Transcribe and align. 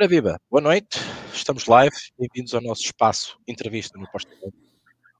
Ora 0.00 0.08
viva, 0.08 0.40
boa 0.50 0.62
noite, 0.62 0.98
estamos 1.30 1.66
live, 1.66 1.94
bem-vindos 2.18 2.54
ao 2.54 2.62
nosso 2.62 2.84
espaço 2.84 3.38
entrevista 3.46 3.98
no 3.98 4.10
Posta 4.10 4.32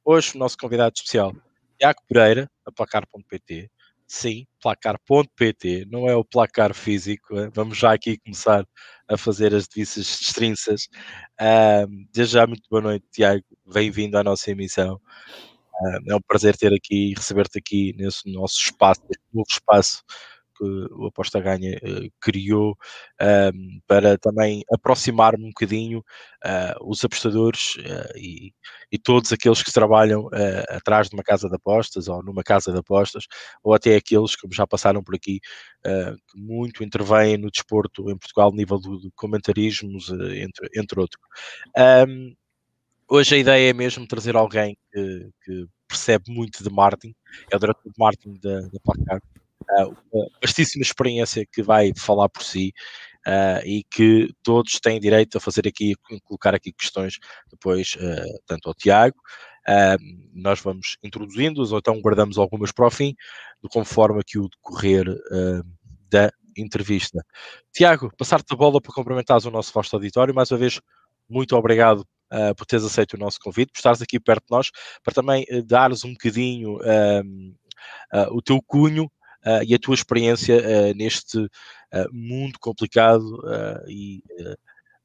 Hoje 0.03 0.35
o 0.35 0.39
nosso 0.39 0.57
convidado 0.57 0.95
especial, 0.97 1.35
Tiago 1.79 2.01
Pereira, 2.09 2.51
da 2.65 2.73
Placar.pt. 2.73 3.71
Sim, 4.07 4.47
placar.pt, 4.59 5.85
não 5.85 6.09
é 6.09 6.17
o 6.17 6.25
placar 6.25 6.73
físico. 6.73 7.35
Vamos 7.53 7.77
já 7.77 7.93
aqui 7.93 8.17
começar 8.21 8.67
a 9.07 9.19
fazer 9.19 9.55
as 9.55 9.69
devidas 9.69 9.97
destrinças. 9.97 10.89
Uh, 11.39 11.87
desde 12.11 12.33
já, 12.33 12.47
muito 12.47 12.63
boa 12.71 12.81
noite, 12.81 13.05
Tiago. 13.13 13.45
Bem-vindo 13.71 14.17
à 14.17 14.25
nossa 14.25 14.51
emissão. 14.51 14.99
É 16.09 16.15
um 16.15 16.23
prazer 16.27 16.57
ter 16.57 16.73
aqui 16.73 17.11
e 17.11 17.15
receber-te 17.15 17.59
aqui 17.59 17.95
nesse 17.99 18.33
nosso 18.33 18.59
espaço, 18.59 19.03
neste 19.03 19.25
novo 19.31 19.47
espaço 19.47 20.03
que 20.61 20.65
o 20.93 21.07
Aposta 21.07 21.41
Ganha 21.41 21.79
uh, 21.79 22.13
criou 22.21 22.77
para 23.87 24.19
também 24.19 24.63
aproximar-me 24.73 25.45
um 25.45 25.49
bocadinho 25.49 26.01
uh, 26.45 26.91
os 26.91 27.05
apostadores 27.05 27.77
eh, 27.79 28.13
e, 28.17 28.55
e, 28.91 28.99
todos 28.99 29.33
aqueles 29.33 29.63
que 29.63 29.73
trabalham 29.73 30.29
atrás 30.69 31.09
de 31.09 31.15
uma 31.15 31.23
casa 31.23 31.49
de 31.49 31.57
apostas 31.57 32.09
ou 32.09 32.23
numa 32.23 32.43
casa 32.43 32.73
de 32.73 32.79
apostas, 32.79 33.25
ou 33.63 33.75
até 33.75 33.97
aqueles 33.97 34.37
que 34.37 34.47
já 34.51 34.67
passaram 34.67 35.03
por 35.03 35.15
aqui, 35.15 35.41
que 35.83 36.41
muito 36.41 36.83
intervêm 36.83 37.37
no 37.37 37.51
desporto 37.51 38.11
em 38.11 38.17
Portugal, 38.17 38.53
nível 38.53 38.79
do, 38.79 38.99
do 38.99 39.13
comentarismos, 39.13 40.11
entre, 40.11 40.69
entre 40.77 41.01
outros. 41.01 41.21
Um, 42.09 42.35
hoje 43.09 43.35
a 43.35 43.39
ideia 43.39 43.71
é 43.71 43.73
mesmo 43.73 44.07
trazer 44.07 44.37
alguém 44.37 44.77
que, 44.93 45.31
que 45.45 45.67
percebe 45.91 46.33
muito 46.33 46.63
de 46.63 46.71
marketing, 46.71 47.15
é 47.51 47.57
o 47.57 47.59
diretor 47.59 47.91
de 47.91 47.99
marketing 47.99 48.39
da, 48.41 48.61
da 48.61 48.81
Placar, 48.83 49.19
uh, 49.19 49.40
uma 50.13 50.29
vastíssima 50.43 50.83
experiência 50.83 51.47
que 51.51 51.63
vai 51.63 51.93
falar 51.97 52.29
por 52.29 52.43
si 52.43 52.73
uh, 53.27 53.65
e 53.65 53.85
que 53.91 54.33
todos 54.43 54.81
têm 54.81 55.01
direito 55.01 55.39
a 55.39 55.41
fazer 55.41 55.67
aqui, 55.67 55.95
colocar 56.25 56.55
aqui 56.55 56.73
questões 56.73 57.19
depois, 57.51 57.97
uh, 57.97 58.41
tanto 58.47 58.69
ao 58.69 58.75
Tiago, 58.75 59.17
nós 60.35 60.59
vamos 60.61 60.97
introduzindo-os 61.03 61.71
ou 61.71 61.79
então 61.79 62.01
guardamos 62.01 62.39
algumas 62.39 62.73
para 62.73 62.87
o 62.87 62.91
fim, 62.91 63.15
conforme 63.71 64.19
aqui 64.19 64.37
o 64.37 64.49
decorrer 64.49 65.05
da 66.11 66.33
entrevista. 66.57 67.25
Tiago, 67.73 68.11
passar-te 68.17 68.53
a 68.53 68.57
bola 68.57 68.81
para 68.81 68.93
cumprimentares 68.93 69.45
o 69.45 69.51
nosso 69.51 69.73
vasto 69.73 69.95
auditório, 69.95 70.35
mais 70.35 70.51
uma 70.51 70.59
vez, 70.59 70.81
muito 71.29 71.55
obrigado 71.57 72.05
Uh, 72.33 72.55
por 72.55 72.65
teres 72.65 72.85
aceito 72.85 73.15
o 73.15 73.19
nosso 73.19 73.41
convite, 73.41 73.73
por 73.73 73.79
estares 73.79 74.01
aqui 74.01 74.21
perto 74.21 74.45
de 74.45 74.53
nós, 74.53 74.71
para 75.03 75.13
também 75.13 75.45
uh, 75.51 75.65
dares 75.65 76.05
um 76.05 76.13
bocadinho 76.13 76.77
uh, 76.77 78.37
o 78.37 78.41
teu 78.41 78.63
cunho 78.65 79.11
uh, 79.47 79.63
e 79.67 79.75
a 79.75 79.79
tua 79.79 79.95
experiência 79.95 80.57
uh, 80.57 80.95
neste 80.95 81.39
uh, 81.39 81.49
mundo 82.13 82.59
complicado 82.61 83.43
e 83.89 84.23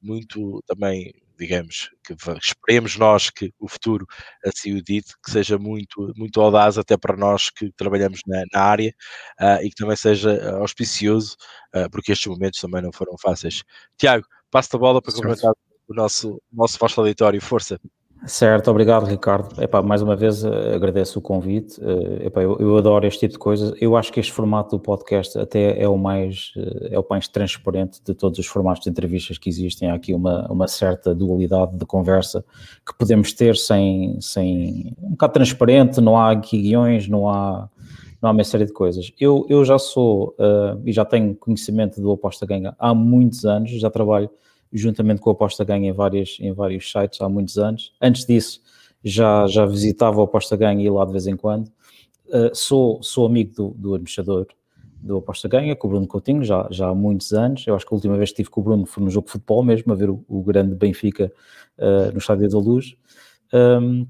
muito 0.01 0.63
também, 0.67 1.13
digamos, 1.37 1.89
que 2.05 2.15
esperemos 2.39 2.95
nós 2.95 3.29
que 3.29 3.51
o 3.59 3.67
futuro 3.67 4.05
assim 4.45 4.73
o 4.73 4.83
dite, 4.83 5.13
que 5.23 5.31
seja 5.31 5.57
muito, 5.57 6.13
muito 6.15 6.39
audaz 6.39 6.77
até 6.77 6.95
para 6.95 7.17
nós 7.17 7.49
que 7.49 7.71
trabalhamos 7.71 8.19
na, 8.27 8.43
na 8.53 8.61
área 8.61 8.93
e 9.63 9.69
que 9.69 9.75
também 9.75 9.95
seja 9.95 10.57
auspicioso, 10.59 11.35
porque 11.91 12.11
estes 12.11 12.27
momentos 12.27 12.61
também 12.61 12.83
não 12.83 12.91
foram 12.91 13.17
fáceis. 13.17 13.63
Tiago, 13.97 14.25
passo 14.51 14.75
a 14.75 14.79
bola 14.79 15.01
para 15.01 15.13
comentar 15.13 15.51
o 15.87 15.93
nosso, 15.93 16.39
nosso 16.51 16.77
vasto 16.79 17.01
auditório. 17.01 17.41
Força! 17.41 17.79
Certo, 18.27 18.71
obrigado 18.71 19.05
Ricardo. 19.05 19.61
Epá, 19.61 19.83
mais 19.83 20.01
uma 20.01 20.15
vez 20.15 20.43
eh, 20.43 20.73
agradeço 20.73 21.19
o 21.19 21.21
convite. 21.21 21.79
Eh, 21.79 22.25
epá, 22.25 22.41
eu, 22.41 22.57
eu, 22.59 22.75
adoro 22.75 23.05
este 23.05 23.19
tipo 23.19 23.33
de 23.33 23.39
coisas. 23.39 23.73
Eu 23.79 23.95
acho 23.95 24.11
que 24.11 24.19
este 24.19 24.31
formato 24.31 24.75
do 24.75 24.81
podcast 24.81 25.37
até 25.37 25.79
é 25.79 25.87
o 25.87 25.95
mais 25.95 26.51
eh, 26.57 26.89
é 26.91 26.99
o 26.99 27.05
mais 27.07 27.27
transparente 27.27 28.01
de 28.03 28.15
todos 28.15 28.39
os 28.39 28.47
formatos 28.47 28.83
de 28.83 28.89
entrevistas 28.89 29.37
que 29.37 29.47
existem. 29.47 29.91
Há 29.91 29.93
aqui 29.93 30.11
uma, 30.13 30.51
uma 30.51 30.67
certa 30.67 31.13
dualidade 31.13 31.77
de 31.77 31.85
conversa 31.85 32.43
que 32.85 32.97
podemos 32.97 33.31
ter 33.31 33.55
sem, 33.55 34.19
sem 34.19 34.95
um 35.03 35.11
bocado 35.11 35.33
transparente, 35.33 36.01
não 36.01 36.17
há 36.17 36.31
aqui 36.31 36.59
guiões, 36.59 37.07
não 37.07 37.29
há, 37.29 37.69
não 38.19 38.29
há 38.29 38.31
uma 38.31 38.43
série 38.43 38.65
de 38.65 38.73
coisas. 38.73 39.11
Eu, 39.19 39.45
eu 39.49 39.63
já 39.63 39.77
sou 39.77 40.35
uh, 40.39 40.81
e 40.83 40.91
já 40.91 41.05
tenho 41.05 41.35
conhecimento 41.35 42.01
do 42.01 42.11
Aposta 42.11 42.43
Ganha 42.45 42.75
há 42.79 42.91
muitos 42.93 43.45
anos, 43.45 43.69
já 43.69 43.89
trabalho 43.91 44.31
juntamente 44.77 45.21
com 45.21 45.29
a 45.29 45.33
Aposta 45.33 45.63
Ganha 45.63 45.89
em, 45.89 45.93
várias, 45.93 46.37
em 46.39 46.51
vários 46.51 46.91
sites 46.91 47.21
há 47.21 47.29
muitos 47.29 47.57
anos. 47.57 47.93
Antes 48.01 48.25
disso, 48.25 48.61
já, 49.03 49.47
já 49.47 49.65
visitava 49.65 50.21
a 50.21 50.23
Aposta 50.23 50.55
Ganha 50.55 50.83
e 50.83 50.89
lá 50.89 51.05
de 51.05 51.11
vez 51.11 51.27
em 51.27 51.35
quando. 51.35 51.67
Uh, 52.27 52.53
sou, 52.53 53.01
sou 53.03 53.25
amigo 53.25 53.53
do, 53.53 53.69
do 53.69 53.93
administrador 53.93 54.47
do 55.05 55.17
Aposta 55.17 55.47
Ganha, 55.47 55.75
com 55.75 55.87
o 55.87 55.91
Bruno 55.91 56.07
Coutinho, 56.07 56.43
já, 56.43 56.67
já 56.71 56.87
há 56.89 56.95
muitos 56.95 57.31
anos. 57.31 57.65
Eu 57.67 57.75
acho 57.75 57.85
que 57.85 57.93
a 57.93 57.95
última 57.95 58.17
vez 58.17 58.29
que 58.29 58.33
estive 58.33 58.49
com 58.49 58.61
o 58.61 58.63
Bruno 58.63 58.85
foi 58.85 59.03
no 59.03 59.09
jogo 59.09 59.27
de 59.27 59.33
futebol 59.33 59.63
mesmo, 59.63 59.93
a 59.93 59.95
ver 59.95 60.09
o, 60.09 60.25
o 60.27 60.41
grande 60.41 60.73
Benfica 60.73 61.31
uh, 61.77 62.11
no 62.11 62.17
Estádio 62.17 62.49
da 62.49 62.57
Luz. 62.57 62.95
Um, 63.53 64.07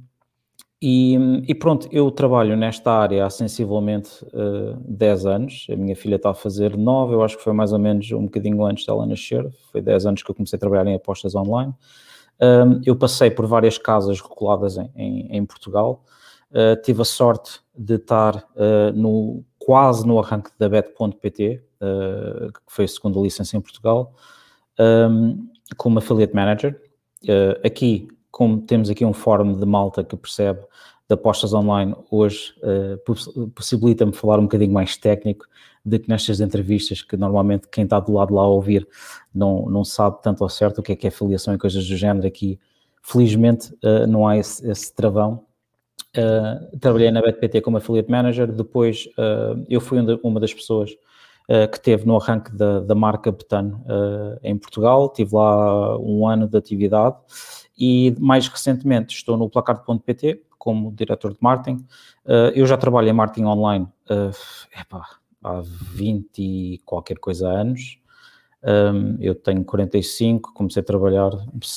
e, 0.82 1.16
e, 1.48 1.56
pronto, 1.56 1.88
eu 1.92 2.12
trabalho 2.12 2.56
nesta 2.58 2.92
área 2.92 3.26
há 3.26 3.30
sensivelmente 3.30 4.24
uh, 4.26 4.74
eh, 4.74 4.78
10 4.88 5.26
anos. 5.26 5.68
A 5.72 5.76
minha 5.76 5.96
filha 5.96 6.18
está 6.18 6.32
a 6.32 6.34
fazer 6.34 6.78
9, 6.78 7.14
eu 7.14 7.24
acho 7.24 7.38
que 7.38 7.44
foi 7.44 7.54
mais 7.54 7.72
ou 7.72 7.80
menos 7.80 8.12
um 8.12 8.26
bocadinho 8.26 8.64
antes 8.66 8.86
dela 8.86 9.06
nascer. 9.06 9.50
Foi 9.72 9.82
10 9.82 10.06
anos 10.06 10.24
que 10.24 10.30
eu 10.30 10.36
comecei 10.36 10.58
a 10.58 10.60
trabalhar 10.60 10.86
em 10.86 10.96
apostas 10.96 11.34
online. 11.34 11.74
Um, 12.42 12.82
eu 12.86 12.96
passei 12.96 13.32
por 13.32 13.48
várias 13.48 13.78
casas 13.78 14.20
reguladas 14.20 14.78
em, 14.78 14.92
em, 14.96 15.38
em 15.38 15.46
Portugal. 15.46 16.04
Uh, 16.52 16.80
tive 16.82 17.02
a 17.02 17.06
sorte 17.06 17.60
de 17.76 17.96
estar 17.96 18.36
uh, 18.36 18.92
no, 18.94 19.44
quase 19.58 20.06
no 20.06 20.20
arranque 20.20 20.52
da 20.60 20.70
Bet.pt, 20.70 21.64
uh, 21.82 22.52
que 22.52 22.60
foi 22.68 22.86
a 22.86 22.88
segunda 22.88 23.20
licença 23.20 23.58
em 23.58 23.62
Portugal, 23.62 24.14
um, 24.80 25.48
como 25.78 26.00
affiliate 26.00 26.36
manager. 26.36 26.80
aqui 27.64 28.08
como 28.36 28.60
temos 28.60 28.90
aqui 28.90 29.06
um 29.06 29.14
fórum 29.14 29.54
de 29.54 29.66
malta 29.66 30.04
que 30.04 30.18
percebe 30.18 30.60
de 31.08 31.14
apostas 31.14 31.54
online, 31.54 31.96
hoje 32.12 32.54
uh, 32.64 33.48
possibilita-me 33.52 34.12
falar 34.12 34.40
um 34.40 34.42
bocadinho 34.42 34.74
mais 34.74 34.98
técnico 34.98 35.46
do 35.86 35.98
que 35.98 36.10
nestas 36.10 36.42
entrevistas, 36.42 37.02
que 37.02 37.16
normalmente 37.16 37.70
quem 37.70 37.86
está 37.86 37.98
do 37.98 38.12
lado 38.12 38.34
lá 38.34 38.42
a 38.42 38.48
ouvir 38.48 38.86
não, 39.34 39.70
não 39.70 39.86
sabe 39.86 40.22
tanto 40.22 40.44
ao 40.44 40.50
certo 40.50 40.80
o 40.80 40.84
que 40.84 40.92
é 40.92 40.96
que 40.98 41.08
é 41.08 41.12
filiação 41.12 41.56
e 41.56 41.58
coisas 41.58 41.88
do 41.88 41.96
género. 41.96 42.28
Aqui, 42.28 42.60
felizmente, 43.02 43.72
uh, 43.76 44.06
não 44.06 44.28
há 44.28 44.36
esse, 44.36 44.70
esse 44.70 44.94
travão. 44.94 45.46
Uh, 46.18 46.78
trabalhei 46.78 47.12
na 47.12 47.22
BetPT 47.22 47.62
como 47.62 47.78
affiliate 47.78 48.12
manager, 48.12 48.52
depois 48.52 49.08
eu 49.70 49.80
fui 49.80 49.98
uma 50.22 50.42
das 50.42 50.54
pessoas 50.54 50.92
que 51.72 51.80
teve 51.80 52.08
no 52.08 52.18
arranque 52.18 52.52
da, 52.54 52.80
da 52.80 52.96
marca 52.96 53.32
Betano 53.32 53.86
em 54.42 54.58
Portugal, 54.58 55.08
tive 55.10 55.36
lá 55.36 55.98
um 56.00 56.28
ano 56.28 56.48
de 56.48 56.58
atividade 56.58 57.18
e 57.78 58.16
mais 58.20 58.48
recentemente 58.48 59.16
estou 59.16 59.38
no 59.38 59.50
placar.pt 59.50 60.42
como 60.58 60.92
diretor 60.92 61.32
de 61.32 61.38
marketing. 61.42 61.86
Uh, 62.26 62.52
eu 62.56 62.66
já 62.66 62.78
trabalho 62.78 63.10
em 63.10 63.14
marketing 63.14 63.46
online 63.46 63.88
epá, 64.80 65.08
há 65.44 65.62
20 65.62 66.40
e 66.40 66.82
qualquer 66.86 67.20
coisa 67.20 67.48
anos. 67.48 68.00
Um, 68.64 69.18
eu 69.22 69.36
tenho 69.36 69.64
45, 69.64 70.52
comecei 70.54 70.82
a 70.82 70.84
trabalhar 70.84 71.30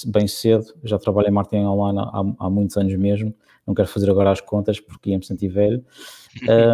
bem 0.06 0.26
cedo, 0.26 0.74
já 0.82 0.98
trabalho 0.98 1.28
em 1.28 1.30
marketing 1.30 1.64
online 1.64 1.98
há, 1.98 2.22
há 2.38 2.50
muitos 2.50 2.78
anos 2.78 2.94
mesmo. 2.96 3.34
Não 3.66 3.74
quero 3.74 3.88
fazer 3.88 4.10
agora 4.10 4.30
as 4.30 4.40
contas 4.40 4.80
porque 4.80 5.10
ia 5.10 5.18
me 5.18 5.24
sentir 5.24 5.48
velho. 5.48 5.84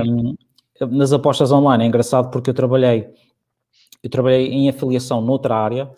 Um, 0.06 0.36
nas 0.88 1.12
apostas 1.12 1.50
online 1.50 1.82
é 1.82 1.86
engraçado 1.88 2.30
porque 2.30 2.50
eu 2.50 2.54
trabalhei, 2.54 3.08
eu 4.02 4.10
trabalhei 4.10 4.46
em 4.52 4.68
afiliação 4.68 5.20
noutra 5.20 5.56
área, 5.56 5.90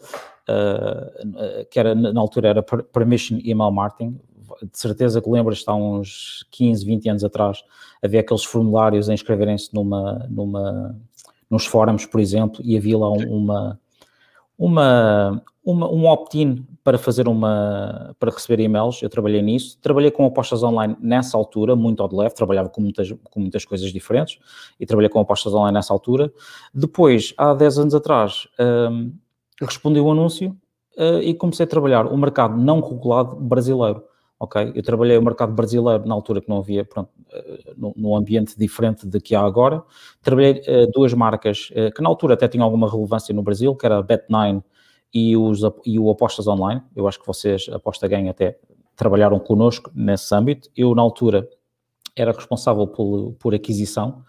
que 1.70 1.78
era, 1.78 1.94
na 1.94 2.20
altura 2.20 2.48
era 2.48 2.62
Permission 2.62 3.38
Email 3.44 3.70
Marketing, 3.70 4.20
de 4.62 4.78
certeza 4.78 5.20
que 5.20 5.28
lembras, 5.28 5.64
há 5.66 5.74
uns 5.74 6.46
15, 6.50 6.84
20 6.84 7.08
anos 7.08 7.24
atrás, 7.24 7.62
havia 8.02 8.20
aqueles 8.20 8.44
formulários 8.44 9.08
a 9.08 9.14
inscreverem-se 9.14 9.74
numa, 9.74 10.26
numa, 10.30 10.96
nos 11.50 11.66
fóruns, 11.66 12.06
por 12.06 12.20
exemplo, 12.20 12.60
e 12.64 12.76
havia 12.76 12.96
lá 12.96 13.10
uma, 13.10 13.80
uma, 14.58 15.42
uma 15.64 15.90
um 15.90 16.06
opt-in 16.06 16.64
para 16.82 16.98
fazer 16.98 17.26
uma, 17.26 18.14
para 18.18 18.30
receber 18.30 18.62
e-mails, 18.62 19.02
eu 19.02 19.08
trabalhei 19.08 19.42
nisso, 19.42 19.76
trabalhei 19.80 20.10
com 20.10 20.24
apostas 20.24 20.62
online 20.62 20.96
nessa 21.00 21.36
altura, 21.36 21.74
muito 21.74 22.00
ao 22.00 22.08
de 22.08 22.14
leve, 22.14 22.34
trabalhava 22.34 22.68
com 22.68 22.80
muitas, 22.80 23.12
com 23.24 23.40
muitas 23.40 23.64
coisas 23.64 23.92
diferentes, 23.92 24.38
e 24.78 24.86
trabalhei 24.86 25.08
com 25.08 25.18
apostas 25.18 25.52
online 25.52 25.74
nessa 25.74 25.92
altura. 25.92 26.32
Depois, 26.72 27.34
há 27.36 27.52
10 27.54 27.78
anos 27.78 27.94
atrás, 27.94 28.46
um, 28.60 29.12
respondi 29.64 30.00
o 30.00 30.10
anúncio 30.10 30.56
uh, 30.98 31.20
e 31.20 31.34
comecei 31.34 31.64
a 31.64 31.68
trabalhar 31.68 32.06
o 32.06 32.16
mercado 32.16 32.56
não 32.56 32.80
regulado 32.80 33.36
brasileiro. 33.36 34.02
Ok, 34.38 34.72
eu 34.74 34.82
trabalhei 34.82 35.16
o 35.16 35.22
mercado 35.22 35.54
brasileiro 35.54 36.06
na 36.06 36.14
altura 36.14 36.42
que 36.42 36.48
não 36.48 36.58
havia, 36.58 36.84
pronto, 36.84 37.08
uh, 37.32 37.94
num 37.96 38.14
ambiente 38.14 38.58
diferente 38.58 39.06
de 39.06 39.18
que 39.20 39.34
há 39.34 39.40
agora. 39.40 39.82
Trabalhei 40.20 40.60
uh, 40.60 40.90
duas 40.92 41.14
marcas 41.14 41.70
que 41.94 42.02
na 42.02 42.08
altura 42.08 42.34
até 42.34 42.46
tinham 42.46 42.64
alguma 42.64 42.90
relevância 42.90 43.34
no 43.34 43.42
Brasil, 43.42 43.74
que 43.74 43.86
era 43.86 43.98
a 43.98 44.04
Bet9 44.04 44.62
e, 45.14 45.36
os, 45.36 45.60
e 45.86 45.98
o 45.98 46.10
Apostas 46.10 46.46
Online. 46.46 46.82
Eu 46.94 47.08
acho 47.08 47.18
que 47.18 47.26
vocês, 47.26 47.66
Aposta 47.72 48.06
Ganha, 48.06 48.30
até 48.30 48.58
trabalharam 48.94 49.38
connosco 49.38 49.90
nesse 49.94 50.34
âmbito. 50.34 50.68
Eu, 50.76 50.94
na 50.94 51.00
altura, 51.00 51.48
era 52.14 52.32
responsável 52.32 52.86
por, 52.86 53.34
por 53.38 53.54
aquisição 53.54 54.22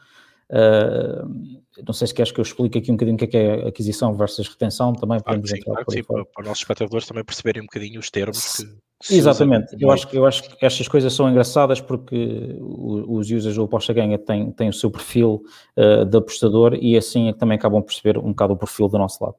Uh, 0.49 1.61
não 1.85 1.94
sei 1.94 2.07
se 2.07 2.13
queres 2.13 2.31
que 2.31 2.39
eu 2.39 2.44
explique 2.44 2.77
aqui 2.79 2.91
um 2.91 2.95
bocadinho 2.95 3.15
o 3.15 3.17
que 3.19 3.25
é, 3.25 3.27
que 3.27 3.38
é 3.38 3.67
aquisição 3.67 4.13
versus 4.13 4.47
retenção, 4.47 4.94
também 4.94 5.19
claro 5.19 5.45
sim, 5.45 5.57
entrar 5.57 5.73
claro 5.73 5.91
sim, 5.91 6.03
para, 6.03 6.25
para, 6.25 6.41
os 6.41 6.47
nossos 6.47 6.61
espectadores 6.61 7.05
também 7.05 7.23
perceberem 7.23 7.61
um 7.61 7.65
bocadinho 7.65 7.99
os 7.99 8.09
termos 8.09 8.55
que, 9.03 9.13
Exatamente, 9.13 9.75
eu 9.79 9.91
acho, 9.91 10.07
eu 10.11 10.25
acho 10.25 10.44
que 10.44 10.65
estas 10.65 10.88
coisas 10.88 11.13
são 11.13 11.29
engraçadas 11.29 11.79
porque 11.79 12.57
os 12.59 13.29
users 13.29 13.55
do 13.55 13.63
Aposta 13.63 13.94
Ganha 13.94 14.17
têm, 14.17 14.51
têm 14.51 14.69
o 14.69 14.73
seu 14.73 14.89
perfil 14.89 15.44
uh, 15.77 16.03
de 16.03 16.17
apostador 16.17 16.75
e 16.81 16.97
assim 16.97 17.27
é 17.27 17.33
que 17.33 17.38
também 17.38 17.57
acabam 17.57 17.81
por 17.81 17.88
perceber 17.88 18.17
um 18.17 18.29
bocado 18.29 18.53
o 18.53 18.57
perfil 18.57 18.88
do 18.88 18.97
nosso 18.97 19.23
lado. 19.23 19.35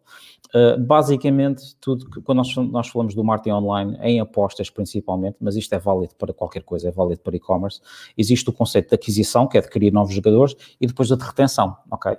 Uh, 0.54 0.80
basicamente, 0.82 1.76
tudo 1.78 2.08
que, 2.08 2.22
quando 2.22 2.38
nós, 2.38 2.56
nós 2.56 2.88
falamos 2.88 3.14
do 3.14 3.22
marketing 3.22 3.50
online, 3.56 3.98
em 4.00 4.18
apostas 4.18 4.70
principalmente, 4.70 5.36
mas 5.40 5.56
isto 5.56 5.74
é 5.74 5.78
válido 5.78 6.14
para 6.16 6.32
qualquer 6.32 6.62
coisa, 6.62 6.88
é 6.88 6.90
válido 6.90 7.20
para 7.20 7.36
e-commerce, 7.36 7.82
existe 8.16 8.48
o 8.48 8.52
conceito 8.52 8.88
de 8.88 8.94
aquisição, 8.94 9.46
que 9.46 9.58
é 9.58 9.60
adquirir 9.60 9.92
novos 9.92 10.14
jogadores, 10.14 10.56
e 10.80 10.86
depois 10.86 11.12
a 11.12 11.16
de 11.16 11.24
retenção, 11.24 11.76
ok? 11.90 12.16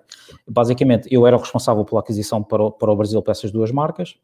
Basicamente, 0.48 1.07
eu 1.12 1.25
era 1.25 1.36
o 1.36 1.39
responsável 1.39 1.83
pela 1.83 2.01
aquisição 2.01 2.44
para 2.44 2.63
o, 2.63 2.71
para 2.71 2.92
o 2.92 2.95
Brasil 2.95 3.19
para 3.24 3.31
essas 3.31 3.51
duas 3.51 3.71
marcas, 3.71 4.16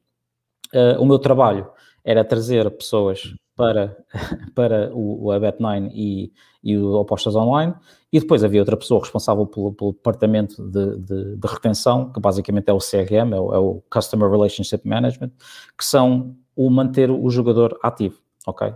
uh, 0.72 1.02
o 1.02 1.06
meu 1.06 1.18
trabalho 1.18 1.68
era 2.04 2.24
trazer 2.24 2.70
pessoas 2.78 3.34
para, 3.56 3.98
para 4.54 4.92
o, 4.94 5.30
o 5.30 5.40
Bet9 5.40 5.90
e, 5.94 6.32
e 6.64 6.78
o 6.78 7.00
Apostas 7.00 7.36
Online, 7.36 7.74
e 8.16 8.20
depois 8.22 8.46
havia 8.46 8.62
outra 8.62 8.78
pessoa 8.78 9.02
responsável 9.02 9.46
pelo, 9.46 9.74
pelo 9.74 9.92
departamento 9.92 10.64
de, 10.64 10.98
de, 11.00 11.36
de, 11.36 11.48
retenção, 11.48 12.14
que 12.14 12.20
basicamente 12.22 12.70
é 12.70 12.72
o 12.72 12.78
CRM, 12.78 13.34
é 13.34 13.40
o, 13.42 13.54
é 13.54 13.58
o, 13.58 13.84
Customer 13.90 14.32
Relationship 14.32 14.88
Management, 14.88 15.32
que 15.78 15.84
são 15.84 16.34
o 16.56 16.70
manter 16.70 17.12
o 17.12 17.30
jogador 17.30 17.78
ativo, 17.84 18.18
ok? 18.48 18.74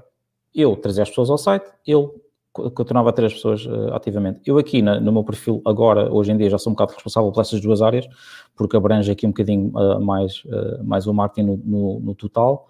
Eu 0.53 0.75
trazia 0.75 1.03
as 1.03 1.09
pessoas 1.09 1.29
ao 1.29 1.37
site, 1.37 1.71
ele 1.87 2.09
continuava 2.51 3.11
a 3.11 3.13
ter 3.13 3.23
as 3.23 3.33
pessoas 3.33 3.65
uh, 3.65 3.93
ativamente. 3.93 4.41
Eu 4.45 4.57
aqui 4.57 4.81
na, 4.81 4.99
no 4.99 5.13
meu 5.13 5.23
perfil 5.23 5.61
agora, 5.65 6.13
hoje 6.13 6.33
em 6.33 6.37
dia, 6.37 6.49
já 6.49 6.57
sou 6.57 6.71
um 6.71 6.75
bocado 6.75 6.91
responsável 6.91 7.31
por 7.31 7.39
essas 7.39 7.61
duas 7.61 7.81
áreas, 7.81 8.09
porque 8.57 8.75
abrange 8.75 9.09
aqui 9.09 9.25
um 9.25 9.29
bocadinho 9.29 9.69
uh, 9.69 10.01
mais, 10.01 10.43
uh, 10.47 10.83
mais 10.83 11.07
o 11.07 11.13
marketing 11.13 11.47
no, 11.47 11.57
no, 11.63 11.99
no 12.01 12.13
total, 12.13 12.67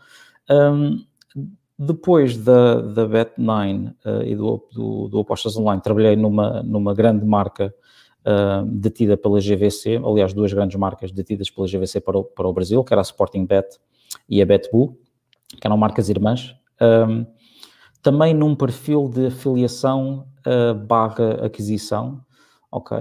um, 0.52 1.04
depois 1.80 2.36
da, 2.36 2.82
da 2.82 3.08
Bet9 3.08 3.94
uh, 4.06 4.24
e 4.24 4.36
do, 4.36 4.68
do, 4.74 5.08
do, 5.08 5.20
Apostas 5.22 5.56
Online, 5.56 5.82
trabalhei 5.82 6.18
numa, 6.18 6.62
numa 6.62 6.94
grande 6.94 7.26
marca 7.26 7.74
uh, 8.26 8.66
detida 8.66 9.16
pela 9.16 9.40
GVC, 9.40 10.02
aliás, 10.04 10.34
duas 10.34 10.52
grandes 10.52 10.76
marcas 10.76 11.10
detidas 11.10 11.50
pela 11.50 11.68
GVC 11.68 12.02
para 12.02 12.18
o, 12.18 12.24
para 12.26 12.46
o 12.46 12.52
Brasil, 12.52 12.84
que 12.84 12.94
era 12.94 13.02
a 13.02 13.04
Sporting 13.04 13.46
Bet 13.46 13.80
e 14.28 14.42
a 14.42 14.46
BetBull, 14.46 15.00
que 15.60 15.66
eram 15.66 15.78
marcas 15.78 16.10
irmãs. 16.10 16.54
Um, 16.82 17.26
também 18.04 18.34
num 18.34 18.56
perfil 18.56 19.08
de 19.08 19.28
afiliação 19.28 20.28
uh, 20.46 20.74
barra 20.74 21.46
aquisição, 21.46 22.20
ok? 22.70 22.98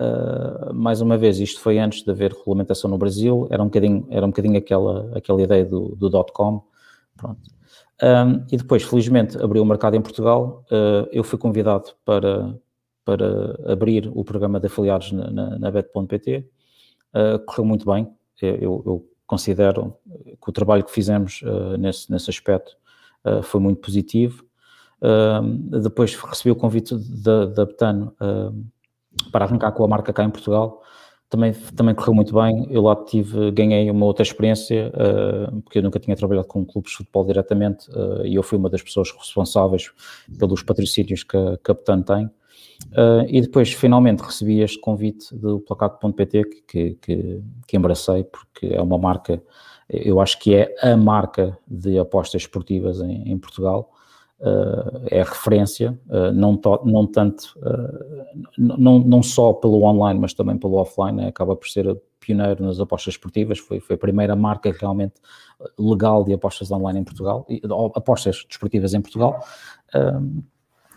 Uh, 0.00 0.74
mais 0.74 1.00
uma 1.00 1.16
vez, 1.16 1.38
isto 1.38 1.60
foi 1.60 1.78
antes 1.78 2.02
de 2.02 2.10
haver 2.10 2.32
regulamentação 2.32 2.90
no 2.90 2.98
Brasil, 2.98 3.46
era 3.50 3.62
um 3.62 3.66
bocadinho, 3.66 4.04
era 4.10 4.26
um 4.26 4.30
bocadinho 4.30 4.58
aquela, 4.58 5.16
aquela 5.16 5.40
ideia 5.40 5.64
do, 5.64 5.94
do 5.94 6.10
dot-com, 6.10 6.62
Pronto. 7.16 7.55
Um, 8.02 8.44
e 8.52 8.56
depois, 8.56 8.82
felizmente, 8.82 9.38
abriu 9.42 9.62
o 9.62 9.66
mercado 9.66 9.96
em 9.96 10.02
Portugal. 10.02 10.64
Uh, 10.70 11.08
eu 11.10 11.24
fui 11.24 11.38
convidado 11.38 11.92
para, 12.04 12.54
para 13.04 13.72
abrir 13.72 14.10
o 14.12 14.22
programa 14.22 14.60
de 14.60 14.66
afiliados 14.66 15.12
na, 15.12 15.30
na, 15.30 15.58
na 15.58 15.70
Bet.pt. 15.70 16.46
Uh, 17.14 17.38
correu 17.46 17.64
muito 17.64 17.86
bem. 17.86 18.08
Eu, 18.40 18.82
eu, 18.84 19.10
considero 19.26 19.96
que 20.40 20.50
o 20.50 20.52
trabalho 20.52 20.84
que 20.84 20.90
fizemos 20.92 21.42
uh, 21.42 21.76
nesse, 21.76 22.12
nesse 22.12 22.30
aspecto 22.30 22.76
foi 23.42 23.60
muito 23.60 23.80
positivo. 23.80 24.44
depois 25.82 26.14
recebi 26.14 26.52
o 26.52 26.54
convite 26.54 26.94
da, 26.94 27.46
da 27.46 27.64
Betano 27.64 28.14
para 29.32 29.44
arrancar 29.44 29.72
com 29.72 29.82
a 29.84 29.88
marca 29.88 30.12
cá 30.12 30.22
em 30.22 30.30
Portugal 30.30 30.80
também, 31.28 31.52
também 31.74 31.94
correu 31.94 32.14
muito 32.14 32.34
bem. 32.34 32.66
Eu 32.70 32.82
lá 32.82 32.96
tive, 32.96 33.50
ganhei 33.50 33.90
uma 33.90 34.06
outra 34.06 34.22
experiência, 34.22 34.92
uh, 34.94 35.60
porque 35.62 35.78
eu 35.78 35.82
nunca 35.82 35.98
tinha 35.98 36.16
trabalhado 36.16 36.46
com 36.46 36.64
clubes 36.64 36.92
de 36.92 36.98
futebol 36.98 37.24
diretamente 37.24 37.90
uh, 37.90 38.24
e 38.24 38.34
eu 38.34 38.42
fui 38.42 38.56
uma 38.56 38.70
das 38.70 38.82
pessoas 38.82 39.10
responsáveis 39.10 39.90
pelos 40.38 40.62
patrocínios 40.62 41.24
que 41.24 41.36
a 41.36 41.58
Capitã 41.58 42.00
tem. 42.00 42.26
Uh, 42.92 43.26
e 43.28 43.40
depois, 43.40 43.72
finalmente, 43.72 44.20
recebi 44.20 44.60
este 44.60 44.78
convite 44.78 45.34
do 45.34 45.60
Placado.pt 45.60 46.44
que, 46.68 46.94
que, 47.00 47.42
que 47.66 47.76
embracei, 47.76 48.24
porque 48.24 48.66
é 48.66 48.80
uma 48.80 48.98
marca, 48.98 49.42
eu 49.88 50.20
acho 50.20 50.38
que 50.38 50.54
é 50.54 50.74
a 50.82 50.96
marca 50.96 51.58
de 51.66 51.98
apostas 51.98 52.42
esportivas 52.42 53.00
em, 53.00 53.32
em 53.32 53.38
Portugal. 53.38 53.92
Uh, 54.38 55.00
é 55.10 55.22
referência, 55.22 55.98
uh, 56.10 56.30
não, 56.30 56.60
não 56.84 57.06
tanto, 57.06 57.56
uh, 57.56 58.44
não, 58.58 58.98
não 58.98 59.22
só 59.22 59.54
pelo 59.54 59.82
online, 59.82 60.20
mas 60.20 60.34
também 60.34 60.58
pelo 60.58 60.74
offline, 60.74 61.16
né? 61.16 61.28
acaba 61.28 61.56
por 61.56 61.66
ser 61.66 61.98
pioneiro 62.20 62.62
nas 62.62 62.78
apostas 62.78 63.14
esportivas, 63.14 63.58
foi, 63.58 63.80
foi 63.80 63.96
a 63.96 63.98
primeira 63.98 64.36
marca 64.36 64.70
realmente 64.78 65.14
legal 65.78 66.22
de 66.22 66.34
apostas 66.34 66.70
online 66.70 67.00
em 67.00 67.04
Portugal, 67.04 67.46
e, 67.48 67.62
apostas 67.94 68.44
desportivas 68.46 68.92
em 68.92 69.00
Portugal, 69.00 69.42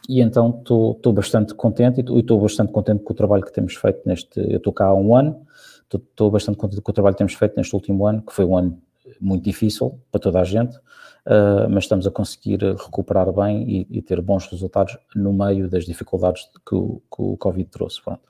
e 0.10 0.20
então 0.20 0.60
estou 0.60 1.14
bastante 1.14 1.54
contente 1.54 2.02
e 2.02 2.20
estou 2.20 2.42
bastante 2.42 2.74
contente 2.74 3.04
com 3.06 3.14
o 3.14 3.16
trabalho 3.16 3.46
que 3.46 3.54
temos 3.54 3.74
feito 3.76 4.02
neste, 4.06 4.38
eu 4.38 4.58
estou 4.58 4.74
cá 4.74 4.88
há 4.88 4.94
um 4.94 5.16
ano, 5.16 5.46
estou 5.94 6.30
bastante 6.30 6.58
contente 6.58 6.82
com 6.82 6.92
o 6.92 6.94
trabalho 6.94 7.16
que 7.16 7.20
temos 7.20 7.36
feito 7.36 7.56
neste 7.56 7.74
último 7.74 8.06
ano, 8.06 8.22
que 8.22 8.34
foi 8.34 8.44
um 8.44 8.58
ano 8.58 8.82
muito 9.20 9.44
difícil 9.44 10.00
para 10.12 10.22
toda 10.22 10.42
a 10.42 10.44
gente, 10.44 10.76
uh, 10.78 11.70
mas 11.70 11.86
estamos 11.86 12.06
a 12.08 12.12
conseguir 12.12 12.60
recuperar 12.62 13.32
bem 13.32 13.70
e, 13.70 13.88
e, 13.90 14.02
ter 14.02 14.22
bons 14.22 14.48
resultados 14.48 14.98
no 15.16 15.34
meio 15.34 15.70
das 15.70 15.86
dificuldades 15.86 16.44
que 16.68 16.76
o, 16.76 17.02
que 17.14 17.22
o 17.22 17.38
Covid 17.38 17.70
trouxe. 17.70 18.02
Pronto. 18.02 18.22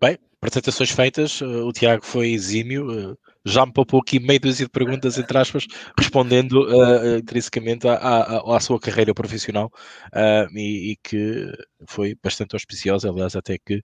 Bem, 0.00 0.18
apresentações 0.36 0.90
feitas, 0.90 1.40
uh, 1.40 1.66
o 1.66 1.72
Tiago 1.72 2.04
foi 2.04 2.30
exímio, 2.30 3.12
uh, 3.12 3.18
já 3.48 3.66
me 3.66 3.72
poupou 3.72 4.00
aqui 4.00 4.20
meio 4.20 4.40
dúzia 4.40 4.66
de 4.66 4.70
perguntas, 4.70 5.18
entre 5.18 5.38
aspas, 5.38 5.66
respondendo 5.98 6.62
uh, 6.68 7.18
intrinsecamente 7.18 7.88
à, 7.88 7.94
à, 7.94 8.56
à, 8.56 8.60
sua 8.60 8.78
carreira 8.78 9.14
profissional 9.14 9.72
uh, 10.12 10.56
e, 10.56 10.92
e, 10.92 10.96
que 11.02 11.50
foi 11.86 12.16
bastante 12.22 12.54
auspiciosa, 12.54 13.08
aliás, 13.08 13.34
até 13.36 13.58
que 13.58 13.76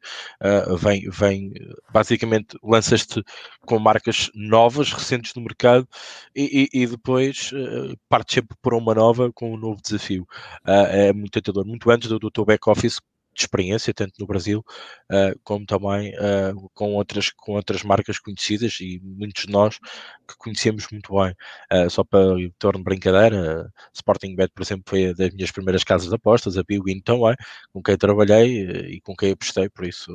uh, 0.42 0.76
vem, 0.76 1.08
vem, 1.10 1.52
basicamente, 1.92 2.56
lanças-te 2.62 3.22
com 3.66 3.78
marcas 3.78 4.30
novas, 4.34 4.92
recentes 4.92 5.32
no 5.34 5.42
mercado 5.42 5.88
e, 6.34 6.68
e, 6.72 6.82
e 6.82 6.86
depois 6.86 7.50
uh, 7.52 7.96
partes 8.08 8.34
sempre 8.34 8.56
por 8.60 8.74
uma 8.74 8.94
nova 8.94 9.32
com 9.32 9.54
um 9.54 9.56
novo 9.56 9.80
desafio. 9.82 10.26
é 10.66 11.12
muito 11.12 11.32
tentador, 11.32 11.66
muito 11.66 11.90
antes 11.90 12.08
do, 12.08 12.18
do 12.18 12.30
teu 12.30 12.44
back-office 12.44 13.00
de 13.34 13.42
experiência, 13.42 13.92
tanto 13.92 14.14
no 14.18 14.26
Brasil 14.26 14.64
uh, 15.10 15.38
como 15.42 15.66
também 15.66 16.14
uh, 16.14 16.70
com, 16.74 16.94
outras, 16.94 17.30
com 17.30 17.52
outras 17.52 17.82
marcas 17.82 18.18
conhecidas 18.18 18.78
e 18.80 19.00
muitos 19.02 19.44
de 19.44 19.52
nós 19.52 19.78
que 20.26 20.36
conhecemos 20.38 20.86
muito 20.90 21.14
bem. 21.14 21.34
Uh, 21.72 21.90
só 21.90 22.04
para 22.04 22.40
em 22.40 22.50
torno 22.58 22.78
de 22.78 22.84
brincadeira, 22.84 23.72
Sporting 23.92 24.34
Bet, 24.34 24.52
por 24.54 24.62
exemplo, 24.62 24.84
foi 24.86 25.14
das 25.14 25.30
minhas 25.32 25.50
primeiras 25.50 25.84
casas 25.84 26.08
de 26.08 26.14
apostas, 26.14 26.56
a 26.56 26.62
Biwin 26.62 27.00
também, 27.00 27.34
com 27.72 27.82
quem 27.82 27.96
trabalhei 27.96 28.94
e 28.94 29.00
com 29.00 29.14
quem 29.14 29.32
apostei, 29.32 29.68
por 29.68 29.84
isso 29.84 30.12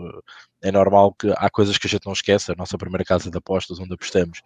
é 0.61 0.71
normal 0.71 1.13
que 1.13 1.31
há 1.37 1.49
coisas 1.49 1.77
que 1.77 1.87
a 1.87 1.89
gente 1.89 2.05
não 2.05 2.13
esquece, 2.13 2.51
a 2.51 2.55
nossa 2.55 2.77
primeira 2.77 3.05
casa 3.05 3.29
de 3.29 3.37
apostas 3.37 3.79
onde 3.79 3.93
apostamos. 3.93 4.41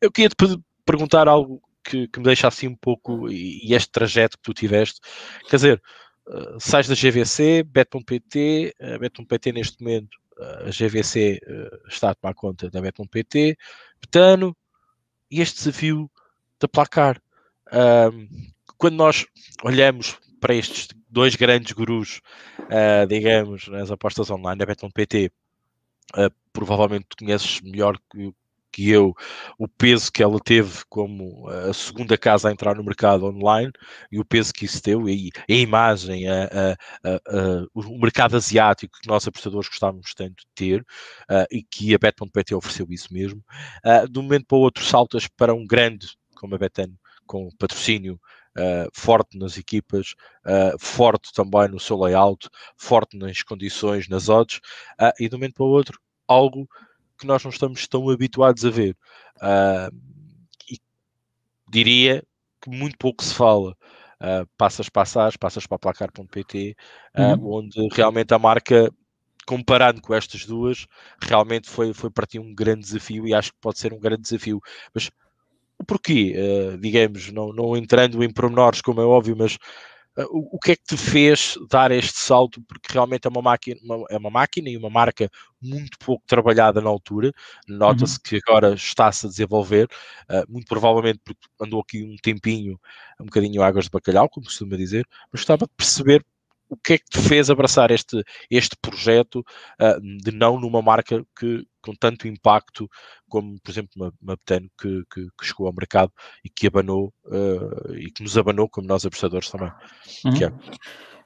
Eu 0.00 0.10
queria 0.10 0.28
te 0.28 0.36
perguntar 0.84 1.28
algo 1.28 1.60
que, 1.84 2.08
que 2.08 2.18
me 2.18 2.24
deixa 2.24 2.48
assim 2.48 2.68
um 2.68 2.76
pouco, 2.76 3.28
e, 3.30 3.66
e 3.66 3.74
este 3.74 3.90
trajeto 3.90 4.36
que 4.36 4.42
tu 4.42 4.54
tiveste, 4.54 5.00
quer 5.48 5.56
dizer, 5.56 5.82
uh, 6.28 6.60
sais 6.60 6.86
da 6.86 6.94
GVC, 6.94 7.62
Bet.pt, 7.62 8.74
uh, 8.80 8.98
Bet.pt 8.98 9.52
neste 9.52 9.82
momento, 9.82 10.16
uh, 10.38 10.68
a 10.68 10.70
GVC 10.70 11.40
está 11.88 12.10
a 12.10 12.14
tomar 12.14 12.34
conta 12.34 12.70
da 12.70 12.80
Bet.pt, 12.80 13.56
Betano, 14.00 14.56
e 15.30 15.40
este 15.40 15.56
desafio 15.58 16.10
da 16.60 16.68
placar. 16.68 17.20
quando 18.78 18.96
nós 18.96 19.26
olhamos 19.62 20.16
para 20.40 20.54
estes 20.54 20.88
dois 21.10 21.34
grandes 21.34 21.72
gurus, 21.72 22.20
digamos, 23.08 23.68
nas 23.68 23.90
apostas 23.90 24.30
online, 24.30 24.62
a 24.62 24.66
Bet.pt, 24.66 25.30
provavelmente 26.52 27.08
conheces 27.18 27.60
melhor 27.60 27.98
que, 28.10 28.32
que 28.72 28.90
eu 28.90 29.14
o 29.58 29.66
peso 29.66 30.10
que 30.12 30.22
ela 30.22 30.38
teve 30.40 30.82
como 30.88 31.48
a 31.48 31.72
segunda 31.72 32.16
casa 32.16 32.48
a 32.48 32.52
entrar 32.52 32.76
no 32.76 32.84
mercado 32.84 33.26
online 33.26 33.72
e 34.10 34.20
o 34.20 34.24
peso 34.24 34.52
que 34.52 34.64
isso 34.64 34.82
deu 34.82 35.08
e 35.08 35.30
a 35.48 35.52
imagem, 35.52 36.28
a, 36.28 36.44
a, 36.44 37.10
a, 37.10 37.66
o 37.74 37.98
mercado 37.98 38.36
asiático 38.36 38.98
que 39.00 39.08
nós 39.08 39.26
apostadores 39.26 39.68
gostávamos 39.68 40.14
tanto 40.14 40.36
de 40.36 40.46
ter 40.54 40.80
uh, 41.30 41.46
e 41.50 41.62
que 41.62 41.94
a 41.94 41.98
Bet.pt 41.98 42.54
ofereceu 42.54 42.86
isso 42.90 43.12
mesmo. 43.12 43.42
Uh, 43.84 44.08
de 44.08 44.18
um 44.18 44.22
momento 44.22 44.46
para 44.46 44.58
o 44.58 44.60
outro 44.60 44.84
saltas 44.84 45.26
para 45.26 45.54
um 45.54 45.66
grande 45.66 46.08
como 46.34 46.54
a 46.54 46.58
Betan 46.58 46.90
com 47.26 47.48
patrocínio 47.58 48.18
Uh, 48.56 48.90
forte 48.92 49.38
nas 49.38 49.56
equipas, 49.56 50.14
uh, 50.44 50.76
forte 50.80 51.32
também 51.32 51.68
no 51.68 51.78
seu 51.78 51.96
layout, 51.96 52.48
forte 52.76 53.16
nas 53.16 53.40
condições, 53.40 54.08
nas 54.08 54.28
odds, 54.28 54.56
uh, 55.00 55.12
e 55.20 55.28
de 55.28 55.36
um 55.36 55.38
momento 55.38 55.54
para 55.54 55.64
o 55.64 55.68
outro, 55.68 56.00
algo 56.26 56.68
que 57.18 57.26
nós 57.26 57.42
não 57.42 57.50
estamos 57.50 57.86
tão 57.86 58.08
habituados 58.08 58.64
a 58.64 58.70
ver. 58.70 58.96
Uh, 59.36 59.94
e 60.70 60.78
diria 61.68 62.22
que 62.62 62.70
muito 62.70 62.96
pouco 62.98 63.22
se 63.22 63.34
fala. 63.34 63.76
Uh, 64.20 64.48
passas, 64.56 64.88
passas, 64.88 65.36
passas 65.36 65.66
para 65.66 65.78
placar.pt, 65.78 66.76
uh, 67.16 67.22
uhum. 67.22 67.58
onde 67.58 67.88
realmente 67.92 68.34
a 68.34 68.38
marca 68.38 68.92
comparando 69.46 70.02
com 70.02 70.12
estas 70.14 70.44
duas, 70.44 70.86
realmente 71.22 71.70
foi, 71.70 71.94
foi 71.94 72.10
para 72.10 72.26
ti 72.26 72.38
um 72.38 72.54
grande 72.54 72.82
desafio 72.82 73.26
e 73.26 73.32
acho 73.32 73.52
que 73.52 73.58
pode 73.60 73.78
ser 73.78 73.92
um 73.94 73.98
grande 73.98 74.22
desafio. 74.22 74.60
Mas 74.92 75.10
o 75.78 75.84
porquê? 75.84 76.34
Digamos, 76.80 77.32
não, 77.32 77.50
não 77.52 77.74
entrando 77.74 78.22
em 78.22 78.30
pormenores, 78.30 78.82
como 78.82 79.00
é 79.00 79.04
óbvio, 79.04 79.34
mas 79.38 79.56
o, 80.30 80.56
o, 80.56 80.58
que 80.58 80.72
é 80.72 80.76
que 80.76 80.84
te 80.84 80.96
fez 80.96 81.56
dar 81.70 81.90
este 81.90 82.18
salto? 82.18 82.60
Porque 82.62 82.92
realmente 82.92 83.26
é 83.26 83.30
uma 83.30 83.42
máquina, 83.42 83.80
uma, 83.82 84.06
é 84.10 84.16
uma 84.16 84.30
máquina 84.30 84.68
e 84.68 84.76
uma 84.76 84.90
marca 84.90 85.30
muito 85.60 85.98
pouco 85.98 86.24
trabalhada 86.26 86.80
na 86.80 86.88
altura. 86.88 87.32
Nota-se 87.68 88.16
uhum. 88.16 88.20
que 88.24 88.40
agora 88.44 88.74
está-se 88.74 89.26
a 89.26 89.28
desenvolver, 89.28 89.88
uh, 90.30 90.50
muito 90.52 90.66
provavelmente 90.66 91.20
porque 91.24 91.46
andou 91.60 91.80
aqui 91.80 92.02
um 92.02 92.16
tempinho, 92.16 92.80
um 93.20 93.26
bocadinho 93.26 93.62
águas 93.62 93.84
de 93.84 93.90
bacalhau, 93.90 94.28
como 94.28 94.46
costuma 94.46 94.76
dizer, 94.76 95.06
mas 95.32 95.40
estava 95.42 95.64
a 95.64 95.68
perceber 95.76 96.24
o 96.68 96.76
que 96.76 96.94
é 96.94 96.98
que 96.98 97.08
te 97.08 97.18
fez 97.20 97.48
abraçar 97.48 97.90
este, 97.90 98.22
este 98.50 98.76
projeto 98.80 99.44
uh, 99.80 100.00
de 100.22 100.32
não 100.32 100.60
numa 100.60 100.82
marca 100.82 101.24
que, 101.38 101.66
com 101.88 101.94
tanto 101.98 102.28
impacto 102.28 102.86
como, 103.30 103.58
por 103.62 103.70
exemplo, 103.70 103.90
uma, 103.96 104.12
uma 104.20 104.36
Betano 104.36 104.68
que, 104.78 105.02
que, 105.10 105.26
que, 105.38 105.46
chegou 105.46 105.66
ao 105.66 105.72
mercado 105.72 106.12
e 106.44 106.50
que 106.50 106.66
abanou 106.66 107.12
uh, 107.26 107.94
e 107.94 108.10
que 108.10 108.22
nos 108.22 108.36
abanou, 108.36 108.68
como 108.68 108.86
nós 108.86 109.06
apostadores 109.06 109.50
também. 109.50 109.72
Uhum. 110.26 110.32
É. 110.34 110.52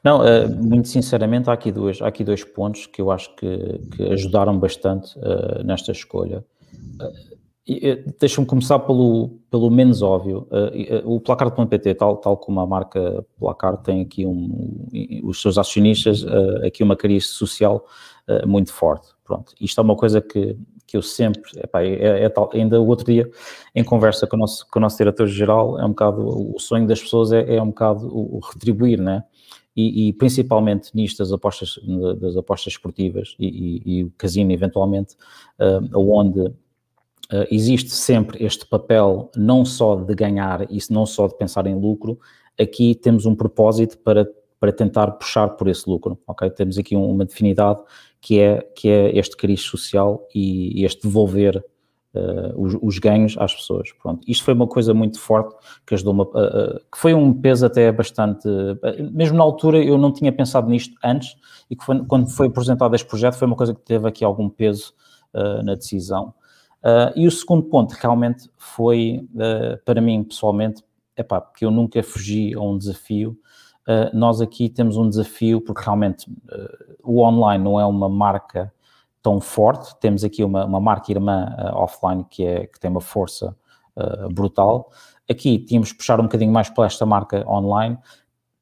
Não, 0.04 0.20
uh, 0.20 0.48
muito 0.48 0.86
sinceramente, 0.86 1.50
há 1.50 1.52
aqui, 1.52 1.72
duas, 1.72 2.00
há 2.00 2.06
aqui 2.06 2.22
dois 2.22 2.44
pontos 2.44 2.86
que 2.86 3.00
eu 3.00 3.10
acho 3.10 3.34
que, 3.34 3.78
que 3.96 4.04
ajudaram 4.12 4.56
bastante 4.56 5.18
nesta 5.64 5.90
escolha. 5.90 6.44
Deixa-me 8.18 8.46
começar 8.46 8.80
pelo, 8.80 9.38
pelo 9.48 9.70
menos 9.70 10.02
óbvio. 10.02 10.48
Uh, 10.50 11.14
o 11.14 11.20
Placard.pt, 11.20 11.94
tal, 11.94 12.16
tal 12.16 12.36
como 12.36 12.60
a 12.60 12.66
marca 12.66 13.24
Placard 13.38 13.84
tem 13.84 14.02
aqui 14.02 14.26
um, 14.26 14.88
os 15.22 15.40
seus 15.40 15.56
acionistas, 15.56 16.24
uh, 16.24 16.66
aqui 16.66 16.82
uma 16.82 16.96
cariz 16.96 17.26
social 17.28 17.86
uh, 18.28 18.48
muito 18.48 18.72
forte. 18.72 19.06
Pronto, 19.32 19.54
isto 19.58 19.80
é 19.80 19.82
uma 19.82 19.96
coisa 19.96 20.20
que, 20.20 20.54
que 20.86 20.94
eu 20.94 21.00
sempre, 21.00 21.40
epá, 21.56 21.82
é, 21.82 22.24
é 22.24 22.28
tal, 22.28 22.50
ainda 22.52 22.78
o 22.78 22.86
outro 22.86 23.06
dia, 23.06 23.30
em 23.74 23.82
conversa 23.82 24.26
com 24.26 24.36
o 24.36 24.38
nosso, 24.38 24.66
com 24.70 24.78
o 24.78 24.82
nosso 24.82 24.98
diretor-geral, 24.98 25.80
é 25.80 25.86
um 25.86 25.88
bocado, 25.88 26.54
o 26.54 26.58
sonho 26.60 26.86
das 26.86 27.00
pessoas 27.00 27.32
é, 27.32 27.56
é 27.56 27.62
um 27.62 27.68
bocado 27.68 28.06
o, 28.14 28.36
o 28.36 28.40
retribuir, 28.40 29.00
né? 29.00 29.24
E, 29.74 30.08
e, 30.08 30.12
principalmente 30.12 30.90
nisto 30.94 31.16
das 31.20 31.32
apostas, 31.32 31.78
das 32.20 32.36
apostas 32.36 32.74
esportivas 32.74 33.34
e, 33.38 33.46
e, 33.46 33.82
e 34.00 34.04
o 34.04 34.12
casino 34.18 34.52
eventualmente, 34.52 35.16
uh, 35.58 35.98
onde 35.98 36.52
Uh, 37.32 37.48
existe 37.50 37.88
sempre 37.92 38.44
este 38.44 38.66
papel 38.66 39.30
não 39.34 39.64
só 39.64 39.96
de 39.96 40.14
ganhar 40.14 40.70
e 40.70 40.78
não 40.90 41.06
só 41.06 41.26
de 41.26 41.34
pensar 41.34 41.66
em 41.66 41.74
lucro, 41.74 42.18
aqui 42.60 42.94
temos 42.94 43.24
um 43.24 43.34
propósito 43.34 43.96
para, 44.00 44.28
para 44.60 44.70
tentar 44.70 45.12
puxar 45.12 45.48
por 45.48 45.66
esse 45.66 45.88
lucro, 45.88 46.18
ok? 46.26 46.50
Temos 46.50 46.76
aqui 46.76 46.94
uma 46.94 47.24
definidade 47.24 47.80
que 48.22 48.38
é, 48.38 48.62
que 48.76 48.88
é 48.88 49.18
este 49.18 49.36
cariz 49.36 49.60
social 49.62 50.26
e, 50.32 50.84
este 50.84 51.02
devolver 51.02 51.62
uh, 52.14 52.62
os, 52.62 52.78
os, 52.80 52.98
ganhos 53.00 53.36
às 53.36 53.52
pessoas, 53.52 53.90
pronto. 54.00 54.22
Isto 54.28 54.44
foi 54.44 54.54
uma 54.54 54.68
coisa 54.68 54.94
muito 54.94 55.18
forte 55.18 55.54
que 55.84 55.92
ajudou 55.92 56.14
uh, 56.14 56.22
uh, 56.22 56.78
que 56.90 56.98
foi 56.98 57.12
um 57.12 57.34
peso 57.34 57.66
até 57.66 57.90
bastante, 57.90 58.48
mesmo 59.12 59.36
na 59.36 59.42
altura 59.42 59.84
eu 59.84 59.98
não 59.98 60.12
tinha 60.12 60.32
pensado 60.32 60.70
nisto 60.70 60.94
antes 61.04 61.34
e 61.68 61.74
que 61.74 61.84
foi, 61.84 62.04
quando 62.06 62.30
foi 62.30 62.46
apresentado 62.46 62.94
este 62.94 63.08
projeto 63.08 63.34
foi 63.34 63.48
uma 63.48 63.56
coisa 63.56 63.74
que 63.74 63.80
teve 63.80 64.08
aqui 64.08 64.24
algum 64.24 64.48
peso 64.48 64.94
na 65.64 65.74
decisão. 65.74 66.34
E 67.16 67.26
o 67.26 67.30
segundo 67.30 67.62
ponto 67.64 67.92
realmente 67.92 68.50
foi, 68.58 69.26
para 69.84 69.98
mim 70.00 70.22
pessoalmente, 70.24 70.84
epá, 71.16 71.40
porque 71.40 71.64
eu 71.64 71.70
nunca 71.70 72.02
fugi 72.02 72.54
a 72.54 72.60
um 72.60 72.76
desafio. 72.76 73.36
Uh, 73.86 74.16
nós 74.16 74.40
aqui 74.40 74.68
temos 74.68 74.96
um 74.96 75.08
desafio 75.08 75.60
porque 75.60 75.82
realmente 75.82 76.30
o 77.02 77.20
online 77.20 77.62
não 77.62 77.80
é 77.80 77.86
uma 77.86 78.08
marca 78.08 78.72
tão 79.20 79.40
forte. 79.40 79.94
Temos 80.00 80.24
aqui 80.24 80.42
uma, 80.44 80.64
uma 80.64 80.80
marca 80.80 81.10
irmã 81.10 81.54
offline 81.74 82.24
que, 82.28 82.44
é, 82.44 82.66
que 82.66 82.78
tem 82.78 82.90
uma 82.90 83.00
força 83.00 83.56
brutal. 84.32 84.90
Aqui 85.30 85.58
tínhamos 85.58 85.92
que 85.92 85.98
puxar 85.98 86.18
um 86.18 86.24
bocadinho 86.24 86.52
mais 86.52 86.70
para 86.70 86.86
esta 86.86 87.04
marca 87.04 87.44
online, 87.46 87.98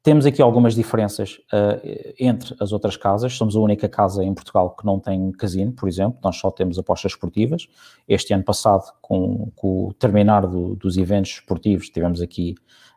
temos 0.03 0.25
aqui 0.25 0.41
algumas 0.41 0.73
diferenças 0.73 1.39
uh, 1.53 2.13
entre 2.19 2.55
as 2.59 2.71
outras 2.71 2.97
casas. 2.97 3.33
Somos 3.33 3.55
a 3.55 3.59
única 3.59 3.87
casa 3.87 4.23
em 4.23 4.33
Portugal 4.33 4.71
que 4.71 4.83
não 4.83 4.99
tem 4.99 5.31
casino, 5.31 5.71
por 5.73 5.87
exemplo. 5.87 6.17
Nós 6.23 6.37
só 6.37 6.49
temos 6.49 6.79
apostas 6.79 7.11
esportivas. 7.11 7.67
Este 8.07 8.33
ano 8.33 8.43
passado, 8.43 8.91
com, 8.99 9.51
com 9.55 9.89
o 9.89 9.93
terminar 9.93 10.47
do, 10.47 10.75
dos 10.75 10.97
eventos 10.97 11.33
esportivos, 11.33 11.89
tivemos 11.89 12.19
aqui 12.19 12.55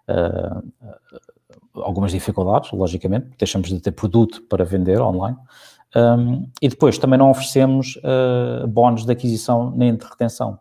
uh, 0.09 0.67
algumas 1.75 2.13
dificuldades, 2.13 2.71
logicamente, 2.73 3.29
deixamos 3.39 3.69
de 3.69 3.81
ter 3.81 3.93
produto 3.93 4.43
para 4.43 4.65
vender 4.65 5.01
online. 5.01 5.37
Um, 5.97 6.49
e 6.61 6.69
depois 6.69 6.99
também 6.99 7.19
não 7.19 7.31
oferecemos 7.31 7.97
uh, 7.97 8.67
bónus 8.67 9.05
de 9.05 9.13
aquisição 9.13 9.71
nem 9.71 9.95
de 9.95 10.05
retenção. 10.05 10.59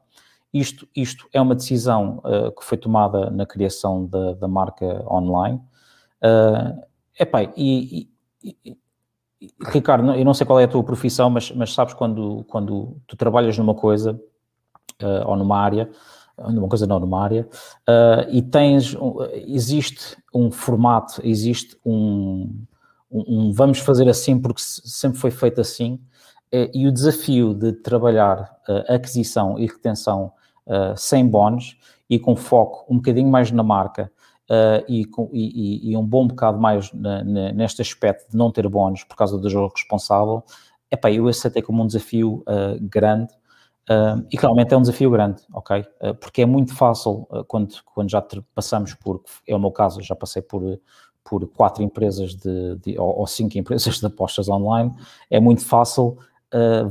Isto, 0.54 0.88
isto 0.96 1.28
é 1.34 1.42
uma 1.42 1.56
decisão 1.56 2.20
uh, 2.20 2.52
que 2.52 2.64
foi 2.64 2.78
tomada 2.78 3.32
na 3.32 3.46
criação 3.46 4.06
da, 4.06 4.34
da 4.34 4.48
marca 4.48 5.04
online 5.12 5.60
Uh, 6.24 6.82
epá, 7.20 7.44
e, 7.58 8.08
e, 8.42 8.58
e, 8.66 8.78
Ricardo, 9.62 10.14
eu 10.14 10.24
não 10.24 10.34
sei 10.34 10.48
qual 10.48 10.58
é 10.58 10.64
a 10.64 10.68
tua 10.68 10.82
profissão, 10.82 11.30
mas, 11.30 11.52
mas 11.52 11.74
sabes 11.74 11.94
quando, 11.94 12.46
quando 12.48 12.96
tu 13.06 13.18
trabalhas 13.18 13.58
numa 13.58 13.76
coisa 13.76 14.14
uh, 15.02 15.28
ou 15.28 15.36
numa 15.36 15.60
área, 15.60 15.90
numa 16.38 16.68
coisa 16.68 16.88
não, 16.88 17.00
numa 17.00 17.24
área, 17.24 17.48
uh, 17.88 18.30
e 18.30 18.42
tens, 18.42 18.96
existe 19.46 20.18
um 20.34 20.52
formato, 20.52 21.22
existe 21.24 21.78
um, 21.86 22.66
um, 23.12 23.24
um, 23.28 23.52
vamos 23.52 23.80
fazer 23.80 24.10
assim 24.10 24.40
porque 24.40 24.62
sempre 24.62 25.20
foi 25.20 25.32
feito 25.32 25.62
assim, 25.62 25.94
uh, 26.54 26.70
e 26.74 26.88
o 26.88 26.92
desafio 26.92 27.54
de 27.54 27.72
trabalhar 27.72 28.58
uh, 28.68 28.94
aquisição 28.94 29.58
e 29.60 29.66
retenção 29.66 30.32
sem 30.96 31.28
bónus 31.28 31.78
e 32.10 32.18
com 32.18 32.38
foco 32.38 32.86
um 32.90 32.96
bocadinho 32.96 33.28
mais 33.28 33.52
na 33.52 33.64
marca, 33.64 34.10
uh, 34.50 34.84
e, 34.88 35.06
e, 35.32 35.92
e, 35.92 35.98
um 35.98 36.06
bom 36.06 36.28
bocado 36.28 36.60
mais 36.60 36.92
na, 36.94 37.24
na, 37.24 37.52
neste 37.52 37.82
aspecto 37.82 38.30
de 38.32 38.38
não 38.38 38.52
ter 38.52 38.68
bónus 38.68 39.04
por 39.04 39.16
causa 39.16 39.38
do 39.38 39.50
jogo 39.50 39.74
responsável, 39.76 40.44
epá, 40.92 41.12
eu 41.12 41.28
aceitei 41.28 41.62
como 41.62 41.84
um 41.84 41.88
desafio 41.88 42.44
uh, 42.48 42.78
grande 42.82 43.34
uh, 43.90 44.26
e 44.32 44.38
realmente 44.38 44.74
é 44.74 44.78
um 44.78 44.82
desafio 44.82 45.10
grande, 45.10 45.42
ok? 45.54 45.86
porque 46.20 46.42
é 46.42 46.46
muito 46.46 46.76
fácil 46.76 47.28
quando, 47.48 47.76
quando 47.94 48.10
já 48.10 48.24
passamos 48.54 48.94
por, 48.94 49.22
é 49.48 49.56
o 49.56 49.60
meu 49.60 49.72
caso, 49.72 50.02
já 50.02 50.16
passei 50.16 50.42
por, 50.42 50.80
por 51.24 51.48
quatro 51.48 51.84
empresas 51.84 52.36
de, 52.36 52.76
de 52.78 53.00
ou, 53.00 53.20
ou, 53.20 53.28
cinco 53.28 53.58
empresas 53.60 54.00
de 54.00 54.06
apostas 54.06 54.50
online, 54.50 54.94
é 55.30 55.40
muito 55.40 55.66
fácil 55.66 56.18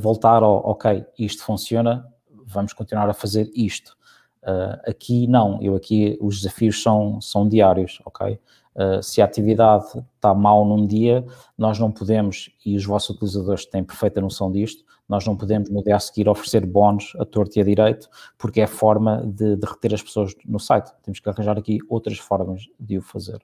voltar 0.01 0.43
ao, 0.43 0.57
ok, 0.71 1.05
isto 1.17 1.45
funciona, 1.45 2.05
vamos 2.47 2.73
continuar 2.73 3.09
a 3.09 3.15
fazer 3.15 3.49
isto. 3.55 3.97
Uh, 4.43 4.91
aqui 4.91 5.27
não, 5.27 5.63
eu 5.63 5.77
aqui 5.77 6.19
os 6.21 6.41
desafios 6.41 6.83
são, 6.83 7.21
são 7.21 7.49
diários, 7.49 8.01
ok? 8.05 8.41
Uh, 8.75 9.03
se 9.03 9.23
a 9.23 9.25
atividade 9.25 9.87
está 10.17 10.35
mal 10.35 10.65
num 10.65 10.87
dia, 10.87 11.25
nós 11.57 11.79
não 11.79 11.93
podemos, 11.93 12.51
e 12.65 12.77
os 12.77 12.85
vossos 12.85 13.11
utilizadores 13.11 13.67
têm 13.67 13.85
perfeita 13.85 14.21
noção 14.21 14.51
disto, 14.51 14.85
nós 15.09 15.27
não 15.27 15.37
podemos 15.37 15.69
no 15.69 15.83
dia 15.83 15.95
a 15.95 16.01
seguir 16.01 16.29
oferecer 16.29 16.65
bónus 16.65 17.13
a 17.19 17.25
torto 17.25 17.59
e 17.59 17.61
a 17.61 17.65
direito, 17.65 18.09
porque 18.39 18.61
é 18.61 18.65
a 18.65 18.69
forma 18.69 19.23
de, 19.27 19.57
de 19.57 19.67
reter 19.67 19.95
as 19.95 20.03
pessoas 20.03 20.35
no 20.45 20.59
site. 20.59 20.91
Temos 21.03 21.21
que 21.21 21.29
arranjar 21.29 21.59
aqui 21.59 21.79
outras 21.89 22.19
formas 22.19 22.67
de 22.81 22.99
o 22.99 23.03
fazer, 23.03 23.41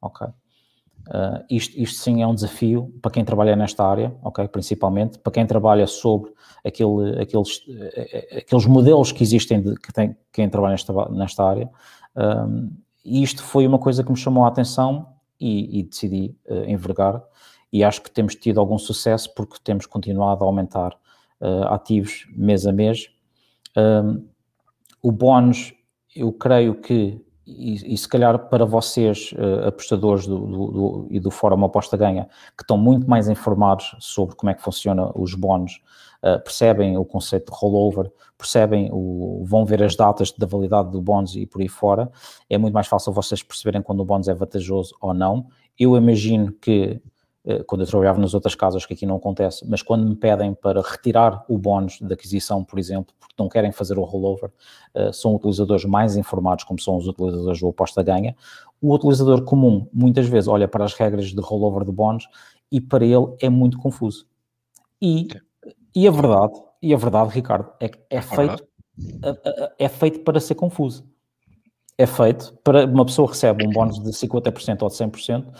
ok? 0.00 0.28
Uh, 1.08 1.44
isto, 1.50 1.76
isto, 1.80 1.98
sim 1.98 2.22
é 2.22 2.26
um 2.26 2.34
desafio 2.34 2.92
para 3.02 3.10
quem 3.10 3.24
trabalha 3.24 3.56
nesta 3.56 3.84
área, 3.84 4.14
ok? 4.22 4.46
Principalmente 4.48 5.18
para 5.18 5.32
quem 5.32 5.46
trabalha 5.46 5.86
sobre 5.86 6.32
aquele, 6.64 7.20
aqueles, 7.20 7.62
eh, 7.68 8.38
aqueles 8.38 8.66
modelos 8.66 9.10
que 9.10 9.22
existem 9.22 9.60
de 9.60 9.74
que 9.76 9.92
tem 9.92 10.16
quem 10.32 10.48
trabalha 10.48 10.72
nesta, 10.72 11.08
nesta 11.10 11.44
área. 11.44 11.70
Um, 12.16 12.70
e 13.04 13.22
isto 13.22 13.42
foi 13.42 13.66
uma 13.66 13.78
coisa 13.78 14.04
que 14.04 14.10
me 14.10 14.16
chamou 14.16 14.44
a 14.44 14.48
atenção 14.48 15.08
e, 15.40 15.80
e 15.80 15.82
decidi 15.82 16.36
uh, 16.48 16.70
envergar. 16.70 17.22
E 17.72 17.82
acho 17.82 18.02
que 18.02 18.10
temos 18.10 18.34
tido 18.34 18.60
algum 18.60 18.78
sucesso 18.78 19.32
porque 19.34 19.56
temos 19.62 19.86
continuado 19.86 20.44
a 20.44 20.46
aumentar 20.46 20.92
uh, 21.40 21.64
ativos 21.68 22.26
mês 22.36 22.66
a 22.66 22.72
mês. 22.72 23.08
Um, 23.76 24.26
o 25.02 25.10
bónus, 25.10 25.72
eu 26.14 26.32
creio 26.32 26.74
que 26.74 27.20
e, 27.58 27.94
e, 27.94 27.96
se 27.96 28.08
calhar 28.08 28.38
para 28.48 28.64
vocês, 28.64 29.32
uh, 29.32 29.68
apostadores 29.68 30.26
do, 30.26 30.38
do, 30.38 30.66
do, 30.66 31.06
e 31.10 31.18
do 31.18 31.30
Fórum 31.30 31.64
Aposta 31.64 31.96
Ganha, 31.96 32.28
que 32.56 32.62
estão 32.62 32.78
muito 32.78 33.08
mais 33.08 33.28
informados 33.28 33.96
sobre 33.98 34.36
como 34.36 34.50
é 34.50 34.54
que 34.54 34.62
funciona 34.62 35.10
os 35.14 35.34
bónus, 35.34 35.82
uh, 36.22 36.42
percebem 36.42 36.96
o 36.96 37.04
conceito 37.04 37.52
de 37.52 37.58
rollover, 37.58 38.10
percebem, 38.38 38.90
o, 38.92 39.42
vão 39.44 39.64
ver 39.64 39.82
as 39.82 39.96
datas 39.96 40.32
da 40.32 40.46
validade 40.46 40.90
do 40.90 41.00
bónus 41.00 41.36
e 41.36 41.46
por 41.46 41.60
aí 41.60 41.68
fora, 41.68 42.10
é 42.48 42.56
muito 42.56 42.74
mais 42.74 42.86
fácil 42.86 43.12
vocês 43.12 43.42
perceberem 43.42 43.82
quando 43.82 44.00
o 44.00 44.04
bónus 44.04 44.28
é 44.28 44.34
vantajoso 44.34 44.94
ou 45.00 45.12
não. 45.12 45.46
Eu 45.78 45.96
imagino 45.96 46.52
que 46.52 47.00
quando 47.66 47.80
eu 47.80 47.86
trabalhava 47.86 48.20
nas 48.20 48.34
outras 48.34 48.54
casas, 48.54 48.84
que 48.84 48.92
aqui 48.92 49.06
não 49.06 49.16
acontece, 49.16 49.66
mas 49.66 49.82
quando 49.82 50.06
me 50.06 50.14
pedem 50.14 50.52
para 50.52 50.82
retirar 50.82 51.42
o 51.48 51.56
bónus 51.56 51.98
da 52.00 52.14
aquisição, 52.14 52.62
por 52.62 52.78
exemplo, 52.78 53.14
porque 53.18 53.34
não 53.38 53.48
querem 53.48 53.72
fazer 53.72 53.98
o 53.98 54.04
rollover, 54.04 54.50
eh, 54.94 55.10
são 55.12 55.34
utilizadores 55.34 55.84
mais 55.86 56.16
informados, 56.16 56.64
como 56.64 56.78
são 56.78 56.96
os 56.98 57.06
utilizadores 57.08 57.60
do 57.60 57.68
aposta 57.68 58.02
ganha. 58.02 58.36
O 58.80 58.94
utilizador 58.94 59.42
comum, 59.44 59.88
muitas 59.92 60.26
vezes, 60.26 60.48
olha 60.48 60.68
para 60.68 60.84
as 60.84 60.92
regras 60.92 61.28
de 61.28 61.40
rollover 61.40 61.84
de 61.84 61.92
bónus 61.92 62.28
e 62.70 62.80
para 62.80 63.04
ele 63.04 63.34
é 63.40 63.48
muito 63.48 63.78
confuso. 63.78 64.26
E, 65.00 65.28
e 65.94 66.06
a 66.06 66.10
verdade, 66.10 66.60
e 66.82 66.92
a 66.92 66.96
verdade, 66.96 67.30
Ricardo, 67.30 67.72
é 67.80 67.88
que 67.88 67.98
é 68.10 68.20
feito, 68.20 68.66
é 69.78 69.88
feito 69.88 70.20
para 70.20 70.40
ser 70.40 70.54
confuso. 70.54 71.08
É 71.96 72.06
feito 72.06 72.54
para 72.62 72.86
uma 72.86 73.04
pessoa 73.04 73.28
recebe 73.28 73.66
um 73.66 73.70
bónus 73.70 73.98
de 73.98 74.10
50% 74.10 74.82
ou 74.82 74.88
de 74.88 74.94
100%, 74.94 75.52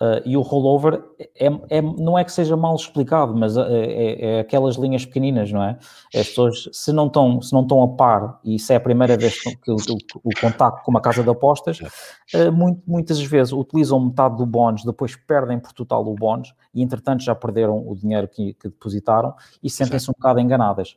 Uh, 0.00 0.22
e 0.24 0.36
o 0.36 0.42
rollover 0.42 1.02
é, 1.18 1.46
é, 1.70 1.82
não 1.82 2.16
é 2.16 2.22
que 2.22 2.30
seja 2.30 2.56
mal 2.56 2.76
explicado, 2.76 3.34
mas 3.34 3.56
é, 3.56 3.62
é, 3.62 4.26
é, 4.26 4.40
aquelas 4.40 4.76
linhas 4.76 5.04
pequeninas, 5.04 5.50
não 5.50 5.60
é? 5.60 5.76
As 6.14 6.28
pessoas, 6.28 6.68
se 6.72 6.92
não 6.92 7.08
estão, 7.08 7.42
se 7.42 7.52
não 7.52 7.62
estão 7.62 7.82
a 7.82 7.88
par, 7.88 8.38
e 8.44 8.60
se 8.60 8.72
é 8.72 8.76
a 8.76 8.80
primeira 8.80 9.16
vez 9.16 9.42
que, 9.42 9.56
que 9.56 9.72
o, 9.72 9.76
o, 10.22 10.30
contacto 10.40 10.84
com 10.84 10.92
uma 10.92 11.00
casa 11.00 11.24
de 11.24 11.28
apostas, 11.28 11.80
uh, 11.80 12.52
muito, 12.52 12.80
muitas 12.86 13.20
vezes 13.20 13.52
utilizam 13.52 13.98
metade 13.98 14.36
do 14.36 14.46
bónus, 14.46 14.84
depois 14.84 15.16
perdem 15.16 15.58
por 15.58 15.72
total 15.72 16.06
o 16.06 16.14
bónus, 16.14 16.54
e 16.72 16.80
entretanto 16.80 17.24
já 17.24 17.34
perderam 17.34 17.84
o 17.84 17.96
dinheiro 17.96 18.28
que, 18.28 18.54
que 18.54 18.68
depositaram 18.68 19.34
e 19.60 19.68
sentem-se 19.68 20.08
um 20.08 20.14
bocado 20.16 20.38
enganadas. 20.38 20.96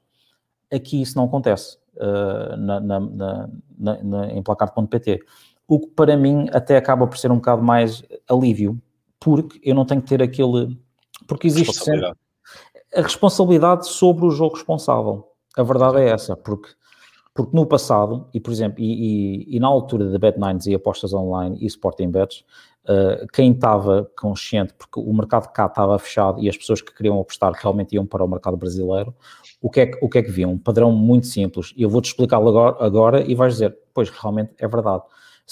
Aqui 0.72 1.02
isso 1.02 1.18
não 1.18 1.26
acontece 1.26 1.76
uh, 1.96 2.56
na, 2.56 2.80
na, 2.80 3.50
na, 3.80 4.32
em 4.32 4.44
placar.pt. 4.44 5.22
O 5.68 5.80
que 5.80 5.88
para 5.88 6.16
mim 6.16 6.48
até 6.54 6.78
acaba 6.78 7.08
por 7.08 7.18
ser 7.18 7.32
um 7.32 7.38
bocado 7.38 7.64
mais 7.64 8.04
alívio, 8.30 8.80
porque 9.22 9.62
eu 9.64 9.74
não 9.76 9.86
tenho 9.86 10.02
que 10.02 10.10
ter 10.10 10.22
aquele. 10.22 10.78
Porque 11.28 11.48
existe 11.48 11.76
sempre 11.76 12.12
a 12.94 13.02
responsabilidade 13.02 13.88
sobre 13.88 14.26
o 14.26 14.32
jogo 14.32 14.56
responsável. 14.56 15.28
A 15.56 15.64
verdade 15.64 16.00
é 16.00 16.10
essa, 16.10 16.36
porque, 16.36 16.70
porque 17.34 17.56
no 17.56 17.66
passado, 17.66 18.28
e 18.34 18.40
por 18.40 18.52
exemplo, 18.52 18.82
e, 18.82 19.46
e, 19.46 19.56
e 19.56 19.60
na 19.60 19.68
altura 19.68 20.10
da 20.10 20.20
Bet9 20.20 20.68
e 20.68 20.76
apostas 20.76 21.14
online 21.14 21.58
e 21.62 21.66
Sporting 21.68 22.10
Bets, 22.10 22.44
uh, 22.84 23.28
quem 23.32 23.52
estava 23.52 24.10
consciente, 24.18 24.74
porque 24.74 25.00
o 25.00 25.14
mercado 25.14 25.52
cá 25.54 25.68
estava 25.68 25.98
fechado 26.00 26.42
e 26.42 26.50
as 26.50 26.58
pessoas 26.58 26.82
que 26.82 26.94
queriam 26.94 27.20
apostar 27.20 27.54
realmente 27.54 27.94
iam 27.96 28.06
para 28.06 28.24
o 28.24 28.28
mercado 28.28 28.58
brasileiro, 28.58 29.16
o 29.62 29.70
que 29.70 29.82
é 29.82 29.86
que, 29.86 29.98
o 30.04 30.10
que, 30.10 30.18
é 30.18 30.24
que 30.24 30.32
viam? 30.32 30.52
Um 30.52 30.58
padrão 30.58 30.92
muito 30.92 31.28
simples. 31.28 31.74
E 31.78 31.84
eu 31.84 31.90
vou-te 31.90 32.08
explicá-lo 32.08 32.50
agora, 32.50 32.86
agora 32.86 33.22
e 33.22 33.36
vais 33.36 33.54
dizer, 33.54 33.78
pois 33.94 34.10
realmente 34.10 34.54
é 34.58 34.68
verdade. 34.68 35.04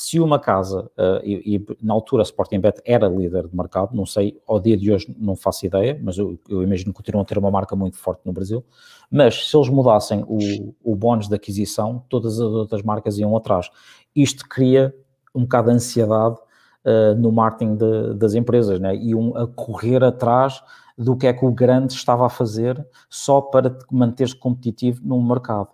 Se 0.02 0.18
uma 0.18 0.40
casa, 0.40 0.90
uh, 0.98 1.20
e, 1.26 1.58
e, 1.58 1.66
na 1.84 1.94
altura 1.94 2.22
a 2.22 2.24
Sporting 2.24 2.62
Bet 2.62 2.82
era 2.86 3.06
líder 3.10 3.50
de 3.50 3.54
mercado, 3.54 3.94
não 3.94 4.06
sei, 4.06 4.40
ao 4.48 4.58
dia 4.58 4.78
de 4.78 4.90
hoje 4.94 5.14
não 5.20 5.36
faço 5.36 5.66
ideia, 5.66 6.00
mas 6.02 6.18
eu, 6.18 6.40
eu 6.48 6.64
imagino 6.64 6.94
que 6.94 6.98
continuam 7.00 7.24
a 7.24 7.26
ter 7.26 7.38
uma 7.38 7.52
marca 7.52 7.76
muito 7.76 7.98
forte 7.98 8.22
no 8.24 8.32
Brasil, 8.32 8.64
mas 9.12 9.50
se 9.50 9.58
eles 9.58 9.68
mudassem 9.68 10.24
o, 10.26 10.74
o 10.82 10.96
bónus 10.96 11.28
de 11.28 11.36
aquisição, 11.36 12.02
todas 12.08 12.40
as 12.40 12.48
outras 12.48 12.82
marcas 12.82 13.20
iam 13.20 13.36
atrás. 13.36 13.70
Isto 14.16 14.48
cria 14.48 14.96
um 15.36 15.42
bocado 15.42 15.68
de 15.68 15.76
ansiedade 15.76 16.38
uh, 16.86 17.16
no 17.18 17.30
marketing 17.30 17.76
de, 17.76 18.14
das 18.14 18.36
empresas, 18.36 18.80
né? 18.80 18.94
um, 19.14 19.36
a 19.36 19.48
correr 19.48 20.02
atrás 20.02 20.64
do 20.98 21.18
que 21.18 21.28
é 21.28 21.34
que 21.34 21.46
o 21.46 21.52
grande 21.52 21.92
estava 21.92 22.26
a 22.26 22.30
fazer 22.30 22.88
só 23.10 23.42
para 23.42 23.78
manter-se 23.92 24.34
competitivo 24.36 25.02
no 25.04 25.22
mercado 25.22 25.68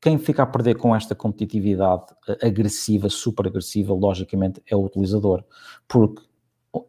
quem 0.00 0.18
fica 0.18 0.42
a 0.42 0.46
perder 0.46 0.76
com 0.76 0.96
esta 0.96 1.14
competitividade 1.14 2.06
eh, 2.26 2.46
agressiva, 2.46 3.08
super 3.08 3.46
agressiva, 3.46 3.92
logicamente, 3.92 4.62
é 4.66 4.74
o 4.74 4.84
utilizador. 4.84 5.44
Porque 5.86 6.22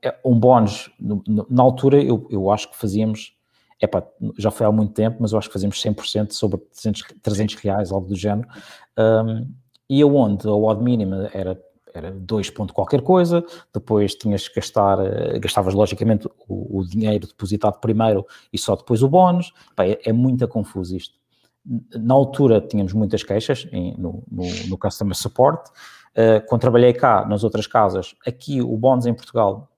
é 0.01 0.17
um 0.23 0.39
bónus, 0.39 0.89
na 0.99 1.63
altura, 1.63 2.01
eu, 2.01 2.27
eu 2.29 2.51
acho 2.51 2.69
que 2.69 2.77
fazíamos, 2.77 3.35
epá, 3.81 4.03
já 4.37 4.51
foi 4.51 4.65
há 4.65 4.71
muito 4.71 4.93
tempo, 4.93 5.17
mas 5.19 5.31
eu 5.31 5.39
acho 5.39 5.49
que 5.49 5.53
fazíamos 5.53 5.81
100% 5.81 6.31
sobre 6.31 6.59
300, 6.59 7.03
300 7.21 7.55
reais, 7.55 7.91
algo 7.91 8.07
do 8.07 8.15
género. 8.15 8.47
Um, 8.97 9.51
e 9.89 10.01
aonde 10.01 10.47
a 10.47 10.51
odd 10.51 10.81
mínima 10.81 11.29
era 11.33 11.61
era 11.93 12.09
2 12.09 12.49
ponto 12.51 12.73
qualquer 12.73 13.01
coisa, 13.01 13.43
depois 13.73 14.15
tinhas 14.15 14.47
que 14.47 14.55
gastar, 14.55 14.97
eh, 14.99 15.39
gastavas 15.39 15.73
logicamente 15.73 16.25
o, 16.47 16.79
o 16.79 16.85
dinheiro 16.85 17.27
depositado 17.27 17.81
primeiro 17.81 18.25
e 18.51 18.57
só 18.57 18.77
depois 18.77 19.03
o 19.03 19.09
bónus, 19.09 19.51
é, 19.77 20.09
é 20.09 20.13
muito 20.13 20.47
confuso 20.47 20.95
isto 20.95 21.20
na 21.65 22.13
altura 22.13 22.59
tínhamos 22.61 22.93
muitas 22.93 23.23
queixas 23.23 23.67
em, 23.71 23.95
no, 23.97 24.23
no, 24.29 24.43
no, 24.67 24.77
Customer 24.77 25.15
Support. 25.15 25.69
Uh, 26.11 26.45
quando 26.47 26.61
trabalhei 26.61 26.93
cá, 26.93 27.25
nas 27.25 27.43
outras 27.43 27.67
casas, 27.67 28.15
aqui 28.25 28.61
o 28.61 28.75
bónus 28.75 29.05
em 29.05 29.13
Portugal 29.13 29.69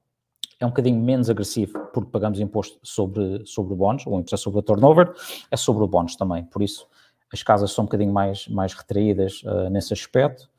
é 0.60 0.66
um 0.66 0.70
bocadinho 0.70 1.00
menos 1.02 1.30
agressivo 1.30 1.78
porque 1.94 2.10
pagamos 2.10 2.40
imposto 2.40 2.80
sobre, 2.82 3.46
sobre 3.46 3.74
o 3.74 3.76
bónus, 3.76 4.08
ou 4.08 4.20
imposto 4.20 4.38
sobre 4.38 4.60
o 4.60 4.64
turnover, 4.64 5.14
é 5.52 5.58
sobre 5.58 5.84
o 5.84 5.88
bónus 5.88 6.16
também. 6.16 6.44
Por 6.46 6.62
isso, 6.62 6.88
as 7.32 7.44
casas 7.44 7.72
são 7.72 7.84
um 7.84 7.86
bocadinho 7.86 8.14
mais, 8.14 8.48
mais 8.48 8.74
retraídas 8.74 9.44
uh, 9.44 9.70
nesse 9.70 9.94
aspecto. 9.94 10.50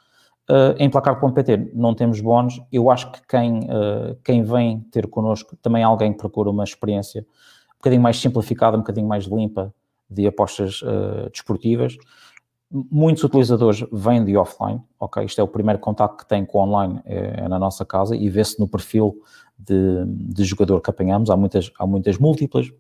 Uh, 0.49 0.77
em 0.79 0.91
placar.pt 0.91 1.71
não 1.73 1.95
temos 1.95 2.21
bónus. 2.21 2.61
Eu 2.71 2.91
acho 2.91 3.11
que 3.11 3.21
quem, 3.27 3.61
uh, 3.61 4.15
quem 4.23 4.43
vem 4.43 4.81
ter 4.91 5.07
connosco 5.07 5.57
também 5.57 5.83
é 5.83 5.85
alguém 5.87 6.13
que 6.13 6.19
procura 6.19 6.51
uma 6.51 6.65
experiência 6.65 7.23
um 7.73 7.77
bocadinho 7.79 8.03
mais 8.03 8.19
simplificada, 8.19 8.77
um 8.77 8.81
bocadinho 8.81 9.07
mais 9.07 9.25
limpa 9.25 9.73
de 10.09 10.27
apostas 10.27 10.83
uh, 10.83 11.31
desportivas. 11.31 11.97
Muitos 12.71 13.23
utilizadores 13.23 13.85
vêm 13.93 14.25
de 14.25 14.37
offline, 14.37 14.83
ok? 14.99 15.25
Isto 15.25 15.41
é 15.41 15.45
o 15.45 15.49
primeiro 15.49 15.79
contato 15.79 16.17
que 16.17 16.27
têm 16.27 16.45
com 16.45 16.59
o 16.59 16.63
online 16.63 17.01
é, 17.05 17.45
é 17.45 17.49
na 17.49 17.59
nossa 17.59 17.85
casa 17.85 18.17
e 18.17 18.29
vê-se 18.29 18.59
no 18.59 18.67
perfil 18.67 19.23
de, 19.57 20.05
de, 20.07 20.45
jogador 20.45 20.81
que 20.81 20.91
apanhamos. 20.91 21.31
Há 21.31 21.37
muitas, 21.37 21.71
há 21.79 21.87
muitas 21.87 22.19
múltiplas, 22.19 22.73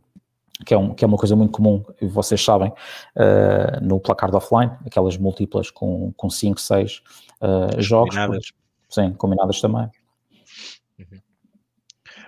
que 0.66 0.74
é, 0.74 0.78
um, 0.78 0.94
que 0.94 1.04
é 1.04 1.06
uma 1.06 1.16
coisa 1.16 1.36
muito 1.36 1.52
comum, 1.52 1.84
vocês 2.02 2.42
sabem, 2.42 2.70
uh, 2.70 3.84
no 3.84 4.00
placar 4.00 4.30
de 4.30 4.36
offline, 4.36 4.72
aquelas 4.84 5.16
múltiplas 5.16 5.70
com 5.70 6.12
5, 6.28 6.60
6 6.60 7.02
uh, 7.40 7.80
jogos. 7.80 8.16
Combinadas. 8.16 8.52
Sim, 8.88 9.12
combinadas 9.12 9.60
também. 9.60 9.90
Uhum. 10.98 11.20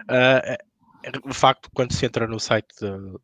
Uh, 0.09 1.28
de 1.28 1.35
facto, 1.35 1.70
quando 1.74 1.92
se 1.92 2.04
entra 2.04 2.26
no 2.26 2.38
site 2.40 2.74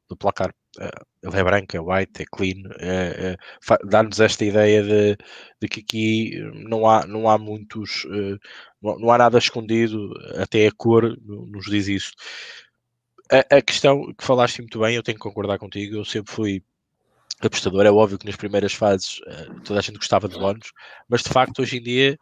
do 0.09 0.17
placar 0.17 0.55
ele 0.79 1.37
é 1.37 1.45
branco, 1.45 1.77
é 1.77 1.81
white, 1.81 2.23
é 2.23 2.25
clean, 2.25 2.63
é, 2.79 3.37
é, 3.37 3.77
dá-nos 3.85 4.21
esta 4.21 4.45
ideia 4.45 4.83
de, 4.83 5.17
de, 5.61 5.69
que 5.69 5.81
aqui 5.81 6.41
não 6.69 6.89
há, 6.89 7.07
não 7.07 7.29
há 7.29 7.37
muitos, 7.37 8.05
uh, 8.05 8.39
não, 8.83 8.99
não, 8.99 9.11
há 9.13 9.19
nada 9.19 9.39
escondido, 9.39 10.13
até 10.37 10.67
a 10.67 10.73
cor 10.73 11.17
nos 11.25 11.67
diz 11.67 11.89
isso. 11.89 12.13
A, 13.31 13.57
a, 13.57 13.63
questão 13.63 14.13
que 14.15 14.25
falaste 14.25 14.61
muito 14.61 14.81
bem, 14.81 14.97
eu 14.97 15.03
tenho 15.03 15.17
que 15.19 15.23
concordar 15.23 15.59
contigo, 15.59 15.97
eu 15.97 16.05
sempre 16.05 16.33
fui 16.33 16.63
apostador, 17.41 17.85
é 17.85 17.91
óbvio 17.91 18.19
que 18.19 18.27
nas 18.27 18.37
primeiras 18.37 18.73
fases 18.73 19.19
uh, 19.21 19.61
toda 19.65 19.81
a 19.81 19.83
gente 19.83 19.97
gostava 19.97 20.29
de 20.29 20.39
bónus, 20.39 20.73
mas 21.09 21.23
de 21.23 21.29
facto 21.29 21.61
hoje 21.61 21.79
em 21.79 21.83
dia 21.83 22.19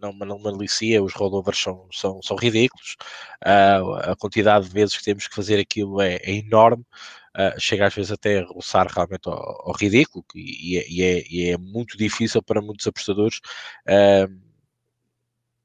não, 0.00 0.12
não 0.12 0.38
malicia, 0.38 1.02
os 1.02 1.12
rollovers 1.14 1.58
são, 1.58 1.86
são, 1.92 2.22
são 2.22 2.36
ridículos, 2.36 2.96
uh, 3.44 4.10
a 4.10 4.16
quantidade 4.16 4.66
de 4.66 4.72
vezes 4.72 4.96
que 4.96 5.04
temos 5.04 5.26
que 5.26 5.34
fazer 5.34 5.58
aquilo 5.58 6.00
é, 6.00 6.16
é 6.16 6.32
enorme, 6.32 6.82
uh, 7.36 7.60
chega 7.60 7.86
às 7.86 7.94
vezes 7.94 8.12
até 8.12 8.40
a 8.40 8.46
roçar 8.46 8.86
realmente 8.88 9.28
ao, 9.28 9.68
ao 9.68 9.72
ridículo, 9.74 10.24
e, 10.34 10.78
e, 10.78 11.02
é, 11.02 11.24
e, 11.28 11.50
é, 11.50 11.58
muito 11.58 11.96
difícil 11.96 12.42
para 12.42 12.62
muitos 12.62 12.86
apostadores 12.86 13.40
uh, 13.88 14.46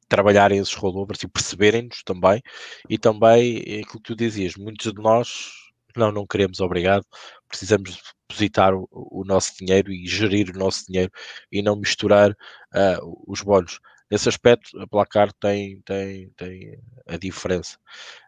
trabalharem 0.07 0.59
esses 0.59 0.73
rollovers 0.73 1.23
e 1.23 1.27
perceberem-nos 1.27 2.03
também, 2.03 2.41
e 2.89 2.97
também 2.97 3.57
aquilo 3.57 3.85
que 3.85 4.01
tu 4.01 4.15
dizias, 4.15 4.55
muitos 4.55 4.91
de 4.91 5.01
nós 5.01 5.61
não, 5.95 6.11
não 6.11 6.25
queremos, 6.25 6.59
obrigado, 6.59 7.05
precisamos 7.47 8.01
depositar 8.29 8.73
o, 8.73 8.87
o, 8.91 9.23
nosso 9.25 9.53
dinheiro 9.57 9.91
e 9.91 10.07
gerir 10.07 10.49
o 10.49 10.57
nosso 10.57 10.85
dinheiro 10.87 11.11
e 11.51 11.61
não 11.61 11.75
misturar 11.75 12.31
uh, 12.31 13.23
os 13.27 13.41
bónus. 13.41 13.79
Nesse 14.11 14.27
aspecto, 14.27 14.77
a 14.77 14.85
Placar 14.85 15.31
tem, 15.31 15.79
tem, 15.83 16.29
tem 16.31 16.77
a 17.07 17.15
diferença. 17.15 17.77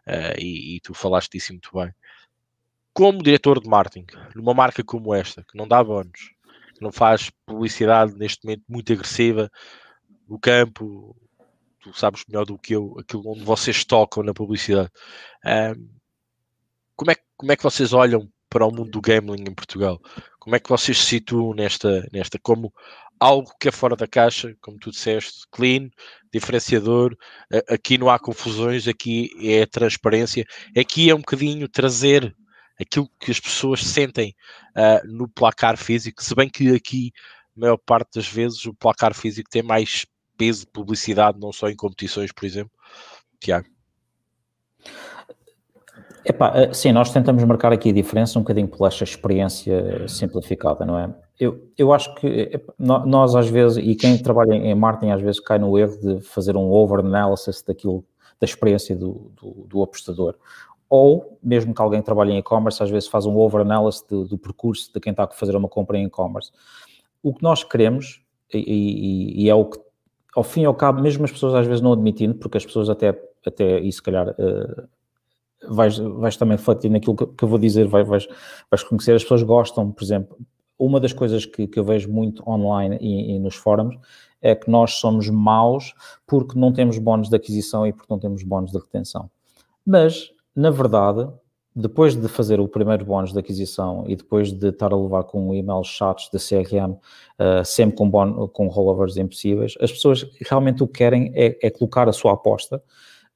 Uh, 0.08 0.40
e, 0.40 0.76
e, 0.76 0.80
tu 0.80 0.94
falaste 0.94 1.32
disso 1.32 1.52
muito 1.52 1.70
bem. 1.74 1.92
Como 2.94 3.22
diretor 3.22 3.60
de 3.60 3.68
marketing, 3.68 4.06
numa 4.34 4.54
marca 4.54 4.82
como 4.82 5.14
esta, 5.14 5.44
que 5.44 5.58
não 5.58 5.68
dá 5.68 5.84
bónus, 5.84 6.32
que 6.74 6.80
não 6.80 6.90
faz 6.90 7.30
publicidade 7.44 8.14
neste 8.14 8.46
momento 8.46 8.62
muito 8.66 8.92
agressiva 8.94 9.50
no 10.26 10.38
campo, 10.38 11.14
tu 11.80 11.92
sabes 11.92 12.24
melhor 12.26 12.46
do 12.46 12.56
que 12.56 12.74
eu, 12.74 12.96
aquilo 12.98 13.30
onde 13.30 13.44
vocês 13.44 13.84
tocam 13.84 14.22
na 14.22 14.32
publicidade. 14.32 14.90
Uh, 15.44 15.86
como, 16.96 17.10
é, 17.10 17.16
como 17.36 17.52
é 17.52 17.56
que 17.56 17.62
vocês 17.62 17.92
olham 17.92 18.26
para 18.48 18.64
o 18.64 18.70
mundo 18.70 18.90
do 18.90 19.02
gambling 19.02 19.42
em 19.42 19.54
Portugal? 19.54 20.00
Como 20.44 20.54
é 20.54 20.60
que 20.60 20.68
vocês 20.68 20.98
se 20.98 21.06
situam 21.06 21.54
nesta, 21.54 22.06
nesta 22.12 22.38
como 22.38 22.70
algo 23.18 23.50
que 23.58 23.68
é 23.68 23.72
fora 23.72 23.96
da 23.96 24.06
caixa, 24.06 24.54
como 24.60 24.78
tu 24.78 24.90
disseste, 24.90 25.46
clean, 25.50 25.88
diferenciador. 26.30 27.16
Aqui 27.70 27.96
não 27.96 28.10
há 28.10 28.18
confusões, 28.18 28.86
aqui 28.86 29.30
é 29.40 29.64
transparência. 29.64 30.44
Aqui 30.78 31.08
é 31.08 31.14
um 31.14 31.20
bocadinho 31.20 31.66
trazer 31.66 32.36
aquilo 32.78 33.08
que 33.18 33.30
as 33.30 33.40
pessoas 33.40 33.82
sentem 33.82 34.34
uh, 34.76 35.06
no 35.06 35.26
placar 35.26 35.78
físico, 35.78 36.22
se 36.22 36.34
bem 36.34 36.50
que 36.50 36.74
aqui, 36.74 37.10
a 37.56 37.60
maior 37.60 37.78
parte 37.78 38.16
das 38.16 38.28
vezes, 38.28 38.66
o 38.66 38.74
placar 38.74 39.14
físico 39.14 39.48
tem 39.48 39.62
mais 39.62 40.04
peso 40.36 40.66
de 40.66 40.72
publicidade, 40.72 41.40
não 41.40 41.52
só 41.52 41.70
em 41.70 41.76
competições, 41.76 42.32
por 42.32 42.44
exemplo. 42.44 42.72
Tiago. 43.40 43.73
Epá, 46.24 46.52
eh, 46.54 46.72
sim, 46.72 46.90
nós 46.90 47.12
tentamos 47.12 47.44
marcar 47.44 47.72
aqui 47.72 47.90
a 47.90 47.92
diferença 47.92 48.38
um 48.38 48.42
bocadinho 48.42 48.66
pela 48.66 48.88
esta 48.88 49.04
experiência 49.04 50.08
simplificada, 50.08 50.84
não 50.84 50.98
é? 50.98 51.14
Eu, 51.38 51.68
eu 51.76 51.92
acho 51.92 52.14
que 52.14 52.50
nós 52.78 53.34
às 53.34 53.48
vezes, 53.48 53.76
e 53.84 53.94
quem 53.94 54.16
trabalha 54.16 54.54
em 54.54 54.74
marketing 54.74 55.12
às 55.12 55.20
vezes 55.20 55.40
cai 55.40 55.58
no 55.58 55.76
erro 55.76 55.98
de 55.98 56.20
fazer 56.20 56.56
um 56.56 56.70
over-analysis 56.70 57.62
daquilo, 57.62 58.04
da 58.40 58.44
experiência 58.44 58.96
do, 58.96 59.32
do, 59.36 59.66
do 59.68 59.82
apostador. 59.82 60.36
ou 60.88 61.38
mesmo 61.42 61.74
que 61.74 61.82
alguém 61.82 62.00
trabalhe 62.00 62.32
em 62.32 62.38
e-commerce, 62.38 62.82
às 62.82 62.88
vezes 62.88 63.08
faz 63.08 63.26
um 63.26 63.36
over-analysis 63.36 64.02
do, 64.08 64.24
do, 64.26 64.38
percurso 64.38 64.92
de 64.94 65.00
quem 65.00 65.10
está 65.10 65.24
a 65.24 65.28
fazer 65.28 65.56
uma 65.56 65.68
compra 65.68 65.98
em 65.98 66.06
e-commerce. 66.06 66.52
O 67.22 67.34
que 67.34 67.42
nós 67.42 67.64
queremos, 67.64 68.22
e, 68.52 68.58
e, 68.58 69.44
e, 69.44 69.50
é 69.50 69.54
o 69.54 69.64
que, 69.66 69.78
ao 70.36 70.44
fim 70.44 70.62
e 70.62 70.64
ao 70.66 70.74
cabo, 70.74 71.02
mesmo 71.02 71.24
as 71.24 71.32
pessoas 71.32 71.54
às 71.54 71.66
vezes 71.66 71.80
não 71.80 71.92
admitindo, 71.92 72.34
porque 72.36 72.58
as 72.58 72.64
pessoas 72.64 72.88
até, 72.88 73.18
até 73.44 73.80
e 73.80 73.92
se 73.92 74.02
calhar 74.02 74.28
uh, 74.28 74.88
vais, 75.68 75.98
vais 75.98 76.36
também 76.36 76.56
refletir 76.56 76.90
naquilo 76.90 77.16
que, 77.16 77.26
que 77.26 77.44
eu 77.44 77.48
vou 77.48 77.58
dizer, 77.58 77.86
vais, 77.86 78.06
vais, 78.06 78.26
vais 78.70 78.82
conhecer, 78.82 79.14
as 79.14 79.22
pessoas 79.22 79.42
gostam, 79.42 79.90
por 79.90 80.02
exemplo, 80.02 80.36
uma 80.78 81.00
das 81.00 81.12
coisas 81.12 81.46
que, 81.46 81.66
que 81.66 81.78
eu 81.78 81.84
vejo 81.84 82.10
muito 82.10 82.48
online 82.48 82.98
e, 83.00 83.34
e, 83.34 83.38
nos 83.38 83.54
fóruns 83.54 83.96
é 84.42 84.54
que 84.54 84.70
nós 84.70 84.94
somos 84.94 85.28
maus 85.30 85.94
porque 86.26 86.58
não 86.58 86.72
temos 86.72 86.98
bónus 86.98 87.28
de 87.28 87.36
aquisição 87.36 87.86
e 87.86 87.92
porque 87.92 88.12
não 88.12 88.18
temos 88.18 88.42
bónus 88.42 88.72
de 88.72 88.78
retenção. 88.78 89.30
Mas, 89.86 90.30
na 90.54 90.70
verdade, 90.70 91.28
depois 91.74 92.14
de 92.14 92.28
fazer 92.28 92.60
o 92.60 92.68
primeiro 92.68 93.04
bónus 93.04 93.32
de 93.32 93.38
aquisição 93.38 94.04
e 94.06 94.14
depois 94.14 94.52
de 94.52 94.68
estar 94.68 94.92
a 94.92 94.96
levar 94.96 95.24
com 95.24 95.54
e-mails 95.54 95.88
chatos 95.88 96.28
da 96.32 96.38
CRM, 96.38 96.92
uh, 96.92 97.00
eh, 97.38 97.64
sempre 97.64 97.96
com, 97.96 98.08
bon 98.08 98.46
com 98.48 98.68
rollovers 98.68 99.16
impossíveis, 99.16 99.74
as 99.80 99.90
pessoas 99.90 100.24
realmente 100.42 100.82
o 100.82 100.86
que 100.86 100.98
querem 100.98 101.32
é, 101.34 101.58
é 101.66 101.70
colocar 101.70 102.08
a 102.08 102.12
sua 102.12 102.32
aposta 102.32 102.82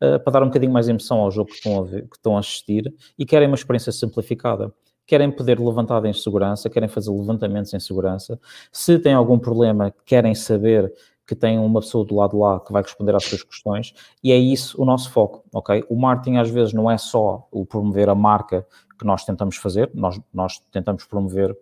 uh, 0.03 0.19
para 0.21 0.33
dar 0.33 0.43
um 0.43 0.47
bocadinho 0.47 0.73
mais 0.73 0.89
emoção 0.89 1.19
ao 1.19 1.31
jogo 1.31 1.51
que 1.51 1.57
estão, 1.57 1.81
a 1.81 1.85
ver, 1.85 2.09
que 2.09 2.17
estão 2.17 2.37
a 2.37 2.41
assistir 2.41 2.93
e 3.19 3.25
querem 3.25 3.49
uma 3.49 3.55
experiência 3.55 3.93
simplificada 3.93 4.73
querem 5.09 5.33
poder 5.33 5.59
levantar 5.59 6.05
em 6.05 6.13
segurança, 6.13 6.69
querem 6.69 6.87
fazer 6.87 7.11
levantamentos 7.11 7.73
em 7.73 7.81
segurança. 7.81 8.39
Se 8.71 8.99
têm 8.99 9.15
algum 9.15 9.39
problema, 9.39 9.91
querem 10.05 10.35
saber 10.35 10.93
que 11.27 11.35
tem 11.35 11.59
uma 11.59 11.81
pessoa 11.81 12.05
do 12.05 12.15
lado 12.15 12.39
lá 12.39 12.61
que 12.61 12.71
vai 12.71 12.83
responder 12.83 13.15
às 13.17 13.25
suas 13.25 13.43
questões, 13.43 13.95
e 14.23 14.33
é 14.33 14.37
isso 14.37 14.81
o 14.81 14.85
nosso 14.85 15.11
foco, 15.11 15.45
ok? 15.53 15.83
O 15.89 15.97
marketing 15.97 16.37
às 16.37 16.51
vezes 16.51 16.75
não 16.75 16.91
é 16.91 16.99
só 16.99 17.49
o 17.51 17.65
promover 17.65 18.11
a 18.11 18.15
marca 18.15 18.67
que 18.99 19.07
nós 19.07 19.25
tentamos 19.25 19.57
fazer, 19.57 19.91
nós, 19.95 20.21
nós 20.33 20.59
tentamos 20.71 21.07
promover 21.07 21.57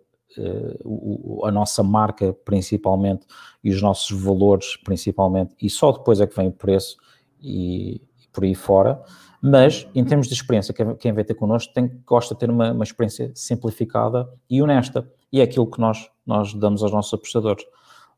o, 0.83 1.45
a 1.45 1.51
nossa 1.51 1.81
marca 1.81 2.33
principalmente 2.45 3.25
e 3.63 3.71
os 3.71 3.81
nossos 3.81 4.11
valores 4.21 4.77
principalmente, 4.77 5.55
e 5.61 5.69
só 5.69 5.91
depois 5.91 6.19
é 6.19 6.27
que 6.27 6.35
vem 6.35 6.49
o 6.49 6.51
preço 6.51 6.97
e 7.41 8.01
por 8.37 8.43
aí 8.43 8.53
fora. 8.53 9.01
Mas, 9.41 9.87
em 9.95 10.05
termos 10.05 10.27
de 10.27 10.35
experiência, 10.35 10.73
quem 10.99 11.11
vem 11.11 11.25
ter 11.25 11.33
connosco 11.33 11.73
tem, 11.73 11.87
gosta 12.05 12.35
de 12.35 12.39
ter 12.39 12.49
uma, 12.51 12.71
uma 12.71 12.83
experiência 12.83 13.31
simplificada 13.33 14.29
e 14.47 14.61
honesta. 14.61 15.11
E 15.31 15.41
é 15.41 15.43
aquilo 15.43 15.69
que 15.69 15.79
nós, 15.79 16.07
nós 16.25 16.53
damos 16.53 16.83
aos 16.83 16.91
nossos 16.91 17.13
apostadores. 17.13 17.65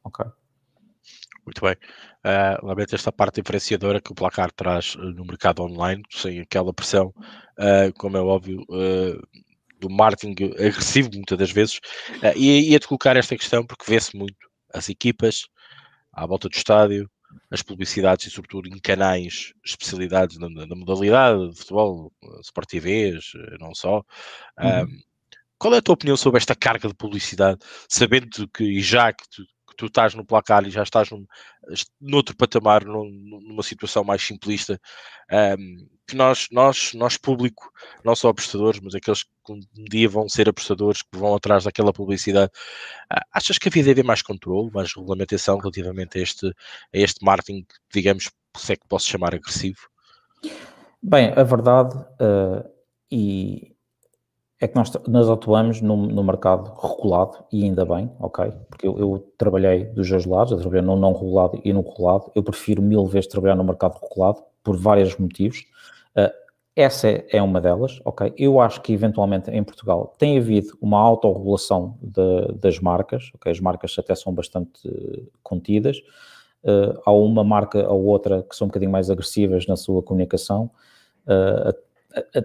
Ok. 0.03 0.25
Muito 1.45 1.61
bem. 1.61 1.73
Uh, 1.73 2.65
lamento 2.65 2.93
esta 2.93 3.11
parte 3.13 3.41
diferenciadora 3.41 4.01
que 4.01 4.11
o 4.11 4.15
placar 4.15 4.51
traz 4.51 4.97
eh, 4.99 5.01
no 5.01 5.25
mercado 5.25 5.63
online, 5.63 6.03
sem 6.11 6.41
aquela 6.41 6.73
pressão, 6.73 7.13
uh, 7.57 7.93
como 7.97 8.17
é 8.17 8.21
óbvio, 8.21 8.61
uh, 8.69 9.27
do 9.79 9.89
marketing 9.89 10.35
agressivo, 10.55 11.09
muitas 11.13 11.37
das 11.37 11.51
vezes. 11.51 11.77
Uh, 12.17 12.35
e 12.35 12.71
ia-te 12.71 12.87
colocar 12.87 13.15
esta 13.15 13.37
questão 13.37 13.65
porque 13.65 13.89
vê-se 13.89 14.15
muito 14.17 14.35
as 14.73 14.89
equipas 14.89 15.47
à 16.13 16.25
volta 16.25 16.49
do 16.49 16.55
estádio, 16.55 17.09
as 17.51 17.61
publicidades 17.61 18.27
e 18.27 18.29
sobretudo 18.29 18.67
em 18.67 18.79
canais 18.79 19.53
especialidades 19.65 20.37
na, 20.37 20.49
na 20.49 20.75
modalidade 20.75 21.49
de 21.49 21.57
futebol, 21.57 22.11
Sport 22.41 22.69
TVs, 22.69 23.31
não 23.59 23.73
só. 23.73 24.03
Uhum. 24.59 24.83
Um, 24.83 25.01
qual 25.57 25.73
é 25.73 25.77
a 25.77 25.81
tua 25.81 25.93
opinião 25.93 26.15
sobre 26.15 26.37
esta 26.37 26.55
carga 26.55 26.87
de 26.87 26.95
publicidade, 26.95 27.59
sabendo 27.87 28.47
que, 28.47 28.63
e 28.63 28.81
já 28.81 29.11
que 29.11 29.23
tu, 29.29 29.43
que 29.43 29.75
tu 29.75 29.85
estás 29.87 30.15
no 30.15 30.25
placar 30.25 30.65
e 30.65 30.71
já 30.71 30.83
estás 30.83 31.09
num, 31.09 31.25
noutro 31.99 32.35
patamar, 32.35 32.85
num, 32.85 33.09
numa 33.43 33.61
situação 33.61 34.03
mais 34.03 34.21
simplista, 34.21 34.79
um, 35.59 35.87
que 36.09 36.15
nós, 36.15 36.47
nós, 36.51 36.91
nós 36.93 37.17
público, 37.17 37.71
não 38.03 38.15
só 38.15 38.29
apostadores, 38.29 38.79
mas 38.81 38.95
aqueles 38.95 39.23
que 39.23 39.53
um 39.53 39.59
dia 39.89 40.09
vão 40.09 40.27
ser 40.27 40.49
apostadores, 40.49 41.01
que 41.01 41.17
vão 41.17 41.35
atrás 41.35 41.63
daquela 41.63 41.93
publicidade, 41.93 42.51
achas 43.31 43.57
que 43.57 43.69
havia 43.69 43.83
de 43.83 43.91
haver 43.91 44.03
mais 44.03 44.21
controle, 44.21 44.71
mais 44.73 44.93
regulamentação 44.93 45.57
relativamente 45.57 46.17
a 46.17 46.21
este, 46.21 46.47
a 46.47 46.53
este 46.93 47.23
marketing, 47.23 47.65
digamos, 47.93 48.29
se 48.57 48.73
é 48.73 48.75
que 48.75 48.87
posso 48.87 49.07
chamar 49.07 49.35
agressivo? 49.35 49.79
Bem, 51.01 51.31
a 51.35 51.43
verdade, 51.43 51.95
uh, 51.95 52.67
e 53.11 53.75
é 54.61 54.67
que 54.67 54.75
nós, 54.75 54.91
nós 55.07 55.29
atuamos 55.29 55.81
no, 55.81 55.95
no, 55.95 56.23
mercado 56.23 56.73
regulado 56.75 57.45
e 57.51 57.63
ainda 57.63 57.85
bem, 57.85 58.11
ok? 58.19 58.51
Porque 58.69 58.85
eu, 58.85 58.99
eu, 58.99 59.33
trabalhei 59.37 59.85
dos 59.85 60.09
dois 60.09 60.25
lados, 60.25 60.51
eu 60.51 60.59
trabalhei 60.59 60.85
no 60.85 60.97
não 60.97 61.13
regulado 61.13 61.61
e 61.63 61.71
no 61.71 61.81
regulado. 61.81 62.29
Eu 62.35 62.43
prefiro 62.43 62.81
mil 62.81 63.05
vezes 63.05 63.29
trabalhar 63.29 63.55
no 63.55 63.63
mercado 63.63 63.97
regulado 64.01 64.43
por 64.61 64.75
vários 64.75 65.15
motivos. 65.17 65.63
Uh, 66.17 66.31
essa 66.75 67.09
é, 67.09 67.25
é, 67.31 67.41
uma 67.41 67.59
delas, 67.59 67.99
ok? 68.05 68.33
Eu 68.37 68.59
acho 68.61 68.81
que 68.81 68.93
eventualmente 68.93 69.51
em 69.51 69.63
Portugal 69.63 70.15
tem 70.17 70.37
havido 70.37 70.77
uma 70.81 70.97
autorregulação 70.97 71.97
de, 72.01 72.53
das 72.57 72.79
marcas, 72.79 73.31
ok? 73.35 73.51
As 73.51 73.59
marcas 73.59 73.95
até 73.99 74.15
são 74.15 74.33
bastante 74.33 74.81
contidas. 75.43 75.97
Uh, 76.63 76.97
há 77.05 77.11
uma 77.11 77.43
marca 77.43 77.85
ou 77.89 78.05
outra 78.05 78.43
que 78.43 78.55
são 78.55 78.65
um 78.65 78.69
bocadinho 78.69 78.91
mais 78.91 79.09
agressivas 79.09 79.67
na 79.67 79.75
sua 79.75 80.01
comunicação, 80.01 80.71
uh, 81.25 81.73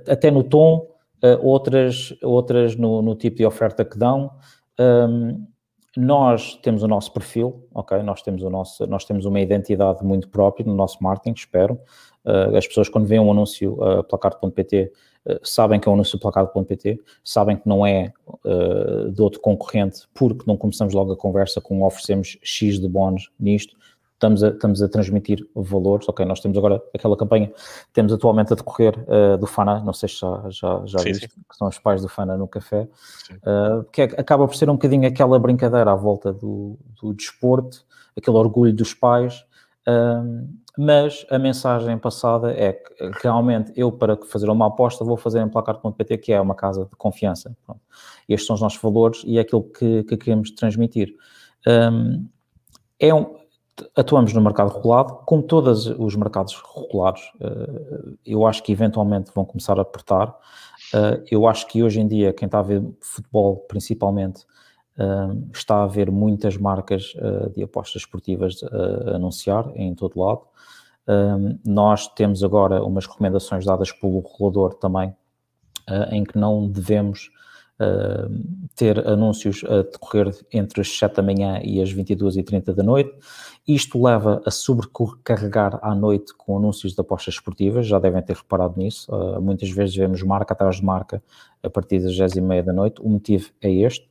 até 0.09 0.31
no 0.31 0.42
tom 0.42 0.88
uh, 1.22 1.46
outras, 1.46 2.14
outras 2.22 2.77
no, 2.77 3.03
no, 3.03 3.14
tipo 3.14 3.37
de 3.37 3.46
oferta 3.46 3.85
que 3.85 3.98
dão. 3.98 4.31
Um, 4.79 5.46
nós 5.96 6.57
temos 6.57 6.83
o 6.83 6.88
nosso 6.88 7.12
perfil, 7.12 7.68
ok? 7.72 8.03
Nós 8.03 8.20
temos, 8.20 8.42
o 8.42 8.50
nosso, 8.50 8.85
nós 8.87 9.05
temos 9.05 9.24
uma 9.27 9.40
identidade 9.40 10.05
muito 10.05 10.29
própria 10.29 10.66
no 10.66 10.74
nosso 10.74 11.00
marketing, 11.00 11.35
espero. 11.38 11.79
Uh, 12.25 12.57
as 12.57 12.67
pessoas, 12.67 12.89
quando 12.89 13.07
veem 13.07 13.21
um 13.21 13.31
anúncio 13.31 13.75
uh, 13.75 14.03
placard.pt, 14.05 14.93
uh, 15.27 15.41
sabem 15.43 15.79
que 15.79 15.89
é 15.89 15.91
um 15.91 15.95
anúncio 15.95 16.19
placard.pt, 16.19 17.01
sabem 17.23 17.57
que 17.57 17.69
não 17.69 17.87
é 17.87 18.13
uh, 18.45 19.11
de 19.11 19.21
outro 19.21 19.41
concorrente, 19.41 20.03
porque 20.15 20.45
não 20.47 20.57
começamos 20.57 20.95
logo 20.95 21.13
a 21.13 21.17
conversa 21.17 21.61
com 21.61 21.83
oferecemos 21.83 22.39
X 22.43 22.81
de 22.81 22.89
bónus 22.89 23.31
nisto 23.39 23.77
estamos 24.25 24.43
a, 24.43 24.49
estamos 24.49 24.83
a 24.83 24.89
transmitir 24.89 25.47
valores. 25.55 26.09
Ok, 26.09 26.25
nós 26.25 26.41
temos 26.41 26.57
agora 26.57 26.83
aquela 26.95 27.17
campanha, 27.17 27.53
temos 27.93 28.13
atualmente 28.13 28.53
a 28.53 28.57
decorrer 28.57 28.95
uh, 29.01 29.37
do 29.37 29.47
FANA, 29.47 29.81
não 29.81 29.93
sei 29.93 30.09
se 30.09 30.21
já, 30.21 30.45
já, 30.49 30.83
já 30.87 30.99
sim, 30.99 31.05
viste, 31.05 31.29
sim. 31.29 31.41
que 31.49 31.57
são 31.57 31.69
os 31.69 31.79
pais 31.79 32.03
do 32.03 32.09
FANA 32.09 32.37
no 32.37 32.49
café, 32.49 32.89
uh, 33.33 33.85
que 33.93 34.03
é, 34.03 34.05
acaba 34.05 34.47
por 34.47 34.57
ser 34.57 34.71
um 34.71 34.75
bocadinho 34.75 35.07
aquela 35.07 35.39
brincadeira 35.39 35.93
à 35.93 35.95
volta 35.95 36.33
do, 36.33 36.79
do 37.01 37.13
desporto, 37.13 37.85
aquele 38.17 38.37
orgulho 38.37 38.73
dos 38.73 38.95
pais. 38.95 39.45
Uh, 39.87 40.49
mas 40.77 41.25
a 41.31 41.38
mensagem 41.38 41.97
passada 41.99 42.53
é 42.53 42.73
que 42.73 42.94
realmente 43.23 43.73
eu, 43.77 43.92
para 43.92 44.16
fazer 44.25 44.51
uma 44.51 44.66
aposta, 44.66 45.05
vou 45.05 45.16
fazer 45.16 45.40
em 45.40 45.49
placar.pt, 45.49 46.18
que 46.18 46.33
é 46.33 46.40
uma 46.40 46.55
casa 46.55 46.87
de 46.87 46.97
confiança. 46.97 47.57
Pronto. 47.64 47.81
Estes 48.29 48.47
são 48.47 48.55
os 48.55 48.61
nossos 48.61 48.81
valores 48.81 49.23
e 49.25 49.38
é 49.38 49.42
aquilo 49.42 49.62
que, 49.62 50.03
que 50.03 50.16
queremos 50.16 50.51
transmitir. 50.51 51.14
Um, 51.66 52.27
é 52.99 53.14
um, 53.14 53.37
atuamos 53.97 54.33
no 54.33 54.40
mercado 54.40 54.73
regulado, 54.75 55.14
como 55.27 55.42
todos 55.42 55.87
os 55.87 56.14
mercados 56.16 56.61
regulados, 56.75 57.33
eh, 57.40 58.16
eu 58.27 58.47
acho 58.47 58.62
que 58.62 58.73
eventualmente 58.73 59.31
vão 59.35 59.44
começar 59.44 59.79
a 59.79 59.83
apertar. 59.83 60.35
Eh, 60.94 61.25
eu 61.31 61.47
acho 61.47 61.66
que 61.66 61.83
hoje 61.83 62.01
em 62.01 62.07
dia, 62.07 62.33
quem 62.33 62.47
está 62.47 62.61
a 62.61 62.62
ver 62.62 62.83
futebol 63.01 63.64
principalmente, 63.68 64.44
eh, 64.98 65.04
está 65.52 65.83
a 65.83 65.87
ver 65.87 66.11
muitas 66.11 66.57
marcas 66.57 67.14
de 67.54 67.62
apostas 67.62 68.02
esportivas 68.02 68.62
a 68.64 69.16
anunciar 69.16 69.70
em 69.74 69.94
todo 69.94 70.20
lado. 70.20 70.42
Nós 71.64 72.09
temos 72.09 72.42
agora 72.42 72.83
umas 72.83 73.07
recomendações 73.07 73.64
dadas 73.64 73.92
pelo 73.92 74.20
regulador 74.20 74.74
também, 74.74 75.14
em 76.11 76.24
que 76.24 76.38
não 76.38 76.66
devemos 76.66 77.30
ter 78.74 79.07
anúncios 79.07 79.62
a 79.64 79.83
decorrer 79.83 80.33
entre 80.52 80.80
as 80.80 80.96
7 80.96 81.16
da 81.16 81.22
manhã 81.22 81.61
e 81.62 81.83
as 81.83 81.92
22h30 81.92 82.72
da 82.72 82.83
noite. 82.83 83.12
Isto 83.66 84.02
leva 84.02 84.42
a 84.44 84.50
sobrecarregar 84.50 85.78
à 85.83 85.94
noite 85.94 86.35
com 86.37 86.57
anúncios 86.57 86.92
de 86.92 87.00
apostas 87.00 87.35
esportivas, 87.35 87.87
já 87.87 87.98
devem 87.98 88.22
ter 88.22 88.37
reparado 88.37 88.78
nisso. 88.78 89.11
Uh, 89.11 89.40
muitas 89.40 89.70
vezes 89.70 89.96
vemos 89.96 90.22
marca 90.22 90.52
atrás 90.52 90.76
de 90.76 90.85
marca 90.85 91.22
a 91.62 91.70
partir 91.70 92.00
das 92.00 92.12
10h30 92.12 92.62
da 92.62 92.72
noite. 92.72 93.00
O 93.00 93.09
motivo 93.09 93.50
é 93.62 93.72
este. 93.72 94.07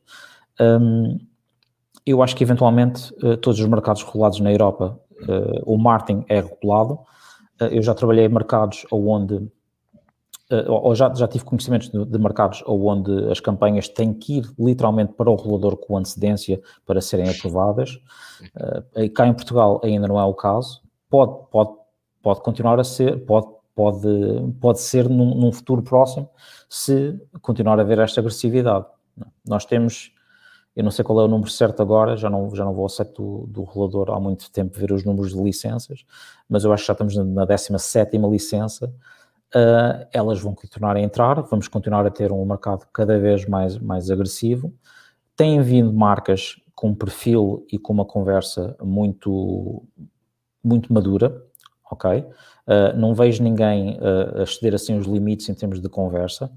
Um, 0.59 1.19
eu 2.05 2.21
acho 2.21 2.35
que 2.35 2.43
eventualmente 2.43 3.13
uh, 3.23 3.37
todos 3.37 3.59
os 3.59 3.65
mercados 3.65 4.03
regulados 4.03 4.39
na 4.39 4.51
Europa, 4.51 4.99
uh, 5.21 5.63
o 5.65 5.77
marketing 5.77 6.25
é 6.27 6.41
regulado. 6.41 6.99
eu 7.71 7.81
já 7.81 7.93
trabalhei 7.93 8.25
em 8.25 8.29
mercados 8.29 8.85
onde 8.91 9.49
eh, 10.53 10.65
ou 10.67 10.93
já, 10.93 11.11
já 11.13 11.27
tive 11.27 11.43
conhecimentos 11.45 11.89
de, 11.89 12.05
de, 12.05 12.19
mercados 12.19 12.63
onde 12.67 13.31
as 13.31 13.39
campanhas 13.39 13.87
têm 13.89 14.13
que 14.13 14.37
ir 14.37 14.51
literalmente 14.59 15.13
para 15.13 15.29
o 15.29 15.35
regulador 15.35 15.77
com 15.77 15.97
antecedência 15.97 16.61
para 16.85 17.01
serem 17.01 17.27
aprovadas. 17.29 17.99
Uh, 18.55 19.09
cá 19.13 19.25
em 19.25 19.33
Portugal 19.33 19.81
ainda 19.83 20.07
não 20.07 20.19
é 20.19 20.23
o 20.23 20.33
caso. 20.33 20.81
Pode, 21.09 21.49
pode, 21.49 21.71
pode 22.21 22.41
continuar 22.41 22.79
a 22.79 22.83
ser, 22.83 23.25
pode, 23.25 23.47
pode, 23.73 24.07
pode 24.59 24.81
ser 24.81 25.09
num, 25.09 25.33
num 25.33 25.51
futuro 25.51 25.81
próximo 25.81 26.29
se 26.69 27.19
continuar 27.41 27.79
a 27.79 27.81
haver 27.81 27.97
esta 27.99 28.19
agressividade. 28.19 28.85
Nós 29.47 29.65
temos, 29.65 30.12
eu 30.75 30.83
não 30.83 30.91
sei 30.91 31.05
qual 31.05 31.21
é 31.21 31.23
o 31.25 31.27
número 31.27 31.49
certo 31.49 31.81
agora, 31.81 32.17
já 32.17 32.29
não, 32.29 32.53
já 32.55 32.65
não 32.65 32.73
vou 32.73 32.83
ao 32.83 32.89
site 32.89 33.13
do, 33.13 33.45
do 33.47 33.63
regulador 33.63 34.11
há 34.11 34.19
muito 34.19 34.51
tempo 34.51 34.77
ver 34.77 34.91
os 34.91 35.03
números 35.03 35.33
de 35.33 35.41
licenças, 35.41 36.05
mas 36.49 36.63
eu 36.63 36.73
acho 36.73 36.83
que 36.83 36.87
já 36.87 36.93
estamos 36.93 37.15
na 37.15 37.45
17 37.45 38.17
licença 38.17 38.93
uh, 39.55 40.05
elas 40.11 40.39
vão 40.41 40.53
continuar 40.53 40.95
a 40.95 40.99
entrar, 40.99 41.41
vamos 41.43 41.67
continuar 41.67 42.05
a 42.05 42.11
ter 42.11 42.31
um 42.31 42.45
mercado 42.45 42.85
cada 42.93 43.19
vez 43.19 43.45
mais, 43.45 43.77
mais 43.77 44.09
agressivo. 44.09 44.73
Têm 45.35 45.61
vindo 45.61 45.93
marcas 45.93 46.55
com 46.75 46.89
um 46.89 46.95
perfil 46.95 47.65
e 47.71 47.77
com 47.77 47.93
uma 47.93 48.05
conversa 48.05 48.75
muito, 48.81 49.83
muito 50.63 50.91
madura, 50.91 51.41
ok? 51.89 52.19
Uh, 52.19 52.97
não 52.97 53.13
vejo 53.13 53.43
ninguém 53.43 53.97
uh, 53.97 54.39
a 54.39 54.43
exceder 54.43 54.73
assim 54.73 54.97
os 54.97 55.05
limites 55.05 55.47
em 55.49 55.53
termos 55.53 55.79
de 55.79 55.89
conversa, 55.89 56.51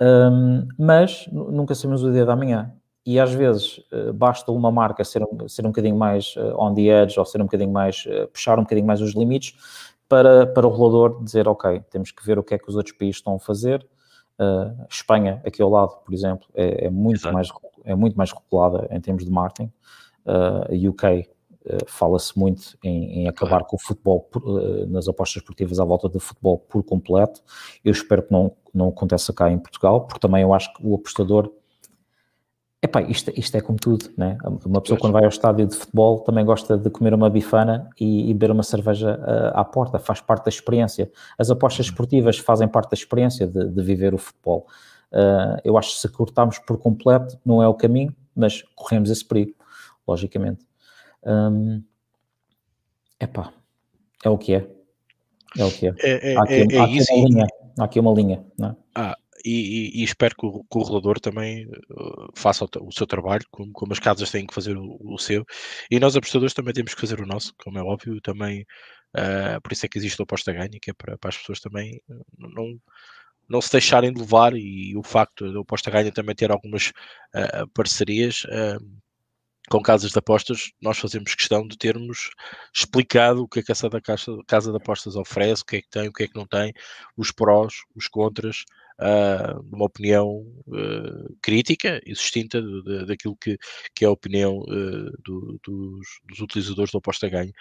um, 0.00 0.66
mas 0.78 1.28
nunca 1.30 1.74
sabemos 1.74 2.02
o 2.02 2.12
dia 2.12 2.24
da 2.24 2.34
manhã. 2.34 2.72
E 3.04 3.18
às 3.18 3.32
vezes 3.32 3.78
uh, 3.92 4.12
basta 4.12 4.52
uma 4.52 4.70
marca 4.70 5.04
ser, 5.04 5.22
ser 5.48 5.66
um 5.66 5.70
bocadinho 5.70 5.96
mais 5.96 6.34
on 6.56 6.74
the 6.74 6.82
edge 6.82 7.18
ou 7.18 7.26
ser 7.26 7.40
um 7.40 7.44
bocadinho 7.44 7.72
mais, 7.72 8.04
puxar 8.32 8.58
um 8.58 8.62
bocadinho 8.62 8.86
mais 8.86 9.00
os 9.00 9.14
limites 9.14 9.54
para, 10.12 10.46
para 10.46 10.66
o 10.66 10.70
regulador 10.70 11.24
dizer, 11.24 11.48
ok, 11.48 11.80
temos 11.90 12.10
que 12.10 12.22
ver 12.22 12.38
o 12.38 12.42
que 12.42 12.52
é 12.52 12.58
que 12.58 12.68
os 12.68 12.76
outros 12.76 12.94
países 12.94 13.16
estão 13.16 13.34
a 13.36 13.38
fazer. 13.38 13.82
Uh, 14.38 14.86
Espanha, 14.90 15.40
aqui 15.42 15.62
ao 15.62 15.70
lado, 15.70 15.96
por 16.04 16.12
exemplo, 16.12 16.46
é, 16.54 16.84
é 16.84 16.90
muito, 16.90 17.32
mais, 17.32 17.48
é 17.82 17.94
muito 17.94 18.14
mais 18.14 18.30
regulada 18.30 18.88
em 18.90 19.00
termos 19.00 19.24
de 19.24 19.30
marketing. 19.30 19.72
Uh, 20.26 20.90
UK 20.90 21.26
uh, 21.64 21.86
fala-se 21.86 22.38
muito 22.38 22.76
em, 22.84 23.22
em 23.22 23.28
acabar 23.28 23.50
claro. 23.50 23.64
com 23.64 23.76
o 23.76 23.78
futebol 23.78 24.20
por, 24.20 24.42
uh, 24.42 24.86
nas 24.86 25.08
apostas 25.08 25.36
esportivas 25.36 25.80
à 25.80 25.84
volta 25.84 26.10
do 26.10 26.20
futebol 26.20 26.58
por 26.58 26.82
completo. 26.82 27.42
Eu 27.82 27.92
espero 27.92 28.22
que 28.22 28.32
não, 28.32 28.54
não 28.74 28.90
aconteça 28.90 29.32
cá 29.32 29.50
em 29.50 29.58
Portugal, 29.58 30.02
porque 30.02 30.20
também 30.20 30.42
eu 30.42 30.52
acho 30.52 30.74
que 30.74 30.86
o 30.86 30.94
apostador 30.94 31.50
Epá, 32.84 33.00
isto, 33.02 33.30
isto 33.38 33.56
é 33.56 33.60
como 33.60 33.78
tudo, 33.78 34.10
né? 34.16 34.36
Uma 34.66 34.80
pessoa 34.80 34.98
quando 34.98 35.12
vai 35.12 35.22
ao 35.22 35.28
estádio 35.28 35.68
de 35.68 35.76
futebol 35.76 36.18
também 36.18 36.44
gosta 36.44 36.76
de 36.76 36.90
comer 36.90 37.14
uma 37.14 37.30
bifana 37.30 37.88
e, 37.98 38.28
e 38.28 38.34
beber 38.34 38.50
uma 38.50 38.64
cerveja 38.64 39.20
uh, 39.20 39.56
à 39.56 39.64
porta, 39.64 40.00
faz 40.00 40.20
parte 40.20 40.46
da 40.46 40.48
experiência. 40.48 41.08
As 41.38 41.48
apostas 41.48 41.86
uhum. 41.86 41.92
esportivas 41.92 42.38
fazem 42.38 42.66
parte 42.66 42.90
da 42.90 42.94
experiência 42.94 43.46
de, 43.46 43.68
de 43.68 43.82
viver 43.84 44.12
o 44.14 44.18
futebol. 44.18 44.66
Uh, 45.12 45.60
eu 45.62 45.78
acho 45.78 45.94
que 45.94 46.00
se 46.00 46.08
cortarmos 46.08 46.58
por 46.58 46.76
completo 46.76 47.38
não 47.46 47.62
é 47.62 47.68
o 47.68 47.74
caminho, 47.74 48.12
mas 48.34 48.62
corremos 48.74 49.10
esse 49.10 49.24
perigo, 49.24 49.54
logicamente. 50.08 50.66
Um, 51.24 51.84
epá, 53.20 53.52
é 54.24 54.28
o 54.28 54.36
que 54.36 54.54
é. 54.54 54.68
É 55.56 55.64
o 55.64 55.70
que 55.70 55.86
é. 55.86 55.94
é, 56.00 56.32
é 56.32 56.36
há 56.36 56.42
aqui, 56.42 56.54
é, 56.54 56.78
há 56.78 56.84
aqui 56.84 57.00
uma 57.00 57.28
linha. 57.28 57.46
Há 57.78 57.84
aqui 57.84 58.00
uma 58.00 58.12
linha. 58.12 58.44
Não 58.58 58.68
é? 58.70 58.76
Ah, 58.92 59.16
e, 59.44 60.00
e, 60.00 60.04
espero 60.04 60.34
que 60.36 60.46
o, 60.46 60.64
que 60.64 60.78
o 60.78 61.14
também 61.20 61.66
uh, 61.66 62.30
faça 62.34 62.64
o, 62.64 62.68
o, 62.86 62.92
seu 62.92 63.06
trabalho, 63.06 63.44
como, 63.50 63.72
como 63.72 63.92
as 63.92 63.98
casas 63.98 64.30
têm 64.30 64.46
que 64.46 64.54
fazer 64.54 64.76
o, 64.76 64.98
o, 65.00 65.18
seu, 65.18 65.44
e 65.90 65.98
nós 65.98 66.16
apostadores 66.16 66.54
também 66.54 66.74
temos 66.74 66.94
que 66.94 67.00
fazer 67.00 67.20
o 67.20 67.26
nosso, 67.26 67.54
como 67.62 67.78
é 67.78 67.82
óbvio, 67.82 68.20
também 68.20 68.62
uh, 69.16 69.60
por 69.62 69.72
isso 69.72 69.86
é 69.86 69.88
que 69.88 69.98
existe 69.98 70.20
o 70.20 70.24
aposta 70.24 70.52
ganha, 70.52 70.78
que 70.80 70.90
é 70.90 70.94
para, 70.94 71.18
para 71.18 71.30
as 71.30 71.36
pessoas 71.36 71.60
também 71.60 72.00
uh, 72.08 72.24
não, 72.38 72.80
não 73.48 73.60
se 73.60 73.72
deixarem 73.72 74.12
de 74.12 74.20
levar, 74.20 74.54
e 74.54 74.96
o 74.96 75.02
facto 75.02 75.50
do 75.52 75.60
aposta 75.60 75.90
ganha 75.90 76.12
também 76.12 76.34
ter 76.34 76.50
algumas 76.50 76.88
uh, 77.34 77.68
parcerias 77.74 78.44
com 79.68 79.80
casas 79.80 80.10
de 80.10 80.18
apostas, 80.18 80.72
nós 80.80 80.98
fazemos 80.98 81.34
questão 81.34 81.66
de 81.66 81.76
termos 81.78 82.30
explicado 82.74 83.42
o 83.42 83.48
que 83.48 83.60
é 83.60 83.62
que 83.62 83.72
essa 83.72 83.88
da 83.88 84.00
casa, 84.00 84.36
casa 84.46 84.70
de 84.70 84.76
apostas 84.76 85.16
oferece, 85.16 85.62
o 85.62 85.66
que 85.66 85.76
é 85.76 85.82
que 85.82 85.88
tem, 85.88 86.08
o 86.08 86.12
que 86.12 86.24
é 86.24 86.28
que 86.28 86.36
não 86.36 86.46
tem, 86.46 86.72
os 87.16 87.30
prós, 87.30 87.74
os 87.94 88.08
contras, 88.08 88.64
uh, 88.98 89.60
uma 89.72 89.86
opinião 89.86 90.44
uh, 90.66 91.36
crítica 91.40 92.00
e 92.06 92.12
de, 92.12 93.06
daquilo 93.06 93.36
que, 93.36 93.58
que 93.94 94.04
é 94.04 94.08
a 94.08 94.10
opinião 94.10 94.58
uh, 94.58 95.12
do, 95.22 95.58
dos, 95.62 96.06
dos, 96.24 96.40
utilizadores 96.40 96.90
do 96.92 96.98
aposta 96.98 97.28
ganho 97.28 97.52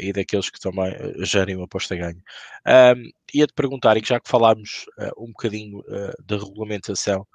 e 0.00 0.12
daqueles 0.12 0.50
que 0.50 0.58
também 0.58 0.92
gerem 1.24 1.56
o 1.56 1.62
aposta 1.62 1.94
ganho. 1.94 2.20
Um, 2.66 3.10
ia-te 3.32 3.52
perguntar, 3.54 3.96
e 3.96 4.00
que 4.00 4.08
já 4.08 4.18
que 4.18 4.28
falámos 4.28 4.86
um 5.16 5.28
bocadinho 5.28 5.82
da 6.24 6.36
regulamentação, 6.36 7.26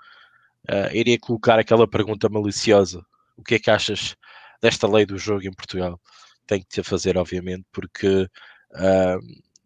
iria 0.91 1.17
colocar 1.19 1.57
aquela 1.57 1.87
pergunta 1.87 2.27
maliciosa: 2.29 3.05
o 3.37 3.43
que 3.43 3.55
é 3.55 3.59
que 3.59 3.71
achas 3.71 4.15
desta 4.61 4.87
lei 4.87 5.05
do 5.05 5.17
jogo 5.17 5.47
em 5.47 5.53
Portugal? 5.53 5.99
Tenho 6.45 6.61
que 6.61 6.67
te 6.67 6.83
fazer, 6.83 7.17
obviamente, 7.17 7.65
porque 7.71 8.27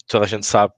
toda 0.07 0.25
a 0.25 0.27
gente 0.27 0.45
sabe 0.45 0.73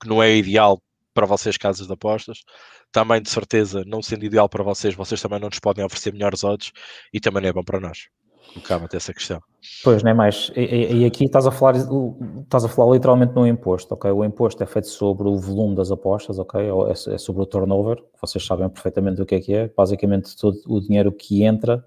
que 0.00 0.08
não 0.08 0.22
é 0.22 0.34
ideal 0.34 0.82
para 1.18 1.26
vocês 1.26 1.56
casas 1.56 1.88
de 1.88 1.92
apostas. 1.92 2.44
Também, 2.92 3.20
de 3.20 3.28
certeza, 3.28 3.82
não 3.84 4.00
sendo 4.00 4.24
ideal 4.24 4.48
para 4.48 4.62
vocês, 4.62 4.94
vocês 4.94 5.20
também 5.20 5.40
não 5.40 5.48
nos 5.48 5.58
podem 5.58 5.84
oferecer 5.84 6.12
melhores 6.12 6.44
odds 6.44 6.70
e 7.12 7.18
também 7.18 7.42
não 7.42 7.48
é 7.48 7.52
bom 7.52 7.64
para 7.64 7.80
nós. 7.80 8.06
Colocava 8.54 8.84
até 8.84 8.98
essa 8.98 9.12
questão. 9.12 9.40
Pois, 9.82 10.04
nem 10.04 10.14
mais. 10.14 10.52
E, 10.54 11.00
e, 11.00 11.04
aqui 11.04 11.24
estás 11.24 11.44
a 11.44 11.50
falar, 11.50 11.74
estás 11.76 12.64
a 12.64 12.68
falar 12.68 12.94
literalmente 12.94 13.34
no 13.34 13.44
imposto, 13.44 13.94
ok? 13.94 14.08
O 14.12 14.24
imposto 14.24 14.62
é 14.62 14.66
feito 14.66 14.86
sobre 14.86 15.26
o 15.26 15.36
volume 15.36 15.74
das 15.74 15.90
apostas, 15.90 16.38
ok? 16.38 16.60
É, 16.60 17.14
é 17.14 17.18
sobre 17.18 17.42
o 17.42 17.46
turnover, 17.46 18.00
vocês 18.22 18.46
sabem 18.46 18.68
perfeitamente 18.68 19.20
o 19.20 19.26
que 19.26 19.34
é 19.34 19.40
que 19.40 19.52
é. 19.52 19.70
Basicamente, 19.76 20.36
todo 20.36 20.56
o 20.68 20.80
dinheiro 20.80 21.10
que 21.10 21.42
entra, 21.42 21.84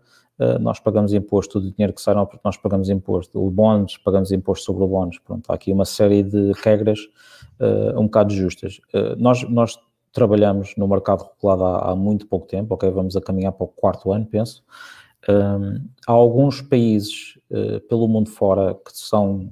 nós 0.59 0.79
pagamos 0.79 1.13
imposto, 1.13 1.59
o 1.59 1.61
dinheiro 1.61 1.93
que 1.93 2.01
sai, 2.01 2.15
nós 2.43 2.57
pagamos 2.57 2.89
imposto. 2.89 3.43
O 3.43 3.49
bónus, 3.49 3.97
pagamos 3.97 4.31
imposto 4.31 4.65
sobre 4.65 4.83
o 4.83 4.87
bónus. 4.87 5.19
Pronto, 5.19 5.49
há 5.51 5.55
aqui 5.55 5.71
uma 5.71 5.85
série 5.85 6.23
de 6.23 6.51
regras 6.63 6.99
uh, 7.59 7.99
um 7.99 8.05
bocado 8.05 8.33
justas. 8.33 8.79
Uh, 8.93 9.15
nós, 9.17 9.43
nós 9.49 9.79
trabalhamos 10.11 10.73
no 10.75 10.87
mercado 10.87 11.23
regulado 11.23 11.63
há, 11.63 11.91
há, 11.91 11.95
muito 11.95 12.27
pouco 12.27 12.47
tempo, 12.47 12.73
ok? 12.73 12.89
Vamos 12.89 13.15
a 13.15 13.21
caminhar 13.21 13.51
para 13.51 13.65
o 13.65 13.67
quarto 13.67 14.11
ano, 14.11 14.25
penso. 14.25 14.63
Um, 15.29 15.87
há 16.07 16.11
alguns 16.11 16.61
países 16.61 17.37
uh, 17.51 17.79
pelo 17.81 18.07
mundo 18.07 18.29
fora 18.29 18.73
que 18.73 18.91
são 18.91 19.51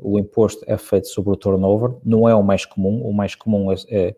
o 0.00 0.16
imposto 0.18 0.64
é 0.68 0.76
feito 0.76 1.08
sobre 1.08 1.32
o 1.32 1.36
turnover, 1.36 1.96
não 2.04 2.28
é 2.28 2.34
o 2.34 2.42
mais 2.42 2.64
comum, 2.64 3.02
o 3.02 3.12
mais 3.12 3.34
comum 3.34 3.72
é, 3.72 3.74
é, 3.88 4.16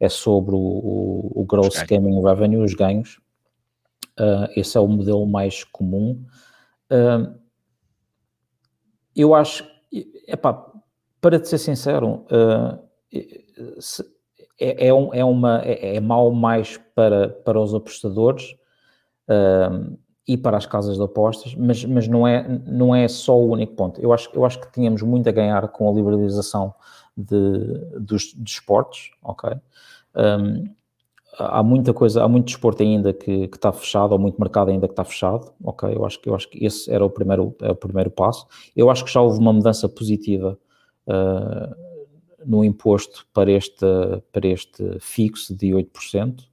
é 0.00 0.08
sobre 0.08 0.54
o, 0.54 0.58
o, 0.58 1.42
o 1.42 1.44
gross 1.44 1.82
gaming 1.82 2.22
revenue, 2.22 2.64
os 2.64 2.74
ganhos. 2.74 3.20
Esse 4.54 4.76
é 4.76 4.80
o 4.80 4.86
modelo 4.86 5.26
mais 5.26 5.64
comum. 5.64 6.24
eu 9.14 9.34
acho, 9.34 9.64
epá, 10.28 10.72
para 11.20 11.38
te 11.38 11.48
ser 11.48 11.58
sincero, 11.58 12.26
uh, 12.30 12.78
é, 14.58 14.88
é, 14.88 14.94
um, 14.94 15.14
é, 15.14 15.24
uma, 15.24 15.62
é, 15.62 15.96
é 15.96 16.00
mau 16.00 16.32
mais 16.32 16.76
para, 16.94 17.28
para 17.28 17.60
os 17.60 17.74
apostadores 17.74 18.56
uh, 19.28 19.96
e 20.26 20.36
para 20.36 20.56
as 20.56 20.66
casas 20.66 20.96
de 20.96 21.02
apostas, 21.02 21.54
mas, 21.54 21.84
mas 21.84 22.08
não, 22.08 22.26
é, 22.26 22.46
não 22.66 22.94
é 22.94 23.06
só 23.08 23.38
o 23.38 23.50
único 23.50 23.74
ponto. 23.74 24.00
Eu 24.00 24.12
acho, 24.12 24.30
eu 24.34 24.44
acho 24.44 24.60
que 24.60 24.72
tínhamos 24.72 25.02
muito 25.02 25.28
a 25.28 25.32
ganhar 25.32 25.66
com 25.68 25.88
a 25.88 25.92
liberalização 25.92 26.74
de, 27.16 27.66
dos 28.00 28.32
desportos, 28.34 29.12
ok? 29.22 29.52
Um, 30.14 30.74
há 31.38 31.62
muita 31.62 31.94
coisa, 31.94 32.22
há 32.22 32.28
muito 32.28 32.46
desporto 32.46 32.82
ainda 32.82 33.12
que, 33.12 33.44
está 33.44 33.72
fechado, 33.72 34.12
ou 34.12 34.18
muito 34.18 34.38
mercado 34.38 34.70
ainda 34.70 34.86
que 34.86 34.92
está 34.92 35.04
fechado, 35.04 35.52
ok? 35.62 35.94
Eu 35.94 36.04
acho 36.04 36.20
que, 36.20 36.28
eu 36.28 36.34
acho 36.34 36.48
que 36.48 36.64
esse 36.64 36.90
era 36.92 37.04
o 37.04 37.10
primeiro, 37.10 37.54
é 37.60 37.70
o 37.70 37.76
primeiro 37.76 38.10
passo. 38.10 38.46
Eu 38.76 38.90
acho 38.90 39.04
que 39.04 39.12
já 39.12 39.20
houve 39.20 39.38
uma 39.38 39.52
mudança 39.52 39.88
positiva 39.88 40.58
uh, 41.06 41.74
no 42.44 42.64
imposto 42.64 43.26
para 43.32 43.50
este, 43.50 43.86
para 44.30 44.46
este 44.46 44.98
fixo 45.00 45.54
de 45.56 45.68
8%, 45.68 46.44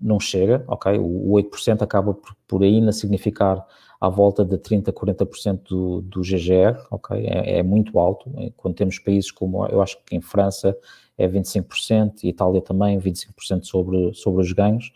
não 0.00 0.18
chega, 0.18 0.64
ok? 0.66 0.98
O, 0.98 1.32
8% 1.34 1.82
acaba 1.82 2.12
por, 2.12 2.34
por 2.46 2.62
ainda 2.62 2.92
significar 2.92 3.64
à 4.00 4.08
volta 4.08 4.44
de 4.44 4.58
30%, 4.58 4.92
40% 4.92 5.60
do, 5.68 6.02
do 6.02 6.20
GGR, 6.20 6.78
ok? 6.90 7.24
É, 7.24 7.58
é, 7.58 7.62
muito 7.62 7.98
alto, 7.98 8.30
quando 8.56 8.74
temos 8.74 8.98
países 8.98 9.30
como, 9.30 9.64
eu 9.66 9.80
acho 9.80 9.96
que 10.04 10.16
em 10.16 10.20
França 10.20 10.76
é 11.16 11.28
25%, 11.28 12.24
e 12.24 12.28
Itália 12.28 12.60
também, 12.60 12.98
25% 12.98 13.64
sobre, 13.64 14.12
sobre 14.14 14.42
os 14.42 14.52
ganhos. 14.52 14.92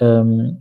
Um, 0.00 0.56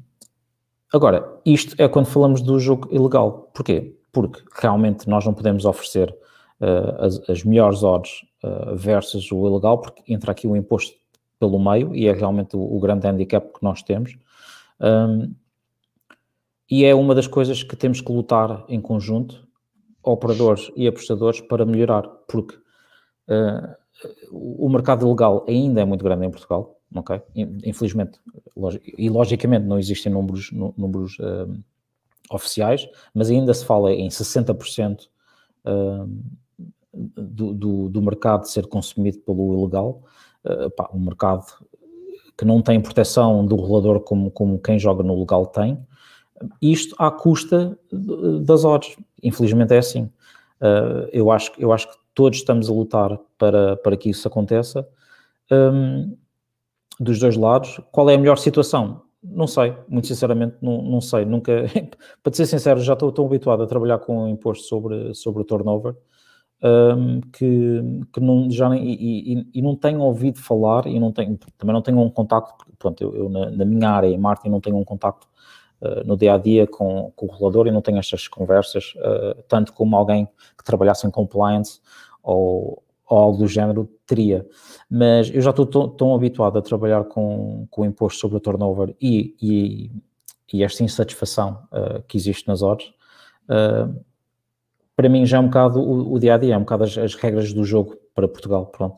agora, 0.93 1.39
isto 1.45 1.75
é 1.82 1.88
quando 1.88 2.08
falamos 2.08 2.41
do 2.41 2.60
jogo 2.60 2.88
ilegal. 2.91 3.49
Porquê? 3.54 3.95
Porque 4.12 4.41
realmente 4.60 5.08
nós 5.08 5.25
não 5.25 5.34
podemos 5.34 5.65
oferecer 5.65 6.10
uh, 6.60 7.04
as, 7.04 7.30
as, 7.30 7.43
melhores 7.43 7.84
odds 7.84 8.21
uh, 8.43 8.75
versus 8.75 9.32
o 9.32 9.47
ilegal, 9.47 9.80
porque 9.80 10.02
entra 10.12 10.32
aqui 10.32 10.47
o 10.47 10.56
imposto 10.56 10.97
pelo 11.39 11.60
meio 11.60 11.95
e 11.95 12.08
é 12.08 12.12
realmente 12.12 12.56
o, 12.56 12.60
o 12.60 12.80
grande 12.80 13.08
handicap 13.08 13.54
que 13.54 13.63
nós 13.63 13.82
temos. 13.82 14.17
Um, 14.80 15.34
e 16.69 16.86
é 16.86 16.93
uma 16.93 17.15
das 17.15 17.28
coisas 17.28 17.63
que 17.63 17.75
temos 17.75 17.99
que 17.99 18.12
lutar 18.12 18.63
em 18.67 18.80
conjunto, 18.80 19.47
operadores 20.04 20.71
e 20.75 20.88
apostadores, 20.88 21.41
para 21.41 21.65
melhorar, 21.65 22.04
porque 22.28 22.56
uh, 22.56 23.75
o 24.31 24.69
mercado 24.69 25.05
ilegal 25.05 25.45
ainda 25.47 25.81
é 25.81 25.85
muito 25.85 26.03
grande 26.03 26.25
em 26.25 26.31
Portugal, 26.31 26.79
ok? 26.95 27.21
Infelizmente, 27.63 28.19
e 28.97 29.09
logicamente 29.09 29.65
não 29.65 29.77
existem 29.77 30.12
números, 30.12 30.51
números 30.51 31.17
uh, 31.19 31.51
oficiais, 32.31 32.88
mas 33.13 33.29
ainda 33.29 33.53
se 33.53 33.65
fala 33.65 33.91
em 33.91 34.07
60% 34.07 35.07
uh, 35.65 36.09
do, 36.93 37.53
do, 37.53 37.89
do, 37.89 38.01
mercado 38.01 38.45
ser 38.45 38.67
consumido 38.67 39.19
pelo 39.19 39.62
ilegal, 39.62 40.03
uh, 40.45 40.69
pá, 40.71 40.89
um 40.93 40.99
mercado 40.99 41.45
que 42.38 42.45
não 42.45 42.62
tem 42.62 42.79
proteção 42.81 43.45
do 43.45 43.55
regulador 43.55 43.99
como, 43.99 44.31
como 44.31 44.59
quem 44.59 44.79
joga 44.79 45.03
no 45.03 45.19
legal 45.19 45.45
tem, 45.45 45.77
isto 46.62 46.95
à 46.97 47.12
custa 47.12 47.77
das 47.91 48.63
odds. 48.63 48.95
Infelizmente 49.21 49.73
é 49.73 49.77
assim. 49.77 50.03
Uh, 50.62 51.07
eu, 51.12 51.31
acho, 51.31 51.51
eu 51.57 51.73
acho 51.73 51.89
que 51.89 51.97
todos 52.19 52.39
estamos 52.39 52.69
a 52.69 52.73
lutar 52.73 53.17
para, 53.38 53.77
para 53.77 53.95
que 53.95 54.10
isso 54.10 54.27
aconteça. 54.27 54.86
um, 55.49 56.17
dos 56.99 57.17
dois 57.17 57.38
lados. 57.38 57.79
Qual 57.93 58.10
é 58.10 58.15
a 58.15 58.17
melhor 58.17 58.38
situação? 58.38 59.03
Não 59.23 59.47
sei, 59.47 59.73
muito 59.88 60.05
sinceramente, 60.05 60.58
não, 60.62 60.82
não 60.82 60.99
sei. 60.99 61.23
Nunca, 61.23 61.63
para 62.21 62.34
ser 62.34 62.45
sincero, 62.45 62.82
já 62.82 62.91
estou 62.91 63.10
tão 63.10 63.25
habituado 63.25 63.63
a 63.63 63.67
trabalhar 63.67 63.99
com 63.99 64.27
imposto 64.27 64.65
sobre, 64.65 65.15
sobre 65.15 65.41
o 65.43 65.45
turnover 65.45 65.95
um, 66.62 67.21
que, 67.21 67.82
que 68.12 68.19
não, 68.19 68.51
já 68.51 68.67
nem, 68.67 68.84
e, 68.84 69.34
e, 69.34 69.47
e, 69.53 69.62
não 69.62 69.77
tenho 69.77 70.01
ouvido 70.01 70.39
falar 70.39 70.88
e 70.88 70.99
não 70.99 71.13
tenho, 71.13 71.39
também 71.58 71.73
não 71.73 71.82
tenho 71.82 72.01
um 72.01 72.10
contacto, 72.10 72.65
pronto, 72.77 73.01
eu, 73.01 73.15
eu 73.15 73.29
na, 73.29 73.49
na, 73.49 73.63
minha 73.63 73.89
área 73.89 74.08
em 74.08 74.17
marketing 74.17 74.49
não 74.49 74.60
tenho 74.60 74.75
um 74.75 74.84
contacto 74.84 75.25
uh, 75.79 76.05
no 76.05 76.17
dia 76.17 76.34
a 76.34 76.38
dia 76.38 76.67
com, 76.67 77.13
com, 77.15 77.27
o 77.27 77.32
regulador 77.32 77.67
e 77.67 77.71
não 77.71 77.82
tenho 77.82 77.97
estas 77.97 78.27
conversas, 78.27 78.93
uh, 78.97 79.41
tanto 79.47 79.71
como 79.71 79.95
alguém 79.95 80.27
que 80.58 80.63
trabalhasse 80.65 81.08
em 81.08 81.12
compliance 81.12 81.79
ou, 82.23 82.84
ou 83.08 83.17
algo 83.17 83.38
do 83.38 83.47
género 83.47 83.89
teria. 84.05 84.45
Mas 84.89 85.29
eu 85.34 85.41
já 85.41 85.49
estou 85.51 85.65
tão, 85.65 85.89
tão 85.89 86.15
habituado 86.15 86.58
a 86.58 86.62
trabalhar 86.62 87.03
com, 87.05 87.67
com 87.69 87.82
o 87.82 87.86
imposto 87.86 88.19
sobre 88.19 88.38
o 88.38 88.39
turnover 88.39 88.95
e, 89.01 89.36
e, 89.41 89.91
e 90.53 90.63
esta 90.63 90.84
insatisfação 90.84 91.63
uh, 91.71 92.01
que 92.08 92.17
existe 92.17 92.47
nas 92.47 92.62
horas. 92.62 92.91
Uh, 93.45 94.03
para 94.95 95.08
mim 95.08 95.25
já 95.25 95.38
é 95.38 95.39
um 95.39 95.45
bocado 95.45 95.79
o, 95.79 96.13
o 96.13 96.19
dia 96.19 96.36
a 96.36 96.38
dia, 96.38 96.55
é 96.55 96.58
um 96.58 96.62
bocado 96.62 96.84
as, 96.84 96.97
as, 96.97 97.15
regras 97.15 97.53
do 97.53 97.63
jogo 97.63 97.95
para 98.13 98.27
Portugal. 98.27 98.65
Pronto. 98.65 98.97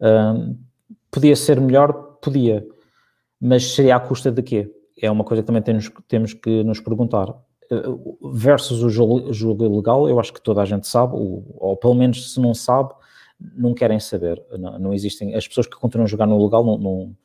Uh, 0.00 0.56
podia 1.10 1.36
ser 1.36 1.60
melhor, 1.60 1.92
podia, 2.20 2.66
mas 3.40 3.74
seria 3.74 3.96
à 3.96 4.00
custa 4.00 4.30
de 4.30 4.42
quê? 4.42 4.72
É 5.00 5.10
uma 5.10 5.24
coisa 5.24 5.42
que 5.42 5.46
também 5.46 5.62
temos, 5.62 5.90
temos 6.08 6.32
que 6.32 6.64
nos 6.64 6.80
perguntar. 6.80 7.34
Uh, 7.70 8.30
versus 8.32 8.82
o 8.82 8.88
jogo, 8.88 9.32
jogo 9.32 9.76
legal, 9.76 10.08
eu 10.08 10.20
acho 10.20 10.32
que 10.32 10.40
toda 10.40 10.62
a 10.62 10.64
gente 10.64 10.86
sabe, 10.86 11.14
ou, 11.14 11.44
ou 11.56 11.76
pelo 11.76 11.94
menos 11.94 12.32
se 12.32 12.40
não 12.40 12.54
sabe, 12.54 12.94
não 13.40 13.74
querem 13.74 14.00
saber. 14.00 14.42
Não, 14.58 14.78
não, 14.78 14.94
existem. 14.94 15.34
As 15.34 15.46
pessoas 15.46 15.66
que 15.66 15.76
continuam 15.76 16.04
a 16.04 16.08
jogar 16.08 16.26
no 16.26 16.42
legal 16.42 16.64
não, 16.64 16.78
não 16.78 17.16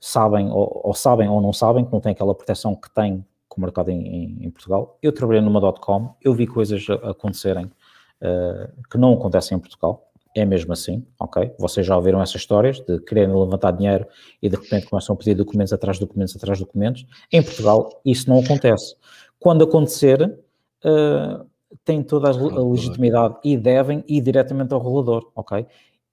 sabem, 0.00 0.50
ou, 0.50 0.80
ou, 0.84 0.94
sabem 0.94 1.28
ou 1.28 1.40
não 1.40 1.52
sabem, 1.52 1.84
que 1.84 1.92
não 1.92 2.00
têm 2.00 2.12
aquela 2.12 2.34
proteção 2.34 2.74
que 2.74 2.90
tem 2.90 3.24
com 3.48 3.60
o 3.60 3.64
mercado 3.64 3.90
em, 3.90 4.44
em, 4.44 4.50
Portugal. 4.50 4.96
Eu 5.02 5.12
trabalhei 5.12 5.42
numa 5.42 5.60
.com, 5.72 6.14
eu 6.22 6.32
vi 6.32 6.46
coisas 6.46 6.86
acontecerem 7.02 7.66
uh, 7.66 8.82
que 8.90 8.96
não 8.96 9.12
acontecem 9.14 9.56
em 9.56 9.60
Portugal. 9.60 10.06
É 10.34 10.44
mesmo 10.44 10.72
assim, 10.72 11.04
ok? 11.18 11.52
Vocês 11.58 11.84
já 11.84 11.96
ouviram 11.96 12.22
essas 12.22 12.36
histórias 12.36 12.78
de 12.78 13.00
quererem 13.00 13.34
levantar 13.34 13.72
dinheiro 13.72 14.06
e 14.40 14.48
de 14.48 14.54
repente 14.54 14.86
começam 14.86 15.14
a 15.14 15.18
pedir 15.18 15.34
documentos 15.34 15.72
atrás 15.72 15.98
de 15.98 16.06
documentos 16.06 16.36
atrás 16.36 16.56
de 16.56 16.64
documentos. 16.64 17.04
Em 17.32 17.42
Portugal, 17.42 18.00
isso 18.04 18.30
não 18.30 18.38
acontece. 18.38 18.94
Quando 19.40 19.64
acontecer, 19.64 20.38
uh, 20.84 21.46
têm 21.82 22.02
toda 22.02 22.28
a 22.28 22.62
legitimidade 22.62 23.36
e 23.42 23.56
devem 23.56 24.04
ir 24.06 24.20
diretamente 24.20 24.74
ao 24.74 24.80
regulador, 24.80 25.32
ok? 25.34 25.66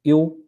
Eu, 0.03 0.39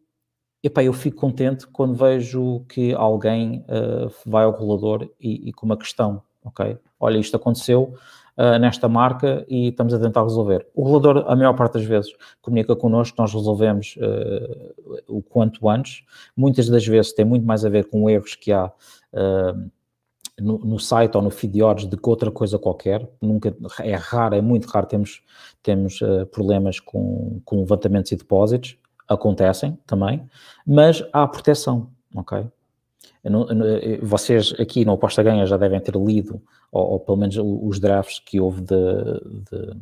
epá, 0.63 0.81
eu 0.81 0.93
fico 0.93 1.17
contente 1.17 1.67
quando 1.67 1.93
vejo 1.93 2.61
que 2.69 2.93
alguém 2.93 3.65
uh, 3.67 4.09
vai 4.25 4.45
ao 4.45 4.53
regulador 4.53 5.09
e, 5.19 5.49
e 5.49 5.53
com 5.53 5.65
uma 5.65 5.77
questão 5.77 6.23
ok? 6.41 6.77
Olha, 6.97 7.17
isto 7.17 7.35
aconteceu 7.35 7.93
uh, 8.37 8.57
nesta 8.59 8.87
marca 8.87 9.45
e 9.49 9.67
estamos 9.67 9.93
a 9.93 9.99
tentar 9.99 10.23
resolver. 10.23 10.65
O 10.73 10.83
regulador, 10.83 11.25
a 11.29 11.35
maior 11.35 11.53
parte 11.53 11.73
das 11.73 11.83
vezes, 11.83 12.13
comunica 12.41 12.75
connosco, 12.77 13.21
nós 13.21 13.33
resolvemos 13.33 13.97
o 15.05 15.21
quanto 15.21 15.69
antes. 15.69 16.03
Muitas 16.35 16.69
das 16.69 16.87
vezes 16.87 17.13
tem 17.13 17.25
muito 17.25 17.45
mais 17.45 17.65
a 17.65 17.69
ver 17.69 17.89
com 17.89 18.09
erros 18.09 18.35
que 18.35 18.53
há 18.53 18.71
no, 20.41 20.57
no, 20.59 20.79
site 20.79 21.15
ou 21.15 21.21
no 21.21 21.29
feed 21.29 21.53
de 21.53 21.63
ordens 21.63 21.87
do 21.87 21.97
que 21.97 22.09
outra 22.09 22.31
coisa 22.31 22.57
qualquer. 22.57 23.07
Nunca, 23.21 23.55
é 23.79 23.95
raro, 23.95 24.35
é 24.35 24.41
muito 24.41 24.67
raro 24.67 24.85
temos, 24.85 25.21
temos 25.61 25.99
problemas 26.31 26.79
com, 26.79 27.41
com 27.45 27.59
levantamentos 27.59 28.11
e 28.11 28.15
depósitos. 28.15 28.77
Acontecem 29.07 29.77
também, 29.87 30.23
mas 30.65 31.03
há 31.11 31.27
proteção, 31.27 31.89
ok? 32.15 32.45
Não, 33.23 33.47
vocês 34.01 34.53
aqui 34.59 34.85
no 34.85 34.93
Aposta 34.93 35.21
Ganha 35.21 35.45
já 35.45 35.57
devem 35.57 35.79
ter 35.79 35.95
lido, 35.95 36.41
ou, 36.71 36.91
ou 36.91 36.99
pelo 36.99 37.17
menos 37.17 37.37
os 37.37 37.79
drafts 37.79 38.19
que 38.19 38.39
houve 38.39 38.61
de, 38.61 38.75
de, 39.51 39.77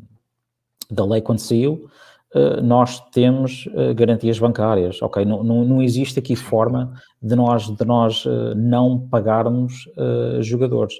da 0.90 1.06
lei 1.06 1.22
quando 1.22 1.40
saiu. 1.40 1.90
Uh, 2.36 2.62
nós 2.62 3.00
temos 3.12 3.68
uh, 3.68 3.96
garantias 3.96 4.38
bancárias, 4.38 5.02
ok? 5.02 5.24
Não, 5.24 5.44
não, 5.44 5.64
não, 5.64 5.82
existe 5.82 6.20
aqui 6.20 6.36
forma 6.36 7.02
de 7.22 7.36
nós, 7.36 7.74
de 7.74 7.86
nós 7.86 8.26
uh, 8.26 8.54
não 8.56 9.00
pagarmos 9.08 9.88
jogadores. 10.42 10.96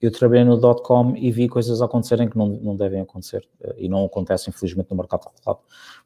Eu 0.00 0.10
trabalhei 0.10 0.44
no 0.44 0.60
.com 0.82 1.16
e 1.16 1.30
vi 1.30 1.48
coisas 1.48 1.80
acontecerem 1.80 2.28
que 2.28 2.36
não, 2.36 2.48
não 2.48 2.74
devem 2.74 3.00
acontecer 3.00 3.48
e 3.76 3.88
não 3.88 4.04
acontecem, 4.04 4.52
infelizmente, 4.52 4.90
no 4.90 4.96
mercado 4.96 5.28
regulado. 5.32 5.60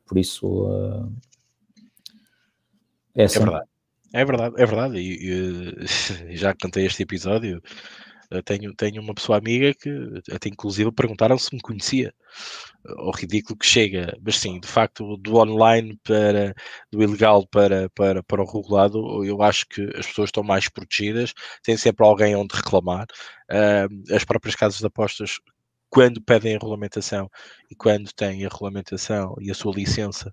Por 0.04 0.18
isso, 0.18 0.68
é, 3.14 3.24
assim. 3.24 3.38
é 3.38 3.42
verdade. 3.42 3.66
É 4.12 4.24
verdade, 4.24 4.54
é 4.58 4.66
verdade. 4.66 4.98
E, 4.98 5.80
e 6.30 6.36
já 6.36 6.54
cantei 6.54 6.84
este 6.84 7.02
episódio. 7.02 7.62
Tenho, 8.44 8.74
tenho 8.74 9.00
uma 9.00 9.14
pessoa 9.14 9.38
amiga 9.38 9.72
que 9.74 9.90
até 10.32 10.48
inclusive 10.48 10.90
perguntaram 10.92 11.38
se 11.38 11.54
me 11.54 11.60
conhecia. 11.60 12.12
O 12.98 13.10
ridículo 13.10 13.58
que 13.58 13.66
chega, 13.66 14.16
mas 14.22 14.36
sim, 14.36 14.60
de 14.60 14.68
facto, 14.68 15.16
do 15.16 15.36
online 15.36 15.98
para 16.04 16.54
do 16.90 17.02
ilegal 17.02 17.46
para, 17.48 17.88
para, 17.90 18.22
para 18.22 18.42
o 18.42 18.46
regulado, 18.46 19.24
eu 19.24 19.42
acho 19.42 19.66
que 19.68 19.82
as 19.96 20.06
pessoas 20.06 20.28
estão 20.28 20.42
mais 20.42 20.68
protegidas, 20.68 21.32
têm 21.62 21.76
sempre 21.76 22.04
alguém 22.06 22.36
onde 22.36 22.54
reclamar. 22.54 23.06
As 24.12 24.24
próprias 24.24 24.54
casas 24.54 24.80
de 24.80 24.86
apostas 24.86 25.38
quando 25.88 26.20
pedem 26.20 26.52
a 26.52 26.58
regulamentação 26.58 27.30
e 27.70 27.74
quando 27.74 28.12
têm 28.12 28.44
a 28.44 28.48
regulamentação 28.48 29.34
e 29.40 29.50
a 29.50 29.54
sua 29.54 29.74
licença, 29.74 30.32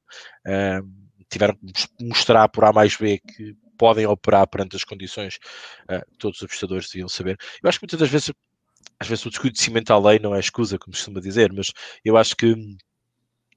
tiveram 1.30 1.56
que 1.56 2.06
mostrar 2.06 2.48
por 2.50 2.66
A 2.66 2.74
mais 2.74 2.96
B 2.96 3.20
que 3.20 3.56
podem 3.78 4.06
operar 4.06 4.48
perante 4.48 4.76
as 4.76 4.84
condições 4.84 5.40
uh, 5.90 6.04
todos 6.18 6.40
os 6.40 6.46
apostadores 6.46 6.90
deviam 6.90 7.08
saber. 7.10 7.38
Eu 7.62 7.70
acho 7.70 7.80
que 7.80 7.86
muitas 7.86 8.00
das 8.00 8.10
vezes, 8.10 8.32
às 9.00 9.08
vezes 9.08 9.26
o 9.26 9.30
desconhecimento 9.30 9.92
à 9.92 10.00
lei 10.00 10.20
não 10.20 10.36
é 10.36 10.40
escusa, 10.40 10.78
como 10.78 10.96
costuma 10.96 11.20
dizer, 11.20 11.52
mas 11.54 11.72
eu 12.04 12.18
acho 12.18 12.36
que 12.36 12.56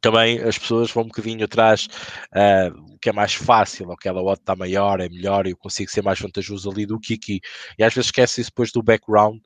também 0.07 0.39
as 0.41 0.57
pessoas 0.57 0.89
vão 0.93 1.03
um 1.03 1.09
bocadinho 1.09 1.45
atrás 1.45 1.89
uh, 2.33 2.95
o 2.95 2.99
que 2.99 3.09
é 3.09 3.13
mais 3.13 3.35
fácil, 3.35 3.91
aquela 3.91 4.23
odd 4.23 4.39
está 4.41 4.55
maior, 4.55 5.01
é 5.01 5.09
melhor, 5.09 5.49
eu 5.49 5.57
consigo 5.57 5.91
ser 5.91 6.01
mais 6.01 6.21
vantajoso 6.21 6.71
ali 6.71 6.87
do 6.87 6.99
que 6.99 7.15
aqui. 7.15 7.41
E 7.77 7.83
às 7.83 7.93
vezes 7.93 8.07
esquece 8.07 8.41
isso 8.41 8.51
depois 8.51 8.71
do 8.71 8.83
background, 8.83 9.39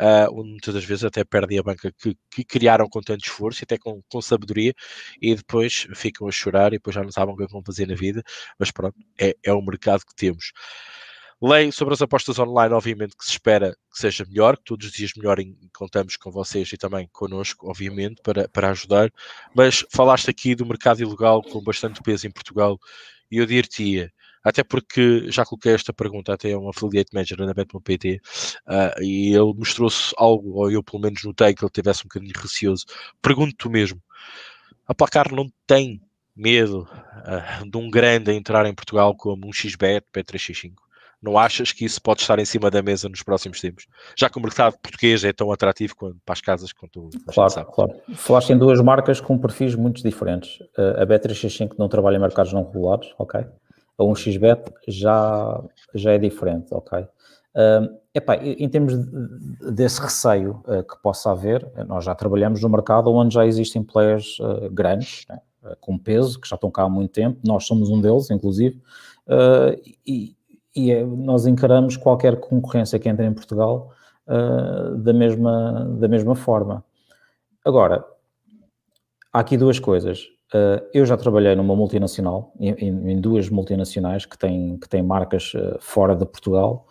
uh, 0.00 0.28
onde 0.32 0.50
muitas 0.50 0.74
das 0.74 0.84
vezes 0.84 1.04
até 1.04 1.22
perdem 1.24 1.58
a 1.58 1.62
banca 1.62 1.92
que, 1.96 2.16
que 2.32 2.44
criaram 2.44 2.88
com 2.88 3.00
tanto 3.00 3.24
esforço 3.24 3.62
e 3.62 3.64
até 3.64 3.78
com, 3.78 4.02
com, 4.10 4.20
sabedoria, 4.20 4.74
e 5.22 5.36
depois 5.36 5.86
ficam 5.94 6.26
a 6.26 6.32
chorar 6.32 6.68
e 6.72 6.78
depois 6.78 6.94
já 6.94 7.02
não 7.02 7.12
sabem 7.12 7.34
o 7.34 7.36
que 7.36 7.44
é 7.44 7.46
vão 7.46 7.62
fazer 7.64 7.86
na 7.86 7.94
vida. 7.94 8.20
Mas 8.58 8.72
pronto, 8.72 8.96
é, 9.20 9.36
é 9.44 9.52
o 9.52 9.62
mercado 9.62 10.00
que 10.00 10.14
temos. 10.16 10.52
Lei 11.40 11.70
sobre 11.70 11.94
as 11.94 12.02
apostas 12.02 12.38
online, 12.38 12.74
obviamente, 12.74 13.16
que 13.16 13.24
se 13.24 13.30
espera 13.30 13.72
que 13.92 13.98
seja 13.98 14.24
melhor, 14.24 14.56
que 14.56 14.64
todos 14.64 14.86
os 14.86 14.92
dias 14.92 15.12
melhor 15.16 15.38
contamos 15.72 16.16
com 16.16 16.32
vocês 16.32 16.72
e 16.72 16.76
também 16.76 17.08
connosco, 17.12 17.70
obviamente, 17.70 18.20
para, 18.22 18.48
para 18.48 18.70
ajudar. 18.70 19.12
Mas 19.54 19.84
falaste 19.90 20.28
aqui 20.28 20.56
do 20.56 20.66
mercado 20.66 21.00
ilegal 21.00 21.40
com 21.42 21.62
bastante 21.62 22.02
peso 22.02 22.26
em 22.26 22.30
Portugal 22.30 22.78
e 23.30 23.38
eu 23.38 23.46
diria 23.46 24.12
até 24.42 24.64
porque 24.64 25.30
já 25.30 25.44
coloquei 25.44 25.74
esta 25.74 25.92
pergunta 25.92 26.32
até 26.32 26.52
a 26.52 26.58
um 26.58 26.68
affiliate 26.68 27.10
manager 27.12 27.38
na 27.38 27.54
Bet.pt 27.54 28.20
uh, 28.66 29.02
e 29.02 29.28
ele 29.34 29.52
mostrou-se 29.54 30.12
algo, 30.16 30.54
ou 30.54 30.70
eu 30.70 30.82
pelo 30.82 31.02
menos 31.02 31.22
notei 31.22 31.54
que 31.54 31.64
ele 31.64 31.70
tivesse 31.70 32.00
um 32.00 32.08
bocadinho 32.08 32.32
receoso. 32.34 32.84
Pergunto-te 33.20 33.68
mesmo, 33.68 34.02
a 34.86 34.94
placar 34.94 35.32
não 35.32 35.52
tem 35.66 36.00
medo 36.34 36.88
uh, 36.88 37.68
de 37.68 37.76
um 37.76 37.90
grande 37.90 38.30
a 38.30 38.34
entrar 38.34 38.64
em 38.66 38.74
Portugal 38.74 39.14
como 39.14 39.46
um 39.46 39.52
XBET, 39.52 40.06
Bet365? 40.14 40.87
Não 41.20 41.36
achas 41.36 41.72
que 41.72 41.84
isso 41.84 42.00
pode 42.00 42.20
estar 42.20 42.38
em 42.38 42.44
cima 42.44 42.70
da 42.70 42.80
mesa 42.80 43.08
nos 43.08 43.22
próximos 43.22 43.60
tempos? 43.60 43.86
Já 44.16 44.30
que 44.30 44.38
o 44.38 44.42
mercado 44.42 44.78
português 44.80 45.24
é 45.24 45.32
tão 45.32 45.50
atrativo 45.50 45.96
quanto 45.96 46.16
para 46.24 46.32
as 46.32 46.40
casas 46.40 46.72
quanto 46.72 47.10
Claro, 47.26 47.50
sabe. 47.50 47.72
claro. 47.72 47.94
Falaste 48.14 48.50
em 48.50 48.58
duas 48.58 48.80
marcas 48.80 49.20
com 49.20 49.36
perfis 49.36 49.74
muito 49.74 50.02
diferentes. 50.02 50.58
A 50.96 51.04
B365 51.04 51.74
não 51.76 51.88
trabalha 51.88 52.16
em 52.16 52.20
mercados 52.20 52.52
não 52.52 52.64
regulados, 52.64 53.14
ok? 53.18 53.40
A 53.40 54.02
1xBet 54.04 54.72
já, 54.86 55.60
já 55.92 56.12
é 56.12 56.18
diferente, 56.18 56.68
ok? 56.70 57.04
Uh, 57.58 57.98
epá, 58.14 58.36
em 58.36 58.68
termos 58.68 58.96
de, 58.96 59.72
desse 59.72 60.00
receio 60.00 60.62
uh, 60.68 60.84
que 60.84 61.02
possa 61.02 61.32
haver, 61.32 61.68
nós 61.88 62.04
já 62.04 62.14
trabalhamos 62.14 62.62
no 62.62 62.68
mercado 62.68 63.12
onde 63.12 63.34
já 63.34 63.44
existem 63.44 63.82
players 63.82 64.38
uh, 64.38 64.70
grandes, 64.70 65.24
né, 65.28 65.40
com 65.80 65.98
peso, 65.98 66.40
que 66.40 66.48
já 66.48 66.54
estão 66.54 66.70
cá 66.70 66.84
há 66.84 66.88
muito 66.88 67.10
tempo, 67.10 67.40
nós 67.44 67.66
somos 67.66 67.90
um 67.90 68.00
deles, 68.00 68.30
inclusive, 68.30 68.80
e, 70.06 70.36
e 70.78 70.92
é, 70.92 71.04
nós 71.04 71.44
encaramos 71.44 71.96
qualquer 71.96 72.38
concorrência 72.38 73.00
que 73.00 73.08
entre 73.08 73.26
em 73.26 73.34
Portugal 73.34 73.90
uh, 74.28 74.96
da, 74.96 75.12
mesma, 75.12 75.96
da 75.98 76.06
mesma 76.06 76.36
forma. 76.36 76.84
Agora, 77.64 78.04
há 79.32 79.40
aqui 79.40 79.56
duas 79.56 79.80
coisas. 79.80 80.28
Uh, 80.54 80.80
eu 80.94 81.04
já 81.04 81.16
trabalhei 81.16 81.56
numa 81.56 81.74
multinacional, 81.74 82.52
em, 82.60 83.10
em, 83.10 83.20
duas 83.20 83.50
multinacionais 83.50 84.24
que 84.24 84.38
têm, 84.38 84.78
que 84.78 84.88
têm 84.88 85.02
marcas 85.02 85.52
uh, 85.54 85.76
fora 85.80 86.14
de 86.14 86.24
Portugal, 86.24 86.86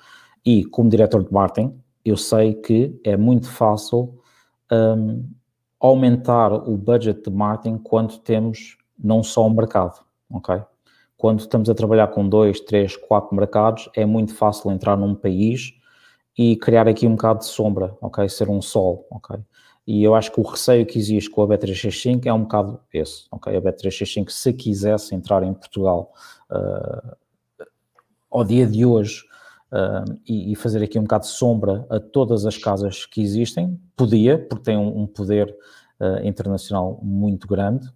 e 0.46 0.66
como 0.66 0.90
diretor 0.90 1.24
de 1.24 1.34
marketing, 1.34 1.82
eu 2.04 2.18
sei 2.18 2.56
que 2.56 3.00
é 3.06 3.16
muito 3.16 3.50
fácil 3.50 4.20
um, 4.72 5.30
aumentar 5.80 6.52
o 6.54 6.78
budget 6.78 7.22
de 7.24 7.30
marketing 7.30 7.78
quando 7.78 8.18
temos 8.20 8.78
não 8.98 9.24
só 9.24 9.48
o 9.48 9.50
mercado, 9.50 10.00
ok? 10.30 10.62
Quando 11.18 11.40
estamos 11.40 11.70
a 11.70 11.74
trabalhar 11.74 12.08
com 12.10 12.28
dois, 12.30 12.60
três, 12.60 12.96
quatro 12.96 13.36
mercados, 13.36 13.90
é 13.96 14.06
muito 14.06 14.36
fácil 14.36 14.72
entrar 14.72 14.96
num 14.96 15.16
país 15.16 15.74
e 16.38 16.56
criar 16.56 16.88
aqui 16.88 17.08
um 17.08 17.16
bocado 17.16 17.40
de 17.40 17.46
sombra, 17.46 17.98
ok? 18.00 18.30
Ser 18.30 18.50
um 18.50 18.62
sol, 18.62 19.08
ok? 19.10 19.40
E 19.88 20.04
eu 20.04 20.14
acho 20.14 20.32
que 20.32 20.40
o 20.40 20.44
receio 20.44 20.86
que 20.86 21.00
existe 21.00 21.30
com 21.30 21.42
a 21.42 21.48
B365 21.48 22.26
é 22.28 22.34
um 22.34 22.42
bocado 22.42 22.80
esse, 22.94 23.26
ok? 23.32 23.56
A 23.56 23.62
B365, 23.62 24.30
se 24.30 24.54
quisesse 24.54 25.16
entrar 25.16 25.42
em 25.42 25.54
Portugal 25.54 26.14
uh, 26.52 27.16
ao 28.30 28.44
dia 28.44 28.68
de 28.68 28.86
hoje 28.86 29.24
uh, 29.72 30.20
e, 30.28 30.52
e, 30.52 30.56
fazer 30.56 30.84
aqui 30.84 31.00
um 31.00 31.04
bocado 31.04 31.24
de 31.24 31.32
sombra 31.32 31.88
a 31.90 32.00
todas 32.00 32.46
as 32.46 32.58
casas 32.58 33.06
que 33.06 33.22
existem, 33.22 33.80
podia, 33.96 34.38
porque 34.38 34.66
tem 34.66 34.78
um, 34.78 35.04
um 35.04 35.08
poder 35.08 35.50
uh, 36.00 36.24
internacional 36.24 37.00
muito 37.02 37.48
grande, 37.48 37.90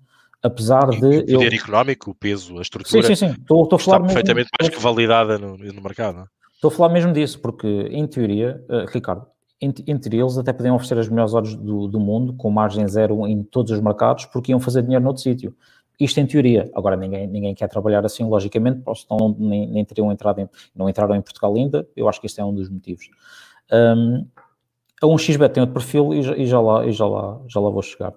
apesar 0.43 0.89
de... 0.89 0.95
O 0.95 1.25
poder 1.25 1.53
eu... 1.53 1.59
económico, 1.59 2.11
o 2.11 2.15
peso, 2.15 2.57
a 2.57 2.61
estrutura... 2.61 3.03
Sim, 3.03 3.15
sim, 3.15 3.27
sim. 3.27 3.35
Estou, 3.39 3.63
estou 3.63 3.75
a 3.75 3.79
falar 3.79 3.97
está 3.97 4.07
perfeitamente 4.07 4.49
mesmo... 4.51 4.57
mais 4.59 4.75
que 4.75 4.81
validada 4.81 5.37
no, 5.37 5.57
no 5.57 5.81
mercado, 5.81 6.21
é? 6.21 6.25
Estou 6.53 6.69
a 6.69 6.71
falar 6.71 6.93
mesmo 6.93 7.11
disso, 7.11 7.39
porque, 7.39 7.67
em 7.67 8.05
teoria, 8.05 8.63
uh, 8.69 8.85
Ricardo, 8.91 9.25
entre 9.61 10.17
eles 10.17 10.37
até 10.37 10.51
podiam 10.51 10.75
oferecer 10.75 10.97
as 10.97 11.07
melhores 11.07 11.33
odds 11.33 11.55
do, 11.55 11.87
do, 11.87 11.99
mundo, 11.99 12.33
com 12.33 12.49
margem 12.49 12.87
zero 12.87 13.27
em 13.27 13.43
todos 13.43 13.71
os 13.71 13.79
mercados, 13.79 14.25
porque 14.25 14.51
iam 14.51 14.59
fazer 14.59 14.81
dinheiro 14.81 15.03
noutro 15.03 15.21
sítio. 15.21 15.55
Isto 15.99 16.19
em 16.19 16.25
teoria. 16.25 16.71
Agora, 16.73 16.95
ninguém, 16.95 17.27
ninguém 17.27 17.53
quer 17.53 17.67
trabalhar 17.67 18.03
assim, 18.03 18.23
logicamente, 18.23 18.81
senão 18.95 19.35
nem, 19.37 19.67
nem 19.67 19.85
teriam 19.85 20.11
entrado 20.11 20.39
em, 20.39 20.49
não 20.75 20.89
entraram 20.89 21.15
em 21.15 21.21
Portugal 21.21 21.55
ainda. 21.55 21.87
Eu 21.95 22.09
acho 22.09 22.19
que 22.19 22.25
este 22.25 22.41
é 22.41 22.45
um 22.45 22.53
dos 22.53 22.69
motivos. 22.69 23.07
Um, 23.71 24.25
a 25.01 25.05
1xBet 25.05 25.49
tem 25.49 25.61
outro 25.61 25.73
perfil 25.73 26.13
e 26.13 26.41
e 26.41 26.45
já, 26.47 26.59
lá, 26.59 26.85
e 26.85 26.91
já, 26.91 27.05
lá, 27.05 27.39
já 27.47 27.59
lá 27.59 27.69
vou 27.69 27.83
chegar. 27.83 28.13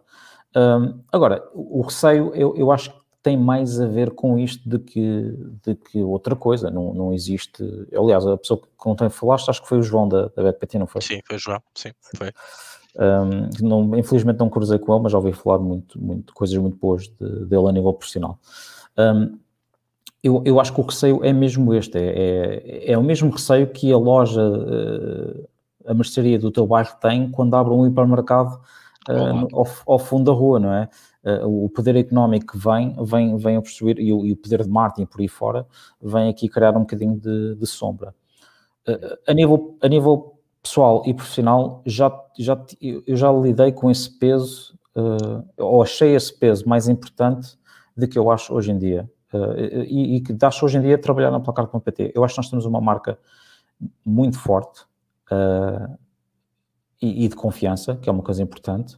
Um, 0.56 1.00
agora, 1.12 1.46
o 1.52 1.82
receio, 1.82 2.32
eu, 2.34 2.54
eu 2.56 2.70
acho 2.70 2.90
que 2.90 3.04
tem 3.22 3.36
mais 3.36 3.80
a 3.80 3.86
ver 3.86 4.10
com 4.10 4.38
isto 4.38 4.68
do 4.68 4.78
que, 4.78 5.34
de 5.64 5.74
que 5.74 6.02
outra 6.02 6.36
coisa. 6.36 6.70
Não, 6.70 6.92
não 6.92 7.12
existe. 7.12 7.64
Aliás, 7.96 8.26
a 8.26 8.36
pessoa 8.36 8.60
que 8.60 8.88
ontem 8.88 9.08
falaste, 9.08 9.48
acho 9.48 9.62
que 9.62 9.68
foi 9.68 9.78
o 9.78 9.82
João 9.82 10.06
da, 10.06 10.28
da 10.28 10.42
BetPT, 10.42 10.78
não 10.78 10.86
foi? 10.86 11.00
Sim, 11.00 11.20
foi 11.26 11.36
o 11.36 11.38
João, 11.38 11.62
sim, 11.74 11.90
foi. 12.16 12.30
Um, 12.96 13.66
não, 13.66 13.98
infelizmente 13.98 14.38
não 14.38 14.48
cruzei 14.48 14.78
com 14.78 14.92
ele, 14.92 15.02
mas 15.02 15.12
já 15.12 15.18
ouvi 15.18 15.32
falar 15.32 15.58
muito, 15.58 16.00
muito 16.00 16.32
coisas 16.32 16.56
muito 16.56 16.76
boas 16.76 17.08
de, 17.08 17.46
dele 17.46 17.68
a 17.68 17.72
nível 17.72 17.92
profissional. 17.92 18.38
Um, 18.96 19.38
eu, 20.22 20.42
eu 20.44 20.60
acho 20.60 20.72
que 20.72 20.80
o 20.80 20.84
receio 20.84 21.24
é 21.24 21.32
mesmo 21.32 21.74
este, 21.74 21.98
é, 21.98 22.62
é, 22.64 22.92
é 22.92 22.98
o 22.98 23.02
mesmo 23.02 23.30
receio 23.30 23.66
que 23.66 23.92
a 23.92 23.96
loja, 23.96 24.40
uh, 24.40 25.48
a 25.86 25.92
mercearia 25.92 26.38
do 26.38 26.50
teu 26.50 26.66
bairro 26.66 26.94
tem 27.00 27.30
quando 27.30 27.54
abre 27.54 27.74
um 27.74 27.86
hipermercado 27.86 28.60
uh, 29.08 29.48
ao, 29.52 29.66
ao, 29.86 29.98
fundo 29.98 30.24
da 30.24 30.32
rua, 30.32 30.58
não 30.58 30.72
é? 30.72 30.88
uh, 31.24 31.64
o 31.64 31.68
poder 31.68 31.96
económico 31.96 32.52
que 32.52 32.58
vem, 32.58 32.94
vem, 33.04 33.36
vem 33.36 33.56
a 33.56 33.62
possuir, 33.62 33.98
e 33.98 34.12
o, 34.12 34.24
e 34.24 34.32
o, 34.32 34.36
poder 34.36 34.62
de 34.62 34.68
marketing 34.68 35.06
por 35.06 35.20
aí 35.20 35.28
fora, 35.28 35.66
vem 36.00 36.28
aqui 36.28 36.48
criar 36.48 36.76
um 36.76 36.80
bocadinho 36.80 37.18
de, 37.18 37.54
de 37.56 37.66
sombra. 37.66 38.14
Uh, 38.86 39.16
a, 39.26 39.32
nível, 39.32 39.76
a 39.80 39.88
nível 39.88 40.38
pessoal 40.62 41.02
e 41.06 41.14
profissional, 41.14 41.82
já, 41.84 42.12
já, 42.38 42.60
eu 42.80 43.16
já 43.16 43.32
lidei 43.32 43.72
com 43.72 43.90
esse 43.90 44.10
peso, 44.10 44.78
ou 45.58 45.82
achei 45.82 46.14
esse 46.14 46.32
peso 46.32 46.68
mais 46.68 46.88
importante 46.88 47.58
do 47.96 48.06
que 48.06 48.18
eu 48.18 48.30
acho 48.30 48.54
hoje 48.54 48.70
em 48.70 48.78
dia. 48.78 49.10
E, 49.88 50.16
e, 50.16 50.20
que 50.20 50.32
acho 50.40 50.64
hoje 50.64 50.78
em 50.78 50.80
dia 50.80 50.96
trabalhar 50.96 51.32
na 51.32 51.40
Placar.pt. 51.40 52.12
Eu 52.14 52.22
acho 52.22 52.34
que 52.34 52.38
nós 52.38 52.48
temos 52.48 52.64
uma 52.64 52.80
marca 52.80 53.18
muito 54.04 54.38
forte 54.38 54.82
uh, 55.30 55.98
e, 57.04 57.24
e, 57.24 57.28
de 57.28 57.36
confiança, 57.36 57.96
que 57.96 58.08
é 58.08 58.12
uma 58.12 58.22
coisa 58.22 58.42
importante. 58.42 58.96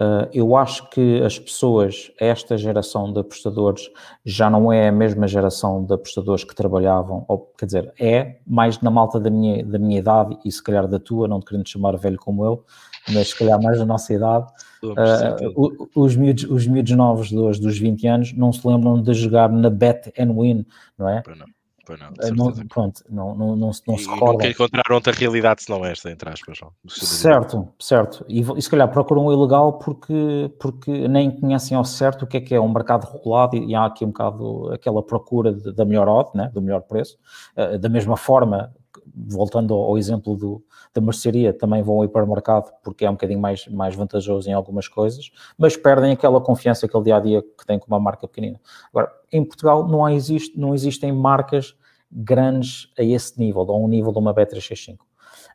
Uh, 0.00 0.26
eu 0.32 0.56
acho 0.56 0.88
que 0.90 1.22
as 1.22 1.38
pessoas, 1.38 2.10
esta 2.18 2.56
geração 2.56 3.12
de 3.12 3.20
apostadores, 3.20 3.90
já 4.24 4.48
não 4.48 4.72
é 4.72 4.88
a 4.88 4.92
mesma 4.92 5.28
geração 5.28 5.84
de 5.84 5.92
apostadores 5.92 6.44
que 6.44 6.54
trabalhavam, 6.54 7.24
ou 7.28 7.52
quer 7.58 7.66
dizer, 7.66 7.92
é 8.00 8.38
mais 8.46 8.80
na 8.80 8.90
malta 8.90 9.20
da 9.20 9.28
minha, 9.28 9.64
da 9.64 9.78
minha 9.78 9.98
idade 9.98 10.38
e 10.44 10.50
se 10.50 10.62
calhar 10.62 10.88
da 10.88 10.98
tua, 10.98 11.28
não 11.28 11.40
te 11.40 11.46
querendo 11.46 11.68
chamar 11.68 11.96
velho 11.98 12.16
como 12.16 12.44
eu, 12.44 12.64
mas 13.12 13.28
se 13.28 13.38
calhar 13.38 13.62
mais 13.62 13.78
da 13.78 13.84
nossa 13.84 14.12
idade. 14.14 14.46
Uh, 14.82 15.88
os, 15.94 16.16
miúdos, 16.16 16.44
os 16.44 16.66
miúdos 16.66 16.92
novos 16.92 17.28
de 17.28 17.38
hoje, 17.38 17.60
dos 17.60 17.78
20 17.78 18.06
anos, 18.06 18.32
não 18.32 18.52
se 18.52 18.66
lembram 18.66 19.00
de 19.00 19.12
jogar 19.12 19.50
na 19.50 19.68
Bet 19.68 20.12
and 20.18 20.32
Win, 20.32 20.66
não 20.98 21.08
é? 21.08 21.22
Não. 21.36 21.46
Pois 21.84 21.98
não, 21.98 22.08
eh, 22.20 22.30
não 22.30 22.52
pronto, 22.68 23.02
não, 23.08 23.34
não, 23.34 23.56
não, 23.56 23.56
não 23.56 23.72
se 23.72 24.08
recorda. 24.08 24.32
Nunca 24.32 24.48
encontraram 24.48 24.94
outra 24.94 25.12
realidade 25.12 25.64
senão 25.64 25.84
esta, 25.84 26.10
entre 26.10 26.30
aspas. 26.30 26.60
Certo, 26.88 27.68
certo. 27.78 28.24
E, 28.28 28.40
e, 28.40 28.62
se 28.62 28.70
calhar 28.70 28.88
procuram 28.88 29.26
o 29.26 29.32
ilegal 29.32 29.74
porque, 29.74 30.50
porque 30.60 31.08
nem 31.08 31.30
conhecem 31.30 31.76
ao 31.76 31.84
certo 31.84 32.22
o 32.22 32.26
que 32.26 32.36
é 32.36 32.40
que 32.40 32.54
é 32.54 32.60
um 32.60 32.72
mercado 32.72 33.04
regulado 33.04 33.56
e, 33.56 33.70
e 33.70 33.74
há 33.74 33.86
aqui 33.86 34.04
um 34.04 34.08
bocado 34.08 34.72
aquela 34.72 35.02
procura 35.02 35.52
de, 35.52 35.72
da 35.72 35.84
melhor 35.84 36.08
odd, 36.08 36.30
né, 36.34 36.50
do 36.54 36.62
melhor 36.62 36.82
preço. 36.82 37.18
Uh, 37.56 37.76
da 37.78 37.88
mesma 37.88 38.16
forma, 38.16 38.72
voltando 39.14 39.74
ao, 39.74 39.80
ao 39.80 39.98
exemplo 39.98 40.36
do, 40.36 40.62
da 40.94 41.00
mercearia, 41.00 41.52
também 41.52 41.82
vão 41.82 41.96
ao 41.96 42.04
hipermercado 42.04 42.70
porque 42.82 43.04
é 43.04 43.10
um 43.10 43.14
bocadinho 43.14 43.40
mais, 43.40 43.66
mais 43.68 43.94
vantajoso 43.94 44.48
em 44.48 44.52
algumas 44.52 44.88
coisas, 44.88 45.30
mas 45.56 45.76
perdem 45.76 46.12
aquela 46.12 46.40
confiança, 46.40 46.86
aquele 46.86 47.04
dia-a-dia 47.04 47.42
que 47.42 47.66
têm 47.66 47.78
com 47.78 47.86
uma 47.86 47.98
marca 47.98 48.28
pequenina. 48.28 48.60
Agora, 48.90 49.10
em 49.32 49.44
Portugal 49.44 49.88
não, 49.88 50.04
há, 50.04 50.12
existe, 50.12 50.58
não 50.58 50.74
existem 50.74 51.10
marcas 51.12 51.74
grandes 52.10 52.92
a 52.98 53.02
esse 53.02 53.38
nível, 53.38 53.62
a 53.62 53.76
um 53.76 53.88
nível 53.88 54.12
de 54.12 54.18
uma 54.18 54.34
B365. 54.34 54.98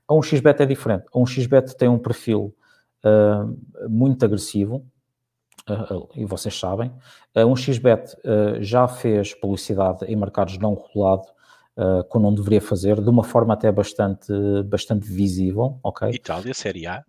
A 0.07 0.13
um 0.13 0.21
XBET 0.21 0.63
é 0.63 0.65
diferente. 0.65 1.05
A 1.13 1.19
um 1.19 1.25
XBET 1.25 1.75
tem 1.77 1.88
um 1.88 1.99
perfil 1.99 2.55
uh, 3.05 3.89
muito 3.89 4.25
agressivo, 4.25 4.85
uh, 5.69 6.09
e 6.15 6.25
vocês 6.25 6.57
sabem. 6.57 6.91
A 7.35 7.45
um 7.45 7.55
XBET 7.55 8.15
uh, 8.15 8.61
já 8.61 8.88
fez 8.88 9.33
publicidade 9.33 10.05
em 10.05 10.15
mercados 10.15 10.57
não 10.57 10.73
regulados, 10.73 11.27
uh, 11.78 12.03
quando 12.09 12.25
não 12.25 12.34
deveria 12.34 12.61
fazer, 12.61 12.99
de 12.99 13.09
uma 13.09 13.23
forma 13.23 13.53
até 13.53 13.71
bastante, 13.71 14.32
bastante 14.65 15.07
visível, 15.07 15.80
ok? 15.84 16.09
Itália, 16.09 16.53
Série 16.53 16.88
A. 16.88 17.03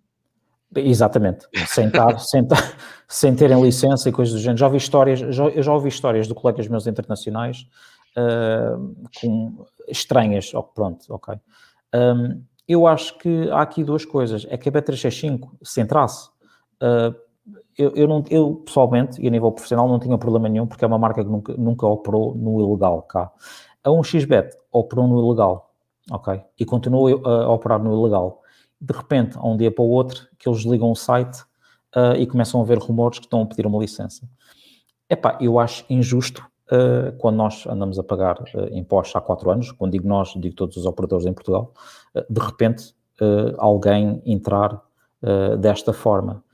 Exatamente, 0.76 1.46
sem, 1.66 1.90
tar, 1.90 2.18
sem, 2.20 2.46
tar, 2.46 2.76
sem 3.08 3.34
terem 3.34 3.60
licença 3.62 4.08
e 4.08 4.12
coisas 4.12 4.34
do 4.34 4.40
género. 4.40 4.58
Já 4.58 4.66
ouvi 4.66 4.76
histórias, 4.76 5.18
já, 5.18 5.44
eu 5.44 5.62
já 5.62 5.72
ouvi 5.72 5.88
histórias 5.88 6.28
de 6.28 6.34
colegas 6.34 6.68
meus 6.68 6.86
internacionais 6.86 7.66
uh, 8.16 8.94
com, 9.18 9.64
estranhas, 9.88 10.52
oh, 10.54 10.62
pronto, 10.62 11.06
ok. 11.08 11.34
Um, 11.94 12.42
eu 12.66 12.86
acho 12.86 13.16
que 13.18 13.48
há 13.50 13.62
aqui 13.62 13.82
duas 13.82 14.04
coisas. 14.04 14.46
É 14.50 14.58
que 14.58 14.68
a 14.68 14.72
B365, 14.72 15.48
se 15.62 15.80
entrasse, 15.80 16.28
uh, 16.82 17.14
eu, 17.78 17.92
eu, 17.94 18.06
não, 18.06 18.22
eu 18.28 18.56
pessoalmente, 18.56 19.22
e 19.22 19.26
a 19.26 19.30
nível 19.30 19.50
profissional, 19.50 19.88
não 19.88 19.98
tinha 19.98 20.18
problema 20.18 20.48
nenhum, 20.48 20.66
porque 20.66 20.84
é 20.84 20.86
uma 20.86 20.98
marca 20.98 21.24
que 21.24 21.30
nunca, 21.30 21.54
nunca 21.54 21.86
operou 21.86 22.34
no 22.34 22.60
ilegal 22.60 23.02
cá. 23.02 23.32
A 23.84 23.90
1xBet 23.90 24.50
operou 24.72 25.06
no 25.06 25.24
ilegal, 25.24 25.74
ok? 26.10 26.40
E 26.58 26.64
continua 26.64 27.10
a 27.24 27.50
operar 27.50 27.82
no 27.82 27.92
ilegal. 27.98 28.42
De 28.80 28.92
repente, 28.92 29.36
a 29.36 29.46
um 29.46 29.56
dia 29.56 29.70
para 29.70 29.82
o 29.82 29.88
outro, 29.88 30.26
que 30.38 30.48
eles 30.48 30.62
ligam 30.62 30.90
o 30.90 30.96
site 30.96 31.42
uh, 31.96 32.14
e 32.16 32.26
começam 32.26 32.60
a 32.60 32.64
ver 32.64 32.78
rumores 32.78 33.18
que 33.18 33.26
estão 33.26 33.42
a 33.42 33.46
pedir 33.46 33.66
uma 33.66 33.78
licença. 33.78 34.28
Epá, 35.08 35.38
eu 35.40 35.58
acho 35.58 35.84
injusto 35.88 36.44
uh, 36.70 37.16
quando 37.18 37.36
nós 37.36 37.66
andamos 37.66 37.98
a 37.98 38.04
pagar 38.04 38.40
uh, 38.40 38.68
impostos 38.72 39.16
há 39.16 39.20
quatro 39.20 39.50
anos, 39.50 39.72
quando 39.72 39.92
digo 39.92 40.06
nós, 40.06 40.32
digo 40.36 40.54
todos 40.54 40.76
os 40.76 40.86
operadores 40.86 41.26
em 41.26 41.32
Portugal, 41.32 41.72
de 42.28 42.40
repente 42.40 42.94
alguém 43.58 44.22
entrar 44.24 44.80
desta 45.58 45.92
forma. 45.92 46.44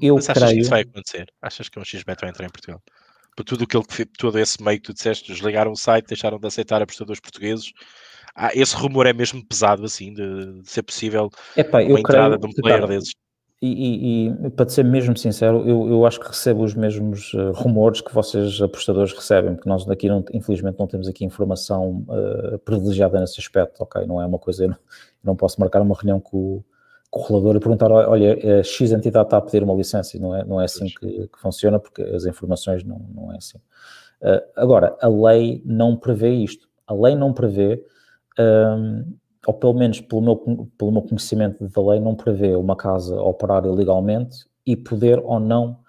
Eu 0.00 0.14
Mas 0.14 0.30
achas 0.30 0.40
creio... 0.40 0.54
que 0.54 0.60
isso 0.60 0.70
vai 0.70 0.82
acontecer? 0.82 1.26
Achas 1.42 1.68
que 1.68 1.80
um 1.80 1.84
XBet 1.84 2.20
vai 2.20 2.30
entrar 2.30 2.46
em 2.46 2.50
Portugal? 2.50 2.80
Por 3.36 3.44
tudo 3.44 3.64
aquilo 3.64 3.84
que 3.84 4.04
todo 4.04 4.38
esse 4.38 4.62
meio 4.62 4.78
que 4.78 4.84
tu 4.84 4.94
disseste, 4.94 5.32
desligaram 5.32 5.72
o 5.72 5.76
site, 5.76 6.08
deixaram 6.08 6.38
de 6.38 6.46
aceitar 6.46 6.82
apostadores 6.82 7.20
portugueses. 7.20 7.72
Ah, 8.34 8.50
esse 8.54 8.74
rumor 8.74 9.06
é 9.06 9.12
mesmo 9.12 9.44
pesado, 9.44 9.84
assim, 9.84 10.12
de, 10.12 10.60
de 10.62 10.70
ser 10.70 10.82
possível 10.82 11.30
Epá, 11.56 11.82
uma 11.82 12.00
entrada 12.00 12.38
creio, 12.38 12.40
de 12.40 12.46
um 12.46 12.62
player 12.62 12.86
desses. 12.86 13.14
E, 13.60 13.68
e, 13.68 14.26
e, 14.28 14.50
para 14.50 14.68
ser 14.68 14.84
mesmo 14.84 15.16
sincero, 15.16 15.68
eu, 15.68 15.88
eu 15.88 16.06
acho 16.06 16.18
que 16.18 16.26
recebo 16.26 16.64
os 16.64 16.74
mesmos 16.74 17.32
uh, 17.34 17.52
rumores 17.52 18.00
que 18.00 18.12
vocês 18.12 18.60
apostadores 18.60 19.12
recebem, 19.12 19.54
porque 19.54 19.68
nós 19.68 19.84
daqui, 19.84 20.08
não, 20.08 20.24
infelizmente, 20.32 20.78
não 20.78 20.86
temos 20.86 21.06
aqui 21.06 21.24
informação 21.24 22.04
uh, 22.08 22.58
privilegiada 22.60 23.20
nesse 23.20 23.38
aspecto, 23.38 23.82
ok? 23.82 24.04
Não 24.06 24.20
é 24.20 24.26
uma 24.26 24.38
coisa, 24.38 24.64
eu 24.64 24.70
não, 24.70 24.76
eu 24.76 25.26
não 25.26 25.36
posso 25.36 25.60
marcar 25.60 25.80
uma 25.80 25.94
reunião 25.94 26.18
com, 26.18 26.64
correlador 27.12 27.56
e 27.56 27.60
perguntar, 27.60 27.92
olha, 27.92 28.58
a 28.58 28.62
X 28.62 28.90
entidade 28.90 29.26
está 29.26 29.36
a 29.36 29.40
pedir 29.42 29.62
uma 29.62 29.74
licença, 29.74 30.18
não 30.18 30.34
é, 30.34 30.44
não 30.44 30.58
é 30.58 30.64
assim 30.64 30.86
que, 30.86 31.28
que 31.28 31.38
funciona, 31.38 31.78
porque 31.78 32.00
as 32.00 32.24
informações 32.24 32.82
não, 32.82 32.98
não 33.14 33.30
é 33.30 33.36
assim. 33.36 33.58
Uh, 34.22 34.40
agora, 34.56 34.96
a 34.98 35.08
lei 35.08 35.60
não 35.62 35.94
prevê 35.94 36.30
isto. 36.30 36.66
A 36.86 36.94
lei 36.94 37.14
não 37.14 37.34
prevê, 37.34 37.84
um, 38.40 39.14
ou 39.46 39.52
pelo 39.52 39.74
menos 39.74 40.00
pelo 40.00 40.22
meu, 40.22 40.36
pelo 40.78 40.90
meu 40.90 41.02
conhecimento 41.02 41.68
da 41.68 41.82
lei, 41.82 42.00
não 42.00 42.14
prevê 42.14 42.56
uma 42.56 42.74
casa 42.74 43.20
operar 43.20 43.66
ilegalmente 43.66 44.46
e 44.64 44.74
poder 44.74 45.20
ou 45.22 45.38
não 45.38 45.80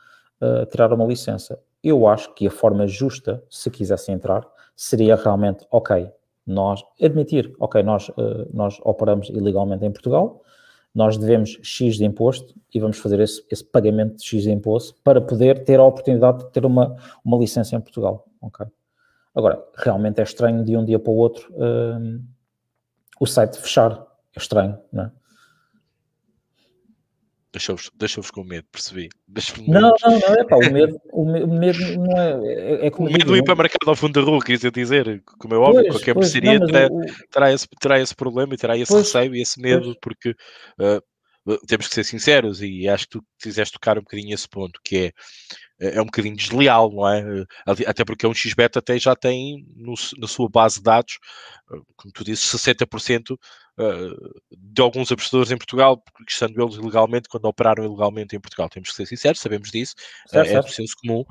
uh, 0.42 0.66
tirar 0.66 0.92
uma 0.92 1.06
licença. 1.06 1.58
Eu 1.82 2.06
acho 2.06 2.34
que 2.34 2.48
a 2.48 2.52
forma 2.52 2.86
justa, 2.86 3.42
se 3.50 3.72
quisesse 3.72 4.12
entrar, 4.12 4.46
seria 4.76 5.16
realmente, 5.16 5.66
ok, 5.72 6.12
nós 6.46 6.84
admitir, 7.02 7.56
ok, 7.60 7.82
nós, 7.82 8.10
uh, 8.10 8.50
nós 8.54 8.78
operamos 8.84 9.30
ilegalmente 9.30 9.86
em 9.86 9.92
Portugal, 9.92 10.42
nós 10.94 11.18
devemos 11.18 11.60
X 11.64 11.98
de 11.98 12.06
imposto 12.06 12.54
e 12.74 12.80
vamos 12.80 12.98
fazer 13.00 13.20
esse, 13.20 13.44
esse, 13.50 13.64
pagamento 13.64 14.18
de 14.18 14.24
X 14.24 14.44
de 14.44 14.52
imposto 14.52 14.96
para 15.04 15.20
poder 15.20 15.64
ter 15.64 15.80
a 15.80 15.84
oportunidade 15.84 16.40
de 16.40 16.52
ter 16.52 16.66
uma, 16.66 16.96
uma 17.26 17.38
licença 17.38 17.76
em 17.76 17.82
Portugal. 17.82 18.28
Okay? 18.42 18.68
Agora, 19.36 19.64
realmente 19.76 20.20
é 20.20 20.24
estranho 20.24 20.64
de 20.64 20.78
um 20.78 20.86
dia 20.86 21.00
para 21.00 21.12
o 21.12 21.16
outro 21.16 21.52
o 23.20 23.26
site 23.26 23.58
fechar. 23.58 24.06
É 24.36 24.40
estranho, 24.40 24.78
não 24.92 25.06
é? 25.06 25.12
Deixou-vos 27.54 27.92
deixou 27.94 28.24
com 28.34 28.44
medo, 28.44 28.66
percebi. 28.72 29.10
Não, 29.68 29.82
não, 29.82 30.20
não, 30.20 30.34
é 30.36 30.44
pá, 30.44 30.56
o 30.56 30.74
medo, 30.74 31.00
o 31.14 31.24
medo 31.24 31.98
não 32.00 32.18
é. 32.18 32.32
é, 32.52 32.88
é 32.88 32.92
o 32.92 33.04
medo 33.04 33.32
de 33.32 33.38
ir 33.38 33.44
para 33.44 33.56
mercado 33.56 33.88
ao 33.88 33.96
fundo 33.96 34.20
da 34.20 34.26
rua, 34.26 34.44
queria 34.44 34.72
dizer, 34.72 35.22
como 35.38 35.54
é 35.54 35.58
óbvio, 35.60 35.84
pois, 35.84 35.94
qualquer 35.98 36.14
pois, 36.16 36.34
mercearia 36.34 36.66
terá, 36.66 36.88
o... 36.88 37.06
terá, 37.32 37.54
esse, 37.54 37.68
terá 37.80 38.00
esse 38.02 38.16
problema 38.16 38.56
e 38.56 38.58
terá 38.58 38.76
esse 38.76 38.92
pois, 38.92 39.06
receio 39.06 39.36
e 39.36 39.42
esse 39.42 39.62
medo, 39.62 39.96
porque 40.02 40.32
uh, 40.32 41.58
temos 41.68 41.88
que 41.88 41.94
ser 41.94 42.04
sinceros 42.04 42.60
e 42.60 42.90
acho 42.90 43.06
que 43.06 43.20
tu 43.20 43.26
quiseste 43.40 43.74
tocar 43.74 44.00
um 44.00 44.02
bocadinho 44.02 44.34
esse 44.34 44.50
ponto, 44.50 44.80
que 44.84 44.98
é 44.98 45.12
é 45.92 46.02
um 46.02 46.06
bocadinho 46.06 46.36
desleal, 46.36 46.92
não 46.92 47.08
é? 47.08 47.46
Até 47.86 48.06
porque 48.06 48.26
um 48.26 48.34
XBET 48.34 48.78
até 48.78 48.98
já 48.98 49.16
tem 49.16 49.66
no, 49.76 49.94
na 50.18 50.28
sua 50.28 50.50
base 50.50 50.78
de 50.78 50.84
dados, 50.84 51.20
como 51.96 52.14
tu 52.14 52.24
dizes, 52.24 52.46
60% 52.46 53.38
de 54.52 54.82
alguns 54.82 55.12
apostadores 55.12 55.52
em 55.52 55.58
Portugal, 55.58 55.98
porque 55.98 56.32
estando 56.32 56.62
eles 56.62 56.76
ilegalmente, 56.76 57.28
quando 57.28 57.46
operaram 57.46 57.84
ilegalmente 57.84 58.36
em 58.36 58.40
Portugal. 58.40 58.70
Temos 58.70 58.90
que 58.90 58.96
ser 58.96 59.08
sinceros, 59.08 59.40
sabemos 59.40 59.72
disso, 59.72 59.96
certo, 60.28 60.52
é 60.52 60.62
do 60.62 60.70
senso 60.70 60.96
comum 61.02 61.24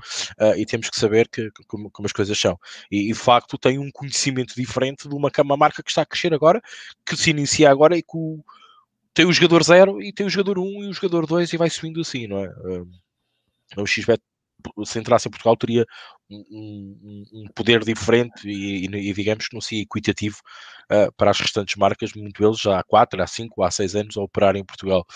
e 0.57 0.67
temos 0.67 0.91
que 0.91 0.99
saber 0.99 1.29
que, 1.29 1.51
como, 1.69 1.91
como 1.91 2.07
as 2.07 2.13
coisas 2.13 2.39
são. 2.39 2.59
E, 2.91 3.09
de 3.09 3.15
facto 3.15 3.57
tem 3.57 3.79
um 3.79 3.91
conhecimento 3.93 4.55
diferente 4.55 5.09
de 5.09 5.15
uma, 5.15 5.31
uma 5.45 5.57
marca 5.57 5.83
que 5.83 5.91
está 5.91 6.03
a 6.03 6.07
crescer 6.07 6.35
agora, 6.35 6.61
que 7.07 7.17
se 7.17 7.31
inicia 7.31 7.71
agora 7.71 7.97
e 7.97 8.03
que 8.03 8.17
o, 8.17 8.43
tem 9.15 9.27
o 9.27 9.33
jogador 9.33 9.63
0 9.63 10.03
e 10.03 10.13
tem 10.13 10.27
o 10.27 10.31
jogador 10.31 10.59
1 10.59 10.63
um, 10.63 10.85
e 10.85 10.89
o 10.89 10.93
jogador 10.93 11.27
2 11.27 11.53
e 11.53 11.57
vai 11.57 11.71
subindo 11.71 12.01
assim, 12.01 12.27
não 12.27 12.39
é? 12.39 12.49
Uh, 12.49 12.89
o 13.77 13.87
XBET 13.87 14.21
se 14.85 14.99
entrasse 14.99 15.29
em 15.29 15.31
Portugal 15.31 15.57
teria 15.57 15.87
um, 16.31 17.27
um, 17.33 17.45
poder 17.55 17.85
diferente 17.85 18.49
e, 18.49 18.87
e, 18.87 19.11
e, 19.11 19.13
digamos 19.13 19.49
que 19.49 19.55
não 19.55 19.61
seria 19.61 19.83
equitativo 19.83 20.37
uh, 20.91 21.13
para 21.17 21.31
as 21.31 21.41
restantes 21.41 21.77
marcas, 21.77 22.13
muito 22.15 22.45
eles 22.45 22.59
já 22.59 22.79
há 22.79 22.85
4, 22.85 23.23
há 23.23 23.27
5, 23.27 23.63
há 23.63 23.71
6 23.71 23.97
anos 23.97 24.17
a 24.17 24.23
operar 24.23 24.57
em 24.57 24.65
Portugal. 24.65 25.07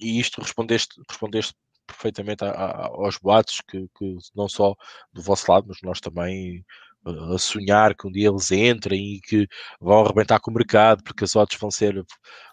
e 0.00 0.20
isto 0.20 0.40
respondeste, 0.40 1.00
respondeste 1.08 1.54
perfeitamente 1.86 2.44
a, 2.44 2.50
a, 2.50 2.86
aos 2.86 3.18
boatos 3.18 3.60
que, 3.60 3.88
que, 3.96 4.16
não 4.34 4.48
só 4.48 4.74
do 5.12 5.22
vosso 5.22 5.50
lado, 5.50 5.66
mas 5.68 5.78
nós 5.82 6.00
também 6.00 6.64
a 7.04 7.38
sonhar 7.38 7.94
que 7.94 8.06
um 8.06 8.10
dia 8.10 8.28
eles 8.28 8.50
entrem 8.50 9.14
e 9.14 9.20
que 9.20 9.46
vão 9.80 10.04
arrebentar 10.04 10.40
com 10.40 10.50
o 10.50 10.54
mercado, 10.54 11.02
porque 11.02 11.24
as 11.24 11.36
odds 11.36 11.58
vão 11.58 11.70
ser 11.70 12.04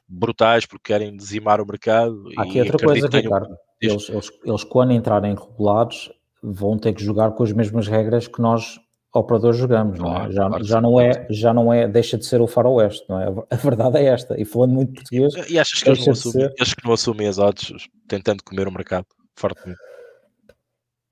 brutais, 0.07 0.65
porque 0.65 0.91
querem 0.91 1.15
dizimar 1.15 1.61
o 1.61 1.65
mercado. 1.65 2.23
Há 2.37 2.43
aqui 2.43 2.59
outra 2.59 2.77
coisa, 2.77 3.07
Ricardo. 3.07 3.55
Eles, 3.79 4.09
eles, 4.09 4.29
eles, 4.43 4.63
quando 4.63 4.91
entrarem 4.93 5.33
regulados, 5.33 6.11
vão 6.43 6.77
ter 6.77 6.93
que 6.93 7.03
jogar 7.03 7.31
com 7.31 7.43
as 7.43 7.51
mesmas 7.51 7.87
regras 7.87 8.27
que 8.27 8.41
nós 8.41 8.79
operadores 9.13 9.57
jogamos, 9.57 9.99
não 9.99 10.15
é? 10.15 10.31
Já, 10.31 10.47
claro, 10.47 10.63
já, 10.63 10.81
não 10.81 10.99
é 10.99 11.27
já 11.29 11.53
não 11.53 11.73
é, 11.73 11.87
deixa 11.87 12.17
de 12.17 12.25
ser 12.25 12.41
o 12.41 12.47
faroeste, 12.47 13.03
não 13.09 13.19
é? 13.19 13.25
A 13.49 13.55
verdade 13.55 13.97
é 13.97 14.05
esta, 14.05 14.39
e 14.39 14.45
falando 14.45 14.73
muito 14.73 14.93
português... 14.93 15.33
E 15.49 15.59
achas 15.59 15.83
que 15.83 15.89
eles 15.89 16.05
não, 16.05 16.13
assumem, 16.13 16.47
ser... 16.47 16.55
achas 16.59 16.73
que 16.73 16.85
não 16.85 16.93
assumem 16.93 17.27
as 17.27 17.37
odds 17.37 17.87
tentando 18.07 18.43
comer 18.43 18.67
o 18.67 18.71
mercado 18.71 19.05
fortemente? 19.35 19.79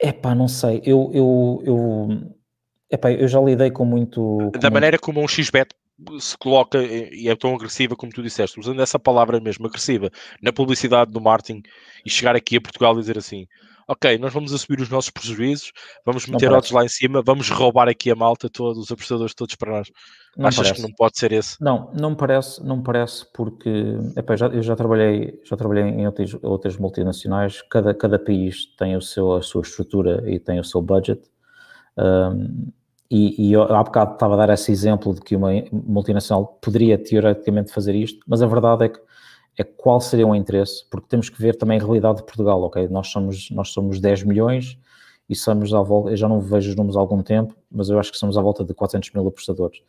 É 0.02 0.14
pá, 0.14 0.34
não 0.34 0.48
sei, 0.48 0.82
eu, 0.86 1.12
eu, 1.14 1.62
eu, 1.66 2.08
epá, 2.90 3.12
eu 3.12 3.28
já 3.28 3.40
lidei 3.40 3.72
com 3.72 3.86
muito... 3.86 4.52
Da 4.60 4.70
maneira 4.70 4.98
como 4.98 5.22
um 5.22 5.28
XBET 5.28 5.74
se 6.20 6.38
coloca 6.38 6.82
e 6.82 7.28
é 7.28 7.36
tão 7.36 7.54
agressiva 7.54 7.96
como 7.96 8.12
tu 8.12 8.24
disseste, 8.24 8.60
usando 8.60 8.82
essa 8.82 8.98
palavra 8.98 9.40
mesmo, 9.40 9.68
agressiva, 9.68 10.10
na 10.42 10.54
publicidade 10.54 11.12
do 11.12 11.20
marketing 11.20 11.62
e 12.06 12.10
chegar 12.10 12.36
aqui 12.36 12.58
a 12.58 12.62
Portugal 12.62 12.96
e 12.96 13.02
dizer 13.02 13.18
assim: 13.18 13.46
ok, 13.90 14.18
nós 14.18 14.32
vamos 14.32 14.54
assumir 14.54 14.80
os 14.82 14.90
nossos 14.90 15.10
prejuízos, 15.10 15.72
vamos 16.06 16.28
meter 16.28 16.52
outros 16.52 16.72
lá 16.72 16.86
em 16.86 16.88
cima, 16.88 17.22
vamos 17.22 17.50
roubar 17.50 17.90
aqui 17.90 18.12
a 18.12 18.16
malta 18.16 18.50
todos, 18.50 18.78
os 18.78 18.92
apostadores 18.92 19.34
todos 19.34 19.56
para 19.56 19.72
nós. 19.72 19.92
Não 20.38 20.48
Achas 20.48 20.68
parece. 20.68 20.76
que 20.76 20.88
não 20.88 20.96
pode 20.96 21.18
ser 21.18 21.32
esse? 21.32 21.58
Não, 21.60 21.92
não 22.00 22.12
me 22.12 22.16
parece, 22.16 22.64
não 22.64 22.78
me 22.78 22.84
parece 22.84 23.26
porque 23.34 23.96
epá, 24.16 24.36
já, 24.36 24.48
eu 24.48 24.62
já 24.62 24.76
trabalhei, 24.76 25.42
já 25.44 25.58
trabalhei 25.58 25.84
em 25.84 26.06
outras, 26.06 26.34
outras 26.44 26.78
multinacionais, 26.78 27.62
cada, 27.64 27.94
cada 27.94 28.20
país 28.20 28.68
tem 28.78 28.96
o 28.96 29.02
seu, 29.02 29.34
a 29.34 29.42
sua 29.42 29.64
estrutura 29.64 30.24
e 30.30 30.40
tem 30.40 30.60
o 30.60 30.64
seu 30.64 30.82
budget. 30.82 31.22
Um, 31.98 32.72
e, 33.10 33.50
e 33.50 33.54
eu, 33.54 33.64
há 33.64 33.84
bocado 33.84 34.14
estava 34.14 34.36
a 34.36 34.46
dar 34.46 34.54
esse 34.54 34.72
exemplo 34.72 35.14
de 35.14 35.22
que 35.22 35.36
uma 35.36 35.50
multinacional 35.72 36.60
poderia 36.62 36.98
teoricamente 36.98 37.72
fazer 37.72 37.96
isto, 37.96 38.20
mas 38.28 38.42
a 38.42 38.48
verdade 38.48 38.86
é 38.86 38.90
que 38.90 39.00
é 39.58 39.64
qual 39.64 40.00
seria 40.00 40.26
o 40.26 40.34
interesse, 40.34 40.86
porque 40.90 41.08
temos 41.10 41.28
que 41.28 41.42
ver 41.42 41.56
também 41.56 41.78
a 41.78 41.84
realidade 41.84 42.20
de 42.20 42.24
Portugal, 42.24 42.62
ok? 42.62 42.88
Nós 42.88 43.08
somos, 43.10 43.52
nós 43.52 43.70
somos 43.70 44.00
10 44.00 44.24
milhões 44.24 44.80
e 45.28 45.36
somos 45.36 45.74
à 45.74 45.82
volta, 45.82 46.12
eu 46.12 46.16
já 46.16 46.30
não 46.30 46.40
vejo 46.40 46.70
os 46.70 46.76
números 46.78 46.96
há 46.96 47.00
algum 47.00 47.22
tempo, 47.22 47.54
mas 47.70 47.90
eu 47.90 48.00
acho 48.00 48.12
que 48.12 48.18
somos 48.18 48.38
à 48.38 48.42
volta 48.42 48.64
de 48.64 48.74
400 48.74 49.12
mil 49.12 49.28
apostadores. 49.28 49.80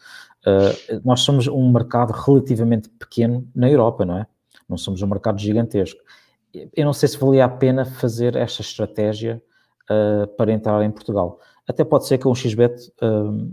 Uh, 0.44 1.00
nós 1.04 1.20
somos 1.20 1.46
um 1.46 1.70
mercado 1.70 2.10
relativamente 2.10 2.88
pequeno 2.88 3.46
na 3.54 3.70
Europa, 3.70 4.04
não 4.04 4.18
é? 4.18 4.26
Não 4.68 4.76
somos 4.76 5.02
um 5.02 5.06
mercado 5.06 5.40
gigantesco. 5.40 6.00
Eu 6.52 6.84
não 6.84 6.92
sei 6.92 7.08
se 7.08 7.16
valia 7.16 7.44
a 7.44 7.48
pena 7.48 7.84
fazer 7.84 8.34
esta 8.34 8.62
estratégia 8.62 9.40
uh, 9.88 10.26
para 10.36 10.52
entrar 10.52 10.82
em 10.82 10.90
Portugal. 10.90 11.38
Até 11.70 11.84
pode 11.84 12.04
ser 12.04 12.18
que 12.18 12.26
um 12.26 12.34
XBET 12.34 12.92
um, 13.00 13.48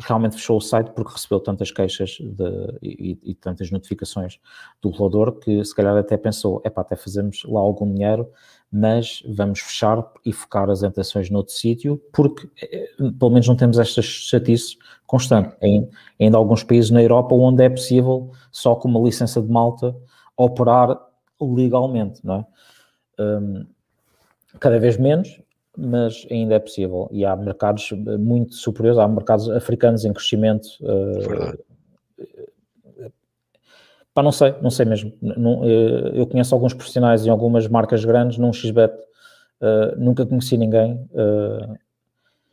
realmente 0.00 0.36
fechou 0.36 0.58
o 0.58 0.60
site 0.60 0.92
porque 0.92 1.12
recebeu 1.12 1.40
tantas 1.40 1.72
queixas 1.72 2.10
de, 2.20 2.78
e, 2.80 3.18
e, 3.20 3.34
tantas 3.34 3.68
notificações 3.72 4.38
do 4.80 4.90
regulador 4.90 5.32
que 5.40 5.64
se 5.64 5.74
calhar 5.74 5.96
até 5.96 6.16
pensou, 6.16 6.62
é 6.64 6.70
até 6.72 6.94
fazemos 6.94 7.42
lá 7.48 7.58
algum 7.58 7.92
dinheiro, 7.92 8.30
mas 8.70 9.24
vamos 9.26 9.58
fechar 9.58 10.08
e 10.24 10.32
focar 10.32 10.70
as 10.70 10.84
intenções 10.84 11.30
noutro 11.30 11.52
sítio, 11.52 12.00
porque 12.12 12.48
eh, 12.62 12.90
pelo 13.18 13.32
menos 13.32 13.48
não 13.48 13.56
temos 13.56 13.76
estas 13.76 14.04
chatices 14.04 14.76
constantes. 15.04 15.56
Em, 15.60 15.88
ainda 16.20 16.38
alguns 16.38 16.62
países 16.62 16.92
na 16.92 17.02
Europa 17.02 17.34
onde 17.34 17.64
é 17.64 17.68
possível, 17.68 18.30
só 18.52 18.76
com 18.76 18.86
uma 18.86 19.00
licença 19.00 19.42
de 19.42 19.50
malta, 19.50 19.96
operar 20.36 20.96
legalmente, 21.40 22.24
não 22.24 22.34
é? 22.36 22.46
Um, 23.20 23.66
cada 24.60 24.78
vez 24.78 24.96
menos, 24.96 25.40
mas 25.78 26.26
ainda 26.30 26.56
é 26.56 26.58
possível. 26.58 27.08
E 27.12 27.24
há 27.24 27.36
mercados 27.36 27.92
muito 28.18 28.54
superiores, 28.54 28.98
há 28.98 29.06
mercados 29.06 29.48
africanos 29.48 30.04
em 30.04 30.12
crescimento. 30.12 30.66
Uh, 30.80 31.56
pá, 34.12 34.22
não 34.22 34.32
sei, 34.32 34.54
não 34.60 34.70
sei 34.70 34.84
mesmo. 34.84 35.12
Não, 35.22 35.60
uh, 35.60 36.08
eu 36.14 36.26
conheço 36.26 36.52
alguns 36.52 36.74
profissionais 36.74 37.24
em 37.24 37.30
algumas 37.30 37.68
marcas 37.68 38.04
grandes, 38.04 38.38
num 38.38 38.52
XBET, 38.52 38.92
uh, 38.92 39.96
nunca 39.96 40.26
conheci 40.26 40.56
ninguém. 40.56 40.94
Uh, 41.12 41.78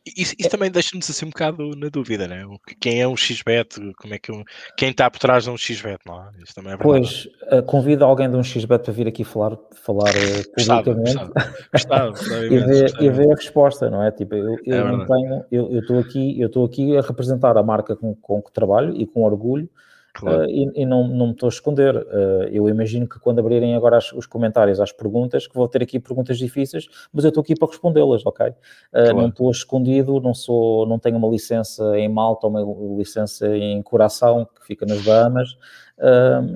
isso, 0.06 0.36
isso, 0.38 0.49
também 0.49 0.70
deixa-nos 0.70 1.10
assim 1.10 1.26
um 1.26 1.30
bocado 1.30 1.76
na 1.76 1.89
dúvida, 1.89 2.28
né? 2.28 2.45
Quem 2.80 3.01
é 3.01 3.08
um 3.08 3.18
XBET, 3.18 3.93
como 3.97 4.14
é 4.14 4.20
que 4.20 4.32
um, 4.32 4.43
quem 4.78 4.91
está 4.91 5.10
por 5.10 5.20
trás 5.20 5.45
de 5.45 5.49
um 5.49 5.58
XBET, 5.58 5.99
não 6.06 6.22
é? 6.22 6.30
Isso 6.43 6.53
também 6.53 6.74
é 6.74 6.78
verdade. 6.78 6.84
Pois, 6.84 7.28
uh, 7.51 7.64
convido 7.64 8.06
alguém 8.06 8.30
de 8.30 8.36
um 8.36 8.43
XBET 8.43 8.84
para 8.84 8.93
vir 8.93 9.08
aqui 9.08 9.24
falar, 9.24 9.58
falar 9.74 10.12
uh, 10.14 10.51
publicamente 10.56 11.16
gostava, 11.16 12.14
gostava, 12.14 12.45
e, 12.45 12.60
ver, 12.60 12.93
e 13.01 13.10
ver 13.10 13.32
a 13.32 13.36
resposta, 13.36 13.89
não 13.89 14.03
é? 14.03 14.12
Tipo, 14.12 14.36
eu, 14.36 14.58
eu 14.66 14.88
é 14.88 14.91
não 14.91 15.06
tenho, 15.06 15.45
eu 15.51 15.80
estou 15.80 15.99
aqui, 15.99 16.39
eu 16.39 16.47
estou 16.47 16.66
aqui 16.66 16.95
a 16.95 17.01
representar 17.01 17.58
a 17.58 17.64
marca 17.64 17.95
com, 17.95 18.14
com 18.16 18.41
que 18.41 18.51
trabalho 18.51 18.95
e 18.95 19.06
com 19.08 19.24
orgulho 19.24 19.70
Claro. 20.16 20.45
Uh, 20.45 20.49
e, 20.49 20.72
e, 20.76 20.86
não, 20.86 21.05
não 21.09 21.28
me 21.28 21.32
estou 21.34 21.47
a 21.47 21.49
esconder. 21.49 21.93
Uh, 21.93 22.47
eu 22.49 22.70
imagino 22.70 23.05
que 23.05 23.20
quando 23.20 23.39
abrirem 23.39 23.76
agora 23.76 23.97
as, 23.97 24.13
os 24.13 24.26
comentários 24.26 24.80
às 24.80 24.91
perguntas, 24.91 25.45
que 25.45 25.53
vou 25.53 25.68
ter 25.68 25.84
aqui 25.84 25.99
perguntas 25.99 26.38
difíceis, 26.38 26.88
mas 27.11 27.26
eu 27.26 27.30
estou 27.30 27.41
aqui 27.41 27.53
para 27.53 27.68
respondê-las, 27.68 28.26
ok? 28.26 28.47
Uh, 28.47 28.53
claro. 28.91 29.18
Não 29.18 29.28
estou 29.28 29.51
escondido, 29.51 30.22
não 30.22 30.34
sou, 30.34 30.88
não 30.88 30.97
tenho 30.97 31.18
uma 31.18 31.28
licença 31.28 31.99
em 31.99 32.07
Malta, 32.07 32.47
uma 32.47 32.61
licença 32.97 33.45
em 33.57 33.82
Coração, 33.82 34.47
que 34.55 34.66
fica 34.66 34.86
nas 34.86 35.01
Bahamas. 35.03 35.57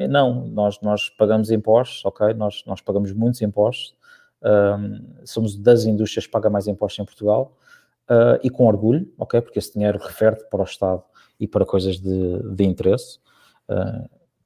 não, 0.09 0.47
nós, 0.47 0.79
nós 0.81 1.09
pagamos 1.09 1.51
impostos, 1.51 2.05
ok? 2.05 2.33
Nós, 2.33 2.63
nós 2.65 2.79
pagamos 2.79 3.11
muitos 3.11 3.41
impostos. 3.41 3.93
somos 5.25 5.57
das 5.57 5.83
indústrias 5.83 6.25
que 6.25 6.31
paga 6.31 6.49
mais 6.49 6.65
impostos 6.65 6.99
em 6.99 7.05
Portugal. 7.05 7.57
e 8.41 8.49
com 8.49 8.65
orgulho, 8.65 9.11
ok? 9.17 9.41
Porque 9.41 9.59
esse 9.59 9.73
dinheiro 9.73 9.99
refere 9.99 10.37
para 10.49 10.61
o 10.61 10.63
Estado 10.63 11.03
e 11.37 11.47
para 11.47 11.65
coisas 11.65 11.99
de, 11.99 12.55
de 12.55 12.63
interesse. 12.63 13.19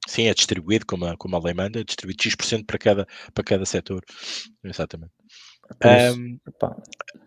Sim, 0.06 0.24
é 0.24 0.34
distribuído, 0.34 0.84
como 0.86 1.06
a, 1.06 1.16
como 1.16 1.36
a 1.36 1.40
lei 1.40 1.54
manda, 1.54 1.80
é 1.80 1.84
distribuído 1.84 2.22
X% 2.22 2.64
para 2.66 2.78
cada, 2.78 3.06
para 3.32 3.44
cada 3.44 3.64
setor. 3.64 4.04
Exatamente. 4.62 5.12
Um, 5.82 6.38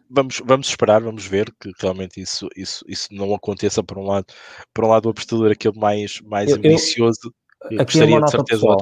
vamos, 0.10 0.42
vamos 0.46 0.70
esperar, 0.70 1.02
vamos 1.02 1.26
ver 1.26 1.52
que 1.60 1.72
realmente 1.80 2.22
isso, 2.22 2.48
isso, 2.56 2.86
isso 2.88 3.08
não 3.12 3.34
aconteça 3.34 3.84
por 3.84 3.98
um 3.98 4.06
lado. 4.06 4.28
Por 4.74 4.86
um 4.86 4.90
lado, 4.90 5.08
o 5.08 5.10
apostador 5.10 5.52
aquele 5.52 5.78
mais, 5.80 6.22
mais 6.22 6.52
eu, 6.52 6.58
ambicioso. 6.58 7.34
Eu, 7.72 7.82
aqui 7.82 8.00
numa 8.00 8.20
nota 8.20 8.44
pessoal, 8.44 8.78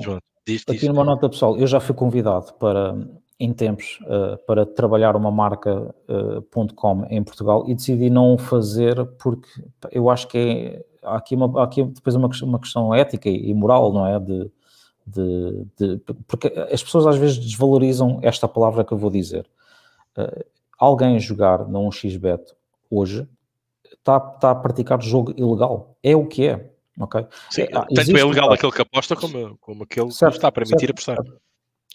diz, 0.46 0.64
diz, 0.68 0.76
aqui 0.76 0.88
numa 0.88 1.04
nota 1.04 1.30
pessoal, 1.30 1.58
eu 1.58 1.66
já 1.66 1.80
fui 1.80 1.96
convidado 1.96 2.54
para, 2.56 2.94
em 3.40 3.54
tempos, 3.54 3.98
uh, 4.02 4.38
para 4.46 4.66
trabalhar 4.66 5.16
uma 5.16 5.32
marca.com 5.32 7.02
uh, 7.02 7.08
em 7.10 7.24
Portugal 7.24 7.64
e 7.68 7.76
decidi 7.76 8.10
não 8.10 8.34
o 8.34 8.38
fazer 8.38 9.06
porque 9.18 9.48
eu 9.92 10.10
acho 10.10 10.28
que 10.28 10.38
é 10.38 10.86
há 11.06 11.16
aqui, 11.16 11.36
uma, 11.36 11.62
há 11.62 11.64
aqui 11.64 11.84
depois 11.84 12.16
uma, 12.16 12.30
uma 12.44 12.60
questão 12.60 12.94
ética 12.94 13.30
e 13.30 13.54
moral, 13.54 13.94
não 13.94 14.06
é? 14.06 14.20
De, 14.20 14.52
de, 15.06 15.68
de, 15.78 16.02
porque 16.28 16.48
as 16.72 16.84
pessoas 16.84 17.06
às 17.06 17.18
vezes 17.18 17.38
desvalorizam 17.38 18.20
esta 18.22 18.48
palavra 18.48 18.84
que 18.84 18.92
eu 18.92 18.98
vou 18.98 19.10
dizer. 19.10 19.48
Uh, 20.18 20.46
alguém 20.80 21.20
jogar 21.20 21.68
num 21.68 21.92
XBET 21.92 22.54
hoje 22.90 23.28
está, 23.94 24.18
está 24.18 24.52
a 24.52 24.56
praticar 24.56 25.02
jogo 25.02 25.34
ilegal. 25.38 25.96
É 26.02 26.16
o 26.16 26.26
que 26.26 26.48
é. 26.48 26.72
Okay? 27.00 27.26
Sim, 27.50 27.64
é, 27.64 27.68
tanto 27.68 28.00
é 28.00 28.20
ilegal 28.20 28.52
aquele 28.54 28.72
que 28.72 28.82
aposta 28.82 29.16
como, 29.16 29.58
como 29.58 29.84
aquele 29.84 30.12
certo, 30.12 30.34
que 30.34 30.38
está 30.38 30.48
a 30.48 30.52
permitir 30.52 30.88
certo, 30.88 30.92
apostar. 30.92 31.16
Certo. 31.18 31.42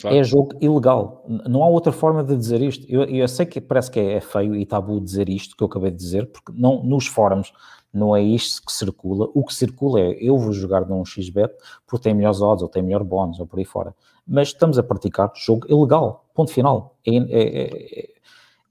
Claro. 0.00 0.16
É 0.16 0.24
jogo 0.24 0.56
ilegal. 0.60 1.24
Não 1.46 1.62
há 1.62 1.68
outra 1.68 1.92
forma 1.92 2.24
de 2.24 2.34
dizer 2.34 2.62
isto. 2.62 2.86
Eu, 2.88 3.04
eu 3.04 3.28
sei 3.28 3.44
que 3.44 3.60
parece 3.60 3.90
que 3.90 4.00
é 4.00 4.20
feio 4.20 4.56
e 4.56 4.64
tabu 4.64 4.98
dizer 4.98 5.28
isto 5.28 5.54
que 5.54 5.62
eu 5.62 5.66
acabei 5.66 5.90
de 5.90 5.98
dizer, 5.98 6.26
porque 6.26 6.52
não, 6.54 6.82
nos 6.82 7.06
fóruns 7.06 7.52
não 7.92 8.14
é 8.14 8.22
isto 8.22 8.64
que 8.64 8.72
circula. 8.72 9.28
O 9.34 9.44
que 9.44 9.54
circula 9.54 10.00
é 10.00 10.16
eu 10.20 10.38
vou 10.38 10.52
jogar 10.52 10.86
num 10.86 11.04
XBet 11.04 11.52
porque 11.86 12.04
tem 12.04 12.14
melhores 12.14 12.40
odds 12.40 12.62
ou 12.62 12.68
tem 12.68 12.82
melhor 12.82 13.02
bónus 13.02 13.40
ou 13.40 13.46
por 13.46 13.58
aí 13.58 13.64
fora. 13.64 13.94
Mas 14.26 14.48
estamos 14.48 14.78
a 14.78 14.82
praticar 14.82 15.32
jogo 15.34 15.66
ilegal. 15.68 16.24
Ponto 16.34 16.52
final. 16.52 16.96
É, 17.04 17.16
é, 17.16 17.62
é, 17.62 18.08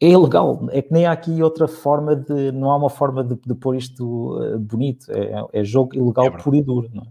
é 0.02 0.10
ilegal. 0.10 0.68
É 0.72 0.82
que 0.82 0.94
nem 0.94 1.06
há 1.06 1.12
aqui 1.12 1.44
outra 1.44 1.68
forma 1.68 2.16
de. 2.16 2.52
Não 2.54 2.72
há 2.72 2.78
uma 2.78 2.90
forma 2.90 3.24
de, 3.24 3.36
de 3.36 3.54
pôr 3.56 3.76
isto 3.76 4.38
uh, 4.38 4.58
bonito. 4.58 5.12
É, 5.12 5.60
é, 5.60 5.64
jogo 5.64 5.96
ilegal 5.96 6.26
é 6.26 6.32
puro 6.32 6.56
e 6.56 6.62
duro. 6.62 6.90
Não 6.94 7.04
é? 7.04 7.08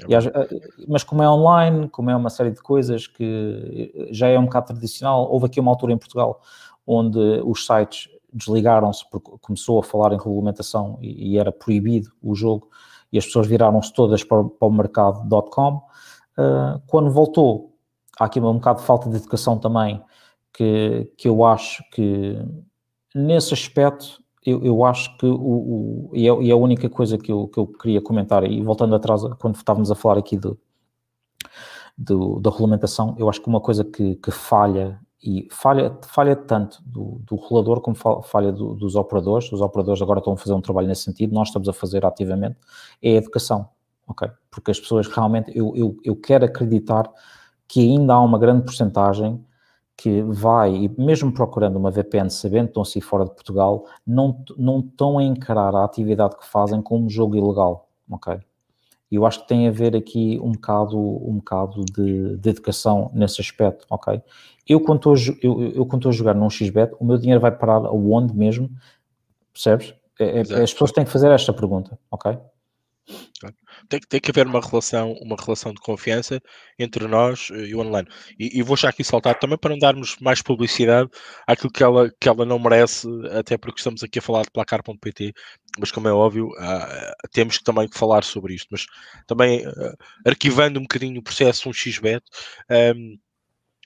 É 0.00 0.88
mas 0.88 1.04
como 1.04 1.22
é 1.22 1.30
online, 1.30 1.88
como 1.88 2.10
é 2.10 2.16
uma 2.16 2.30
série 2.30 2.50
de 2.50 2.60
coisas 2.60 3.06
que 3.06 4.08
já 4.10 4.28
é 4.28 4.38
um 4.38 4.44
bocado 4.44 4.66
tradicional, 4.68 5.30
houve 5.30 5.46
aqui 5.46 5.60
uma 5.60 5.70
altura 5.70 5.92
em 5.92 5.98
Portugal 5.98 6.40
onde 6.86 7.18
os 7.44 7.64
sites 7.64 8.08
desligaram-se 8.34 9.08
porque 9.10 9.30
começou 9.40 9.78
a 9.78 9.82
falar 9.82 10.12
em 10.12 10.18
regulamentação 10.18 10.98
e, 11.00 11.32
e, 11.32 11.38
era 11.38 11.52
proibido 11.52 12.10
o 12.22 12.34
jogo 12.34 12.68
e 13.12 13.18
as 13.18 13.24
pessoas 13.24 13.46
viraram-se 13.46 13.92
todas 13.92 14.24
para, 14.24 14.42
para 14.42 14.68
o 14.68 14.72
mercado.com. 14.72 15.76
Uh, 16.36 16.82
quando 16.86 17.10
voltou, 17.10 17.76
há 18.18 18.24
aqui 18.24 18.40
um 18.40 18.54
bocado 18.54 18.80
de 18.80 18.86
falta 18.86 19.08
de 19.08 19.16
educação 19.16 19.58
também, 19.58 20.02
que, 20.52 21.12
que 21.16 21.28
eu 21.28 21.44
acho 21.44 21.82
que 21.90 22.36
nesse 23.14 23.54
aspecto 23.54 24.22
eu, 24.44 24.62
eu 24.62 24.84
acho 24.84 25.16
que 25.16 25.26
o, 25.26 25.34
o 25.34 26.10
e, 26.12 26.28
é, 26.28 26.42
e, 26.42 26.50
é, 26.50 26.52
a 26.52 26.56
única 26.56 26.88
coisa 26.88 27.16
que 27.16 27.32
eu, 27.32 27.48
que 27.48 27.58
eu 27.58 27.66
queria 27.66 28.00
comentar, 28.02 28.44
e 28.44 28.62
voltando 28.62 28.94
atrás, 28.94 29.22
quando 29.38 29.56
estávamos 29.56 29.90
a 29.90 29.94
falar 29.94 30.18
aqui 30.18 30.36
do, 30.36 30.58
do, 31.96 32.40
da 32.40 32.50
regulamentação, 32.50 33.14
eu 33.18 33.28
acho 33.28 33.40
que 33.40 33.48
uma 33.48 33.60
coisa 33.60 33.84
que, 33.84 34.16
que 34.16 34.30
falha, 34.30 35.00
e 35.24 35.48
falha, 35.50 35.96
falha 36.02 36.36
tanto 36.36 36.82
do, 36.84 37.18
do 37.24 37.36
regulador 37.36 37.80
como 37.80 37.96
falha 38.22 38.52
do, 38.52 38.74
dos 38.74 38.94
operadores, 38.94 39.50
os 39.50 39.62
operadores 39.62 40.02
agora 40.02 40.18
estão 40.18 40.34
a 40.34 40.36
fazer 40.36 40.52
um 40.52 40.60
trabalho 40.60 40.86
nesse 40.86 41.02
sentido, 41.02 41.32
nós 41.32 41.48
estamos 41.48 41.66
a 41.66 41.72
fazer 41.72 42.04
ativamente, 42.04 42.58
é 43.02 43.12
a 43.12 43.14
educação, 43.14 43.66
ok? 44.06 44.28
Porque 44.50 44.70
as 44.70 44.78
pessoas 44.78 45.08
realmente, 45.08 45.50
eu, 45.56 45.72
eu, 45.74 45.96
eu 46.04 46.14
quero 46.14 46.44
acreditar 46.44 47.10
que 47.66 47.80
ainda 47.80 48.12
há 48.12 48.20
uma 48.20 48.38
grande 48.38 48.64
porcentagem 48.64 49.42
que 49.96 50.20
vai, 50.22 50.74
e 50.74 51.00
mesmo 51.00 51.32
procurando 51.32 51.76
uma 51.76 51.90
VPN, 51.90 52.28
sabendo 52.28 52.64
que 52.64 52.70
estão 52.72 52.84
se 52.84 53.00
fora 53.00 53.24
de 53.24 53.30
Portugal, 53.30 53.86
não, 54.06 54.44
não 54.58 54.80
estão 54.80 55.18
a 55.18 55.22
encarar 55.22 55.74
a 55.74 55.84
atividade 55.84 56.36
que 56.36 56.46
fazem 56.46 56.82
como 56.82 57.08
jogo 57.08 57.34
ilegal, 57.34 57.88
ok? 58.10 58.40
E 59.14 59.16
eu 59.16 59.24
acho 59.24 59.42
que 59.42 59.46
tem 59.48 59.68
a 59.68 59.70
ver 59.70 59.94
aqui 59.94 60.40
um 60.42 60.50
bocado, 60.50 60.98
um 60.98 61.36
bocado 61.36 61.84
de, 61.84 62.36
de 62.36 62.50
educação 62.50 63.12
nesse 63.14 63.40
aspecto, 63.40 63.86
ok? 63.88 64.20
Eu 64.68 64.80
quando, 64.80 65.12
estou, 65.12 65.36
eu, 65.40 65.72
eu 65.72 65.86
quando 65.86 66.00
estou 66.00 66.10
a 66.10 66.12
jogar 66.12 66.34
num 66.34 66.50
XBet, 66.50 66.92
o 66.98 67.04
meu 67.04 67.16
dinheiro 67.16 67.40
vai 67.40 67.52
parar 67.52 67.86
aonde 67.86 68.34
mesmo, 68.34 68.68
percebes? 69.52 69.94
É, 70.18 70.38
é, 70.38 70.40
as 70.40 70.72
pessoas 70.72 70.90
têm 70.90 71.04
que 71.04 71.12
fazer 71.12 71.30
esta 71.30 71.52
pergunta, 71.52 71.96
ok? 72.10 72.36
Tem, 73.88 74.00
tem 74.00 74.20
que 74.20 74.30
haver 74.30 74.46
uma 74.46 74.60
relação, 74.60 75.12
uma 75.20 75.36
relação 75.36 75.72
de 75.72 75.80
confiança 75.80 76.40
entre 76.78 77.06
nós 77.06 77.50
eh, 77.52 77.66
e 77.66 77.74
o 77.74 77.80
online. 77.80 78.08
E, 78.38 78.58
e, 78.58 78.62
vou 78.62 78.76
já 78.76 78.88
aqui 78.88 79.04
saltar 79.04 79.38
também 79.38 79.58
para 79.58 79.70
não 79.70 79.78
darmos 79.78 80.16
mais 80.20 80.40
publicidade 80.40 81.10
àquilo 81.46 81.70
que 81.70 81.82
ela, 81.82 82.10
que 82.18 82.28
ela 82.28 82.46
não 82.46 82.58
merece, 82.58 83.06
até 83.32 83.58
porque 83.58 83.80
estamos 83.80 84.02
aqui 84.02 84.18
a 84.18 84.22
falar 84.22 84.42
de 84.42 84.50
placar.pt, 84.50 85.34
mas 85.78 85.90
como 85.90 86.08
é 86.08 86.12
óbvio, 86.12 86.48
uh, 86.48 87.28
temos 87.30 87.58
que 87.58 87.64
também 87.64 87.88
falar 87.92 88.24
sobre 88.24 88.54
isto. 88.54 88.68
Mas 88.70 88.86
também 89.26 89.66
uh, 89.66 89.96
arquivando 90.26 90.78
um 90.78 90.82
bocadinho 90.84 91.20
o 91.20 91.22
processo 91.22 91.68
um 91.68 91.72
xbet, 91.72 92.24
um, 92.96 93.18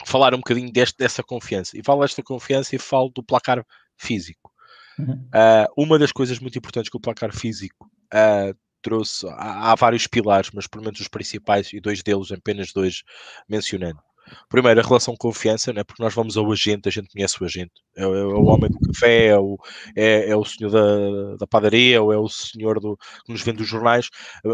falar 0.06 0.34
um 0.34 0.38
bocadinho 0.38 0.72
deste, 0.72 0.96
dessa 0.96 1.22
confiança. 1.22 1.76
E 1.76 1.82
falo 1.84 2.02
desta 2.02 2.22
confiança 2.22 2.76
e 2.76 2.78
falo 2.78 3.08
do 3.08 3.22
placar 3.22 3.64
físico. 3.96 4.52
Uhum. 4.98 5.28
Uh, 5.34 5.84
uma 5.84 5.98
das 5.98 6.12
coisas 6.12 6.38
muito 6.38 6.58
importantes 6.58 6.90
que 6.90 6.96
o 6.96 7.00
placar 7.00 7.32
físico 7.32 7.88
uh, 8.12 8.56
trouxe, 8.88 9.26
há, 9.28 9.72
há, 9.72 9.74
vários 9.74 10.06
pilares, 10.06 10.50
mas 10.52 10.66
pelo 10.66 10.84
menos 10.84 10.98
os 11.00 11.08
principais, 11.08 11.72
e 11.72 11.80
dois 11.80 12.02
deles, 12.02 12.32
apenas 12.32 12.72
dois, 12.72 13.02
mencionando. 13.48 14.00
Primeiro, 14.48 14.78
a 14.78 14.82
relação 14.82 15.14
de 15.14 15.18
confiança, 15.18 15.72
né? 15.72 15.82
porque 15.82 16.02
nós 16.02 16.14
vamos 16.14 16.36
ao 16.36 16.50
agente, 16.52 16.86
a 16.86 16.92
gente 16.92 17.08
conhece 17.08 17.42
o 17.42 17.46
agente. 17.46 17.72
É, 17.96 18.02
é, 18.02 18.06
é 18.06 18.08
o 18.08 18.44
homem 18.44 18.70
do 18.70 18.78
café, 18.80 19.28
é 19.28 19.38
o, 19.38 19.58
é, 19.96 20.30
é 20.30 20.36
o 20.36 20.44
senhor 20.44 20.70
da, 20.70 21.36
da, 21.36 21.46
padaria, 21.46 22.02
ou 22.02 22.12
é 22.12 22.18
o 22.18 22.28
senhor 22.28 22.78
do, 22.78 22.96
que 23.24 23.32
nos 23.32 23.42
vende 23.42 23.62
os 23.62 23.68
jornais, 23.68 24.10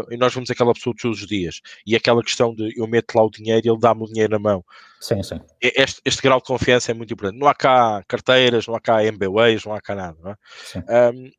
e 0.09 0.15
nós 0.15 0.33
vemos 0.33 0.49
aquela 0.49 0.73
pessoa 0.73 0.95
todos 0.97 1.21
os 1.21 1.27
dias. 1.27 1.59
E 1.85 1.93
aquela 1.93 2.23
questão 2.23 2.55
de 2.55 2.73
eu 2.77 2.87
meto 2.87 3.13
lá 3.15 3.23
o 3.23 3.29
dinheiro 3.29 3.61
e 3.65 3.69
ele 3.69 3.79
dá-me 3.79 4.03
o 4.03 4.07
dinheiro 4.07 4.31
na 4.31 4.39
mão. 4.39 4.63
Sim, 5.01 5.21
sim. 5.23 5.41
Este, 5.61 6.01
este, 6.05 6.21
grau 6.21 6.39
de 6.39 6.45
confiança 6.45 6.91
é 6.91 6.93
muito 6.93 7.13
importante. 7.13 7.39
Não 7.39 7.47
há 7.47 7.53
cá 7.53 8.01
carteiras, 8.07 8.65
não 8.65 8.75
há 8.75 8.79
cá 8.79 9.03
MBWays, 9.03 9.65
não 9.65 9.73
há 9.73 9.81
cá 9.81 9.93
nada. 9.93 10.17
Não, 10.23 10.31
é? 10.31 11.11
um, 11.11 11.31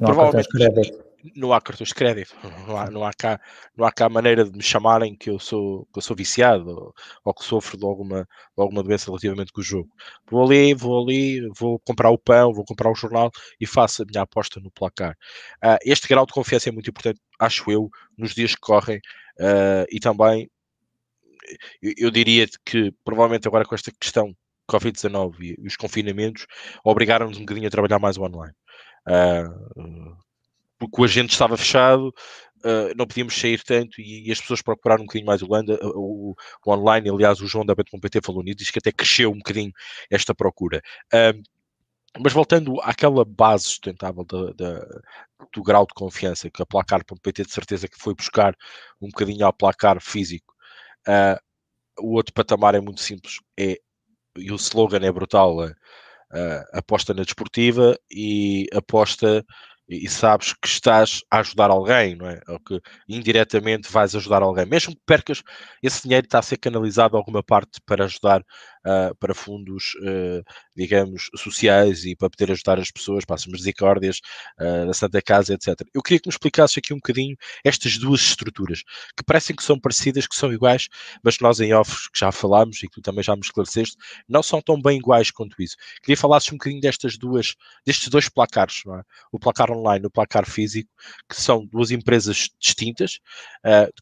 não 0.00 0.10
há 0.10 0.14
cartões 0.16 0.46
de 0.46 0.48
crédito 0.48 1.05
não 1.34 1.52
há 1.52 1.60
cartões 1.60 1.88
de 1.88 1.94
crédito, 1.94 2.34
não 2.66 2.76
há, 2.76 2.90
não 2.90 3.04
há, 3.04 3.12
cá, 3.12 3.40
não 3.76 3.86
há 3.86 3.92
cá 3.92 4.08
maneira 4.08 4.44
de 4.44 4.52
me 4.56 4.62
chamarem 4.62 5.16
que 5.16 5.30
eu 5.30 5.38
sou, 5.38 5.86
que 5.92 5.98
eu 5.98 6.02
sou 6.02 6.16
viciado 6.16 6.68
ou, 6.68 6.94
ou 7.24 7.34
que 7.34 7.44
sofro 7.44 7.76
de 7.76 7.84
alguma, 7.84 8.22
de 8.22 8.62
alguma 8.62 8.82
doença 8.82 9.06
relativamente 9.06 9.52
com 9.52 9.60
o 9.60 9.64
jogo. 9.64 9.88
Vou 10.30 10.44
ali, 10.44 10.74
vou 10.74 11.02
ali, 11.02 11.48
vou 11.58 11.78
comprar 11.80 12.10
o 12.10 12.18
pão, 12.18 12.52
vou 12.52 12.64
comprar 12.64 12.90
o 12.90 12.94
jornal 12.94 13.30
e 13.60 13.66
faço 13.66 14.02
a 14.02 14.06
minha 14.06 14.22
aposta 14.22 14.60
no 14.60 14.70
placar. 14.70 15.16
Uh, 15.64 15.78
este 15.84 16.08
grau 16.08 16.26
de 16.26 16.32
confiança 16.32 16.68
é 16.68 16.72
muito 16.72 16.90
importante, 16.90 17.20
acho 17.38 17.70
eu, 17.70 17.90
nos 18.16 18.34
dias 18.34 18.54
que 18.54 18.60
correm 18.60 18.98
uh, 19.40 19.86
e 19.90 19.98
também 20.00 20.50
eu, 21.82 21.92
eu 21.96 22.10
diria 22.10 22.46
que 22.64 22.92
provavelmente 23.04 23.46
agora 23.48 23.64
com 23.64 23.74
esta 23.74 23.92
questão 23.92 24.34
Covid-19 24.70 25.34
e, 25.40 25.66
os 25.66 25.76
confinamentos 25.76 26.46
obrigaram-nos 26.84 27.38
um 27.38 27.40
bocadinho 27.40 27.68
a 27.68 27.70
trabalhar 27.70 27.98
mais 27.98 28.16
o 28.16 28.22
online. 28.22 28.54
Uh, 29.08 30.16
porque 30.78 31.00
o 31.00 31.04
agente 31.04 31.32
estava 31.32 31.56
fechado, 31.56 32.08
uh, 32.08 32.94
não 32.96 33.06
podíamos 33.06 33.38
sair 33.38 33.62
tanto 33.62 34.00
e, 34.00 34.28
e, 34.28 34.32
as 34.32 34.40
pessoas 34.40 34.62
procuraram 34.62 35.02
um 35.02 35.06
bocadinho 35.06 35.26
mais 35.26 35.42
o 35.42 35.50
Landa, 35.50 35.78
o, 35.82 36.34
o, 36.64 36.72
online, 36.72 37.10
aliás, 37.10 37.40
o 37.40 37.46
João 37.46 37.64
da 37.64 37.74
Bet.pt 37.74 38.20
falou 38.22 38.42
nisso, 38.42 38.58
diz 38.58 38.70
que 38.70 38.78
até 38.78 38.92
cresceu 38.92 39.30
um 39.30 39.38
bocadinho 39.38 39.72
esta 40.10 40.34
procura. 40.34 40.82
Mas 42.18 42.32
voltando 42.32 42.80
àquela 42.80 43.24
base 43.24 43.64
sustentável 43.64 44.24
de, 44.24 44.54
de, 44.54 45.02
do 45.54 45.62
grau 45.62 45.86
de 45.86 45.94
confiança 45.94 46.50
que 46.50 46.62
a 46.62 46.66
placar.pt 46.66 47.44
de 47.44 47.52
certeza 47.52 47.88
que 47.88 47.98
foi 47.98 48.14
buscar 48.14 48.56
um 49.00 49.08
bocadinho 49.08 49.44
ao 49.44 49.52
placar 49.52 50.00
físico, 50.00 50.54
uh, 51.06 51.38
o 52.00 52.14
outro 52.14 52.32
patamar 52.32 52.74
é 52.74 52.80
muito 52.80 53.00
simples, 53.00 53.38
é, 53.58 53.78
e 54.36 54.50
o 54.50 54.56
slogan 54.56 55.04
é 55.04 55.12
brutal, 55.12 55.58
uh, 55.58 55.74
aposta 56.72 57.12
na 57.12 57.22
desportiva 57.22 57.98
e 58.10 58.66
aposta 58.72 59.44
e, 59.88 60.08
sabes 60.08 60.52
que 60.54 60.66
estás 60.68 61.20
a 61.30 61.38
ajudar 61.40 61.70
alguém, 61.70 62.16
não 62.16 62.28
é? 62.28 62.40
Ou 62.48 62.58
que 62.60 62.80
indiretamente 63.08 63.90
vais 63.90 64.14
ajudar 64.14 64.42
alguém. 64.42 64.66
Mesmo 64.66 64.94
que 64.94 65.02
percas, 65.06 65.42
esse 65.82 66.02
dinheiro 66.02 66.26
está 66.26 66.38
a 66.40 66.42
ser 66.42 66.56
canalizado 66.58 67.16
a 67.16 67.20
alguma 67.20 67.42
parte 67.42 67.80
para 67.86 68.04
ajudar 68.04 68.42
uh, 68.86 69.14
para 69.16 69.34
fundos, 69.34 69.94
uh, 69.96 70.42
digamos, 70.74 71.28
sociais 71.36 72.04
e 72.04 72.14
para 72.14 72.30
poder 72.30 72.52
ajudar 72.52 72.78
as 72.78 72.90
pessoas, 72.90 73.24
para 73.24 73.34
as 73.34 73.46
misericórdias 73.46 74.20
uh, 74.60 74.86
da 74.86 74.94
Santa 74.94 75.20
Casa, 75.20 75.54
etc. 75.54 75.80
Eu 75.92 76.02
queria 76.02 76.20
que 76.20 76.28
me 76.28 76.32
explicasses 76.32 76.78
aqui 76.78 76.94
um 76.94 76.98
bocadinho 76.98 77.36
estas 77.64 77.98
duas 77.98 78.20
estruturas, 78.20 78.82
que 79.16 79.24
parecem 79.24 79.56
que 79.56 79.64
são 79.64 79.78
parecidas, 79.78 80.26
que 80.26 80.36
são 80.36 80.52
iguais, 80.52 80.88
mas 81.22 81.38
nós 81.40 81.60
em 81.60 81.72
off, 81.74 82.10
que 82.12 82.18
já 82.18 82.30
falámos 82.30 82.82
e 82.82 82.88
que 82.88 82.94
tu 82.94 83.02
também 83.02 83.22
já 83.22 83.34
me 83.34 83.42
esclareceste, 83.42 83.96
não 84.28 84.42
são 84.42 84.62
tão 84.62 84.80
bem 84.80 84.98
iguais 84.98 85.30
quanto 85.30 85.60
isso. 85.60 85.76
Queria 86.02 86.16
falasses 86.16 86.50
um 86.50 86.56
bocadinho 86.56 86.80
destas 86.80 87.18
duas, 87.18 87.54
destes 87.84 88.08
dois 88.08 88.28
placares, 88.28 88.82
é? 88.86 89.02
o 89.32 89.38
placar 89.38 89.70
online 89.70 90.04
e 90.04 90.06
o 90.06 90.10
placar 90.10 90.48
físico, 90.48 90.90
que 91.28 91.40
são 91.40 91.66
duas 91.66 91.90
empresas 91.90 92.50
distintas, 92.60 93.18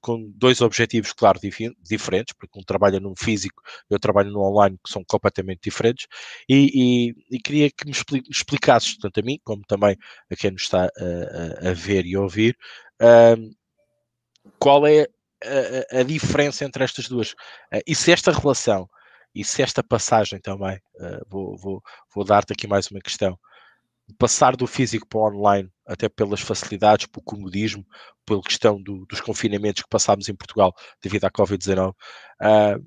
com 0.00 0.30
dois 0.34 0.60
objetivos, 0.60 1.12
claro, 1.12 1.38
dif 1.40 1.54
diferentes, 1.80 2.34
porque 2.36 2.58
um 2.58 2.62
trabalha 2.62 3.00
num 3.00 3.14
físico 3.16 3.62
e 3.90 3.94
outro 3.94 4.04
trabalha 4.04 4.30
no 4.30 4.40
online, 4.42 4.73
que 4.82 4.90
são 4.90 5.04
completamente 5.04 5.60
diferentes, 5.64 6.06
e, 6.48 7.12
e, 7.30 7.36
e 7.36 7.40
queria 7.40 7.70
que 7.70 7.84
me 7.84 7.92
explicasses, 8.30 8.96
tanto 8.98 9.20
a 9.20 9.22
mim 9.22 9.38
como 9.44 9.62
também 9.66 9.96
a 10.30 10.36
quem 10.36 10.50
nos 10.50 10.62
está 10.62 10.84
a, 10.84 11.66
a, 11.66 11.70
a 11.70 11.72
ver 11.72 12.06
e 12.06 12.16
ouvir, 12.16 12.56
uh, 13.02 13.54
qual 14.58 14.86
é 14.86 15.06
a, 15.42 16.00
a, 16.00 16.02
diferença 16.02 16.64
entre 16.64 16.84
estas 16.84 17.08
duas, 17.08 17.32
uh, 17.32 17.80
e 17.86 17.94
se 17.94 18.12
esta 18.12 18.32
relação 18.32 18.88
e 19.34 19.44
se 19.44 19.62
esta 19.62 19.82
passagem 19.82 20.40
também, 20.40 20.76
uh, 20.76 21.26
vou, 21.28 21.56
vou, 21.56 21.82
vou 22.14 22.24
dar-te 22.24 22.52
aqui 22.52 22.66
mais 22.66 22.88
uma 22.90 23.00
questão, 23.00 23.38
passar 24.18 24.56
do 24.56 24.66
físico 24.66 25.06
para 25.08 25.18
o 25.18 25.26
online, 25.26 25.70
até 25.86 26.08
pelas 26.08 26.40
facilidades, 26.40 27.06
pelo 27.06 27.24
comodismo, 27.24 27.84
pela 28.24 28.42
questão 28.42 28.80
do, 28.80 29.06
dos 29.06 29.20
confinamentos 29.20 29.82
que 29.82 29.88
passámos 29.88 30.28
em 30.28 30.34
Portugal 30.34 30.74
devido 31.02 31.24
à 31.24 31.30
Covid-19, 31.30 31.90
uh, 31.90 32.84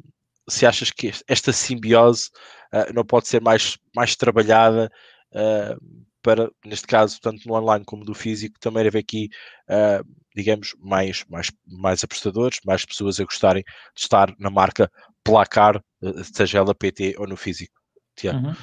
se 0.50 0.66
achas 0.66 0.92
que 0.92 1.12
esta 1.28 1.52
simbiose 1.52 2.30
uh, 2.74 2.94
não 2.94 3.06
pode 3.06 3.28
ser 3.28 3.42
mais, 3.42 3.78
mais 3.96 4.16
trabalhada 4.16 4.92
uh, 5.32 6.06
para, 6.22 6.50
neste 6.66 6.88
caso, 6.88 7.20
tanto 7.22 7.48
no 7.48 7.56
online 7.56 7.86
como 7.86 8.04
no 8.04 8.14
físico, 8.14 8.60
também 8.60 8.86
haver 8.86 9.00
aqui, 9.00 9.30
uh, 9.70 10.06
digamos, 10.36 10.76
mais, 10.80 11.24
mais, 11.30 11.52
mais 11.66 12.04
apostadores, 12.04 12.60
mais 12.66 12.86
pessoas 12.86 13.20
a 13.20 13.24
gostarem 13.24 13.64
de 13.96 14.02
estar 14.02 14.34
na 14.40 14.50
marca 14.50 14.92
placar, 15.24 15.82
seja 16.34 16.60
ela 16.60 16.74
PT 16.74 17.16
ou 17.18 17.28
no 17.28 17.36
físico. 17.36 17.80
Tiago. 18.16 18.48
Uhum. 18.48 18.54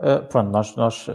Uh, 0.00 0.26
pronto, 0.28 0.50
nós, 0.50 0.74
nós 0.76 1.06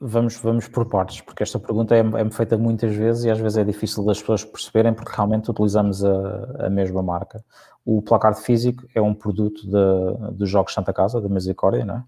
vamos, 0.00 0.36
vamos 0.36 0.68
por 0.68 0.86
partes, 0.86 1.20
porque 1.20 1.42
esta 1.42 1.58
pergunta 1.58 1.94
é, 1.94 2.00
é 2.00 2.30
feita 2.30 2.56
muitas 2.56 2.94
vezes 2.94 3.24
e 3.24 3.30
às 3.30 3.38
vezes 3.38 3.58
é 3.58 3.64
difícil 3.64 4.04
das 4.04 4.20
pessoas 4.20 4.44
perceberem 4.44 4.92
porque 4.92 5.12
realmente 5.14 5.50
utilizamos 5.50 6.04
a, 6.04 6.66
a 6.66 6.70
mesma 6.70 7.02
marca. 7.02 7.44
O 7.84 8.02
placar 8.02 8.34
físico 8.34 8.86
é 8.94 9.00
um 9.00 9.14
produto 9.14 9.66
dos 10.32 10.50
Jogos 10.50 10.74
Santa 10.74 10.92
Casa, 10.92 11.20
da 11.20 11.28
Misericórdia, 11.28 11.84
não 11.84 11.96
é? 11.96 12.04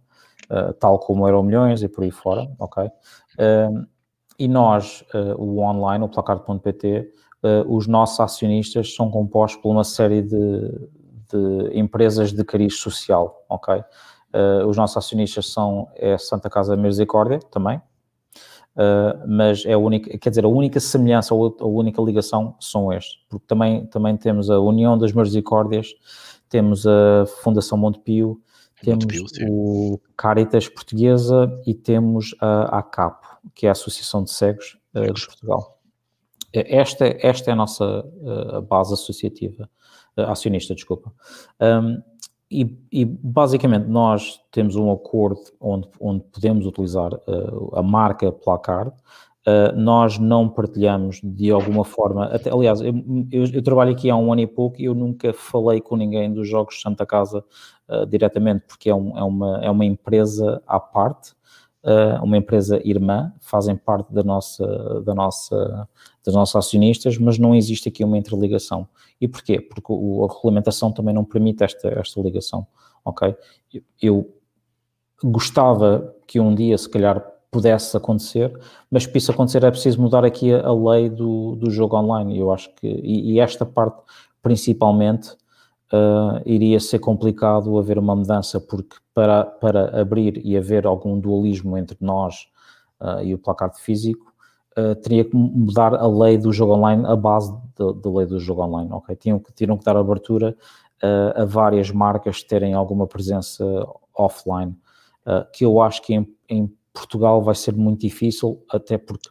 Uh, 0.50 0.72
tal 0.74 0.98
como 0.98 1.28
Euro 1.28 1.42
Milhões 1.42 1.82
e 1.82 1.88
por 1.88 2.02
aí 2.02 2.10
fora, 2.10 2.50
ok? 2.58 2.84
Uh, 2.84 3.86
e 4.38 4.48
nós, 4.48 5.04
uh, 5.14 5.40
o 5.40 5.60
online, 5.60 6.04
o 6.04 6.08
placar.pt, 6.08 7.12
os 7.66 7.86
nossos 7.86 8.20
acionistas 8.20 8.94
são 8.94 9.10
compostos 9.10 9.62
por 9.62 9.70
uma 9.70 9.82
série 9.82 10.20
de, 10.20 10.88
de 11.32 11.78
empresas 11.78 12.32
de 12.32 12.44
cariz 12.44 12.76
social, 12.76 13.46
ok? 13.48 13.82
Uh, 14.32 14.64
os 14.68 14.76
nossos 14.76 14.96
acionistas 14.96 15.52
são 15.52 15.88
é 15.96 16.16
Santa 16.16 16.48
Casa 16.48 16.76
Misericórdia 16.76 17.40
também, 17.50 17.78
uh, 17.78 19.26
mas 19.26 19.64
é 19.66 19.72
a 19.72 19.78
única, 19.78 20.16
quer 20.18 20.30
dizer, 20.30 20.44
a 20.44 20.48
única 20.48 20.78
semelhança 20.78 21.34
ou 21.34 21.56
a 21.58 21.66
única 21.66 22.00
ligação 22.00 22.54
são 22.60 22.92
estes, 22.92 23.18
porque 23.28 23.44
também, 23.48 23.86
também 23.86 24.16
temos 24.16 24.48
a 24.48 24.60
União 24.60 24.96
das 24.96 25.12
Misericórdias, 25.12 25.88
temos 26.48 26.86
a 26.86 27.26
Fundação 27.42 27.76
Montepio, 27.76 28.40
temos 28.84 29.04
Montepio, 29.04 29.48
o 29.50 30.00
Caritas 30.16 30.68
Portuguesa 30.68 31.50
e 31.66 31.74
temos 31.74 32.32
a 32.40 32.78
ACAP, 32.78 33.26
que 33.52 33.66
é 33.66 33.68
a 33.68 33.72
Associação 33.72 34.22
de 34.22 34.30
Cegos 34.30 34.78
uh, 34.94 35.12
de 35.12 35.26
Portugal. 35.26 35.76
Esta, 36.52 37.16
esta 37.20 37.50
é 37.50 37.52
a 37.52 37.56
nossa 37.56 38.04
base 38.68 38.92
associativa, 38.92 39.70
acionista, 40.16 40.74
desculpa. 40.74 41.12
Um, 41.60 42.02
e, 42.50 42.76
e, 42.90 43.04
basicamente 43.04 43.86
nós 43.86 44.40
temos 44.50 44.74
um 44.74 44.90
acordo 44.90 45.40
onde, 45.60 45.88
onde 46.00 46.24
podemos 46.32 46.66
utilizar 46.66 47.14
uh, 47.14 47.70
a 47.76 47.82
marca 47.82 48.32
Placar. 48.32 48.88
Uh, 48.88 49.74
nós 49.74 50.18
não 50.18 50.48
partilhamos 50.48 51.20
de 51.22 51.50
alguma 51.50 51.82
forma, 51.82 52.26
até, 52.26 52.50
aliás, 52.50 52.80
eu, 52.82 52.92
eu, 53.32 53.44
eu, 53.54 53.62
trabalho 53.62 53.92
aqui 53.92 54.10
há 54.10 54.16
um 54.16 54.30
ano 54.30 54.42
e 54.42 54.46
pouco 54.46 54.78
e 54.80 54.84
eu 54.84 54.94
nunca 54.94 55.32
falei 55.32 55.80
com 55.80 55.96
ninguém 55.96 56.30
dos 56.30 56.46
Jogos 56.46 56.80
Santa 56.82 57.06
Casa 57.06 57.42
uh, 57.88 58.04
diretamente, 58.06 58.66
porque 58.66 58.90
é, 58.90 58.94
um, 58.94 59.16
é, 59.16 59.22
uma, 59.22 59.64
é 59.64 59.70
uma 59.70 59.84
empresa 59.84 60.62
à 60.66 60.78
parte, 60.78 61.32
uma 62.22 62.36
empresa 62.36 62.80
irmã, 62.84 63.32
fazem 63.40 63.76
parte 63.76 64.12
da 64.12 64.22
nossa, 64.22 65.00
da 65.02 65.14
nossa, 65.14 65.88
das 66.24 66.34
nossas 66.34 66.56
acionistas, 66.56 67.16
mas 67.16 67.38
não 67.38 67.54
existe 67.54 67.88
aqui 67.88 68.04
uma 68.04 68.18
interligação. 68.18 68.86
E 69.20 69.26
porquê? 69.26 69.60
Porque 69.60 69.92
a 69.92 70.34
regulamentação 70.34 70.92
também 70.92 71.14
não 71.14 71.24
permite 71.24 71.64
esta, 71.64 71.88
esta 71.88 72.20
ligação, 72.20 72.66
ok? 73.04 73.34
Eu 74.00 74.34
gostava 75.22 76.14
que 76.26 76.38
um 76.38 76.54
dia, 76.54 76.76
se 76.76 76.88
calhar, 76.88 77.24
pudesse 77.50 77.96
acontecer, 77.96 78.56
mas 78.90 79.06
para 79.06 79.18
isso 79.18 79.32
acontecer 79.32 79.64
é 79.64 79.70
preciso 79.70 80.00
mudar 80.00 80.24
aqui 80.24 80.54
a, 80.54 80.66
a 80.66 80.72
lei 80.72 81.08
do, 81.08 81.56
do 81.56 81.70
jogo 81.70 81.96
online, 81.96 82.38
eu 82.38 82.52
acho 82.52 82.72
que, 82.76 82.86
e, 82.86 83.32
e 83.32 83.40
esta 83.40 83.66
parte, 83.66 84.00
principalmente, 84.40 85.30
uh, 85.92 86.40
iria 86.44 86.80
ser 86.80 86.98
complicado 86.98 87.78
haver 87.78 87.98
uma 87.98 88.14
mudança, 88.14 88.60
porque 88.60 88.96
para, 89.14 89.44
para 89.44 90.00
abrir 90.00 90.40
e 90.44 90.56
haver 90.56 90.86
algum 90.86 91.18
dualismo 91.18 91.76
entre 91.76 91.96
nós 92.00 92.48
uh, 93.00 93.22
e 93.22 93.34
o 93.34 93.38
placar 93.38 93.74
físico, 93.74 94.32
uh, 94.78 94.94
teria 94.96 95.24
que 95.24 95.36
mudar 95.36 95.94
a 95.94 96.06
lei 96.06 96.38
do 96.38 96.52
jogo 96.52 96.74
online, 96.74 97.04
a 97.06 97.16
base 97.16 97.52
da 97.76 98.10
lei 98.10 98.26
do 98.26 98.38
jogo 98.38 98.62
online, 98.62 98.90
ok? 98.92 99.16
Tinham 99.16 99.38
que, 99.38 99.52
tinham 99.52 99.76
que 99.76 99.84
dar 99.84 99.96
abertura 99.96 100.56
a 101.34 101.46
várias 101.46 101.90
marcas 101.90 102.42
terem 102.42 102.74
alguma 102.74 103.06
presença 103.06 103.64
offline, 104.14 104.76
que 105.50 105.64
eu 105.64 105.80
acho 105.80 106.02
que 106.02 106.12
em, 106.12 106.28
em, 106.46 106.70
Portugal 106.92 107.40
vai 107.40 107.54
ser 107.54 107.74
muito 107.74 108.00
difícil, 108.00 108.62
até 108.68 108.98
porque 108.98 109.30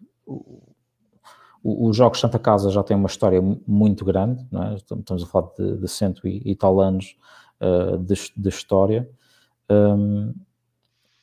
os 1.64 1.96
Jogos 1.96 2.20
Santa 2.20 2.40
Casa 2.40 2.70
já 2.70 2.84
têm 2.84 2.96
uma 2.96 3.08
história 3.08 3.42
muito 3.68 4.06
grande, 4.06 4.46
é? 4.54 4.76
estamos 4.76 5.24
a 5.24 5.26
falar 5.26 5.50
de, 5.58 5.78
de 5.78 5.88
cento 5.88 6.28
e, 6.28 6.42
e 6.46 6.56
tal 6.56 6.80
anos 6.80 7.16
de, 8.06 8.16
de, 8.38 8.50
história, 8.50 9.10
um, 9.70 10.34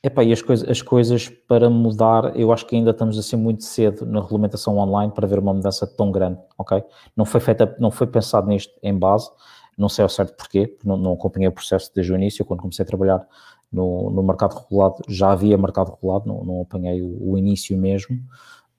Epá, 0.06 0.22
e 0.22 0.32
as, 0.32 0.40
coisa, 0.40 0.70
as 0.70 0.80
coisas 0.80 1.28
para 1.28 1.68
mudar, 1.68 2.38
eu 2.38 2.52
acho 2.52 2.64
que 2.64 2.76
ainda 2.76 2.92
estamos 2.92 3.18
assim 3.18 3.34
muito 3.34 3.64
cedo 3.64 4.06
na 4.06 4.20
regulamentação 4.20 4.78
online 4.78 5.12
para 5.12 5.26
ver 5.26 5.40
uma 5.40 5.52
mudança 5.52 5.84
tão 5.84 6.12
grande, 6.12 6.38
ok? 6.56 6.80
Não 7.16 7.24
foi 7.24 7.40
feita, 7.40 7.74
não 7.80 7.90
foi 7.90 8.06
pensado 8.06 8.46
nisto 8.46 8.72
em 8.84 8.96
base, 8.96 9.28
não 9.76 9.88
sei 9.88 10.04
ao 10.04 10.08
certo 10.08 10.36
porquê, 10.36 10.78
não, 10.84 10.96
não 10.96 11.14
acompanhei 11.14 11.48
o 11.48 11.52
processo 11.52 11.90
desde 11.92 12.12
o 12.12 12.14
início, 12.14 12.44
quando 12.44 12.60
comecei 12.60 12.84
a 12.84 12.86
trabalhar 12.86 13.26
no, 13.72 14.08
no 14.10 14.22
mercado 14.22 14.54
regulado, 14.56 15.02
já 15.08 15.32
havia 15.32 15.58
mercado 15.58 15.90
regulado, 15.90 16.28
não, 16.28 16.44
não 16.44 16.60
apanhei 16.60 17.02
o, 17.02 17.32
o 17.32 17.36
início 17.36 17.76
mesmo, 17.76 18.16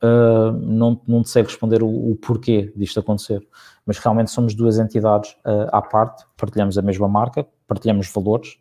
uh, 0.04 0.52
não, 0.52 1.00
não 1.08 1.24
sei 1.24 1.44
responder 1.44 1.84
o, 1.84 1.88
o, 1.88 2.16
porquê 2.16 2.72
disto 2.76 3.00
acontecer, 3.00 3.46
mas 3.86 3.98
realmente 3.98 4.32
somos 4.32 4.54
duas 4.54 4.80
entidades 4.80 5.32
uh, 5.46 5.70
à 5.72 5.82
parte, 5.82 6.26
partilhamos 6.36 6.78
a 6.78 6.82
mesma 6.82 7.08
marca, 7.08 7.48
partilhamos 7.68 8.12
valores, 8.12 8.58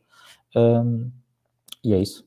uh, 0.54 1.10
e 1.84 1.94
é 1.94 1.98
isso. 1.98 2.26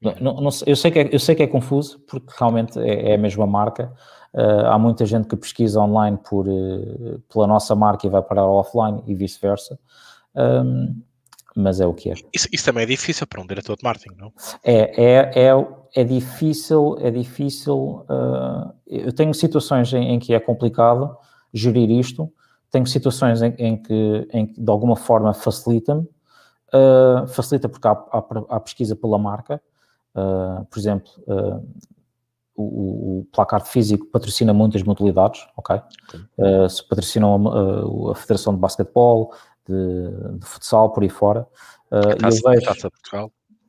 Não, 0.00 0.34
não, 0.34 0.50
eu, 0.66 0.76
sei 0.76 0.90
que 0.90 0.98
é, 0.98 1.08
eu 1.14 1.18
sei 1.18 1.34
que 1.34 1.42
é 1.42 1.46
confuso, 1.46 1.98
porque 2.00 2.32
realmente 2.38 2.78
é, 2.78 3.10
é 3.10 3.14
a 3.14 3.18
mesma 3.18 3.46
marca. 3.46 3.92
Uh, 4.32 4.66
há 4.66 4.78
muita 4.78 5.06
gente 5.06 5.26
que 5.26 5.36
pesquisa 5.36 5.80
online 5.80 6.18
por, 6.18 6.46
uh, 6.46 7.18
pela 7.32 7.46
nossa 7.46 7.74
marca 7.74 8.06
e 8.06 8.10
vai 8.10 8.22
parar 8.22 8.46
offline 8.46 9.02
e 9.06 9.14
vice-versa. 9.14 9.78
Um, 10.34 11.02
mas 11.56 11.80
é 11.80 11.86
o 11.86 11.94
que 11.94 12.10
é. 12.10 12.14
Isso, 12.34 12.46
isso, 12.52 12.64
também 12.66 12.82
é 12.82 12.86
difícil 12.86 13.26
para 13.26 13.40
um 13.40 13.46
diretor 13.46 13.76
de 13.76 13.82
marketing, 13.82 14.14
não? 14.18 14.30
É, 14.62 15.02
é, 15.02 15.46
é, 15.46 15.54
é 15.96 16.04
difícil, 16.04 16.96
é 17.00 17.10
difícil. 17.10 18.04
Uh, 18.08 18.72
eu 18.86 19.12
tenho 19.12 19.34
situações 19.34 19.92
em, 19.92 20.12
em, 20.12 20.18
que 20.18 20.34
é 20.34 20.38
complicado 20.38 21.16
gerir 21.52 21.90
isto, 21.90 22.32
tenho 22.70 22.86
situações 22.86 23.42
em, 23.42 23.54
em 23.58 23.76
que, 23.82 24.28
em 24.32 24.46
que 24.46 24.60
de 24.60 24.70
alguma 24.70 24.96
forma 24.96 25.32
facilita-me, 25.34 26.06
facilita 27.28 27.68
porque 27.68 27.88
há, 27.88 27.92
há, 27.92 28.24
há 28.50 28.60
pesquisa 28.60 28.94
pela 28.94 29.18
marca, 29.18 29.60
Uh, 30.16 30.64
por 30.64 30.78
exemplo, 30.78 31.10
uh, 31.26 31.62
o, 32.56 33.18
o, 33.20 33.28
placar 33.30 33.66
físico 33.66 34.06
patrocina 34.06 34.54
muitas 34.54 34.82
modalidades, 34.82 35.46
ok? 35.54 35.76
Uh, 36.38 36.68
se 36.70 36.88
patrocinam 36.88 37.46
a, 37.46 38.12
a, 38.12 38.14
Federação 38.14 38.54
de 38.54 38.58
Basquetebol, 38.58 39.34
de, 39.68 40.38
de, 40.38 40.46
futsal, 40.46 40.90
por 40.90 41.02
aí 41.02 41.10
fora. 41.10 41.46
eu 41.90 42.30
vejo, 42.30 42.90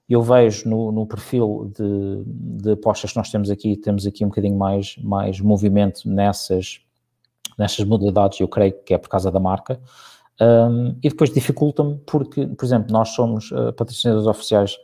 eu 0.09 0.21
vejo 0.21 0.69
no, 0.69 0.91
no 0.91 1.05
perfil 1.05 1.71
de, 1.75 2.23
de, 2.63 2.71
apostas 2.71 3.11
que 3.11 3.17
nós 3.17 3.29
temos 3.29 3.49
aqui, 3.49 3.75
temos 3.75 4.05
aqui 4.07 4.23
um 4.23 4.29
bocadinho 4.29 4.57
mais, 4.57 4.95
mais 4.97 5.39
movimento 5.39 6.07
nessas, 6.09 6.79
nessas 7.57 7.85
modalidades, 7.85 8.39
eu 8.39 8.47
creio 8.47 8.73
que 8.83 8.93
é 8.93 8.97
por 8.97 9.09
causa 9.09 9.31
da 9.31 9.39
marca. 9.39 9.79
Um, 10.39 10.95
e 11.03 11.09
depois 11.09 11.31
dificulta-me 11.31 11.97
porque, 12.05 12.45
por 12.45 12.63
exemplo, 12.63 12.91
nós 12.91 13.09
somos 13.09 13.51
uh, 13.51 13.73
patrocinadores 13.73 14.27
oficiais 14.27 14.77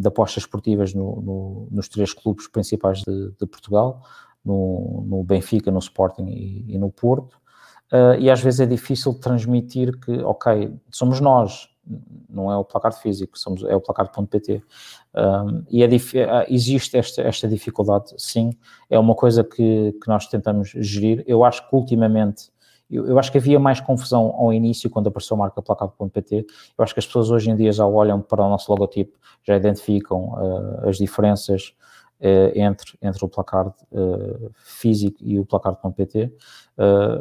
de 0.00 0.06
apostas 0.06 0.44
esportivas 0.44 0.94
no, 0.94 1.20
no, 1.20 1.68
nos 1.70 1.88
três 1.88 2.12
clubes 2.12 2.46
principais 2.46 3.02
de, 3.02 3.30
de 3.30 3.46
Portugal, 3.46 4.02
no, 4.44 5.04
no, 5.08 5.24
Benfica, 5.24 5.70
no 5.70 5.78
Sporting 5.78 6.26
e, 6.28 6.74
e 6.74 6.78
no 6.78 6.90
Porto, 6.90 7.34
uh, 7.92 8.14
e 8.18 8.30
às 8.30 8.40
vezes 8.40 8.60
é 8.60 8.66
difícil 8.66 9.14
transmitir 9.14 9.98
que, 9.98 10.12
ok, 10.22 10.72
somos 10.90 11.20
nós, 11.20 11.68
não 12.28 12.50
é 12.50 12.56
o 12.56 12.64
placar 12.64 12.92
físico, 12.92 13.38
somos, 13.38 13.64
é 13.64 13.74
o 13.74 13.80
placar 13.80 14.06
de 14.06 14.12
ponto.pt. 14.12 14.62
Um, 15.14 15.64
e 15.70 15.82
é, 15.82 15.88
ah, 16.28 16.46
existe 16.48 16.96
esta, 16.96 17.22
esta 17.22 17.48
dificuldade, 17.48 18.14
sim, 18.16 18.50
é 18.88 18.98
uma 18.98 19.14
coisa 19.14 19.42
que, 19.42 19.92
que 19.92 20.08
nós 20.08 20.26
tentamos 20.26 20.70
gerir. 20.76 21.24
Eu 21.26 21.44
acho 21.44 21.68
que 21.68 21.74
ultimamente 21.74 22.50
eu, 22.90 23.18
acho 23.18 23.30
que 23.30 23.38
havia 23.38 23.58
mais 23.60 23.80
confusão 23.80 24.34
ao 24.36 24.52
início, 24.52 24.90
quando 24.90 25.06
apareceu 25.06 25.36
a 25.36 25.38
marca 25.38 25.62
placar.pt. 25.62 26.46
Eu 26.76 26.82
acho 26.82 26.92
que 26.92 26.98
as 26.98 27.06
pessoas 27.06 27.30
hoje 27.30 27.48
em 27.48 27.54
dia 27.54 27.70
já 27.70 27.86
olham 27.86 28.20
para 28.20 28.44
o 28.44 28.48
nosso 28.48 28.70
logotipo, 28.70 29.16
já 29.44 29.56
identificam 29.56 30.32
uh, 30.32 30.88
as 30.88 30.96
diferenças 30.96 31.72
uh, 32.20 32.50
entre, 32.58 32.98
entre 33.00 33.24
o 33.24 33.28
placar 33.28 33.68
uh, 33.68 34.50
físico 34.64 35.18
e 35.20 35.38
o 35.38 35.46
placar.pt. 35.46 36.32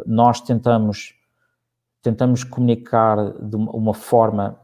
nós 0.08 0.42
tentamos, 0.42 1.14
tentamos 2.02 2.44
comunicar 2.44 3.34
de 3.40 3.56
uma 3.56 3.94
forma 3.94 4.60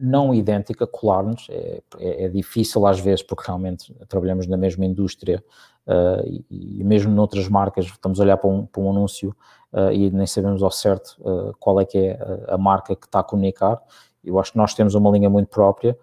não 0.00 0.34
idêntica, 0.34 0.86
colar-nos, 0.86 1.46
é, 1.50 1.82
é, 1.98 2.24
é, 2.24 2.28
difícil 2.28 2.86
às 2.86 2.98
vezes, 2.98 3.22
porque 3.22 3.44
realmente 3.46 3.94
trabalhamos 4.08 4.46
na 4.46 4.56
mesma 4.56 4.84
indústria 4.84 5.42
uh, 5.86 6.26
e, 6.26 6.80
e, 6.80 6.84
mesmo 6.84 7.12
noutras 7.12 7.48
marcas, 7.48 7.86
estamos 7.86 8.18
a 8.18 8.24
olhar 8.24 8.36
para 8.36 8.50
um, 8.50 8.66
para 8.66 8.82
um 8.82 8.90
anúncio 8.90 9.36
uh, 9.72 9.92
e 9.92 10.10
nem 10.10 10.26
sabemos 10.26 10.62
ao 10.62 10.70
certo 10.70 11.16
uh, 11.20 11.54
qual 11.60 11.80
é 11.80 11.84
que 11.84 11.98
é 11.98 12.44
a, 12.48 12.54
a, 12.54 12.58
marca 12.58 12.96
que 12.96 13.06
está 13.06 13.20
a 13.20 13.22
comunicar. 13.22 13.80
Eu 14.24 14.40
acho 14.40 14.52
que 14.52 14.58
nós 14.58 14.74
temos 14.74 14.94
uma 14.94 15.10
linha 15.10 15.30
muito 15.30 15.48
própria, 15.48 15.96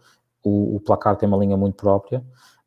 o, 0.44 0.78
o 0.78 0.80
Placar 0.80 1.18
tem 1.18 1.28
uma 1.28 1.38
linha 1.38 1.58
muito 1.58 1.76
própria, 1.76 2.24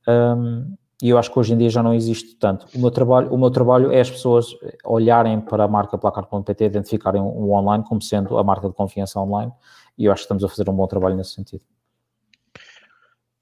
Um, 0.09 0.75
e 1.03 1.09
eu 1.09 1.19
acho 1.19 1.33
que 1.33 1.39
hoje 1.39 1.53
em 1.53 1.59
dia 1.59 1.69
já 1.69 1.83
não 1.83 1.93
existe 1.93 2.37
tanto. 2.37 2.65
O 2.73 2.79
meu 2.79 2.93
trabalho, 2.93 3.35
o 3.35 3.37
meu 3.37 3.51
trabalho 3.51 3.91
é 3.91 4.01
as 4.01 4.09
pessoas 4.09 4.57
olharem 4.85 5.41
para 5.41 5.65
a 5.65 5.69
marca 5.69 5.99
placar.pt, 5.99 6.65
identificarem 6.65 7.21
o 7.21 7.51
online 7.51 7.83
como 7.85 8.01
sendo 8.01 8.39
a 8.39 8.45
marca 8.45 8.69
de 8.69 8.75
confiança 8.75 9.19
online, 9.19 9.51
e 9.99 10.05
eu 10.05 10.13
acho 10.13 10.21
que 10.21 10.27
estamos 10.27 10.45
a 10.45 10.49
fazer 10.49 10.71
um 10.71 10.77
bom 10.77 10.87
trabalho 10.87 11.17
nesse 11.17 11.33
sentido. 11.35 11.65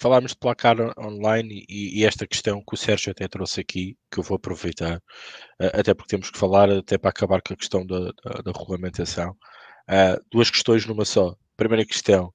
Falámos 0.00 0.30
de 0.30 0.38
placar 0.38 0.78
online 0.98 1.66
e, 1.68 2.00
e, 2.00 2.06
esta 2.06 2.26
questão 2.26 2.62
que 2.66 2.74
o 2.74 2.78
Sérgio 2.78 3.10
até 3.10 3.28
trouxe 3.28 3.60
aqui, 3.60 3.94
que 4.10 4.18
eu 4.18 4.24
vou 4.24 4.36
aproveitar, 4.36 4.96
uh, 4.96 5.78
até 5.78 5.92
porque 5.92 6.08
temos 6.08 6.30
que 6.30 6.38
falar, 6.38 6.70
até 6.70 6.96
para 6.96 7.10
acabar 7.10 7.42
com 7.42 7.52
a 7.52 7.56
questão 7.56 7.84
da, 7.84 8.04
da, 8.04 8.40
da 8.42 8.58
regulamentação. 8.58 9.32
Uh, 9.86 10.18
duas 10.32 10.48
questões 10.48 10.86
numa 10.86 11.04
só. 11.04 11.36
Primeira 11.58 11.84
questão, 11.84 12.32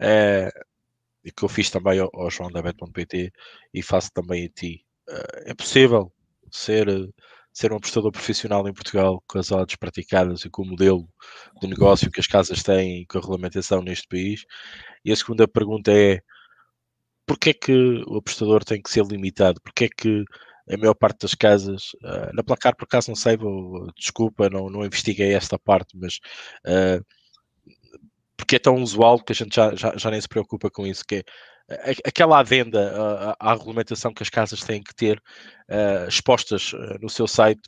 é, 0.00 0.50
e 1.28 1.32
que 1.32 1.44
eu 1.44 1.48
fiz 1.48 1.70
também 1.70 1.98
ao, 2.00 2.10
ao 2.14 2.30
João 2.30 2.50
da 2.50 2.62
Bet.pt 2.62 3.32
e 3.72 3.82
faço 3.82 4.10
também 4.12 4.46
a 4.46 4.48
ti. 4.48 4.84
Uh, 5.08 5.50
é 5.50 5.54
possível 5.54 6.12
ser, 6.50 6.88
ser 7.52 7.72
um 7.72 7.76
apostador 7.76 8.10
profissional 8.10 8.66
em 8.66 8.72
Portugal 8.72 9.22
com 9.26 9.38
as 9.38 9.52
odds 9.52 9.76
praticadas 9.76 10.44
e 10.44 10.50
com 10.50 10.62
o 10.62 10.66
modelo 10.66 11.08
de 11.60 11.68
negócio 11.68 12.10
que 12.10 12.20
as 12.20 12.26
casas 12.26 12.62
têm 12.62 13.02
e 13.02 13.06
com 13.06 13.18
a 13.18 13.20
regulamentação 13.20 13.82
neste 13.82 14.08
país? 14.08 14.44
E 15.04 15.12
a 15.12 15.16
segunda 15.16 15.46
pergunta 15.46 15.92
é 15.92 16.20
porque 17.26 17.50
é 17.50 17.54
que 17.54 18.04
o 18.06 18.16
apostador 18.16 18.64
tem 18.64 18.80
que 18.80 18.90
ser 18.90 19.04
limitado? 19.04 19.60
Porque 19.62 19.84
é 19.84 19.88
que 19.88 20.24
a 20.70 20.76
maior 20.78 20.94
parte 20.94 21.20
das 21.20 21.34
casas, 21.34 21.92
uh, 22.02 22.34
na 22.34 22.42
placar 22.42 22.74
por 22.76 22.84
acaso 22.84 23.10
não 23.10 23.16
sei, 23.16 23.36
vou, 23.36 23.90
desculpa, 23.96 24.48
não, 24.48 24.70
não 24.70 24.84
investiguei 24.84 25.34
esta 25.34 25.58
parte, 25.58 25.96
mas 25.96 26.16
uh, 26.66 27.04
porque 28.38 28.56
é 28.56 28.58
tão 28.58 28.76
usual 28.76 29.18
que 29.18 29.32
a 29.32 29.34
gente 29.34 29.54
já, 29.54 29.74
já, 29.74 29.92
já 29.96 30.10
nem 30.10 30.20
se 30.20 30.28
preocupa 30.28 30.70
com 30.70 30.86
isso, 30.86 31.04
que 31.04 31.16
é 31.68 31.92
aquela 32.06 32.38
adenda 32.38 33.36
à, 33.38 33.50
à 33.50 33.52
regulamentação 33.52 34.14
que 34.14 34.22
as 34.22 34.30
casas 34.30 34.62
têm 34.62 34.82
que 34.82 34.94
ter 34.94 35.22
uh, 35.68 36.08
expostas 36.08 36.72
no 37.02 37.10
seu 37.10 37.28
site 37.28 37.60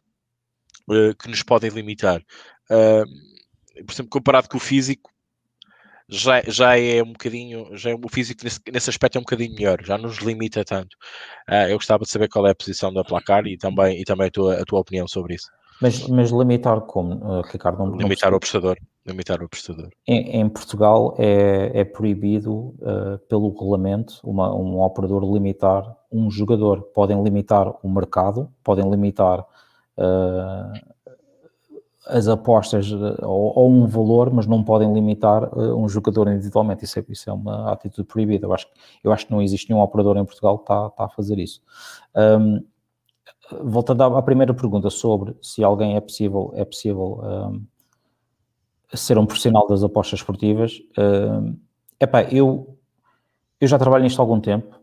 que 1.19 1.29
nos 1.29 1.43
podem 1.43 1.71
limitar. 1.71 2.21
por 2.67 3.93
exemplo, 3.93 4.11
comparado 4.11 4.49
com 4.49 4.57
o 4.57 4.61
físico, 4.61 5.11
já, 6.11 6.43
já 6.43 6.77
é 6.77 7.03
um 7.03 7.13
bocadinho, 7.13 7.77
já 7.77 7.91
é, 7.91 7.95
o 7.95 8.09
físico 8.09 8.43
nesse, 8.43 8.59
nesse 8.73 8.91
aspecto 8.91 9.17
é 9.17 9.21
um 9.21 9.23
bocadinho 9.23 9.55
melhor, 9.55 9.79
já 9.85 9.97
nos 9.97 10.19
limita 10.19 10.65
tanto. 10.65 10.97
Uh, 11.49 11.69
eu 11.69 11.77
gostava 11.77 12.05
de 12.05 12.11
saber 12.11 12.29
qual 12.29 12.47
é 12.47 12.51
a 12.51 12.55
posição 12.55 12.93
da 12.93 13.05
placar 13.05 13.47
e 13.47 13.57
também, 13.57 14.01
e 14.01 14.05
também 14.05 14.27
a, 14.27 14.31
tua, 14.31 14.61
a 14.61 14.65
tua 14.65 14.81
opinião 14.81 15.07
sobre 15.07 15.35
isso. 15.35 15.49
Mas, 15.81 16.07
mas 16.09 16.31
limitar 16.31 16.81
como, 16.83 17.15
uh, 17.15 17.43
Ricardo? 17.43 17.79
Não, 17.79 17.97
limitar 17.97 18.31
não 18.31 18.37
o 18.37 18.41
prestador. 18.41 18.77
Limitar 19.07 19.43
o 19.43 19.49
prestador. 19.49 19.89
Em, 20.07 20.41
em 20.41 20.49
Portugal 20.49 21.15
é, 21.19 21.71
é 21.75 21.85
proibido 21.85 22.53
uh, 22.53 23.19
pelo 23.29 23.49
regulamento 23.49 24.21
uma, 24.23 24.55
um 24.55 24.81
operador 24.81 25.25
limitar 25.25 25.97
um 26.13 26.31
jogador. 26.31 26.83
Podem 26.83 27.23
limitar 27.23 27.75
o 27.83 27.89
mercado, 27.89 28.51
podem 28.63 28.89
limitar 28.91 29.47
as 32.07 32.29
apostas 32.29 32.91
ou, 32.93 33.53
ou, 33.57 33.71
um 33.71 33.87
valor, 33.87 34.33
mas 34.33 34.47
não 34.47 34.63
podem 34.63 34.93
limitar 34.93 35.45
uh, 35.57 35.77
um 35.77 35.89
jogador 35.89 36.29
individualmente. 36.29 36.85
Isso 36.85 36.99
é, 36.99 37.05
isso 37.09 37.31
é 37.31 37.33
uma 37.33 37.73
atitude 37.73 38.07
proibida. 38.07 38.47
Eu 38.47 38.53
acho, 38.53 38.67
eu 39.03 39.13
acho 39.13 39.27
que 39.27 39.33
não 39.33 39.43
existe 39.43 39.71
nenhum 39.71 39.83
operador 39.83 40.17
em 40.17 40.25
Portugal 40.25 40.59
que 40.59 40.65
está, 40.65 40.87
está 40.87 41.05
a 41.05 41.09
fazer 41.09 41.39
isso. 41.39 41.63
Um, 42.15 42.65
voltando 43.63 44.03
à, 44.03 44.23
primeira 44.23 44.55
pergunta 44.55 44.91
sobre 44.91 45.37
se 45.43 45.63
alguém 45.63 45.97
é 45.97 46.01
possível, 46.01 46.53
é 46.55 46.65
possível 46.65 47.21
um, 47.23 47.67
ser 48.95 49.19
um 49.19 49.27
profissional 49.27 49.67
das 49.67 49.83
apostas 49.83 50.21
esportivas. 50.21 50.81
Um, 50.99 51.57
epá, 51.99 52.23
eu, 52.25 52.77
eu 53.61 53.69
já 53.69 53.79
trabalho 53.79 54.05
nisto 54.05 54.21
há 54.21 54.23
algum 54.23 54.41
tempo. 54.41 54.79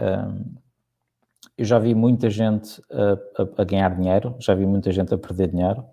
Um, 0.00 0.54
eu 1.56 1.64
já 1.64 1.78
vi 1.78 1.94
muita 1.94 2.30
gente 2.30 2.80
a, 2.90 3.42
a, 3.42 3.62
a 3.62 3.64
ganhar 3.64 3.94
dinheiro, 3.96 4.36
já 4.38 4.54
vi 4.54 4.64
muita 4.64 4.92
gente 4.92 5.12
a 5.12 5.18
perder 5.18 5.48
dinheiro 5.48 5.84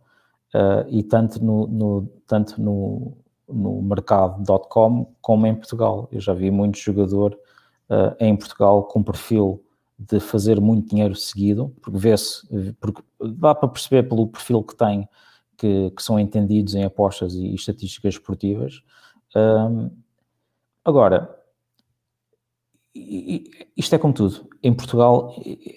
uh, 0.54 0.88
e 0.88 1.02
tanto 1.02 1.44
no, 1.44 1.66
no, 1.68 2.08
tanto 2.28 2.62
no, 2.62 3.18
no 3.48 3.82
mercado.com 3.82 5.12
como 5.22 5.48
em 5.48 5.56
Portugal. 5.56 6.08
Eu 6.12 6.22
já 6.22 6.34
vi 6.34 6.52
muito 6.52 6.78
jogador 6.78 7.38
uh, 7.90 8.16
em 8.20 8.36
Portugal 8.36 8.84
com 8.84 9.02
perfil 9.02 9.65
de 9.98 10.20
fazer 10.20 10.60
muito 10.60 10.90
dinheiro 10.90 11.16
seguido, 11.16 11.74
porque 11.82 11.98
vê-se, 11.98 12.46
porque 12.80 13.02
dá 13.20 13.56
para 13.56 13.70
perceber 13.70 14.04
pelo 14.04 14.28
perfil 14.28 14.62
que 14.64 14.76
tem 14.76 15.08
que, 15.58 15.92
que 15.92 16.04
são 16.04 16.20
entendidos 16.20 16.76
em 16.76 16.84
apostas 16.84 17.34
e, 17.34 17.48
e 17.48 17.56
estatísticas 17.56 18.16
esportivas. 18.16 18.82
Um, 19.36 19.90
agora, 20.84 21.34
isto 22.94 23.96
é 23.96 23.98
como 23.98 24.14
tudo. 24.14 24.50
Em 24.64 24.74
Portugal 24.74 25.36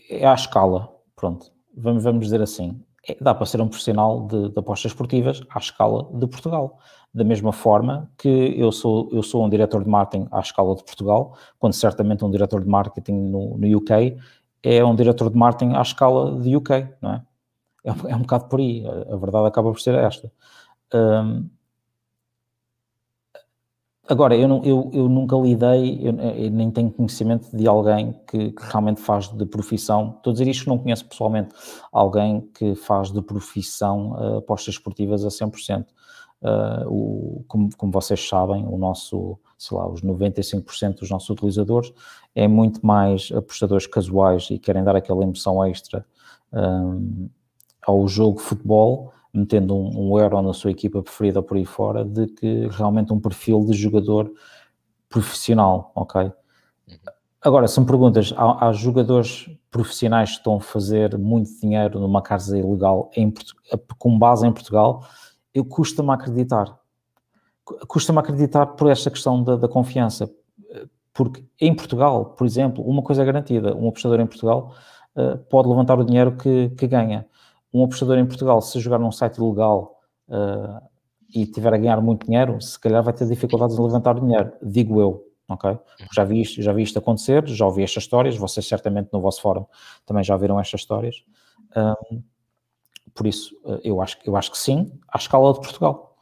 é 0.08 0.26
à 0.26 0.34
escala, 0.34 0.92
pronto. 1.16 1.52
Vamos, 1.74 2.02
vamos 2.02 2.24
dizer 2.24 2.40
assim. 2.40 2.80
É, 3.08 3.16
dá 3.20 3.34
para 3.34 3.46
ser 3.46 3.60
um 3.60 3.68
profissional 3.68 4.26
de, 4.26 4.50
de, 4.50 4.58
apostas 4.58 4.92
esportivas 4.92 5.42
à 5.50 5.58
escala 5.58 6.08
de 6.12 6.26
Portugal. 6.26 6.78
Da 7.12 7.24
mesma 7.24 7.52
forma 7.52 8.10
que 8.18 8.28
eu 8.28 8.70
sou, 8.70 9.08
eu 9.12 9.22
sou 9.22 9.44
um 9.44 9.48
diretor 9.48 9.82
de 9.82 9.88
marketing 9.88 10.28
à 10.30 10.40
escala 10.40 10.76
de 10.76 10.84
Portugal, 10.84 11.36
quando 11.58 11.72
certamente 11.72 12.24
um 12.24 12.30
diretor 12.30 12.60
de 12.62 12.68
marketing 12.68 13.30
no, 13.30 13.56
no 13.56 13.76
UK 13.78 14.16
é 14.62 14.84
um 14.84 14.94
diretor 14.94 15.30
de 15.30 15.36
marketing 15.38 15.74
à 15.74 15.82
escala 15.82 16.38
de 16.40 16.54
UK, 16.54 16.88
não 17.00 17.14
é? 17.14 17.22
É, 17.84 17.90
é 18.10 18.16
um 18.16 18.20
bocado 18.20 18.46
por 18.46 18.60
aí, 18.60 18.84
a, 18.86 19.14
a 19.14 19.16
verdade 19.16 19.46
acaba 19.46 19.70
por 19.70 19.80
ser 19.80 19.94
esta. 19.94 20.30
Um, 20.94 21.48
Agora, 24.08 24.34
eu, 24.34 24.48
eu, 24.64 24.90
eu 24.94 25.06
nunca 25.06 25.36
lidei, 25.36 25.98
eu, 26.00 26.18
eu, 26.18 26.50
nem 26.50 26.70
tenho 26.70 26.90
conhecimento 26.90 27.54
de 27.54 27.68
alguém 27.68 28.18
que, 28.26 28.52
que, 28.52 28.62
realmente 28.62 29.02
faz 29.02 29.28
de 29.28 29.44
profissão, 29.44 30.14
estou 30.16 30.30
a 30.30 30.32
dizer 30.32 30.48
isto, 30.48 30.66
não 30.66 30.78
conheço 30.78 31.04
pessoalmente 31.04 31.50
alguém 31.92 32.40
que 32.54 32.74
faz 32.74 33.12
de 33.12 33.20
profissão 33.20 34.12
uh, 34.12 34.38
apostas 34.38 34.76
esportivas 34.76 35.26
a 35.26 35.28
100%. 35.28 35.84
Uh, 36.40 36.88
o, 36.88 37.44
como, 37.46 37.68
como 37.76 37.92
vocês 37.92 38.26
sabem, 38.26 38.64
o 38.66 38.78
nosso, 38.78 39.38
sei 39.58 39.76
lá, 39.76 39.86
os 39.86 40.00
95% 40.00 41.00
dos 41.00 41.10
nossos 41.10 41.28
utilizadores 41.28 41.92
é 42.34 42.48
muito 42.48 42.84
mais 42.86 43.30
apostadores 43.34 43.86
casuais 43.86 44.48
e 44.50 44.58
querem 44.58 44.82
dar 44.82 44.96
aquela 44.96 45.22
emoção 45.22 45.62
extra 45.66 46.06
um, 46.50 47.28
ao 47.86 48.08
jogo 48.08 48.38
futebol 48.38 49.12
metendo 49.32 49.74
um, 49.74 50.12
um 50.12 50.18
euro 50.18 50.40
na 50.42 50.52
sua 50.52 50.70
equipa 50.70 51.02
preferida 51.02 51.42
por 51.42 51.56
aí 51.56 51.64
fora, 51.64 52.04
de 52.04 52.26
que 52.26 52.68
realmente 52.68 53.12
um 53.12 53.20
perfil 53.20 53.64
de 53.64 53.74
jogador 53.74 54.32
profissional, 55.08 55.92
ok? 55.94 56.32
Agora, 57.40 57.66
me 57.78 57.86
perguntas, 57.86 58.34
há, 58.36 58.66
há, 58.66 58.72
jogadores 58.72 59.48
profissionais 59.70 60.30
que 60.30 60.36
estão 60.38 60.56
a 60.56 60.60
fazer 60.60 61.16
muito 61.16 61.50
dinheiro 61.60 62.00
numa 62.00 62.20
casa 62.20 62.58
ilegal 62.58 63.10
em, 63.14 63.32
com 63.96 64.18
base 64.18 64.46
em 64.46 64.52
Portugal, 64.52 65.04
eu 65.54 65.64
custa-me 65.64 66.10
acreditar. 66.10 66.76
Custa-me 67.86 68.18
acreditar 68.18 68.66
por 68.66 68.90
esta 68.90 69.10
questão 69.10 69.42
da, 69.42 69.56
da, 69.56 69.68
confiança. 69.68 70.28
Porque 71.12 71.44
em 71.60 71.74
Portugal, 71.74 72.26
por 72.26 72.46
exemplo, 72.46 72.82
uma 72.84 73.02
coisa 73.02 73.22
é 73.22 73.24
garantida, 73.24 73.74
um 73.76 73.88
apostador 73.88 74.20
em 74.20 74.26
Portugal 74.26 74.74
uh, 75.14 75.38
pode 75.50 75.68
levantar 75.68 75.98
o 75.98 76.04
dinheiro 76.04 76.36
que, 76.36 76.70
que 76.70 76.86
ganha 76.86 77.26
um 77.72 77.84
apostador 77.84 78.18
em 78.18 78.26
Portugal, 78.26 78.60
se 78.60 78.80
jogar 78.80 78.98
num 78.98 79.12
site 79.12 79.36
ilegal 79.38 80.00
uh, 80.28 80.80
e 81.34 81.46
tiver 81.46 81.72
a 81.74 81.76
ganhar 81.76 82.00
muito 82.00 82.26
dinheiro, 82.26 82.60
se 82.60 82.78
calhar 82.78 83.02
vai 83.02 83.12
ter 83.12 83.26
dificuldades 83.26 83.78
em 83.78 83.82
levantar 83.82 84.18
dinheiro, 84.18 84.52
digo 84.62 85.00
eu, 85.00 85.26
ok? 85.48 85.78
Já 86.12 86.24
vi 86.24 86.40
isto, 86.40 86.62
já 86.62 86.72
vi 86.72 86.82
isto 86.82 86.98
acontecer, 86.98 87.46
já 87.46 87.66
ouvi 87.66 87.82
estas 87.82 88.04
histórias, 88.04 88.36
vocês 88.36 88.66
certamente 88.66 89.10
no 89.12 89.20
vosso 89.20 89.40
fórum 89.42 89.66
também 90.06 90.24
já 90.24 90.36
viram 90.36 90.58
estas 90.58 90.80
histórias. 90.80 91.22
Um, 91.76 92.22
por 93.14 93.26
isso, 93.26 93.54
uh, 93.64 93.80
eu 93.82 94.00
acho, 94.00 94.16
eu 94.24 94.36
acho 94.36 94.50
que 94.50 94.58
sim, 94.58 94.92
à 95.08 95.18
escala 95.18 95.52
de 95.52 95.60
Portugal. 95.60 96.16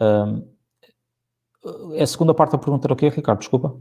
Um, 0.00 0.46
a 2.00 2.06
segunda 2.06 2.34
parte 2.34 2.52
da 2.52 2.58
pergunta 2.58 2.86
era 2.86 2.92
o 2.92 2.96
quê, 2.96 3.08
Ricardo? 3.08 3.40
Desculpa. 3.40 3.78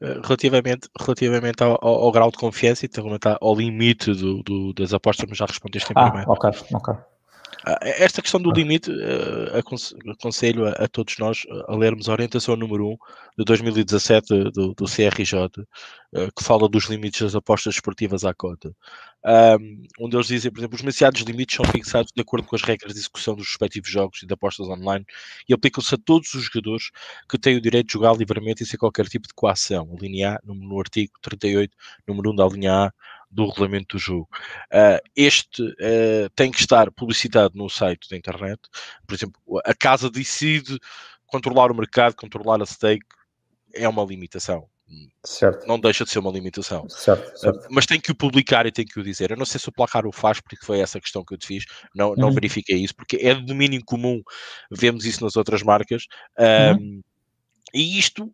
Relativamente, 0.00 0.88
relativamente 0.98 1.62
ao, 1.62 1.78
ao, 1.80 1.94
ao, 2.04 2.12
grau 2.12 2.30
de 2.30 2.36
confiança 2.36 2.84
e 2.84 2.88
relativamente 2.88 3.38
ao 3.40 3.54
limite 3.54 4.12
do, 4.12 4.42
do, 4.42 4.72
das 4.74 4.92
apostas, 4.92 5.26
mas 5.28 5.38
já 5.38 5.46
respondeste 5.46 5.92
em 5.92 5.94
ah, 5.96 6.10
primeiro. 6.10 6.30
Ok, 6.30 6.50
ok. 6.72 6.94
Ah, 7.64 7.78
esta 7.82 8.22
questão 8.22 8.40
do 8.40 8.50
limite, 8.50 8.90
uh, 8.90 9.58
aconselho 10.10 10.66
a, 10.66 10.88
todos 10.88 11.16
nós 11.18 11.42
a 11.68 11.76
lermos 11.76 12.08
a 12.08 12.12
orientação 12.12 12.56
número 12.56 12.88
1 12.88 12.96
de 13.38 13.44
2017 13.44 14.50
do, 14.50 14.74
do 14.74 14.84
CRJ, 14.84 15.48
que 16.36 16.44
fala 16.44 16.68
dos 16.68 16.84
limites 16.84 17.22
das 17.22 17.34
apostas 17.34 17.74
esportivas 17.74 18.24
à 18.24 18.32
cota. 18.32 18.72
Onde 19.98 20.16
eles 20.16 20.26
dizem, 20.28 20.52
por 20.52 20.60
exemplo, 20.60 20.76
os 20.76 20.82
mencionados 20.82 21.20
limites 21.22 21.56
são 21.56 21.64
fixados 21.64 22.12
de 22.14 22.22
acordo 22.22 22.46
com 22.46 22.54
as 22.54 22.62
regras 22.62 22.92
de 22.92 23.00
execução 23.00 23.34
dos 23.34 23.48
respectivos 23.48 23.90
jogos 23.90 24.22
e 24.22 24.26
de 24.26 24.32
apostas 24.32 24.68
online 24.68 25.04
e 25.48 25.54
aplicam-se 25.54 25.94
a 25.94 25.98
todos 25.98 26.32
os 26.34 26.44
jogadores 26.44 26.90
que 27.28 27.38
têm 27.38 27.56
o 27.56 27.60
direito 27.60 27.88
de 27.88 27.94
jogar 27.94 28.16
livremente 28.16 28.62
e 28.62 28.66
sem 28.66 28.78
qualquer 28.78 29.06
tipo 29.06 29.26
de 29.26 29.34
coação. 29.34 29.90
A 29.92 30.00
linha 30.00 30.34
A, 30.36 30.40
no, 30.44 30.54
no 30.54 30.78
artigo 30.78 31.12
38, 31.22 31.74
número 32.06 32.30
1 32.30 32.36
da 32.36 32.46
linha 32.46 32.72
A, 32.72 32.92
do 33.34 33.46
regulamento 33.48 33.96
do 33.96 34.00
jogo. 34.00 34.28
Uh, 34.72 35.00
este 35.16 35.62
uh, 35.62 36.30
tem 36.36 36.50
que 36.50 36.60
estar 36.60 36.90
publicitado 36.92 37.56
no 37.56 37.68
site 37.68 38.08
da 38.08 38.16
internet. 38.16 38.60
Por 39.06 39.14
exemplo, 39.14 39.40
a 39.64 39.74
casa 39.74 40.08
decide 40.08 40.78
controlar 41.26 41.70
o 41.70 41.74
mercado, 41.74 42.14
controlar 42.14 42.62
a 42.62 42.66
stake, 42.66 43.04
é 43.74 43.88
uma 43.88 44.04
limitação. 44.04 44.68
certo. 45.24 45.66
não 45.66 45.80
deixa 45.80 46.04
de 46.04 46.10
ser 46.10 46.20
uma 46.20 46.30
limitação. 46.30 46.88
Certo, 46.88 47.36
certo. 47.36 47.66
Mas 47.70 47.86
tem 47.86 48.00
que 48.00 48.12
o 48.12 48.14
publicar 48.14 48.66
e 48.66 48.72
tem 48.72 48.84
que 48.84 49.00
o 49.00 49.02
dizer. 49.02 49.32
Eu 49.32 49.36
não 49.36 49.44
sei 49.44 49.58
se 49.58 49.68
o 49.68 49.72
placar 49.72 50.06
o 50.06 50.12
faz, 50.12 50.40
porque 50.40 50.64
foi 50.64 50.78
essa 50.78 51.00
questão 51.00 51.24
que 51.24 51.34
eu 51.34 51.38
te 51.38 51.46
fiz, 51.46 51.64
não, 51.94 52.14
não 52.14 52.28
uhum. 52.28 52.34
verifiquei 52.34 52.76
isso, 52.76 52.94
porque 52.94 53.16
é 53.16 53.34
de 53.34 53.44
domínio 53.44 53.82
comum, 53.84 54.22
vemos 54.70 55.04
isso 55.04 55.24
nas 55.24 55.34
outras 55.34 55.62
marcas. 55.62 56.06
Uhum. 56.38 56.76
Um, 56.76 57.02
e 57.74 57.98
isto 57.98 58.32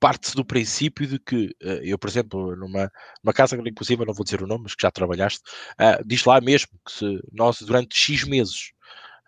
parte-se 0.00 0.34
do 0.34 0.44
princípio 0.44 1.06
de 1.06 1.18
que 1.18 1.46
uh, 1.62 1.82
eu, 1.82 1.98
por 1.98 2.08
exemplo, 2.08 2.56
numa, 2.56 2.90
numa 3.22 3.32
casa, 3.32 3.56
inclusive, 3.56 4.04
não 4.04 4.14
vou 4.14 4.24
dizer 4.24 4.42
o 4.42 4.46
nome, 4.46 4.64
mas 4.64 4.74
que 4.74 4.82
já 4.82 4.90
trabalhaste, 4.90 5.40
uh, 5.72 6.06
diz 6.06 6.24
lá 6.24 6.40
mesmo 6.40 6.68
que 6.84 6.92
se 6.92 7.20
nós 7.32 7.60
durante 7.62 7.96
X 7.96 8.24
meses 8.24 8.72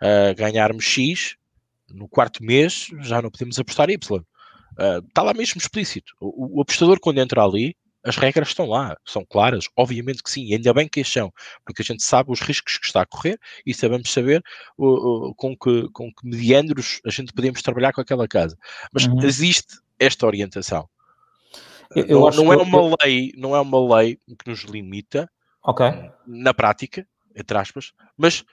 uh, 0.03 0.35
ganharmos 0.37 0.85
X, 0.85 1.37
no 1.89 2.09
quarto 2.09 2.43
mês 2.43 2.89
já 3.01 3.23
não 3.23 3.31
podemos 3.31 3.59
apostar 3.59 3.89
Y. 3.91 4.23
Está 5.09 5.23
lá 5.23 5.33
mesmo 5.33 5.59
explícito. 5.59 6.12
O, 6.21 6.59
o, 6.59 6.61
apostador, 6.61 7.01
quando 7.01 7.19
entra 7.19 7.43
ali, 7.43 7.75
as 8.07 8.17
regras 8.17 8.49
estão 8.49 8.67
lá, 8.67 8.97
são 9.05 9.25
claras, 9.25 9.67
obviamente 9.77 10.23
que 10.23 10.31
sim, 10.31 10.45
e 10.45 10.55
ainda 10.55 10.73
bem 10.73 10.89
que 10.89 11.01
as 11.01 11.09
são, 11.09 11.33
porque 11.64 11.83
a 11.83 11.85
gente 11.85 12.05
sabe 12.05 12.31
os 12.31 12.41
riscos 12.41 12.79
que 12.79 12.87
está 12.87 13.03
a 13.03 13.07
correr 13.07 13.39
e 13.67 13.75
sabemos 13.75 14.12
saber 14.12 14.43
uh, 14.79 14.87
uh, 15.29 15.35
com, 15.35 15.57
que, 15.57 15.89
com 15.93 16.12
que 16.12 16.27
mediandros 16.27 17.01
a 17.05 17.11
gente 17.11 17.33
podemos 17.33 17.61
trabalhar 17.62 17.93
com 17.93 18.01
aquela 18.01 18.29
casa. 18.29 18.57
Mas 18.93 19.07
uhum. 19.07 19.21
existe 19.25 19.79
esta 19.99 20.26
orientação. 20.26 20.88
Eu, 21.94 22.05
eu 22.07 22.20
não, 22.20 22.44
não 22.44 22.53
é 22.53 22.57
uma 22.57 22.97
lei, 23.03 23.32
não 23.36 23.57
é 23.57 23.61
uma 23.61 23.97
lei 23.97 24.16
que 24.16 24.51
nos 24.51 24.62
limita 24.62 25.30
okay. 25.62 26.11
na 26.26 26.53
prática, 26.53 27.07
entre 27.34 27.57
aspas, 27.57 27.92
mas 28.16 28.44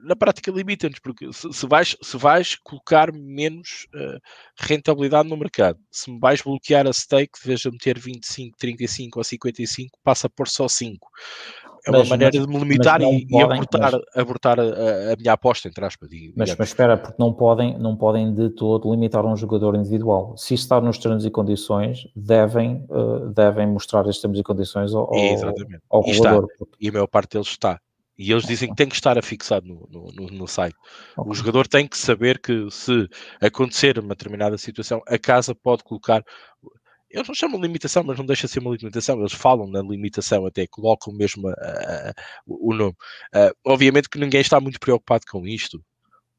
na 0.00 0.16
prática 0.16 0.50
limita-nos, 0.50 0.98
porque 0.98 1.32
se, 1.32 1.52
se, 1.52 1.66
vais, 1.66 1.96
se 2.00 2.16
vais 2.16 2.56
colocar 2.56 3.12
menos 3.12 3.86
uh, 3.94 4.18
rentabilidade 4.58 5.28
no 5.28 5.36
mercado, 5.36 5.78
se 5.90 6.10
me 6.10 6.18
vais 6.18 6.40
bloquear 6.40 6.86
a 6.86 6.92
stake, 6.92 7.40
de 7.40 7.48
vez 7.48 7.60
de 7.60 7.70
meter 7.70 7.98
25, 7.98 8.56
35 8.58 9.18
ou 9.18 9.24
55, 9.24 9.98
passa 10.02 10.28
por 10.28 10.48
só 10.48 10.68
5 10.68 11.08
é 11.84 11.90
uma 11.90 11.98
mas, 12.00 12.08
maneira 12.08 12.38
mas, 12.38 12.46
de 12.46 12.52
me 12.52 12.58
limitar 12.60 13.00
e, 13.00 13.26
podem, 13.26 13.26
e, 13.28 13.42
abortar, 13.42 13.92
mas, 13.92 14.02
abortar 14.14 14.60
a, 14.60 14.62
a, 14.62 15.16
minha 15.18 15.32
aposta, 15.32 15.68
entre 15.68 15.84
aspas. 15.84 16.08
mas, 16.36 16.56
mas 16.56 16.68
espera, 16.68 16.96
porque 16.96 17.16
não 17.18 17.32
podem, 17.32 17.76
não 17.76 17.96
podem 17.96 18.32
de 18.32 18.50
todo 18.50 18.90
limitar 18.90 19.26
um 19.26 19.36
jogador 19.36 19.74
individual. 19.74 20.36
Se 20.36 20.54
está 20.54 20.80
nos 20.80 20.98
termos 20.98 21.24
e 21.24 21.30
condições, 21.30 22.06
devem, 22.14 22.86
uh, 22.88 23.30
devem 23.30 23.66
mostrar 23.66 24.02
estes 24.02 24.20
termos 24.20 24.38
e 24.38 24.42
condições 24.44 24.94
ao, 24.94 25.12
Exatamente. 25.12 25.82
ao 25.90 26.06
e. 26.06 26.10
Está, 26.10 26.40
e 26.80 26.88
a 26.88 26.92
maior 26.92 27.08
parte 27.08 27.32
deles 27.32 27.48
está. 27.48 27.80
E 28.18 28.30
eles 28.30 28.44
dizem 28.44 28.68
que 28.68 28.76
tem 28.76 28.88
que 28.88 28.94
estar 28.94 29.16
afixado 29.18 29.66
no, 29.66 29.88
no, 29.90 30.12
no, 30.12 30.26
no 30.30 30.46
site. 30.46 30.76
O 31.16 31.34
jogador 31.34 31.66
tem 31.66 31.88
que 31.88 31.96
saber 31.96 32.38
que 32.40 32.70
se 32.70 33.08
acontecer 33.40 33.98
uma 33.98 34.10
determinada 34.10 34.58
situação, 34.58 35.02
a 35.06 35.18
casa 35.18 35.54
pode 35.54 35.82
colocar 35.82 36.22
eles 37.12 37.28
não 37.28 37.34
chamam 37.34 37.60
de 37.60 37.66
limitação, 37.66 38.02
mas 38.02 38.16
não 38.16 38.24
deixa 38.24 38.46
de 38.46 38.54
ser 38.54 38.60
uma 38.60 38.74
limitação. 38.74 39.20
Eles 39.20 39.34
falam 39.34 39.66
na 39.70 39.82
limitação, 39.82 40.46
até 40.46 40.66
colocam 40.66 41.12
mesmo 41.12 41.48
uh, 41.50 42.12
o 42.46 42.74
nome. 42.74 42.96
Uh, 43.34 43.54
obviamente 43.66 44.08
que 44.08 44.18
ninguém 44.18 44.40
está 44.40 44.58
muito 44.58 44.80
preocupado 44.80 45.24
com 45.30 45.46
isto. 45.46 45.84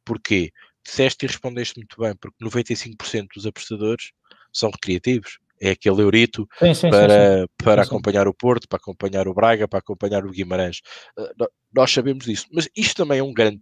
Porquê? 0.03 0.51
Disseste 0.83 1.25
e 1.25 1.27
respondeste 1.27 1.77
muito 1.77 1.95
bem, 1.99 2.15
porque 2.15 2.43
95% 2.43 3.27
dos 3.35 3.45
apostadores 3.45 4.11
são 4.51 4.71
recreativos. 4.71 5.37
É 5.61 5.71
aquele 5.71 6.01
eurito 6.01 6.47
sim, 6.59 6.73
sim, 6.73 6.89
para, 6.89 7.41
sim, 7.41 7.47
para 7.57 7.81
acompanhar 7.83 8.27
o 8.27 8.33
Porto, 8.33 8.67
para 8.67 8.77
acompanhar 8.77 9.27
o 9.27 9.33
Braga, 9.33 9.67
para 9.67 9.79
acompanhar 9.79 10.25
o 10.25 10.31
Guimarães. 10.31 10.81
Uh, 11.17 11.47
nós 11.73 11.91
sabemos 11.91 12.25
disso. 12.25 12.47
Mas 12.51 12.67
isto 12.75 12.97
também 12.97 13.19
é 13.19 13.23
um 13.23 13.33
grande 13.33 13.61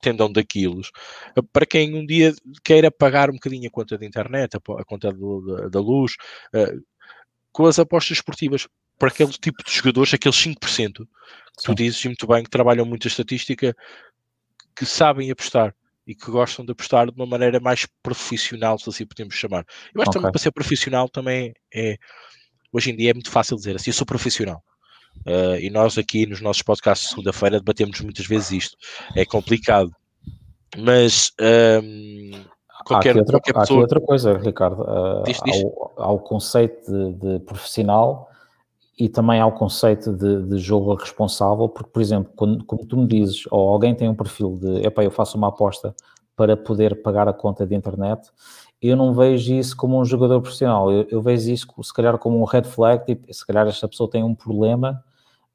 tendão 0.00 0.30
daquilos, 0.30 0.90
para 1.52 1.64
quem 1.64 1.94
um 1.94 2.04
dia 2.04 2.34
queira 2.62 2.90
pagar 2.90 3.30
um 3.30 3.34
bocadinho 3.34 3.66
a 3.66 3.70
conta 3.70 3.96
de 3.96 4.06
internet, 4.06 4.56
a, 4.56 4.84
conta 4.84 5.10
do, 5.10 5.40
da, 5.40 5.68
da, 5.68 5.80
luz, 5.80 6.12
uh, 6.54 6.82
com 7.50 7.66
as 7.66 7.78
apostas 7.78 8.18
esportivas, 8.18 8.68
para 8.98 9.08
aquele 9.08 9.32
tipo 9.32 9.62
de 9.64 9.72
jogadores, 9.72 10.14
aqueles 10.14 10.36
5%, 10.36 10.56
Sim. 10.68 11.06
tu 11.64 11.74
dizes 11.74 12.04
muito 12.04 12.26
bem 12.26 12.42
que 12.42 12.50
trabalham 12.50 12.84
muito 12.84 13.06
a 13.06 13.10
estatística, 13.10 13.74
que 14.74 14.84
sabem 14.84 15.30
apostar 15.30 15.74
e 16.06 16.14
que 16.14 16.30
gostam 16.30 16.64
de 16.64 16.72
apostar 16.72 17.10
de 17.10 17.16
uma 17.16 17.26
maneira 17.26 17.58
mais 17.58 17.86
profissional, 18.02 18.78
se 18.78 18.88
assim 18.88 19.06
podemos 19.06 19.34
chamar. 19.34 19.64
Eu 19.94 20.02
acho 20.02 20.10
okay. 20.10 20.20
também 20.20 20.32
para 20.32 20.40
ser 20.40 20.52
profissional 20.52 21.08
também 21.08 21.52
é, 21.74 21.96
hoje 22.72 22.90
em 22.90 22.96
dia 22.96 23.10
é 23.10 23.14
muito 23.14 23.30
fácil 23.30 23.56
dizer 23.56 23.76
assim, 23.76 23.90
eu 23.90 23.94
sou 23.94 24.06
profissional. 24.06 24.62
Uh, 25.26 25.56
e 25.60 25.70
nós 25.70 25.96
aqui 25.96 26.26
nos 26.26 26.40
nossos 26.40 26.62
podcasts 26.62 27.08
de 27.08 27.10
segunda-feira 27.10 27.58
debatemos 27.58 28.00
muitas 28.00 28.26
vezes 28.26 28.50
isto. 28.52 28.76
É 29.14 29.24
complicado. 29.24 29.90
Mas 30.76 31.32
um, 31.40 32.44
qualquer, 32.84 33.16
há, 33.16 33.18
outra, 33.20 33.32
qualquer 33.32 33.54
pessoa... 33.54 33.78
há 33.78 33.82
outra 33.82 34.00
coisa, 34.00 34.36
Ricardo. 34.36 34.82
Uh, 34.82 35.22
diz, 35.24 35.40
diz. 35.44 35.62
Há, 35.96 36.12
o, 36.12 36.18
conceito 36.18 36.90
de, 36.90 37.12
de, 37.14 37.44
profissional 37.44 38.28
e 38.98 39.08
também 39.08 39.40
há 39.40 39.46
o 39.46 39.52
conceito 39.52 40.12
de, 40.12 40.42
de, 40.42 40.58
jogo 40.58 40.94
responsável, 40.94 41.68
porque, 41.68 41.90
por 41.90 42.00
exemplo, 42.00 42.32
quando, 42.34 42.64
como 42.64 42.86
tu 42.86 42.96
me 42.96 43.06
dizes, 43.06 43.44
ou 43.50 43.68
alguém 43.68 43.94
tem 43.94 44.08
um 44.08 44.14
perfil 44.14 44.56
de 44.58 44.86
epá, 44.86 45.04
eu 45.04 45.10
faço 45.10 45.36
uma 45.36 45.48
aposta 45.48 45.94
para 46.34 46.56
poder 46.56 47.02
pagar 47.02 47.28
a 47.28 47.32
conta 47.32 47.66
de 47.66 47.74
internet, 47.74 48.30
eu 48.80 48.96
não 48.96 49.12
vejo 49.12 49.54
isso 49.54 49.76
como 49.76 50.00
um 50.00 50.04
jogador 50.04 50.40
profissional, 50.40 50.90
eu, 50.90 51.06
eu 51.10 51.22
vejo 51.22 51.50
isso 51.50 51.66
se 51.82 51.92
calhar 51.92 52.16
como 52.18 52.40
um 52.40 52.44
red 52.44 52.64
flag, 52.64 53.04
tipo, 53.04 53.32
se 53.32 53.46
calhar 53.46 53.66
esta 53.66 53.86
pessoa 53.86 54.08
tem 54.08 54.24
um 54.24 54.34
problema 54.34 55.04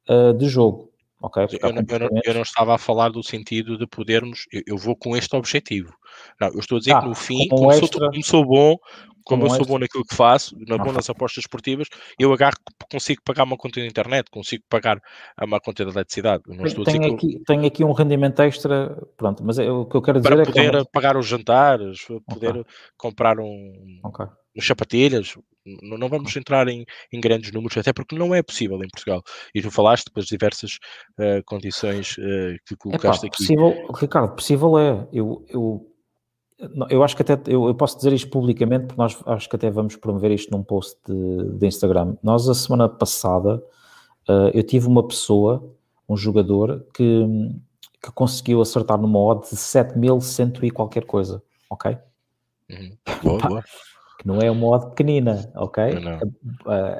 uh, 0.08 0.32
de 0.32 0.48
jogo. 0.48 0.90
Okay, 1.20 1.46
eu, 1.62 1.72
não, 1.72 1.82
eu, 1.88 1.98
não, 2.00 2.08
eu, 2.24 2.34
não, 2.34 2.42
estava 2.42 2.74
a 2.74 2.78
falar 2.78 3.10
do 3.10 3.22
sentido 3.22 3.78
de 3.78 3.86
podermos, 3.86 4.46
eu, 4.52 4.62
eu 4.66 4.76
vou 4.76 4.96
com 4.96 5.16
este 5.16 5.36
objetivo. 5.36 5.94
Não, 6.40 6.48
eu 6.48 6.58
estou 6.58 6.76
a 6.76 6.78
dizer 6.80 6.94
ah, 6.94 7.00
que 7.00 7.08
no 7.08 7.14
fim, 7.14 7.46
como, 7.48 7.62
como, 7.62 7.72
extra, 7.72 7.86
sou, 7.86 8.10
como 8.10 8.24
sou 8.24 8.44
bom, 8.44 8.76
como, 9.24 9.42
como 9.42 9.44
eu 9.52 9.56
sou 9.56 9.66
bom 9.66 9.78
naquilo 9.78 10.04
que 10.04 10.14
faço, 10.14 10.56
na 10.66 10.78
bom 10.78 10.92
nas 10.92 11.08
apostas 11.08 11.44
esportivas, 11.44 11.88
eu 12.18 12.32
agarro, 12.32 12.56
consigo 12.90 13.22
pagar 13.24 13.44
uma 13.44 13.56
conta 13.56 13.80
de 13.80 13.86
internet, 13.86 14.30
consigo 14.30 14.64
pagar 14.68 15.00
uma 15.40 15.60
conta 15.60 15.84
de 15.84 15.90
eletricidade. 15.90 16.42
Não 16.46 16.64
estou 16.64 16.84
tenho, 16.84 17.14
aqui, 17.14 17.34
eu... 17.34 17.44
tenho 17.44 17.66
aqui 17.66 17.84
um 17.84 17.92
rendimento 17.92 18.40
extra, 18.42 18.96
pronto, 19.16 19.42
mas 19.44 19.58
é, 19.58 19.70
o 19.70 19.86
que 19.86 19.96
eu 19.96 20.02
quero 20.02 20.20
dizer 20.20 20.34
para 20.34 20.42
é 20.42 20.46
que. 20.46 20.52
Poder 20.52 20.86
pagar 20.92 21.16
os 21.16 21.26
jantares, 21.26 22.06
poder 22.26 22.50
okay. 22.50 22.64
comprar 22.96 23.38
um. 23.38 24.00
Okay 24.04 24.26
sapatilhas, 24.60 25.34
não 25.82 26.08
vamos 26.08 26.36
entrar 26.36 26.68
em, 26.68 26.84
em, 27.12 27.20
grandes 27.20 27.52
números, 27.52 27.76
até 27.76 27.92
porque 27.92 28.16
não 28.16 28.34
é 28.34 28.42
possível 28.42 28.76
em 28.76 28.88
Portugal. 28.88 29.22
E 29.54 29.62
tu 29.62 29.70
falaste 29.70 30.10
pelas 30.10 30.26
diversas 30.26 30.78
uh, 31.18 31.42
condições 31.46 32.16
uh, 32.18 32.56
que 32.66 32.76
colocaste 32.76 33.26
Epá, 33.26 33.36
possível, 33.36 33.68
aqui. 33.68 34.00
Ricardo, 34.00 34.34
possível 34.34 34.78
é. 34.78 35.08
Eu, 35.12 35.44
eu, 35.48 35.91
eu 36.90 37.02
acho 37.02 37.16
que 37.16 37.22
até 37.22 37.34
eu, 37.46 37.66
eu, 37.66 37.74
posso 37.74 37.96
dizer 37.96 38.12
isto 38.12 38.30
publicamente, 38.30 38.86
porque 38.86 39.00
nós 39.00 39.18
acho 39.26 39.48
que 39.48 39.56
até 39.56 39.70
vamos 39.70 39.96
promover 39.96 40.30
isto 40.30 40.50
num 40.50 40.62
post 40.62 40.98
de, 41.06 41.58
de 41.58 41.66
Instagram. 41.66 42.16
Nós, 42.22 42.48
a 42.48 42.54
semana 42.54 42.88
passada, 42.88 43.62
uh, 44.28 44.48
eu 44.54 44.62
tive 44.62 44.86
uma 44.86 45.06
pessoa, 45.06 45.64
um 46.08 46.16
jogador, 46.16 46.84
que, 46.94 47.26
que 48.02 48.12
conseguiu 48.12 48.60
acertar 48.60 48.98
numa 48.98 49.18
odd 49.18 49.48
de 49.48 49.56
7100 49.56 50.52
e 50.62 50.70
qualquer 50.70 51.04
coisa, 51.04 51.42
ok? 51.68 51.96
Uhum. 52.70 52.96
Boa, 53.22 53.38
boa 53.48 53.64
que 54.22 54.28
não 54.28 54.38
é 54.40 54.48
uma 54.48 54.68
odd 54.68 54.90
pequenina, 54.90 55.50
ok? 55.56 55.82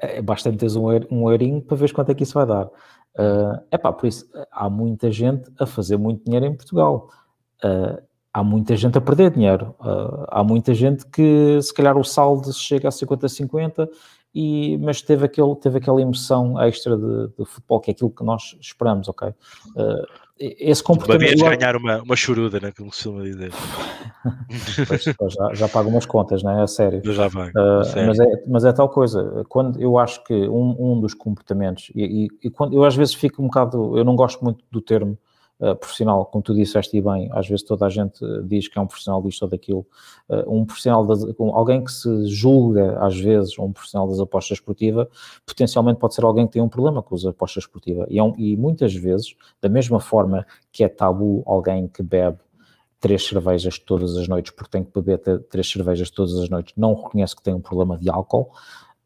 É, 0.03 0.19
é 0.19 0.23
bastante 0.23 0.59
teres 0.59 0.75
um, 0.75 0.87
um 1.09 1.31
eurinho 1.31 1.63
para 1.63 1.77
ver 1.77 1.93
quanto 1.93 2.11
é 2.11 2.15
que 2.15 2.25
isso 2.25 2.35
vai 2.35 2.45
dar. 2.45 2.67
Uh, 2.67 3.63
epá, 3.71 3.93
por 3.93 4.09
isso, 4.09 4.29
há 4.51 4.69
muita 4.69 5.11
gente 5.13 5.49
a 5.59 5.65
fazer 5.65 5.97
muito 5.97 6.25
dinheiro 6.25 6.47
em 6.47 6.57
Portugal. 6.57 7.09
Uh, 7.65 8.03
há 8.33 8.43
muita 8.43 8.77
gente 8.77 8.97
a 8.97 9.01
perder 9.01 9.31
dinheiro. 9.31 9.75
Uh, 9.81 10.25
há 10.29 10.43
muita 10.43 10.73
gente 10.73 11.07
que, 11.07 11.61
se 11.61 11.73
calhar, 11.73 11.97
o 11.97 12.05
saldo 12.05 12.53
chega 12.53 12.89
a 12.89 12.93
50-50, 12.93 13.89
e, 14.35 14.79
mas 14.79 15.03
teve, 15.03 15.27
aquele, 15.27 15.55
teve 15.57 15.77
aquela 15.77 16.01
emoção 16.01 16.59
extra 16.61 16.97
de, 16.97 17.29
de, 17.39 17.45
futebol, 17.45 17.81
que 17.81 17.91
é 17.91 17.93
aquilo 17.93 18.11
que 18.11 18.25
nós 18.25 18.57
esperamos, 18.59 19.07
ok? 19.09 19.29
Uh, 19.29 20.07
esse 20.39 20.83
comportamento. 20.83 21.39
Uma 21.39 21.51
vez 21.51 21.59
ganhar 21.59 21.77
uma, 21.77 22.03
uma 22.03 22.17
choruda, 22.17 22.59
né, 22.59 22.73
como 22.75 22.91
se 22.91 23.05
costuma 23.05 23.23
dizer. 23.23 23.53
pois, 25.19 25.35
já, 25.35 25.55
já 25.55 25.69
pago 25.69 25.91
umas 25.91 26.07
contas, 26.07 26.43
né, 26.43 26.63
a 26.63 26.67
sério. 26.67 27.03
Eu 27.05 27.13
já 27.13 27.29
pago, 27.29 27.51
uh, 27.51 28.07
mas, 28.07 28.19
é, 28.19 28.27
mas 28.49 28.65
é 28.65 28.73
tal 28.73 28.89
coisa, 28.89 29.45
quando 29.51 29.79
eu 29.81 29.99
acho 29.99 30.25
que 30.25 30.33
um, 30.33 30.77
um 30.79 30.99
dos 30.99 31.13
comportamentos, 31.13 31.93
e, 31.95 32.25
e, 32.25 32.29
e, 32.45 32.51
quando 32.51 32.75
eu 32.75 32.85
às 32.85 32.97
vezes 32.97 33.13
fico 33.13 33.43
um 33.43 33.47
bocado, 33.49 33.99
eu 33.99 34.05
não 34.05 34.17
gosto 34.17 34.43
muito 34.43 34.65
do 34.71 34.81
termo 34.81 35.19
uh, 35.63 35.77
profissional, 35.77 36.27
como 36.27 36.43
tu 36.43 36.55
disseste 36.55 36.97
e 36.97 37.01
bem, 37.01 37.31
às 37.33 37.49
vezes 37.49 37.65
toda 37.65 37.87
a 37.87 37.89
gente 37.89 38.21
diz 38.45 38.69
que 38.69 38.79
é 38.79 38.83
um 38.83 38.87
profissional 38.87 39.23
disto 39.23 39.43
ou 39.43 39.49
daquilo, 39.49 39.87
uh, 40.29 40.53
um 40.53 40.67
profissional, 40.67 41.07
de, 41.07 41.35
alguém 41.39 41.85
que 41.85 41.93
se 41.93 42.27
julga 42.27 42.99
às 43.01 43.19
vezes 43.19 43.59
um 43.59 43.73
profissional 43.73 44.09
das 44.09 44.21
apostas 44.21 44.59
esportivas, 44.59 45.07
potencialmente 45.47 46.01
pode 46.01 46.15
ser 46.15 46.25
alguém 46.25 46.47
que 46.47 46.53
tem 46.53 46.63
um 46.63 46.69
problema 46.69 47.03
com 47.03 47.15
as 47.15 47.25
apostas 47.25 47.63
esportivas, 47.65 48.07
e, 48.11 48.19
é 48.19 48.23
um, 48.23 48.35
e 48.37 48.57
muitas 48.57 48.93
vezes, 48.95 49.37
da 49.61 49.69
mesma 49.69 50.01
forma 50.01 50.45
que 50.73 50.83
é 50.83 50.89
tabu 50.89 51.43
alguém 51.47 51.87
que 51.87 52.03
bebe 52.03 52.39
três 52.99 53.27
cervejas 53.27 53.79
todas 53.79 54.17
as 54.17 54.29
noites, 54.29 54.53
porque 54.53 54.71
tem 54.71 54.85
que 54.85 54.93
beber 54.93 55.19
três 55.51 55.69
cervejas 55.71 56.11
todas 56.11 56.39
as 56.39 56.49
noites, 56.49 56.73
não 56.77 56.95
reconhece 56.95 57.35
que 57.35 57.43
tem 57.43 57.53
um 57.53 57.61
problema 57.61 57.99
de 57.99 58.09
álcool, 58.09 58.53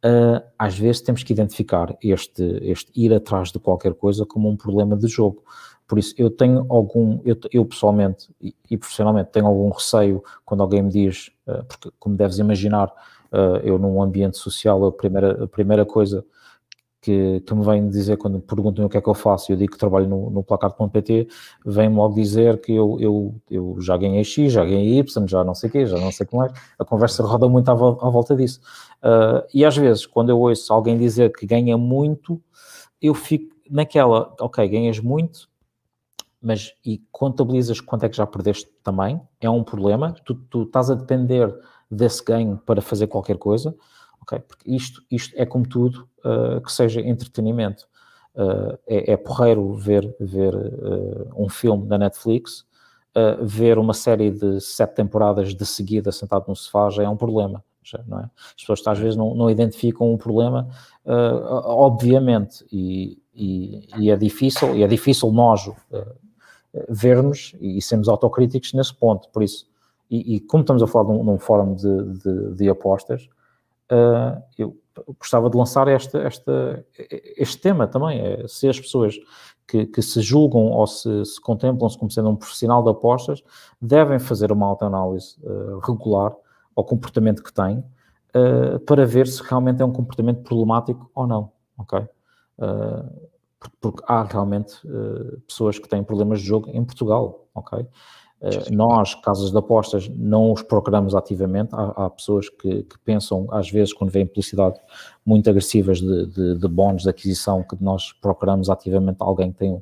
uh, 0.05 0.43
às 0.59 0.79
vezes 0.79 1.01
temos 1.01 1.23
que 1.23 1.33
identificar 1.33 1.97
este, 2.03 2.43
este 2.63 2.93
ir 2.95 3.13
atrás 3.13 3.51
de 3.51 3.59
qualquer 3.59 3.95
coisa 3.95 4.25
como 4.27 4.49
um 4.49 4.57
problema 4.57 4.97
de 4.97 5.09
jogo. 5.09 5.43
Por 5.87 5.99
isso, 5.99 6.15
eu 6.19 6.31
tenho 6.31 6.67
algum, 6.69 7.21
eu, 7.25 7.37
eu 7.53 7.65
pessoalmente 7.65 8.29
e, 8.41 8.55
e, 8.71 8.77
profissionalmente 8.77 9.31
tenho 9.31 9.47
algum 9.47 9.71
receio 9.71 10.23
quando 10.45 10.63
alguém 10.63 10.83
me 10.83 10.91
diz, 10.91 11.31
uh, 11.47 11.65
porque 11.65 11.91
como 11.99 12.17
deves 12.17 12.39
imaginar, 12.39 12.93
Uh, 13.33 13.59
eu, 13.65 13.79
num 13.79 14.01
ambiente 14.01 14.39
social, 14.39 14.85
a 14.87 14.93
primeira, 14.93 15.45
a 15.45 15.49
primeira 15.49 15.85
coisa 15.85 16.25
que, 17.01 17.41
que 17.41 17.55
me 17.55 17.65
vêm 17.65 17.89
dizer 17.89 18.17
quando 18.17 18.35
me 18.35 18.41
perguntam 18.41 18.87
o 18.87 18.89
que 18.89 18.97
é 18.97 19.01
que 19.01 19.09
eu 19.09 19.15
faço, 19.15 19.53
eu 19.53 19.57
digo 19.57 19.73
que 19.73 19.79
trabalho 19.79 20.09
no, 20.09 20.31
no 20.31 20.43
placard.pt, 20.43 21.29
vem-me 21.65 21.97
logo 21.97 22.15
dizer 22.15 22.61
que 22.61 22.73
eu, 22.73 22.97
eu, 23.01 23.35
eu 23.51 23.77
já 23.81 23.97
ganhei 23.97 24.25
X, 24.25 24.53
já 24.53 24.65
ganhei 24.65 24.99
Y, 24.99 25.29
já 25.29 25.45
não 25.45 25.55
sei 25.55 25.69
o 25.69 25.73
quê, 25.73 25.87
já 25.87 25.99
não 25.99 26.11
sei 26.11 26.27
como 26.27 26.45
é. 26.45 26.53
A 26.79 26.85
conversa 26.85 27.23
roda 27.23 27.49
muito 27.49 27.69
à, 27.69 27.73
à 27.73 28.11
volta 28.11 28.35
disso. 28.35 28.61
Uh, 29.03 29.47
e 29.53 29.65
às 29.65 29.77
vezes, 29.77 30.07
quando 30.07 30.31
eu 30.31 30.41
ouço 30.41 30.73
alguém 30.73 30.99
dizer 30.99 31.33
que 31.33 31.47
ganha 31.47 31.77
muito, 31.77 32.41
eu 33.01 33.15
fico 33.15 33.55
naquela, 33.71 34.35
ok, 34.41 34.67
ganhas 34.69 34.99
muito, 34.99 35.49
mas 36.47 36.73
e 36.85 37.03
contabilizas 37.11 37.81
quanto 37.81 38.05
é 38.05 38.09
que 38.09 38.17
já 38.17 38.25
perdeste 38.25 38.71
também, 38.85 39.21
é 39.41 39.51
um 39.51 39.65
problema, 39.65 40.15
tu, 40.25 40.37
tu 40.49 40.63
estás 40.63 40.89
a 40.89 40.95
depender 40.95 41.53
desse 41.91 42.25
ganho 42.25 42.57
para 42.65 42.81
fazer 42.81 43.09
qualquer 43.09 43.37
coisa, 43.37 43.75
ok, 44.23 44.39
porque 44.39 44.71
isto, 44.71 45.03
isto 45.11 45.35
é 45.37 45.45
como 45.45 45.69
tudo, 45.69 46.09
uh, 46.25 46.61
que 46.61 46.71
seja 46.71 47.01
entretenimento. 47.01 47.89
Uh, 48.33 48.79
é, 48.87 49.15
é 49.15 49.17
porreiro 49.17 49.75
ver, 49.75 50.15
ver 50.21 50.55
uh, 50.55 51.33
um 51.37 51.49
filme 51.49 51.85
da 51.89 51.99
Netflix, 51.99 52.65
ver 53.41 53.79
uma 53.79 53.95
série 53.95 54.31
de 54.31 54.61
sete 54.61 54.97
temporadas 54.97 55.55
de 55.55 55.65
seguida 55.65 56.13
sentado 56.13 56.45
no 56.49 56.55
sofá 56.55 56.91
já 56.91 57.03
é 57.03 57.09
um 57.09 57.17
problema. 57.17 57.65
Já, 57.83 57.99
não 58.07 58.21
é? 58.21 58.25
As 58.25 58.61
pessoas 58.61 58.87
às 58.87 58.99
vezes 58.99 59.17
não, 59.17 59.35
não 59.35 59.49
identificam 59.49 60.13
um 60.13 60.19
problema, 60.19 60.69
obviamente, 61.65 62.63
e, 62.71 63.19
e, 63.35 63.89
e, 63.97 64.11
é 64.11 64.17
difícil, 64.19 64.77
e 64.77 64.83
é 64.83 64.87
difícil 64.87 65.33
nós 65.33 65.67
vermos 66.89 67.55
e 67.61 67.81
sermos 67.81 68.09
autocríticos 68.09 68.73
nesse 68.73 68.95
ponto, 68.95 69.29
por 69.31 69.43
isso, 69.43 69.67
e, 70.11 70.37
e 70.37 70.41
como 70.41 70.63
estamos 70.63 70.83
a 70.83 70.87
falar 70.87 71.07
de 71.07 71.11
um, 71.13 71.25
de 71.25 71.31
um 71.31 71.39
fórum 71.39 71.75
de, 71.75 72.13
de, 72.19 72.55
de 72.55 72.69
apostas, 72.69 73.29
uh, 73.91 74.41
eu 74.57 74.77
gostava 75.19 75.51
de 75.51 75.57
lançar 75.57 75.89
esta, 75.89 76.19
esta, 76.19 76.85
este 77.37 77.59
tema 77.59 77.87
também, 77.87 78.21
é 78.21 78.49
se 78.49 78.69
as 78.69 78.79
pessoas 78.79 79.19
que, 79.67 79.87
que 79.87 80.01
se 80.01 80.21
julgam 80.21 80.71
ou 80.71 80.87
se, 80.87 81.25
se 81.25 81.41
contemplam-se 81.41 81.99
como 81.99 82.11
sendo 82.11 82.31
um 82.31 82.37
profissional 82.37 82.83
de 82.83 82.91
apostas 82.91 83.43
devem 83.81 84.19
fazer 84.19 84.53
uma 84.53 84.67
autoanálise 84.67 85.37
uh, 85.43 85.79
regular 85.81 86.35
ao 86.75 86.85
comportamento 86.85 87.43
que 87.43 87.53
têm 87.53 87.79
uh, 87.79 88.79
para 88.81 89.05
ver 89.05 89.27
se 89.27 89.43
realmente 89.43 89.83
é 89.83 89.85
um 89.85 89.93
comportamento 89.93 90.43
problemático 90.43 91.11
ou 91.15 91.27
não, 91.27 91.51
ok? 91.77 91.99
Uh, 92.59 93.29
porque 93.81 94.03
há 94.07 94.23
realmente 94.23 94.75
pessoas 95.47 95.79
que 95.79 95.89
têm 95.89 96.05
problemas 96.05 96.41
de 96.41 96.47
jogo 96.47 96.71
em 96.71 96.85
Portugal, 96.85 97.49
ok? 97.55 97.87
Eh, 98.41 98.71
nós, 98.71 99.15
casas 99.15 99.51
de 99.51 99.57
apostas, 99.57 100.09
não 100.09 100.53
os 100.53 100.63
procuramos 100.63 101.15
ativamente. 101.15 101.75
Há, 101.75 102.05
há 102.05 102.11
pessoas 102.11 102.49
que, 102.49 102.83
que, 102.83 102.99
pensam, 103.05 103.47
às 103.51 103.71
vezes, 103.71 103.95
quando 103.95 104.11
vêm 104.11 104.27
publicidade 104.27 104.79
muito 105.25 105.49
agressivas 105.49 106.01
de, 106.01 106.27
de, 106.27 106.55
de 106.57 106.69
bónus 106.69 107.03
de 107.03 107.09
aquisição, 107.09 107.63
que 107.63 107.77
nós 107.83 108.13
procuramos 108.13 108.69
ativamente 108.69 109.19
alguém 109.21 109.53
que 109.53 109.59
tem 109.59 109.79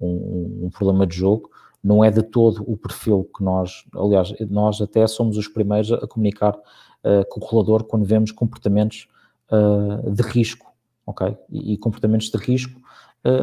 um, 0.00 0.64
um, 0.64 0.70
problema 0.70 1.06
de 1.06 1.16
jogo. 1.16 1.50
Não 1.82 2.04
é 2.04 2.10
de 2.10 2.22
todo 2.22 2.64
o 2.66 2.76
perfil 2.76 3.28
que 3.36 3.42
nós, 3.42 3.84
aliás, 3.94 4.32
nós 4.48 4.80
até 4.80 5.06
somos 5.06 5.36
os 5.36 5.48
primeiros 5.48 5.92
a 5.92 6.06
comunicar 6.06 6.54
uh, 6.54 7.28
com 7.28 7.40
o 7.40 7.44
regulador 7.44 7.84
quando 7.84 8.04
vemos 8.04 8.30
comportamentos 8.30 9.08
uh, 9.50 10.10
de 10.10 10.22
risco, 10.22 10.72
ok? 11.04 11.36
E, 11.50 11.72
e 11.72 11.78
comportamentos 11.78 12.30
de 12.30 12.38
risco, 12.38 12.78
uh, 12.78 12.81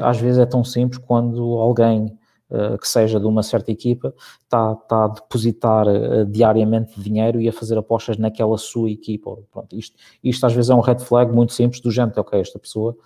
às 0.03 0.19
vezes 0.19 0.39
é 0.39 0.45
tão 0.45 0.63
simples 0.63 0.99
quando 0.99 1.41
alguém 1.59 2.17
eh, 2.51 2.77
que 2.80 2.88
seja 2.88 3.19
de 3.19 3.27
uma 3.27 3.43
certa 3.43 3.71
equipa, 3.71 4.11
está, 4.41 4.73
está 4.73 5.05
a 5.05 5.07
depositar 5.09 5.86
uh, 5.88 6.25
diariamente 6.25 6.99
dinheiro 6.99 7.39
e 7.39 7.47
a 7.47 7.53
fazer 7.53 7.77
apostas 7.77 8.17
naquela 8.17 8.57
sua 8.57 8.89
equipa. 8.89 9.38
Pronto, 9.51 9.77
isto, 9.77 9.95
isto 10.23 10.43
às 10.47 10.51
vezes 10.51 10.71
é 10.71 10.73
um 10.73 10.80
red 10.80 10.97
flag 10.97 11.32
muito 11.32 11.53
simples 11.53 11.80
do 11.80 11.91
género, 11.91 12.19
ok, 12.21 12.41
esta 12.41 12.57
pessoa 12.57 12.97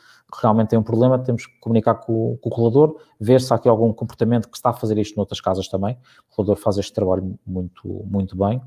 realmente 0.41 0.69
tem 0.69 0.79
um 0.79 0.83
problema, 0.83 1.19
temos 1.19 1.45
que 1.45 1.59
comunicar 1.59 1.95
com, 1.95 2.37
com 2.41 2.49
o 2.49 2.53
regulador, 2.53 2.95
ver 3.19 3.41
se 3.41 3.51
há 3.51 3.57
aqui 3.57 3.67
algum 3.67 3.91
comportamento 3.91 4.47
que 4.47 4.55
está 4.55 4.69
a 4.69 4.73
fazer 4.73 4.97
isto 4.97 5.17
noutras 5.17 5.41
casas 5.41 5.67
também. 5.67 5.97
O 6.29 6.31
regulador 6.37 6.55
faz 6.55 6.77
este 6.77 6.93
trabalho 6.93 7.37
muito, 7.45 7.85
muito 8.09 8.37
bem. 8.37 8.61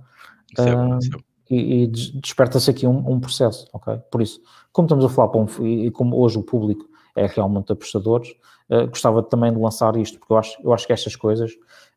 Isso 0.52 0.68
é 0.68 0.76
bom, 0.76 0.98
isso 0.98 1.09
é 1.09 1.16
bom 1.16 1.22
e, 1.48 1.84
e 1.84 1.86
desperta-se 1.86 2.70
aqui 2.70 2.86
um, 2.86 3.12
um, 3.12 3.20
processo, 3.20 3.66
ok? 3.72 3.98
Por 4.11 4.20
isso, 4.20 4.40
como 4.72 4.86
estamos 4.86 5.04
a 5.04 5.09
falar, 5.09 5.34
um, 5.36 5.46
e, 5.64 5.90
como 5.90 6.18
hoje 6.18 6.38
o 6.38 6.42
público 6.42 6.86
é 7.16 7.26
realmente 7.26 7.72
apostadores, 7.72 8.30
uh, 8.70 8.86
gostava 8.88 9.22
também 9.22 9.52
de 9.52 9.58
lançar 9.58 9.96
isto, 9.96 10.18
porque 10.18 10.32
eu 10.32 10.36
acho, 10.36 10.56
eu 10.62 10.72
acho 10.72 10.86
que 10.86 10.92
estas 10.92 11.16
coisas, 11.16 11.52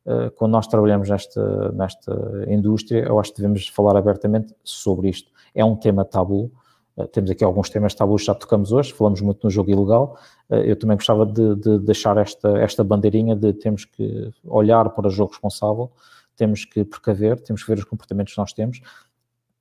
uh, 0.05 0.32
quando 0.36 0.51
nós 0.51 0.65
trabalhamos 0.67 1.09
nesta, 1.09 1.72
nesta 1.72 2.45
indústria, 2.47 3.03
eu 3.03 3.20
acho 3.20 3.32
que 3.32 3.41
devemos 3.41 3.67
falar 3.67 3.97
abertamente 3.97 4.55
sobre 4.63 5.09
isto. 5.09 5.32
É 5.53 5.63
um 5.63 5.76
tema 5.76 6.05
tabu, 6.05 6.51
uh, 6.97 7.07
temos 7.07 7.30
aqui 7.30 7.43
alguns 7.43 7.70
temas 7.70 7.93
tabus 7.93 8.22
que 8.22 8.28
já 8.28 8.36
tocamos 8.36 8.72
hoje, 8.72 8.93
falamos 8.93 9.22
muito 9.22 9.43
no 9.43 9.49
jogo 9.49 9.70
ilegal, 9.70 10.17
eu 10.49 10.76
também 10.76 10.97
gostava 10.97 11.28
de, 11.28 11.55
de, 11.57 11.78
deixar 11.78 12.17
esta, 12.17 12.57
esta 12.57 12.84
bandeirinha 12.84 13.36
de 13.36 13.53
temos 13.53 13.86
que 13.86 14.32
olhar 14.43 14.89
para 14.89 15.07
o 15.07 15.11
jogo 15.11 15.32
responsável, 15.32 15.91
temos 16.36 16.65
que 16.65 16.84
precaver, 16.84 17.39
temos 17.39 17.61
que 17.61 17.70
ver 17.70 17.78
os 17.78 17.84
comportamentos 17.84 18.34
que 18.34 18.39
nós 18.39 18.51
temos, 18.51 18.82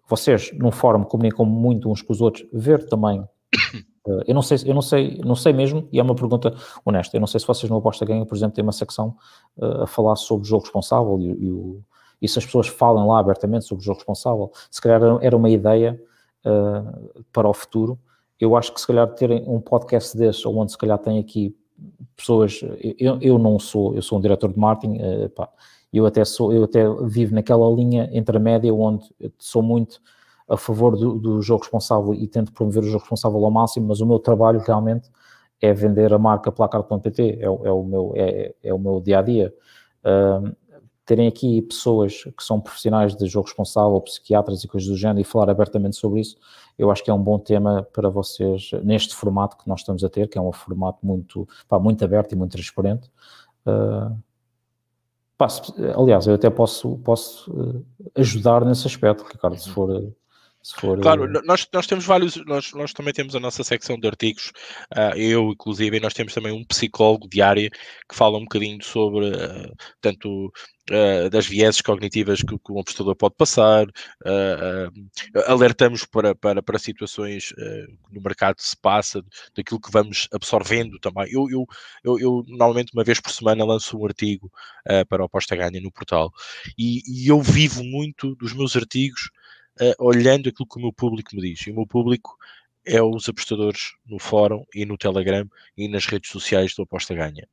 vocês 0.09 0.51
num 0.55 0.71
fórum 0.71 1.05
comunicam 1.05 1.45
muito 1.45 1.91
uns 1.91 2.01
com 2.01 2.13
os 2.13 2.21
outros, 2.23 2.47
ver 2.51 2.89
também. 2.89 3.23
Uh, 4.09 4.23
eu 4.27 4.35
não 4.35 4.41
sei, 4.41 4.59
eu 4.65 4.75
não 4.75 4.81
sei, 4.81 5.21
não 5.23 5.35
sei 5.37 5.53
mesmo, 5.53 5.87
e 5.93 6.01
é 6.01 6.03
uma 6.03 6.15
pergunta 6.15 6.55
honesta. 6.85 7.17
Eu 7.17 7.21
não 7.21 7.27
sei 7.27 7.39
se 7.39 7.47
vocês 7.47 7.69
no 7.69 7.77
Aposta 7.77 8.07
Ganha, 8.07 8.25
por 8.25 8.35
exemplo, 8.35 8.55
têm 8.55 8.63
uma 8.63 8.73
secção 8.73 9.15
uh, 9.59 9.83
a 9.83 9.87
falar 9.87 10.17
sobre 10.17 10.47
o 10.47 10.49
jogo 10.49 10.63
responsável 10.63 11.21
e, 11.21 11.45
e, 11.45 11.53
o, 11.53 11.83
e, 12.23 12.27
se 12.27 12.39
as 12.39 12.47
pessoas 12.47 12.69
falam 12.69 13.07
lá 13.07 13.19
abertamente 13.19 13.67
sobre 13.67 13.83
o 13.83 13.85
jogo 13.85 13.99
responsável, 13.99 14.51
se 14.71 14.81
calhar 14.81 15.03
era 15.21 15.37
uma 15.37 15.51
ideia 15.51 16.01
uh, 16.47 17.23
para 17.33 17.47
o 17.47 17.53
futuro. 17.53 17.99
Eu 18.41 18.57
acho 18.57 18.73
que 18.73 18.81
se 18.81 18.87
calhar 18.87 19.07
terem 19.15 19.45
um 19.47 19.61
podcast 19.61 20.17
desse, 20.17 20.49
onde 20.49 20.73
se 20.73 20.79
calhar 20.79 20.99
tem 20.99 21.19
aqui 21.19 21.55
pessoas, 22.17 22.61
eu, 22.99 23.19
eu 23.21 23.39
não 23.39 23.59
sou, 23.59 23.95
eu 23.95 24.03
sou 24.03 24.19
um 24.19 24.21
diretor 24.21 24.53
de 24.53 24.59
marketing, 24.59 24.99
pá, 25.35 25.49
eu 25.93 26.07
até 26.07 26.25
sou, 26.25 26.53
eu 26.53 26.65
até 26.65 26.85
vivo 27.05 27.35
naquela 27.35 27.69
linha 27.71 28.09
intermédia 28.13 28.73
onde 28.73 29.05
sou 29.39 29.63
muito 29.63 30.01
a 30.49 30.57
favor 30.57 30.97
do, 30.97 31.19
do, 31.19 31.43
jogo 31.43 31.63
responsável 31.63 32.15
e 32.15 32.27
tento 32.27 32.53
promover 32.53 32.83
o 32.83 32.87
jogo 32.87 33.01
responsável 33.01 33.45
ao 33.45 33.51
máximo, 33.51 33.89
mas 33.89 34.01
o 34.01 34.07
meu 34.07 34.19
trabalho 34.19 34.61
realmente 34.61 35.11
é 35.61 35.73
vender 35.73 36.13
a 36.13 36.19
marca 36.19 36.51
Placar.pt, 36.51 37.39
é, 37.41 37.45
é, 37.45 37.49
o 37.49 37.85
meu, 37.85 38.13
é, 38.17 38.55
é, 38.63 38.73
o 38.73 38.79
meu 38.79 39.01
dia 39.01 39.19
a 39.19 39.23
dia. 39.23 39.55
Uh, 40.05 40.57
terem 41.05 41.27
aqui 41.27 41.63
pessoas 41.63 42.25
que 42.25 42.45
são 42.45 42.61
profissionais 42.61 43.17
de 43.17 43.27
jogo 43.27 43.47
responsável, 43.47 44.01
psiquiatras 44.01 44.63
e 44.63 44.69
coisas 44.69 44.89
do 44.89 44.97
género, 44.97 45.21
e 45.21 45.25
falar 45.25 45.51
abertamente 45.51 45.97
sobre 45.97 46.21
isso, 46.21 46.37
eu 46.79 46.91
acho 46.91 47.03
que 47.03 47.11
é 47.11 47.15
um 47.15 47.23
bom 47.23 47.39
tema 47.39 47.87
para 47.93 48.09
vocês 48.09 48.71
neste 48.85 49.15
formato 49.15 49.57
que 49.57 49.67
nós 49.67 49.81
estamos 49.81 50.05
a 50.05 50.09
ter, 50.09 50.29
que 50.29 50.39
é 50.39 50.41
um 50.41 50.53
formato 50.53 51.05
muito, 51.05 51.49
pá, 51.67 51.79
muito 51.79 52.05
aberto 52.05 52.33
e 52.33 52.37
muito 52.37 52.53
transparente. 52.53 53.11
Uh, 53.67 54.17
Pá, 55.39 55.47
aliás, 55.97 56.27
eu 56.27 56.35
até 56.35 56.51
posso, 56.51 56.99
posso 56.99 57.85
eh, 58.17 58.21
ajudar 58.21 58.65
nesse 58.65 58.89
aspecto, 58.89 59.23
Ricardo, 59.23 59.57
se 59.57 59.69
uhum. 59.69 59.75
for. 59.75 60.13
For 60.75 61.01
claro, 61.01 61.25
eh, 61.25 61.43
nós, 61.45 61.67
nós 61.73 61.87
temos 61.87 62.05
vários, 62.05 62.37
nós, 62.45 62.73
nós 62.73 62.93
também 62.93 63.13
temos 63.15 63.35
a 63.35 63.41
nossa 63.41 63.63
secção 63.63 63.99
de 63.99 64.07
artigos, 64.07 64.53
uh, 64.93 65.17
eu 65.17 65.53
inclusive, 65.53 65.97
e 65.97 66.01
nós 66.01 66.13
temos 66.13 66.35
também 66.35 66.53
um 66.53 66.65
psicólogo 66.65 67.29
diário 67.29 67.71
que 67.71 68.15
fala 68.15 68.37
um 68.37 68.43
bocadinho 68.43 68.83
sobre 68.83 69.31
uh, 69.31 69.75
tanto 70.01 70.47
uh, 70.91 71.31
das 71.31 71.47
vieses 71.47 71.81
cognitivas 71.81 72.41
que, 72.43 72.59
que 72.59 72.73
um 72.73 72.81
apostador 72.81 73.15
pode 73.15 73.37
passar, 73.37 73.87
alertamos 75.47 76.05
para, 76.05 76.35
para, 76.35 76.63
para 76.63 76.79
situações 76.79 77.53
que 77.53 78.15
no 78.15 78.21
mercado 78.21 78.57
se 78.59 78.77
passa, 78.77 79.23
daquilo 79.55 79.81
que 79.81 79.91
vamos 79.91 80.29
absorvendo 80.33 80.99
também. 80.99 81.29
Eu, 81.31 81.49
eu, 81.51 81.67
eu, 82.05 82.19
eu 82.19 82.45
normalmente 82.49 82.93
uma 82.93 83.05
vez 83.05 83.21
por 83.21 83.31
semana 83.31 83.65
lanço 83.65 83.97
um 83.99 84.05
artigo 84.05 84.51
para 85.09 85.23
o 85.23 85.27
Aposta 85.27 85.57
Ganha 85.57 85.81
no 85.81 85.93
portal 85.93 86.33
e, 86.77 87.03
e, 87.07 87.29
eu 87.29 87.41
vivo 87.41 87.85
muito 87.85 88.35
dos 88.37 88.53
meus 88.53 88.77
artigos 88.77 89.31
olhando 89.99 90.49
aquilo 90.49 90.69
que 90.69 90.79
o 90.79 90.83
meu 90.83 90.93
público 90.93 91.35
me 91.35 91.43
diz. 91.43 91.67
E 91.67 91.71
o 91.71 91.75
meu 91.75 91.87
público 91.87 92.37
é 92.85 93.03
os 93.03 93.29
apostadores 93.29 93.93
no 94.07 94.19
fórum 94.19 94.65
e 94.75 94.85
no 94.85 94.97
Telegram 94.97 95.47
e 95.77 95.89
nas 95.89 96.07
redes 96.07 96.31
sociais 96.31 96.75
do 96.75 96.83
Aposta 96.83 97.15
Ganha. 97.15 97.47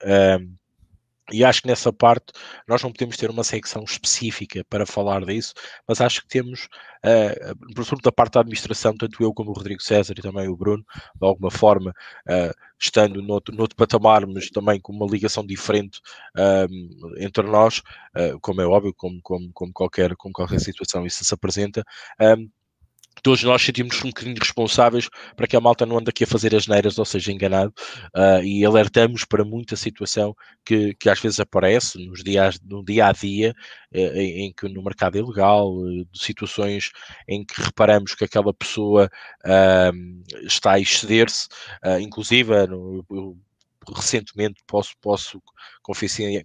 E 1.32 1.44
acho 1.44 1.62
que 1.62 1.68
nessa 1.68 1.92
parte 1.92 2.34
nós 2.68 2.84
não 2.84 2.92
podemos 2.92 3.18
ter 3.18 3.30
uma 3.30 3.44
secção 3.44 3.84
específica 3.84 4.64
para 4.70 4.86
falar 4.86 5.26
disso, 5.26 5.54
mas 5.88 6.00
acho 6.00 6.22
que 6.22 6.28
temos, 6.28 6.66
uh, 7.04 7.74
por 7.74 7.82
exemplo, 7.82 8.02
da 8.04 8.12
parte 8.12 8.34
da 8.34 8.42
administração, 8.42 8.96
tanto 8.96 9.22
eu 9.24 9.34
como 9.34 9.50
o 9.50 9.54
Rodrigo 9.54 9.82
César 9.82 10.14
e 10.18 10.22
também 10.22 10.48
o 10.48 10.56
Bruno, 10.56 10.86
de 11.16 11.28
alguma 11.28 11.50
forma, 11.50 11.92
uh, 12.30 12.54
estando 12.80 13.22
noutro, 13.22 13.56
noutro 13.56 13.76
patamar, 13.76 14.28
mas 14.28 14.50
também 14.50 14.80
com 14.80 14.94
uma 14.94 15.08
ligação 15.08 15.46
diferente 15.46 16.00
uh, 16.38 17.18
entre 17.18 17.44
nós, 17.44 17.80
uh, 17.80 18.40
como 18.42 18.62
é 18.62 18.66
óbvio, 18.68 18.94
como, 18.96 19.20
como, 19.24 19.52
como, 19.52 19.74
qualquer, 19.74 20.16
como 20.16 20.34
qualquer 20.34 20.60
situação 20.60 21.06
isso 21.06 21.26
se 21.26 21.34
apresenta 21.34 21.84
todos 23.22 23.44
nós 23.44 23.62
sentimos 23.62 24.02
um 24.04 24.08
bocadinho 24.08 24.38
responsáveis 24.40 25.10
para 25.36 25.48
que 25.48 25.56
a 25.56 25.62
malta 25.62 25.86
não 25.86 25.98
ande 25.98 26.10
aqui 26.10 26.24
a 26.24 26.28
fazer 26.28 26.56
as 26.56 26.68
neiras, 26.68 26.98
ou 26.98 27.06
seja, 27.06 27.32
enganado, 27.32 27.74
uh, 28.16 28.44
e 28.44 28.66
alertamos 28.66 29.26
para 29.26 29.44
muita 29.44 29.76
situação 29.76 30.36
que, 30.64 30.94
que 30.96 31.10
às 31.10 31.20
vezes 31.20 31.40
aparece 31.40 31.98
nos 32.06 32.24
dias, 32.24 32.60
no 32.64 32.84
dia 32.84 33.08
a 33.08 33.12
dia, 33.12 33.56
uh, 33.94 33.98
em, 33.98 34.46
em, 34.46 34.54
que 34.54 34.68
no 34.68 34.84
mercado 34.84 35.18
ilegal, 35.18 35.72
uh, 35.74 36.06
de 36.06 36.20
situações 36.20 36.92
em 37.28 37.46
que 37.46 37.62
reparamos 37.62 38.16
que 38.16 38.26
aquela 38.26 38.54
pessoa 38.54 39.10
está 40.44 40.74
a 40.74 40.80
exceder-se, 40.80 41.48
inclusive 42.00 42.68
no, 42.68 43.06
recentemente 43.94 44.62
posso, 44.66 44.94
posso 45.02 45.42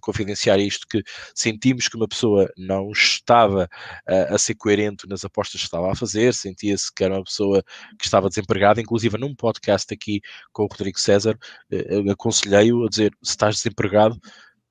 confidenciar 0.01 0.59
isto, 0.59 0.87
que 0.87 1.01
sentimos 1.33 1.87
que 1.87 1.95
uma 1.95 2.07
pessoa 2.07 2.51
não 2.57 2.91
estava 2.91 3.69
uh, 4.07 4.35
a 4.35 4.37
ser 4.37 4.55
coerente 4.55 5.07
nas 5.07 5.25
apostas 5.25 5.61
que 5.61 5.67
estava 5.67 5.91
a 5.91 5.95
fazer, 5.95 6.33
sentia-se 6.33 6.93
que 6.93 7.03
era 7.03 7.15
uma 7.15 7.23
pessoa 7.23 7.63
que 7.97 8.05
estava 8.05 8.29
desempregada, 8.29 8.81
inclusive 8.81 9.17
num 9.17 9.35
podcast 9.35 9.93
aqui 9.93 10.21
com 10.51 10.63
o 10.63 10.67
Rodrigo 10.67 10.99
César, 10.99 11.37
uh, 11.71 12.11
aconselhei-o 12.11 12.85
a 12.85 12.89
dizer, 12.89 13.11
se 13.23 13.31
estás 13.31 13.55
desempregado, 13.55 14.19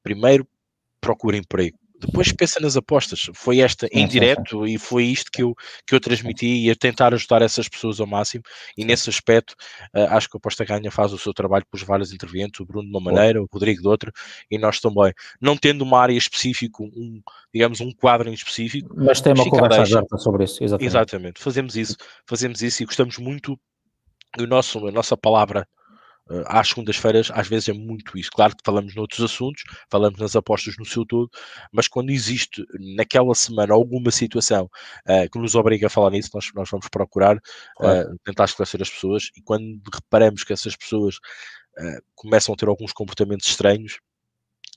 primeiro 0.02 0.46
procura 1.00 1.36
emprego 1.36 1.79
depois 2.00 2.32
pensa 2.32 2.58
nas 2.60 2.76
apostas. 2.76 3.28
Foi 3.34 3.60
esta 3.60 3.88
em 3.92 4.06
direto 4.06 4.66
e 4.66 4.78
foi 4.78 5.04
isto 5.04 5.30
que 5.30 5.42
eu, 5.42 5.54
que 5.86 5.94
eu 5.94 6.00
transmiti 6.00 6.66
e 6.66 6.70
a 6.70 6.74
tentar 6.74 7.12
ajudar 7.12 7.42
essas 7.42 7.68
pessoas 7.68 8.00
ao 8.00 8.06
máximo. 8.06 8.42
E 8.76 8.84
nesse 8.84 9.10
aspecto, 9.10 9.54
uh, 9.94 10.06
acho 10.10 10.28
que 10.28 10.36
a 10.36 10.38
Aposta 10.38 10.64
Ganha 10.64 10.90
faz 10.90 11.12
o 11.12 11.18
seu 11.18 11.34
trabalho 11.34 11.64
com 11.70 11.76
os 11.76 11.82
vários 11.82 12.12
intervenientes, 12.12 12.58
o 12.60 12.64
Bruno 12.64 12.88
de 12.88 12.96
uma 12.96 13.00
maneira, 13.00 13.42
o 13.42 13.48
Rodrigo 13.52 13.82
de 13.82 13.88
outra, 13.88 14.10
e 14.50 14.58
nós 14.58 14.80
também. 14.80 15.12
Não 15.40 15.56
tendo 15.56 15.82
uma 15.82 16.00
área 16.00 16.14
específica, 16.14 16.82
um, 16.82 17.20
digamos, 17.52 17.80
um 17.80 17.92
quadro 17.92 18.30
em 18.30 18.34
específico. 18.34 18.94
Mas 18.96 19.20
tem 19.20 19.32
uma 19.32 19.48
conversa 19.48 19.98
aberta 19.98 20.16
sobre 20.16 20.44
isso, 20.44 20.64
exatamente. 20.64 20.90
Exatamente, 20.90 21.40
fazemos 21.40 21.76
isso, 21.76 21.96
fazemos 22.26 22.62
isso 22.62 22.82
e 22.82 22.86
gostamos 22.86 23.18
muito 23.18 23.58
do 24.36 24.46
nosso, 24.46 24.86
a 24.86 24.92
nossa 24.92 25.16
palavra 25.16 25.66
às 26.46 26.68
segundas-feiras, 26.68 27.30
às 27.32 27.48
vezes 27.48 27.68
é 27.68 27.72
muito 27.72 28.16
isso. 28.16 28.30
Claro 28.30 28.54
que 28.56 28.62
falamos 28.64 28.94
noutros 28.94 29.20
assuntos, 29.20 29.62
falamos 29.90 30.18
nas 30.18 30.36
apostas 30.36 30.76
no 30.78 30.84
seu 30.84 31.04
todo, 31.04 31.30
mas 31.72 31.88
quando 31.88 32.10
existe 32.10 32.64
naquela 32.96 33.34
semana 33.34 33.74
alguma 33.74 34.10
situação 34.10 34.70
uh, 35.08 35.30
que 35.30 35.38
nos 35.38 35.54
obriga 35.54 35.88
a 35.88 35.90
falar 35.90 36.10
nisso, 36.10 36.30
nós, 36.34 36.50
nós 36.54 36.70
vamos 36.70 36.88
procurar 36.88 37.38
claro. 37.76 38.12
uh, 38.12 38.18
tentar 38.24 38.44
esclarecer 38.44 38.80
as 38.80 38.90
pessoas 38.90 39.30
e 39.36 39.42
quando 39.42 39.80
reparamos 39.92 40.44
que 40.44 40.52
essas 40.52 40.76
pessoas 40.76 41.16
começam 42.14 42.52
a 42.52 42.56
ter 42.56 42.68
alguns 42.68 42.92
comportamentos 42.92 43.46
estranhos, 43.46 44.00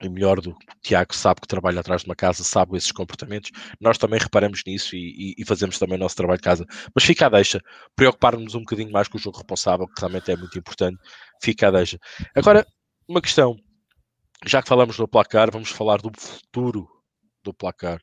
e 0.05 0.09
melhor 0.09 0.41
do 0.41 0.53
que 0.55 0.65
o 0.65 0.81
Tiago 0.81 1.15
sabe 1.15 1.41
que 1.41 1.47
trabalha 1.47 1.79
atrás 1.79 2.01
de 2.01 2.09
uma 2.09 2.15
casa, 2.15 2.43
sabe 2.43 2.77
esses 2.77 2.91
comportamentos, 2.91 3.51
nós 3.79 3.97
também 3.97 4.19
reparamos 4.19 4.61
nisso 4.65 4.95
e, 4.95 5.33
e, 5.37 5.41
e 5.41 5.45
fazemos 5.45 5.77
também 5.77 5.95
o 5.95 5.99
nosso 5.99 6.15
trabalho 6.15 6.37
de 6.37 6.43
casa. 6.43 6.65
Mas 6.93 7.03
fica 7.03 7.25
a 7.25 7.29
deixa, 7.29 7.61
preocupar-nos 7.95 8.55
um 8.55 8.59
bocadinho 8.59 8.91
mais 8.91 9.07
com 9.07 9.17
o 9.17 9.21
jogo 9.21 9.37
responsável, 9.37 9.87
que 9.87 9.99
realmente 9.99 10.31
é 10.31 10.35
muito 10.35 10.57
importante, 10.57 10.97
fica 11.41 11.67
a 11.67 11.71
deixa. 11.71 11.97
Agora, 12.35 12.65
uma 13.07 13.21
questão, 13.21 13.55
já 14.45 14.61
que 14.61 14.67
falamos 14.67 14.97
do 14.97 15.07
placar, 15.07 15.51
vamos 15.51 15.69
falar 15.69 15.97
do 16.01 16.11
futuro 16.19 16.87
do 17.43 17.53
placar 17.53 17.99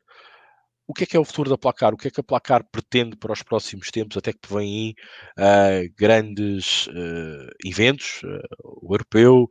o 0.90 0.92
que 0.92 1.04
é 1.04 1.06
que 1.06 1.16
é 1.16 1.20
o 1.20 1.24
futuro 1.24 1.48
da 1.48 1.56
Placar? 1.56 1.94
O 1.94 1.96
que 1.96 2.08
é 2.08 2.10
que 2.10 2.18
a 2.18 2.24
Placar 2.24 2.64
pretende 2.64 3.16
para 3.16 3.32
os 3.32 3.44
próximos 3.44 3.92
tempos, 3.92 4.16
até 4.16 4.32
que 4.32 4.52
vêm 4.52 4.96
uh, 5.38 5.94
grandes 5.96 6.88
uh, 6.88 7.48
eventos, 7.64 8.20
uh, 8.24 8.42
o 8.82 8.92
europeu, 8.92 9.48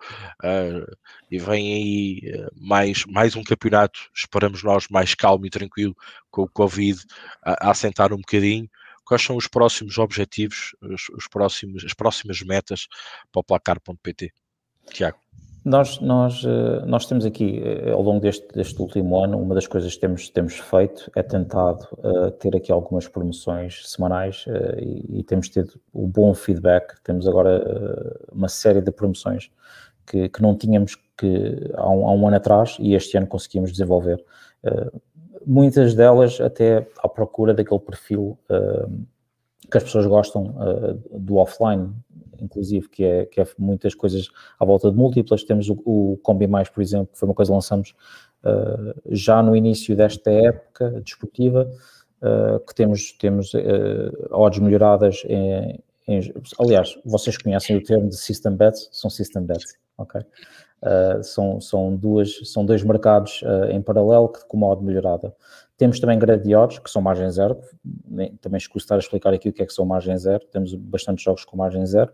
e 1.32 1.40
vem 1.40 1.74
aí 1.74 2.50
mais, 2.58 3.06
mais 3.06 3.38
um 3.38 3.44
campeonato, 3.44 4.02
esperamos 4.14 4.64
nós, 4.64 4.88
mais 4.90 5.16
calmo 5.16 5.46
e 5.46 5.50
tranquilo, 5.50 5.96
com 6.30 6.42
o 6.42 6.50
Covid 6.50 7.00
a 7.42 7.72
assentar 7.72 8.12
um 8.12 8.18
bocadinho. 8.18 8.70
Quais 9.06 9.24
são 9.24 9.38
os 9.38 9.48
próximos 9.48 9.98
objetivos, 9.98 10.76
os, 10.82 11.08
os 11.16 11.28
próximos, 11.30 11.86
as 11.86 11.94
próximas 11.94 12.42
metas 12.42 12.86
para 13.32 13.40
o 13.40 13.44
placar.pt? 13.44 14.34
Tiago. 14.92 15.29
Nós, 15.70 16.00
nós, 16.00 16.44
eh, 16.44 16.84
nós 16.88 17.06
temos 17.06 17.24
aqui, 17.28 17.62
eh, 17.64 17.92
ao 17.92 18.02
longo 18.02 18.20
deste, 18.20 18.48
deste 18.56 18.82
último 18.82 19.24
ano, 19.24 19.40
uma 19.40 19.54
das 19.54 19.68
coisas 19.68 19.94
que 19.94 20.02
temos, 20.02 20.28
temos 20.28 20.56
feito 20.56 21.12
é 21.16 21.22
tentado 21.22 21.88
uh, 22.00 22.32
ter 22.32 22.56
aqui 22.56 22.72
algumas 22.72 23.08
promoções 23.08 23.88
semanais 23.88 24.48
uh, 24.48 24.80
e, 24.80 25.20
e, 25.20 25.24
temos 25.24 25.48
tido 25.48 25.80
o 25.94 26.06
um 26.06 26.08
bom 26.08 26.34
feedback. 26.34 26.96
Temos 27.04 27.28
agora 27.28 27.62
uh, 27.62 28.36
uma 28.36 28.48
série 28.48 28.82
de 28.82 28.90
promoções 28.90 29.52
que, 30.08 30.28
que 30.30 30.42
não 30.42 30.58
tínhamos 30.58 30.96
que, 31.16 31.72
há, 31.76 31.88
um, 31.88 32.08
há 32.08 32.14
um 32.14 32.28
ano 32.28 32.38
atrás 32.38 32.76
e 32.80 32.96
este 32.96 33.16
ano 33.16 33.28
conseguimos 33.28 33.72
desenvolver. 33.72 34.26
muitas 35.46 35.94
delas 35.94 36.42
até 36.42 36.88
à 37.04 37.08
procura 37.08 37.54
daquele 37.54 37.80
perfil 37.80 38.40
que 39.70 39.78
as 39.78 39.84
pessoas 39.84 40.08
gostam 40.08 40.56
do 41.12 41.36
offline, 41.36 41.94
inclusive, 42.42 42.90
que 42.90 43.04
é, 43.04 43.26
que 43.26 43.42
é 43.42 43.48
muitas 43.58 43.94
coisas 43.96 44.30
à 44.60 44.66
volta 44.66 44.90
de 44.90 44.98
múltiplas. 44.98 45.44
Temos 45.44 45.70
o, 45.70 45.74
o 45.86 46.20
Combi 46.24 46.48
Mais, 46.48 46.70
por 46.70 46.82
exemplo, 46.82 47.10
que 47.14 47.20
foi 47.20 47.28
uma 47.28 47.36
coisa 47.36 47.52
que 47.52 47.56
lançamos 47.56 47.96
uh, 48.44 49.02
já 49.10 49.42
no 49.42 49.56
início 49.56 49.96
desta 49.96 50.32
época 50.32 51.02
desportiva, 51.02 51.70
uh, 52.22 52.60
que 52.66 52.76
temos, 52.76 53.12
temos 53.14 53.54
uh, 53.54 53.60
odds 54.32 54.60
melhoradas 54.60 55.24
em, 55.28 55.84
em, 56.08 56.34
Aliás, 56.60 56.98
vocês 57.06 57.38
conhecem 57.38 57.78
o 57.78 57.84
termo 57.84 58.10
de 58.10 58.18
System 58.18 58.56
Bets, 58.56 58.90
são 58.92 59.10
System 59.10 59.44
Bets, 59.44 59.78
ok? 59.98 60.22
Uh, 60.82 61.22
são, 61.22 61.60
são, 61.60 61.94
duas, 61.94 62.40
são 62.46 62.66
dois 62.66 62.82
mercados 62.84 63.42
uh, 63.42 63.70
em 63.70 63.82
paralelo 63.82 64.30
que 64.30 64.48
com 64.48 64.56
uma 64.56 64.68
odd 64.68 64.82
melhorada. 64.82 65.36
Temos 65.76 66.00
também 66.00 66.18
gradiados, 66.18 66.80
que 66.80 66.90
são 66.90 67.02
margem 67.02 67.30
zero, 67.30 67.58
também 68.40 68.58
escuso 68.58 68.86
estar 68.86 68.96
a 68.96 69.00
explicar 69.00 69.34
aqui 69.34 69.50
o 69.50 69.54
que 69.54 69.62
é 69.62 69.66
que 69.66 69.74
são 69.74 69.86
margem 69.86 70.18
zero, 70.18 70.46
temos 70.46 70.74
bastantes 70.74 71.24
jogos 71.24 71.44
com 71.44 71.58
margem 71.58 71.86
zero, 71.86 72.14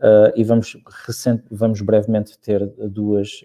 uh, 0.00 0.32
e 0.34 0.42
vamos, 0.44 0.78
recente, 1.06 1.44
vamos 1.50 1.82
brevemente 1.82 2.38
ter 2.38 2.66
duas, 2.88 3.44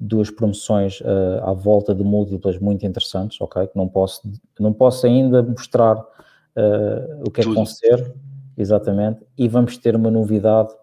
duas 0.00 0.30
promoções 0.30 1.02
à 1.42 1.52
volta 1.52 1.94
de 1.94 2.02
múltiplas 2.02 2.58
muito 2.58 2.86
interessantes, 2.86 3.38
ok? 3.40 3.66
Que 3.66 3.76
não 3.76 3.88
posso, 3.88 4.22
não 4.58 4.72
posso 4.72 5.06
ainda 5.06 5.42
mostrar 5.42 6.02
o 7.24 7.30
que 7.30 7.40
é 7.42 7.44
que 7.44 7.52
vão 7.52 7.66
ser, 7.66 8.14
exatamente, 8.56 9.20
e 9.36 9.48
vamos 9.48 9.76
ter 9.76 9.94
uma 9.96 10.10
novidade 10.10 10.74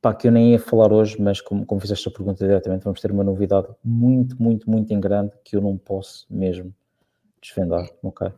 pá, 0.00 0.14
que 0.14 0.28
eu 0.28 0.32
nem 0.32 0.52
ia 0.52 0.58
falar 0.58 0.92
hoje, 0.92 1.20
mas 1.20 1.40
como, 1.40 1.66
como 1.66 1.80
fizeste 1.80 2.08
a 2.08 2.12
pergunta 2.12 2.44
diretamente, 2.44 2.84
vamos 2.84 3.00
ter 3.00 3.10
uma 3.10 3.24
novidade 3.24 3.68
muito, 3.84 4.40
muito, 4.40 4.70
muito 4.70 4.92
em 4.92 5.00
grande 5.00 5.32
que 5.44 5.56
eu 5.56 5.60
não 5.60 5.76
posso 5.76 6.26
mesmo 6.30 6.72
desvendar, 7.40 7.88
ok? 8.02 8.32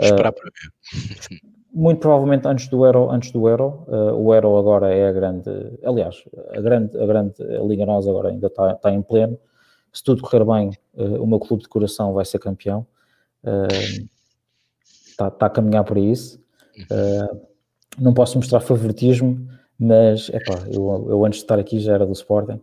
Esperar 0.00 0.30
uh, 0.30 0.34
para 0.34 0.50
ver. 0.50 1.40
Muito 1.76 1.98
provavelmente 1.98 2.46
antes 2.46 2.68
do 2.68 2.86
Euro, 2.86 3.10
antes 3.10 3.32
do 3.32 3.48
Euro, 3.48 3.84
uh, 3.88 4.14
o 4.14 4.32
Euro 4.32 4.56
agora 4.56 4.94
é 4.94 5.08
a 5.08 5.12
grande, 5.12 5.50
aliás, 5.84 6.22
a 6.56 6.60
grande, 6.60 6.96
a 6.96 7.04
grande 7.04 7.34
Liga 7.66 7.84
Nós 7.84 8.06
agora 8.06 8.28
ainda 8.28 8.46
está, 8.46 8.74
está 8.74 8.92
em 8.92 9.02
pleno. 9.02 9.36
Se 9.92 10.04
tudo 10.04 10.22
correr 10.22 10.44
bem, 10.44 10.70
uh, 10.94 11.20
o 11.20 11.26
meu 11.26 11.40
clube 11.40 11.64
de 11.64 11.68
coração 11.68 12.12
vai 12.12 12.24
ser 12.24 12.38
campeão. 12.38 12.86
está, 15.10 15.26
está 15.26 15.46
a 15.46 15.50
caminhar 15.50 15.82
para 15.82 15.98
isso. 15.98 16.40
não 17.98 18.14
posso 18.14 18.38
mostrar 18.38 18.60
favoritismo, 18.60 19.44
mas 19.78 20.28
epá, 20.28 20.54
eu, 20.70 21.06
eu 21.08 21.24
antes 21.24 21.38
de 21.38 21.44
estar 21.44 21.58
aqui 21.58 21.78
já 21.80 21.94
era 21.94 22.06
do 22.06 22.12
Sporting. 22.12 22.60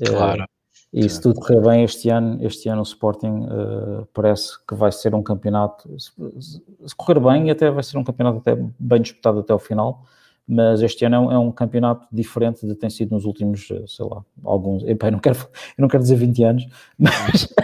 Eh, 0.00 0.10
claro. 0.10 0.44
E 0.92 1.08
se 1.08 1.20
tudo 1.20 1.40
correr 1.40 1.60
bem 1.60 1.84
este 1.84 2.08
ano, 2.10 2.44
este 2.44 2.68
ano 2.68 2.80
o 2.80 2.84
Sporting 2.84 3.46
uh, 3.46 4.06
parece 4.12 4.58
que 4.66 4.74
vai 4.74 4.90
ser 4.90 5.14
um 5.14 5.22
campeonato, 5.22 5.88
se, 5.98 6.10
se, 6.40 6.96
correr 6.96 7.20
bem, 7.20 7.48
até 7.48 7.70
vai 7.70 7.82
ser 7.84 7.96
um 7.96 8.02
campeonato 8.02 8.38
até 8.38 8.56
bem 8.78 9.00
disputado 9.00 9.38
até 9.38 9.54
o 9.54 9.58
final 9.58 10.04
mas 10.52 10.82
este 10.82 11.04
ano 11.04 11.30
é 11.30 11.38
um, 11.38 11.48
é 11.48 11.52
campeonato 11.52 12.08
diferente 12.10 12.66
de 12.66 12.74
tem 12.74 12.90
sido 12.90 13.12
nos 13.12 13.24
últimos, 13.24 13.70
eh, 13.70 13.84
sei 13.86 14.04
lá, 14.04 14.24
alguns, 14.42 14.82
eu 14.82 14.96
não 15.12 15.20
quero, 15.20 15.38
eu 15.78 15.82
não 15.82 15.88
quero 15.88 16.02
dizer 16.02 16.16
20 16.16 16.42
anos, 16.42 16.66
mas, 16.98 17.54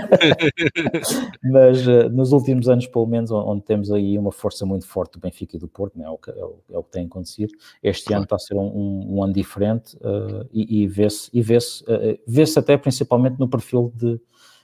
mas 1.42 1.86
uh, 1.88 2.08
nos 2.10 2.30
últimos 2.30 2.68
anos, 2.68 2.86
pelo 2.86 3.06
menos, 3.06 3.32
onde 3.32 3.62
temos 3.62 3.90
aí 3.90 4.16
uma 4.16 4.30
força 4.30 4.64
muito 4.64 4.86
forte 4.86 5.14
do 5.14 5.18
Benfica 5.18 5.56
e 5.56 5.58
do 5.58 5.66
Porto, 5.66 5.98
né, 5.98 6.04
é, 6.04 6.10
o 6.10 6.16
que, 6.16 6.30
é, 6.30 6.44
o, 6.44 6.60
é 6.70 6.78
o 6.78 6.82
que 6.84 6.92
tem 6.92 7.06
acontecido, 7.06 7.52
este 7.82 8.04
claro. 8.04 8.18
ano 8.18 8.24
está 8.24 8.36
a 8.36 8.38
ser 8.38 8.54
um, 8.54 8.66
um, 8.66 9.16
um 9.16 9.24
ano 9.24 9.32
diferente 9.32 9.96
uh, 9.96 10.46
e, 10.52 10.82
e 10.82 10.86
vê-se 10.86 11.28
e 11.32 11.42
vê 11.42 11.58
-se, 11.58 11.82
uh, 11.82 12.16
vê 12.24 12.44
até 12.56 12.76
principalmente 12.76 13.36
no 13.40 13.48
perfil 13.48 13.92
de, 13.96 14.20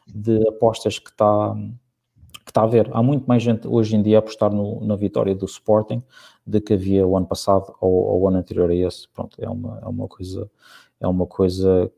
de 0.07 0.49
apostas 0.49 1.01
que 1.01 1.11
está 1.11 1.57
que 2.44 2.51
está 2.51 2.62
a 2.62 2.66
ver. 2.66 2.89
Há 2.93 3.02
muito 3.02 3.27
mais 3.27 3.43
gente 3.43 3.66
hoje 3.69 3.97
em 3.97 4.02
dia 4.02 4.19
a 4.19 4.20
apostar 4.20 4.52
no, 4.52 4.85
na 4.85 4.97
vitória 4.97 5.35
do 5.35 5.47
Sporting 5.47 6.02
do 6.47 6.60
que 6.60 6.74
havia 6.74 7.06
o 7.06 7.16
ano 7.16 7.27
passado 7.27 7.74
ou, 7.81 8.20
o 8.20 8.28
ano 8.28 8.39
anterior 8.39 8.70
a 8.70 8.74
esse. 8.74 9.09
Pronto, 9.09 9.36
é 9.40 9.48
uma, 9.48 9.78
é 9.82 9.86
uma 9.86 10.09
coisa, 10.09 10.51
é 11.01 11.06
uma 11.06 11.27
coisa 11.27 11.90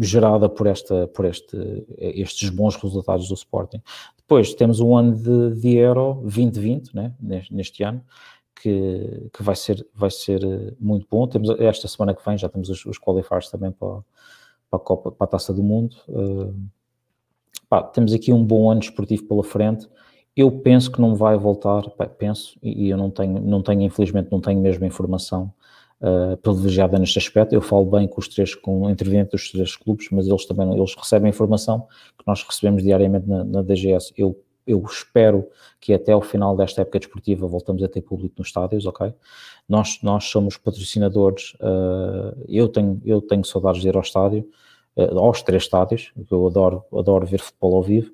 gerada 0.00 0.48
por, 0.48 0.66
esta, 0.66 1.06
por 1.08 1.24
este, 1.24 1.56
estes 1.98 2.50
bons 2.50 2.76
resultados 2.76 3.28
do 3.28 3.34
Sporting. 3.34 3.80
Depois 4.16 4.54
temos 4.54 4.80
um 4.80 4.96
ano 4.96 5.16
de, 5.16 5.60
de 5.60 5.76
Euro 5.76 6.14
2020, 6.22 6.94
né, 6.94 7.14
neste, 7.20 7.54
neste 7.54 7.82
ano, 7.82 8.02
que, 8.60 9.28
que 9.32 9.42
vai, 9.42 9.56
ser, 9.56 9.86
vai 9.94 10.10
ser 10.10 10.40
muito 10.78 11.06
bom. 11.10 11.26
Temos 11.26 11.50
esta 11.58 11.88
semana 11.88 12.14
que 12.14 12.24
vem, 12.24 12.36
já 12.36 12.48
temos 12.48 12.68
os, 12.68 12.84
os 12.84 12.98
qualifiers 12.98 13.48
também 13.48 13.72
para, 13.72 14.02
para, 14.70 14.76
a 14.76 14.78
Copa, 14.78 15.10
para 15.10 15.24
a 15.24 15.28
Taça 15.28 15.52
do 15.52 15.62
Mundo. 15.62 15.96
Uh, 16.08 16.54
pá, 17.70 17.82
temos 17.82 18.12
aqui 18.12 18.32
um 18.32 18.44
bom 18.44 18.70
ano 18.70 18.80
esportivo 18.80 19.24
pela 19.24 19.44
frente 19.44 19.88
Eu 20.36 20.50
penso 20.50 20.90
que 20.92 21.00
não 21.00 21.14
vai 21.14 21.38
voltar, 21.38 21.82
penso, 22.18 22.58
e 22.62 22.90
eu 22.90 22.98
não 22.98 23.10
tenho, 23.10 23.40
não 23.40 23.62
tenho, 23.62 23.82
infelizmente, 23.82 24.28
não 24.30 24.40
tenho 24.40 24.60
mesmo 24.60 24.84
informação 24.84 25.52
uh, 26.00 26.36
privilegiada 26.38 26.98
neste 26.98 27.18
aspecto. 27.18 27.54
Eu 27.54 27.62
falo 27.62 27.86
bem 27.86 28.06
com 28.08 28.20
os 28.20 28.28
três, 28.28 28.54
com 28.54 28.82
o 28.82 28.90
interveniente 28.90 29.30
dos 29.30 29.50
três 29.50 29.76
clubes, 29.76 30.08
mas 30.10 30.26
eles 30.26 30.44
também 30.46 30.72
eles 30.74 30.94
recebem 30.94 31.30
informação 31.30 31.86
que 32.18 32.26
nós 32.26 32.42
recebemos 32.42 32.82
diariamente 32.82 33.28
na, 33.28 33.44
na 33.44 33.62
DGS. 33.62 34.12
Eu 34.16 34.36
eu 34.66 34.82
espero 34.84 35.48
que 35.80 35.92
até 35.92 36.14
o 36.14 36.20
final 36.20 36.56
desta 36.56 36.82
época 36.82 36.98
desportiva 36.98 37.46
voltamos 37.46 37.82
a 37.82 37.88
ter 37.88 38.02
público 38.02 38.36
nos 38.38 38.48
estádios, 38.48 38.86
ok? 38.86 39.12
Nós, 39.68 40.00
nós 40.02 40.24
somos 40.24 40.56
patrocinadores, 40.56 41.54
uh, 41.54 42.36
eu, 42.48 42.68
tenho, 42.68 43.00
eu 43.04 43.20
tenho 43.20 43.44
saudades 43.44 43.82
de 43.82 43.88
ir 43.88 43.96
ao 43.96 44.02
estádio, 44.02 44.48
uh, 45.00 45.18
aos 45.18 45.42
três 45.42 45.64
estádios, 45.64 46.12
eu 46.30 46.46
adoro, 46.46 46.84
adoro 46.92 47.26
ver 47.26 47.40
futebol 47.40 47.76
ao 47.76 47.82
vivo, 47.82 48.12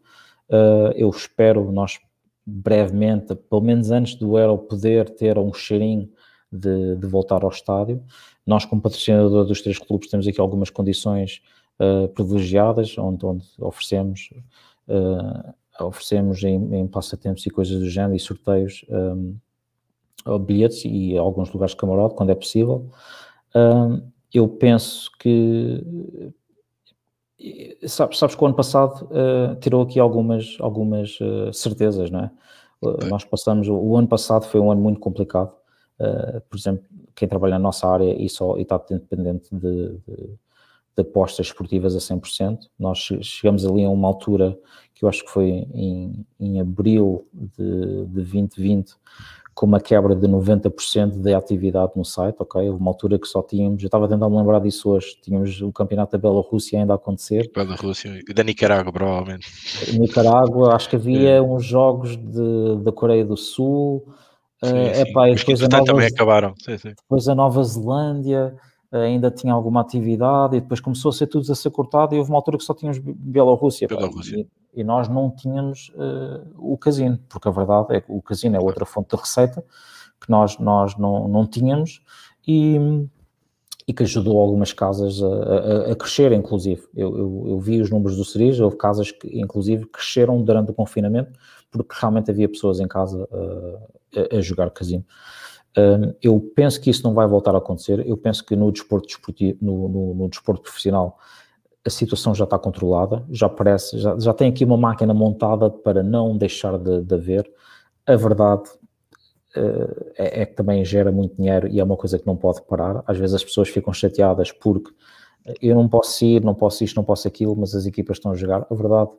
uh, 0.51 0.93
eu 0.95 1.09
espero 1.11 1.71
nós 1.73 1.99
brevemente, 2.45 3.35
pelo 3.35 3.61
menos 3.61 3.91
antes 3.91 4.15
do 4.15 4.39
Euro, 4.39 4.59
poder 4.59 5.11
ter 5.11 5.39
um 5.39 5.53
cheirinho 5.53 6.09
de, 6.51 6.97
de 6.97 7.07
voltar 7.07 7.43
ao 7.43 7.51
estádio. 7.51 8.03
Nós, 8.47 8.65
como 8.65 8.81
patrocinador 8.81 9.45
dos 9.45 9.61
três 9.61 9.79
clubes, 9.79 10.09
temos 10.09 10.29
aqui 10.29 10.41
algumas 10.41 10.71
condições 10.71 11.43
privilegiadas, 12.15 12.97
onde, 12.97 13.27
onde 13.27 13.45
oferecemos 13.59 14.31
oferecemos 15.81 16.43
em, 16.43 16.75
em, 16.75 16.87
passatempos 16.87 17.45
e 17.45 17.51
coisas 17.51 17.79
do 17.79 17.91
género 17.91 18.15
e 18.15 18.21
sorteios 18.21 18.85
um, 18.89 19.37
bilhetes 20.41 20.85
e 20.85 21.17
alguns 21.19 21.51
lugares 21.51 21.73
de 21.73 21.79
camarote 21.79 22.15
quando 22.15 22.31
é 22.31 22.35
possível. 22.35 22.91
Eu 24.33 24.49
penso 24.49 25.11
que 25.19 25.83
sabes, 27.87 28.19
sabes 28.19 28.35
que 28.35 28.43
o 28.43 28.47
ano 28.47 28.57
passado 28.57 29.09
uh, 29.11 29.57
tirou 29.61 29.83
aqui 29.83 30.01
algumas, 30.01 30.57
algumas 30.61 31.19
uh, 31.21 31.53
certezas, 31.53 32.11
não 32.11 32.21
é? 32.21 32.31
Uh, 32.81 33.07
nós 33.07 33.25
passamos, 33.25 33.69
o 33.69 33.97
ano 33.97 34.09
passado 34.09 34.47
foi 34.47 34.61
um 34.61 34.71
ano 34.71 34.81
muito 34.81 35.01
complicado. 35.01 35.53
por 36.51 36.59
exemplo, 36.59 36.85
quem 37.15 37.27
trabalha 37.27 37.53
na 37.53 37.59
nossa 37.59 37.89
área 37.89 38.15
e, 38.23 38.29
só, 38.29 38.59
e 38.59 38.63
está 38.63 38.77
dependente 38.77 39.49
de, 39.51 39.99
de, 40.07 40.17
de 40.97 41.01
apostas 41.01 41.47
esportivas 41.47 41.97
a 41.97 41.99
100%, 41.99 42.59
nós 42.79 42.99
chegamos 43.23 43.65
ali 43.65 43.85
a 43.85 43.89
uma 43.89 44.09
altura 44.09 44.59
que 44.95 45.05
eu 45.05 45.09
acho 45.09 45.25
que 45.25 45.31
foi 45.31 45.49
em, 45.75 46.27
em 46.39 46.61
abril 46.61 47.27
de, 47.33 48.07
de 48.07 48.25
2020, 48.25 48.95
com 49.57 49.65
uma 49.65 49.81
quebra 49.81 50.15
de 50.15 50.29
90% 50.29 51.23
da 51.23 51.39
atividade 51.39 51.93
no 51.97 52.05
site, 52.05 52.37
ok? 52.41 52.69
Houve 52.69 52.79
uma 52.79 52.91
altura 52.91 53.19
que 53.19 53.27
só 53.27 53.43
tínhamos, 53.43 53.83
eu 53.83 53.87
estava 53.87 54.07
tentando 54.07 54.37
lembrar 54.37 54.61
disso 54.61 54.91
hoje, 54.91 55.17
tínhamos 55.23 55.63
o 55.63 55.73
campeonato 55.73 56.13
da 56.13 56.19
Bielorrússia 56.19 56.79
ainda 56.79 56.93
a 56.93 56.97
acontecer. 56.97 57.51
Bielorrússia 57.55 58.21
e 58.29 58.35
da 58.35 58.45
Nicarágua, 58.45 58.93
provavelmente. 58.93 59.49
Nicarágua, 59.99 60.75
acho 60.75 60.91
que 60.91 60.97
havia 60.97 61.37
é. 61.37 61.41
uns 61.41 61.65
jogos 61.65 62.19
de, 62.19 62.77
da 62.85 62.93
Coreia 62.93 63.25
do 63.25 63.35
Sul, 63.35 64.05
sim, 64.63 64.71
uh, 64.71 64.95
sim. 64.95 65.01
Epá, 65.01 65.31
Os 65.31 65.43
que 65.43 65.55
Nova, 65.55 65.85
também 65.87 66.07
acabaram. 66.07 66.53
Sim, 66.63 66.77
sim. 66.77 66.91
Depois 66.91 67.27
a 67.27 67.35
Nova 67.35 67.65
Zelândia, 67.65 68.55
ainda 68.93 69.31
tinha 69.31 69.55
alguma 69.55 69.81
atividade 69.81 70.57
e 70.57 70.61
depois 70.61 70.81
começou 70.81 71.09
a 71.09 71.13
ser 71.13 71.29
tudo 71.29 71.51
a 71.51 71.55
ser 71.55 71.71
cortado 71.71 72.15
e 72.15 72.19
houve 72.19 72.31
uma 72.31 72.39
altura 72.39 72.59
que 72.59 72.65
só 72.65 72.75
tínhamos 72.75 72.99
Bielorrússia, 72.99 73.89
Bielorrússia. 73.89 74.47
E, 74.77 74.85
nós 74.85 75.09
não 75.09 75.31
tínhamos 75.31 75.91
uh, 75.95 76.47
o 76.57 76.77
casino, 76.77 77.19
porque 77.29 77.49
a 77.49 77.51
verdade 77.51 77.97
é 77.97 78.01
que 78.01 78.13
o 78.13 78.21
casino 78.21 78.57
é 78.57 78.61
outra 78.61 78.85
fonte 78.85 79.17
de 79.17 79.21
receita 79.21 79.65
que 80.21 80.31
nós, 80.31 80.59
nós 80.59 80.97
não, 80.97 81.27
não 81.27 81.47
tínhamos 81.47 82.03
e, 82.47 82.79
e 83.87 83.93
que 83.93 84.03
ajudou 84.03 84.39
algumas 84.39 84.73
casas 84.73 85.23
a, 85.23 85.27
a, 85.27 85.93
a 85.93 85.97
crescer, 85.97 86.33
inclusive. 86.33 86.83
Eu, 86.95 87.17
eu, 87.17 87.45
eu, 87.49 87.59
vi 87.59 87.81
os 87.81 87.91
números 87.91 88.17
do 88.17 88.25
Cerise, 88.25 88.63
houve 88.63 88.77
casas 88.77 89.11
que, 89.11 89.41
inclusive, 89.41 89.87
cresceram 89.87 90.43
durante 90.43 90.71
o 90.71 90.75
confinamento 90.75 91.33
porque 91.71 91.95
realmente 92.01 92.31
havia 92.31 92.49
pessoas 92.49 92.81
em 92.81 92.87
casa 92.87 93.29
uh, 93.31 94.29
a, 94.33 94.37
a 94.37 94.41
jogar 94.41 94.71
casino 94.71 95.05
eu 96.23 96.41
penso 96.55 96.81
que 96.81 96.89
isso 96.89 97.03
não 97.03 97.13
vai 97.13 97.27
voltar 97.29 97.55
a 97.55 97.59
acontecer. 97.59 98.07
Eu 98.07 98.17
penso 98.17 98.45
que 98.45 98.57
no 98.57 98.73
desporto, 98.73 99.07
desportivo, 99.07 99.59
no, 99.61 99.89
no, 99.89 100.15
no 100.15 100.29
desporto 100.29 100.63
profissional 100.63 101.19
a 101.87 101.91
situação 101.91 102.35
já 102.35 102.45
está 102.45 102.59
controlada, 102.59 103.25
já 103.31 103.49
parece, 103.49 103.99
já, 103.99 104.19
já 104.19 104.35
tem 104.35 104.49
aqui 104.49 104.65
uma 104.65 104.77
máquina 104.77 105.15
montada 105.15 105.71
para 105.71 106.03
não 106.03 106.37
deixar 106.37 106.79
de, 106.79 107.03
de 107.03 107.15
haver. 107.15 107.51
A 108.07 108.17
verdade 108.17 108.69
uh, 109.57 110.13
é, 110.17 110.43
é, 110.43 110.47
que 110.47 110.55
também 110.55 110.85
gera 110.85 111.11
muito 111.13 111.37
dinheiro 111.37 111.69
e 111.69 111.81
é 111.81 111.85
uma 111.85 111.97
coisa 111.97 112.19
que 112.19 112.27
não 112.27 112.37
pode 112.37 112.63
parar. 112.63 113.03
Às 113.07 113.19
vezes 113.19 113.35
as 113.35 113.45
pessoas 113.45 113.69
ficam 113.69 113.93
chateadas 113.93 114.53
porque 114.53 114.91
eu 115.61 115.75
não 115.75 115.89
posso 115.89 116.25
ir, 116.25 116.43
não 116.43 116.55
posso 116.55 116.83
isto, 116.83 116.97
não 116.97 117.05
posso 117.05 117.29
aquilo, 117.29 117.55
mas 117.57 117.75
as 117.75 117.87
equipas 117.87 118.17
estão 118.17 118.33
a 118.33 118.35
jogar. 118.35 118.67
A 118.69 118.75
verdade 118.75 119.11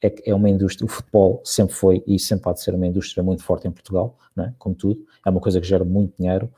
é 0.00 0.10
que 0.10 0.28
é 0.28 0.34
uma 0.34 0.48
indústria, 0.48 0.86
o 0.86 0.88
futebol 0.88 1.42
sempre 1.44 1.74
foi 1.74 2.02
e 2.06 2.18
sempre 2.18 2.50
há 2.50 2.52
de 2.52 2.62
ser 2.62 2.74
uma 2.74 2.86
indústria 2.86 3.22
muito 3.22 3.42
forte 3.42 3.68
em 3.68 3.70
Portugal, 3.70 4.18
né? 4.34 4.54
como 4.58 4.74
tudo, 4.74 5.04
é 5.24 5.30
uma 5.30 5.40
coisa 5.40 5.60
que 5.60 5.66
gera 5.66 5.84
muito 5.84 6.14
dinheiro. 6.18 6.50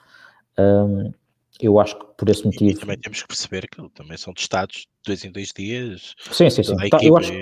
Um, 0.59 1.13
eu 1.61 1.81
acho 1.81 1.99
que 1.99 2.05
por 2.17 2.29
esse 2.29 2.45
motivo. 2.45 2.71
E, 2.71 2.75
também 2.75 2.99
temos 2.99 3.23
que 3.23 3.29
perceber 3.29 3.69
que 3.69 3.89
também 3.91 4.17
são 4.17 4.33
testados 4.33 4.77
de 4.77 4.89
dois 5.07 5.25
em 5.25 5.31
dois 5.31 5.53
dias. 5.57 6.15
Sim, 6.33 6.51
sim, 6.51 6.63
sim. 6.63 6.77
Tá, 6.91 6.99
eu 7.03 7.17
acho, 7.17 7.33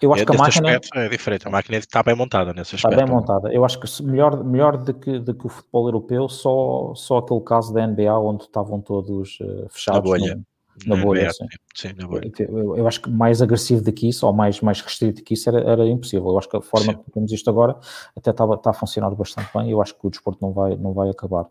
eu 0.00 0.12
acho 0.14 0.22
é, 0.22 0.26
que 0.26 0.32
a 0.32 0.38
máquina. 0.38 0.80
é 0.94 1.08
diferente, 1.08 1.46
a 1.46 1.50
máquina 1.50 1.76
está 1.76 2.02
bem 2.02 2.14
montada 2.14 2.52
nesse 2.52 2.74
aspecto. 2.74 2.94
Está 2.94 3.04
bem 3.04 3.14
montada. 3.14 3.52
Eu 3.52 3.64
acho 3.64 3.78
que 3.78 4.02
melhor, 4.02 4.42
melhor 4.42 4.76
do, 4.78 4.94
que, 4.94 5.18
do 5.18 5.34
que 5.34 5.46
o 5.46 5.48
futebol 5.48 5.86
europeu, 5.86 6.28
só, 6.28 6.94
só 6.94 7.18
aquele 7.18 7.40
caso 7.42 7.72
da 7.72 7.86
NBA 7.86 8.18
onde 8.18 8.44
estavam 8.44 8.80
todos 8.80 9.38
uh, 9.40 9.68
fechados. 9.68 9.98
Na 9.98 10.18
bolha. 10.18 10.40
No, 10.86 10.96
na 10.96 11.04
bolha, 11.04 11.26
é, 11.26 11.32
sim. 11.32 11.46
sim 11.74 11.92
na 11.98 12.06
bolha. 12.06 12.30
Eu, 12.38 12.76
eu, 12.78 12.88
acho 12.88 13.02
que 13.02 13.10
mais 13.10 13.42
agressivo 13.42 13.82
do 13.82 13.92
que 13.92 14.08
isso, 14.08 14.26
ou 14.26 14.32
mais, 14.32 14.62
mais 14.62 14.80
restrito 14.80 15.20
do 15.20 15.24
que 15.24 15.34
isso, 15.34 15.48
era, 15.50 15.60
era 15.60 15.86
impossível. 15.86 16.28
Eu 16.30 16.38
acho 16.38 16.48
que 16.48 16.56
a 16.56 16.62
forma 16.62 16.92
sim. 16.92 16.98
que 16.98 17.10
temos 17.10 17.30
isto 17.32 17.50
agora 17.50 17.76
até 18.16 18.30
está, 18.30 18.44
está 18.54 18.70
a 18.70 18.74
funcionar 18.74 19.10
bastante 19.10 19.50
bem. 19.54 19.70
Eu 19.70 19.82
acho 19.82 19.94
que 19.94 20.06
o 20.06 20.10
desporto 20.10 20.38
não 20.40 20.52
vai, 20.52 20.76
não 20.76 20.94
vai 20.94 21.10
acabar. 21.10 21.46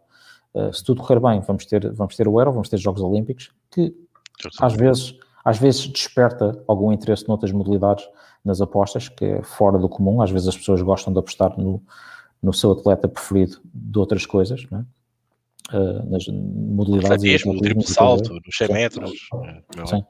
Uh, 0.55 0.73
se 0.73 0.83
tudo 0.83 1.03
correr 1.03 1.19
bem, 1.19 1.39
vamos 1.41 1.67
ter, 1.67 1.91
vamos 1.93 2.15
ter 2.15 2.27
o 2.27 2.39
Euro, 2.39 2.51
vamos 2.51 2.69
ter 2.69 2.77
Jogos 2.77 3.03
Olímpicos, 3.03 3.51
que 3.69 3.93
às 4.59 4.73
vezes, 4.73 5.15
às 5.43 5.57
vezes 5.57 5.87
desperta 5.87 6.61
algum 6.67 6.91
interesse 6.91 7.27
noutras 7.27 7.51
modalidades 7.51 8.07
nas 8.43 8.61
apostas, 8.61 9.09
que 9.09 9.25
é 9.25 9.43
fora 9.43 9.77
do 9.77 9.89
comum. 9.89 10.21
Às 10.21 10.31
vezes 10.31 10.47
as 10.47 10.57
pessoas 10.57 10.81
gostam 10.81 11.11
de 11.13 11.19
apostar 11.19 11.57
no, 11.59 11.81
no 12.41 12.53
seu 12.53 12.71
atleta 12.71 13.07
preferido 13.07 13.57
de 13.73 13.99
outras 13.99 14.25
coisas, 14.25 14.65
não 14.69 14.79
é? 14.79 14.85
Uh, 15.73 16.09
nas 16.09 16.25
modalidades. 16.27 17.23
Mesmo, 17.23 17.53
no 17.53 17.61
triplo 17.61 17.83
salto, 17.83 18.33
nos 18.33 18.55
100 18.57 18.67
metros. 18.69 19.11
Eh, 19.77 19.85
Sim. 19.85 20.03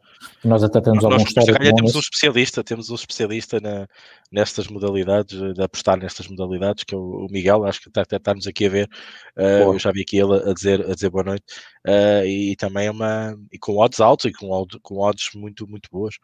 Nós 0.43 0.63
até 0.63 0.81
temos 0.81 1.03
alguns 1.03 1.23
histórico. 1.23 1.75
temos 1.75 1.95
um 1.95 1.99
especialista, 1.99 2.63
temos 2.63 2.89
um 2.89 2.95
especialista 2.95 3.59
na, 3.59 3.87
nestas 4.31 4.67
modalidades, 4.67 5.37
de 5.53 5.61
apostar 5.61 5.97
nestas 5.97 6.27
modalidades, 6.27 6.83
que 6.83 6.93
é 6.93 6.97
o, 6.97 7.25
o 7.25 7.27
Miguel, 7.29 7.65
acho 7.65 7.81
que 7.81 7.99
até 7.99 8.17
está-nos 8.17 8.47
aqui 8.47 8.65
a 8.65 8.69
ver. 8.69 8.89
Uh, 9.37 9.73
eu 9.73 9.79
já 9.79 9.91
vi 9.91 10.01
aqui 10.01 10.17
ele 10.17 10.35
a 10.49 10.53
dizer, 10.53 10.89
a 10.89 10.93
dizer 10.93 11.09
boa 11.09 11.23
noite. 11.23 11.45
Uh, 11.87 12.25
e 12.25 12.55
também 12.55 12.87
é 12.87 12.91
uma. 12.91 13.35
E 13.51 13.57
com 13.57 13.77
odds 13.77 13.99
altos 13.99 14.25
e 14.25 14.33
com, 14.33 14.65
com 14.81 14.97
odds 14.99 15.29
muito, 15.35 15.67
muito 15.67 15.89
boas. 15.91 16.15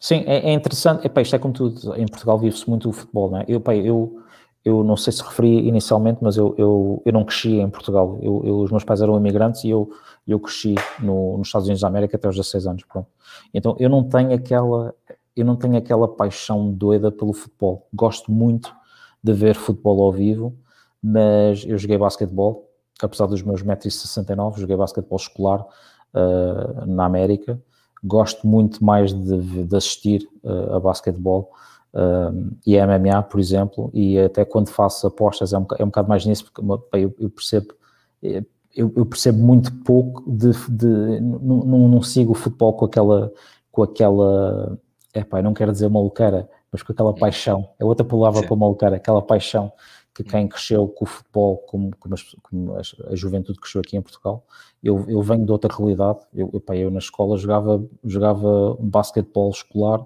Sim, 0.00 0.22
é, 0.26 0.50
é 0.50 0.52
interessante. 0.52 1.06
Epá, 1.06 1.20
isto 1.22 1.34
é 1.34 1.38
como 1.38 1.52
tudo. 1.52 1.94
Em 1.96 2.06
Portugal 2.06 2.38
vive-se 2.38 2.68
muito 2.68 2.88
o 2.88 2.92
futebol, 2.92 3.30
não 3.30 3.40
é? 3.40 3.44
Eu, 3.48 3.58
epá, 3.58 3.74
eu 3.74 4.22
eu 4.64 4.84
não 4.84 4.96
sei 4.96 5.12
se 5.12 5.22
referi 5.22 5.66
inicialmente, 5.66 6.18
mas 6.22 6.36
eu, 6.36 6.54
eu, 6.58 7.02
eu 7.04 7.12
não 7.12 7.24
cresci 7.24 7.56
em 7.56 7.70
Portugal. 7.70 8.18
Eu, 8.20 8.42
eu, 8.44 8.58
os 8.60 8.70
meus 8.70 8.84
pais 8.84 9.00
eram 9.00 9.16
imigrantes 9.16 9.64
e 9.64 9.70
eu, 9.70 9.90
eu 10.26 10.38
cresci 10.38 10.74
no, 11.00 11.38
nos 11.38 11.48
Estados 11.48 11.66
Unidos 11.66 11.80
da 11.80 11.88
América 11.88 12.16
até 12.16 12.28
os 12.28 12.36
16 12.36 12.66
anos. 12.66 12.84
Pronto. 12.84 13.08
Então 13.54 13.76
eu 13.78 13.88
não 13.88 14.04
tenho 14.04 14.34
aquela 14.34 14.94
eu 15.38 15.44
não 15.44 15.54
tenho 15.54 15.76
aquela 15.76 16.08
paixão 16.08 16.72
doida 16.72 17.12
pelo 17.12 17.32
futebol. 17.32 17.86
Gosto 17.94 18.32
muito 18.32 18.74
de 19.22 19.32
ver 19.32 19.54
futebol 19.54 20.02
ao 20.02 20.12
vivo, 20.12 20.56
mas 21.00 21.64
eu 21.64 21.78
joguei 21.78 21.96
basquetebol, 21.96 22.68
apesar 23.00 23.26
dos 23.26 23.40
meus 23.42 23.62
1,69m, 23.62 24.58
joguei 24.58 24.76
basquetebol 24.76 25.16
escolar 25.16 25.60
uh, 25.60 26.86
na 26.86 27.04
América. 27.04 27.60
Gosto 28.02 28.48
muito 28.48 28.84
mais 28.84 29.12
de, 29.12 29.64
de 29.64 29.76
assistir 29.76 30.28
uh, 30.42 30.74
a 30.74 30.80
basquetebol 30.80 31.52
uh, 31.94 32.56
e 32.66 32.76
MMA, 32.78 33.22
por 33.22 33.40
exemplo, 33.40 33.90
e 33.92 34.18
até 34.18 34.44
quando 34.44 34.68
faço 34.68 35.06
apostas 35.06 35.52
é 35.52 35.58
um, 35.58 35.66
é 35.78 35.82
um 35.82 35.88
bocado 35.88 36.08
mais 36.08 36.24
nisso, 36.26 36.44
porque 36.44 36.60
eu, 36.98 37.14
eu 37.18 37.30
percebo 37.30 37.74
eu, 38.22 38.92
eu, 38.96 39.06
percebo 39.06 39.38
muito 39.38 39.72
pouco 39.82 40.30
de, 40.30 40.50
de 40.68 41.20
não, 41.20 41.88
não, 41.88 42.02
sigo 42.02 42.32
o 42.32 42.34
futebol 42.34 42.72
com 42.74 42.84
aquela 42.84 43.32
com 43.70 43.82
aquela 43.82 44.78
é 45.14 45.24
pá, 45.24 45.42
não 45.42 45.54
quero 45.54 45.72
dizer 45.72 45.88
maluqueira, 45.88 46.48
mas 46.70 46.82
com 46.82 46.92
aquela 46.92 47.14
paixão, 47.14 47.70
é 47.78 47.84
outra 47.84 48.04
palavra 48.04 48.40
Sim. 48.40 48.46
para 48.46 48.56
maluqueira, 48.56 48.96
aquela 48.96 49.22
paixão 49.22 49.72
que 50.14 50.24
quem 50.24 50.48
cresceu 50.48 50.88
com 50.88 51.04
o 51.04 51.08
futebol, 51.08 51.58
como, 51.58 51.92
como, 51.96 52.14
as, 52.14 52.22
como 52.42 52.74
a, 52.74 53.14
juventude 53.14 53.60
cresceu 53.60 53.80
aqui 53.80 53.96
em 53.96 54.02
Portugal, 54.02 54.44
eu, 54.82 55.04
eu 55.08 55.22
venho 55.22 55.46
de 55.46 55.52
outra 55.52 55.72
realidade, 55.72 56.18
eu, 56.34 56.50
eu, 56.52 56.74
eu 56.74 56.90
na 56.90 56.98
escola 56.98 57.36
jogava, 57.36 57.84
jogava 58.04 58.76
basquetebol 58.80 59.50
escolar, 59.50 60.04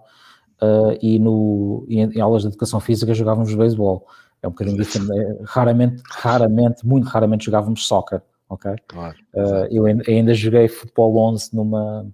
uh, 0.62 0.96
e, 1.02 1.18
no, 1.18 1.84
em, 1.88 2.02
em, 2.02 2.20
aulas 2.20 2.42
de 2.42 2.48
educação 2.48 2.80
física 2.80 3.12
jogávamos 3.12 3.54
beisebol. 3.54 4.06
É 4.40 4.46
um 4.46 4.50
bocadinho 4.50 4.76
diferente. 4.76 5.12
É, 5.12 5.38
raramente, 5.44 6.02
raramente, 6.08 6.86
muito 6.86 7.06
raramente 7.06 7.44
jogávamos 7.44 7.86
soccer, 7.86 8.22
ok? 8.48 8.74
Claro. 8.86 9.16
Uh, 9.34 9.66
eu 9.70 9.84
ainda 9.86 10.34
joguei 10.34 10.68
futebol 10.68 11.16
11 11.16 11.54
numa, 11.54 12.06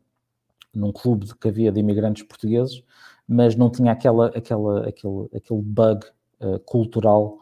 num 0.74 0.92
clube 0.92 1.26
que 1.40 1.48
havia 1.48 1.70
de 1.70 1.80
imigrantes 1.80 2.22
portugueses, 2.22 2.82
mas 3.26 3.54
não 3.54 3.70
tinha 3.70 3.92
aquela, 3.92 4.26
aquela, 4.28 4.88
aquele, 4.88 5.28
aquele 5.34 5.62
bug 5.62 6.06
uh, 6.40 6.58
cultural 6.60 7.38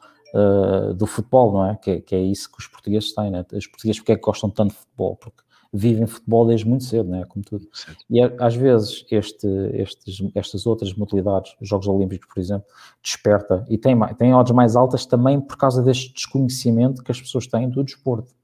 do 0.98 1.06
futebol, 1.06 1.50
não 1.50 1.66
é? 1.66 1.76
Que, 1.76 1.90
é? 1.92 2.00
que, 2.02 2.14
é 2.14 2.20
isso 2.20 2.52
que 2.52 2.58
os 2.58 2.66
portugueses 2.66 3.14
têm, 3.14 3.30
né? 3.30 3.42
Os 3.54 3.66
portugueses 3.66 4.00
porque 4.00 4.12
é 4.12 4.16
que 4.16 4.20
gostam 4.20 4.50
tanto 4.50 4.72
de 4.72 4.76
futebol? 4.76 5.16
Porque 5.16 5.42
vivem 5.72 6.06
futebol 6.06 6.46
desde 6.46 6.66
muito 6.66 6.84
cedo, 6.84 7.08
né? 7.08 7.24
Como 7.28 7.44
tudo. 7.44 7.66
Certo. 7.72 8.04
E 8.08 8.20
às 8.38 8.54
vezes 8.54 9.04
este, 9.10 9.46
estes, 9.74 10.22
estas 10.34 10.66
outras 10.66 10.92
modalidades, 10.94 11.54
os 11.60 11.68
Jogos 11.68 11.86
Olímpicos, 11.86 12.28
por 12.32 12.40
exemplo, 12.40 12.66
desperta 13.02 13.64
e 13.68 13.78
tem, 13.78 13.98
tem 14.18 14.34
odds 14.34 14.54
mais 14.54 14.76
altas 14.76 15.06
também 15.06 15.40
por 15.40 15.56
causa 15.56 15.82
deste 15.82 16.12
desconhecimento 16.12 17.02
que 17.02 17.10
as 17.10 17.20
pessoas 17.20 17.46
têm 17.46 17.68
do 17.68 17.84
desporto. 17.84 18.34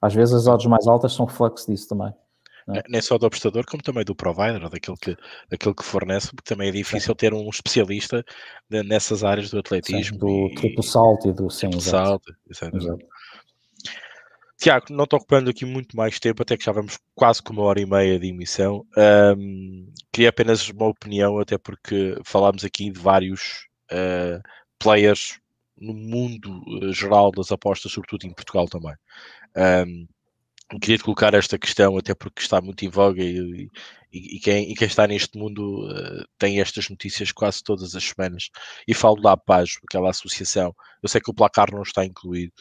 Às 0.00 0.14
vezes 0.14 0.34
as 0.34 0.46
odds 0.46 0.66
mais 0.66 0.86
altas 0.86 1.12
são 1.12 1.26
reflexo 1.26 1.70
disso 1.70 1.88
também. 1.88 2.12
É? 2.68 2.82
Nem 2.88 3.00
só 3.02 3.18
do 3.18 3.26
apostador, 3.26 3.64
como 3.66 3.82
também 3.82 4.04
do 4.04 4.14
provider, 4.14 4.68
daquele 4.68 4.96
que, 4.96 5.16
daquele 5.50 5.74
que 5.74 5.84
fornece, 5.84 6.28
porque 6.28 6.54
também 6.54 6.68
é 6.68 6.72
difícil 6.72 7.14
ter 7.14 7.34
um 7.34 7.48
especialista 7.48 8.24
nessas 8.70 9.24
áreas 9.24 9.50
do 9.50 9.58
atletismo. 9.58 10.14
Sim, 10.14 10.18
do 10.18 10.46
e, 10.46 10.54
triplo 10.54 10.82
salto 10.82 11.28
e 11.28 11.32
do 11.32 11.50
sim, 11.50 11.72
salto. 11.80 12.32
Exato. 12.48 12.98
Tiago, 14.62 14.86
não 14.90 15.02
estou 15.02 15.18
ocupando 15.18 15.50
aqui 15.50 15.64
muito 15.64 15.96
mais 15.96 16.20
tempo, 16.20 16.40
até 16.40 16.56
que 16.56 16.64
já 16.64 16.70
vamos 16.70 16.96
quase 17.16 17.42
com 17.42 17.52
uma 17.52 17.64
hora 17.64 17.80
e 17.80 17.84
meia 17.84 18.16
de 18.16 18.28
emissão. 18.28 18.86
Um, 19.36 19.92
queria 20.12 20.28
apenas 20.28 20.68
uma 20.68 20.86
opinião, 20.86 21.40
até 21.40 21.58
porque 21.58 22.16
falámos 22.24 22.64
aqui 22.64 22.88
de 22.88 23.00
vários 23.00 23.66
uh, 23.90 24.40
players 24.78 25.40
no 25.76 25.92
mundo 25.92 26.62
uh, 26.80 26.92
geral 26.92 27.32
das 27.32 27.50
apostas, 27.50 27.90
sobretudo 27.90 28.24
em 28.24 28.32
Portugal 28.32 28.68
também. 28.68 28.94
Um, 29.56 30.06
queria 30.78 30.98
te 30.98 31.02
colocar 31.02 31.34
esta 31.34 31.58
questão, 31.58 31.98
até 31.98 32.14
porque 32.14 32.40
está 32.40 32.60
muito 32.60 32.84
em 32.84 32.88
voga 32.88 33.20
e, 33.20 33.68
e, 34.12 34.36
e, 34.36 34.38
quem, 34.38 34.70
e 34.70 34.76
quem, 34.76 34.86
está 34.86 35.08
neste 35.08 35.36
mundo 35.36 35.88
uh, 35.90 36.24
tem 36.38 36.60
estas 36.60 36.88
notícias 36.88 37.32
quase 37.32 37.64
todas 37.64 37.96
as 37.96 38.04
semanas. 38.04 38.48
E 38.86 38.94
falo 38.94 39.20
da 39.20 39.32
APAG, 39.32 39.68
aquela 39.88 40.10
associação. 40.10 40.72
Eu 41.02 41.08
sei 41.08 41.20
que 41.20 41.32
o 41.32 41.34
placar 41.34 41.72
não 41.72 41.82
está 41.82 42.04
incluído. 42.04 42.52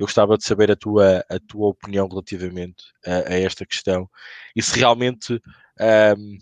Eu 0.00 0.06
gostava 0.06 0.38
de 0.38 0.44
saber 0.44 0.70
a 0.70 0.76
tua, 0.76 1.22
a 1.28 1.38
tua 1.38 1.68
opinião 1.68 2.08
relativamente 2.08 2.84
a, 3.06 3.34
a 3.34 3.38
esta 3.38 3.66
questão 3.66 4.08
e 4.56 4.62
se 4.62 4.78
realmente, 4.78 5.34
um, 6.18 6.38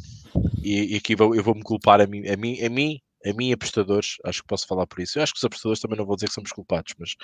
e, 0.62 0.94
e, 0.94 0.96
aqui 0.96 1.16
vou, 1.16 1.34
eu 1.34 1.42
vou-me 1.42 1.64
culpar 1.64 2.00
a 2.00 2.06
mim, 2.06 2.24
a 2.28 2.36
mim, 2.36 2.64
a 2.64 2.70
mim, 2.70 3.00
a 3.26 3.32
mim, 3.32 3.52
apostadores, 3.52 4.14
acho 4.24 4.42
que 4.42 4.46
posso 4.46 4.64
falar 4.64 4.86
por 4.86 5.00
isso. 5.00 5.18
Eu 5.18 5.24
acho 5.24 5.32
que 5.32 5.38
os 5.38 5.44
apostadores 5.44 5.80
também 5.80 5.98
não 5.98 6.06
vou 6.06 6.14
dizer 6.14 6.28
que 6.28 6.34
somos 6.34 6.52
culpados, 6.52 6.94
mas 6.96 7.16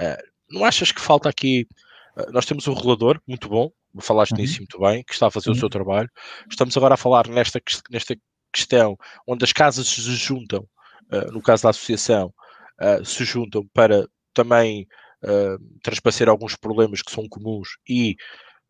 uh, 0.00 0.20
não 0.50 0.64
achas 0.64 0.90
que 0.90 1.00
falta 1.00 1.28
aqui 1.28 1.68
eh, 2.16 2.30
nós 2.32 2.46
temos 2.46 2.66
um 2.66 2.74
regulador 2.74 3.20
muito 3.28 3.48
bom, 3.48 3.70
falaste 4.00 4.32
uhum. 4.32 4.38
nisso 4.38 4.58
muito 4.58 4.80
bem, 4.80 5.04
que 5.04 5.12
está 5.12 5.28
a 5.28 5.30
fazer 5.30 5.50
uhum. 5.50 5.56
o 5.56 5.58
seu 5.58 5.68
trabalho. 5.68 6.10
Estamos 6.50 6.76
agora 6.76 6.94
a 6.94 6.96
falar 6.96 7.28
nesta, 7.28 7.60
nesta 7.88 8.16
questão 8.52 8.96
onde 9.24 9.44
as 9.44 9.52
casas 9.52 9.86
se 9.86 10.00
juntam, 10.16 10.66
uh, 11.12 11.30
no 11.32 11.40
caso 11.40 11.62
da 11.62 11.70
associação, 11.70 12.34
uh, 12.82 13.04
se 13.04 13.24
juntam 13.24 13.64
para 13.72 14.04
também 14.34 14.86
uh, 15.24 15.80
transparecer 15.82 16.28
alguns 16.28 16.56
problemas 16.56 17.02
que 17.02 17.12
são 17.12 17.28
comuns 17.28 17.68
e 17.88 18.16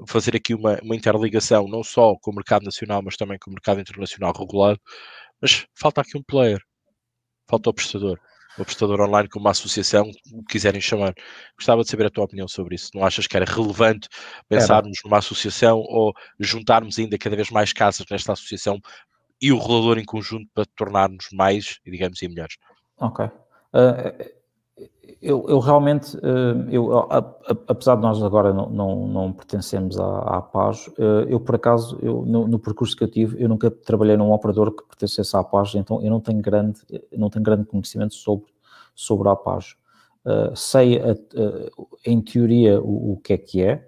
fazer 0.09 0.35
aqui 0.37 0.55
uma, 0.55 0.79
uma 0.83 0.97
interligação 0.97 1.69
não 1.69 1.83
só 1.83 2.15
com 2.21 2.31
o 2.31 2.35
mercado 2.35 2.65
nacional, 2.65 3.03
mas 3.03 3.17
também 3.17 3.39
com 3.39 3.51
o 3.51 3.55
mercado 3.55 3.81
internacional 3.81 4.33
regulado. 4.33 4.81
Mas 5.41 5.67
falta 5.75 6.01
aqui 6.01 6.17
um 6.17 6.23
player, 6.23 6.61
falta 7.49 7.71
o 7.71 7.75
prestador 7.75 8.19
o 8.59 8.65
prestador 8.65 9.01
online 9.01 9.29
como 9.29 9.45
uma 9.45 9.53
associação, 9.53 10.11
o 10.33 10.43
que 10.43 10.53
quiserem 10.53 10.81
chamar. 10.81 11.15
Gostava 11.57 11.83
de 11.83 11.91
saber 11.91 12.07
a 12.07 12.11
tua 12.11 12.25
opinião 12.25 12.49
sobre 12.49 12.75
isso. 12.75 12.91
Não 12.95 13.05
achas 13.05 13.27
que 13.27 13.37
era 13.37 13.47
relevante 13.47 14.09
pensarmos 14.49 14.99
era. 14.99 15.09
numa 15.09 15.19
associação 15.19 15.79
ou 15.79 16.13
juntarmos 16.39 16.99
ainda 16.99 17.17
cada 17.19 17.37
vez 17.37 17.51
mais 17.51 17.73
casas 17.73 18.07
nesta 18.11 18.33
associação 18.33 18.81
e 19.41 19.53
o 19.53 19.59
regulador 19.59 19.99
em 19.99 20.05
conjunto 20.05 20.49
para 20.55 20.65
tornarmos 20.77 21.29
mais, 21.33 21.79
digamos, 21.85 22.21
e 22.23 22.29
melhores? 22.29 22.57
Ok. 22.99 23.25
Uh, 23.25 24.40
eu, 25.23 25.45
eu, 25.49 25.59
realmente, 25.59 26.17
uh, 26.17 26.71
eu, 26.71 26.93
apesar 27.69 27.97
de 27.97 28.03
nós 28.03 28.23
agora 28.23 28.55
não, 28.55 28.71
não, 28.71 29.07
não 29.07 29.33
pertencemos 29.33 29.99
à, 30.01 30.19
à 30.39 30.43
Paz, 30.43 30.87
uh, 30.99 31.27
eu 31.29 31.39
por 31.39 31.57
acaso, 31.57 31.99
eu, 32.01 32.25
no, 32.25 32.49
no, 32.49 32.59
percurso 32.59 32.97
que 32.97 33.05
eu 33.05 33.09
tive, 33.09 33.43
eu 33.43 33.49
nunca 33.49 33.71
trabalhei 33.71 34.17
num 34.17 34.33
operador 34.33 34.73
que 34.73 34.83
pertencesse 34.85 35.37
à 35.37 35.45
Paz, 35.45 35.75
então 35.75 36.03
eu 36.03 36.11
não 36.11 36.21
tenho 36.21 36.41
grande, 36.41 36.81
não 37.15 37.29
tenho 37.29 37.45
grande 37.45 37.65
conhecimento 37.67 38.15
sobre, 38.15 38.47
sobre 38.95 39.29
a 39.29 39.37
Paz. 39.37 39.77
Uh, 40.25 40.55
sei, 40.55 41.01
em 42.05 42.21
teoria, 42.21 42.81
o, 42.81 43.13
o, 43.13 43.17
que 43.19 43.33
é 43.33 43.39
que 43.39 43.63
é. 43.63 43.87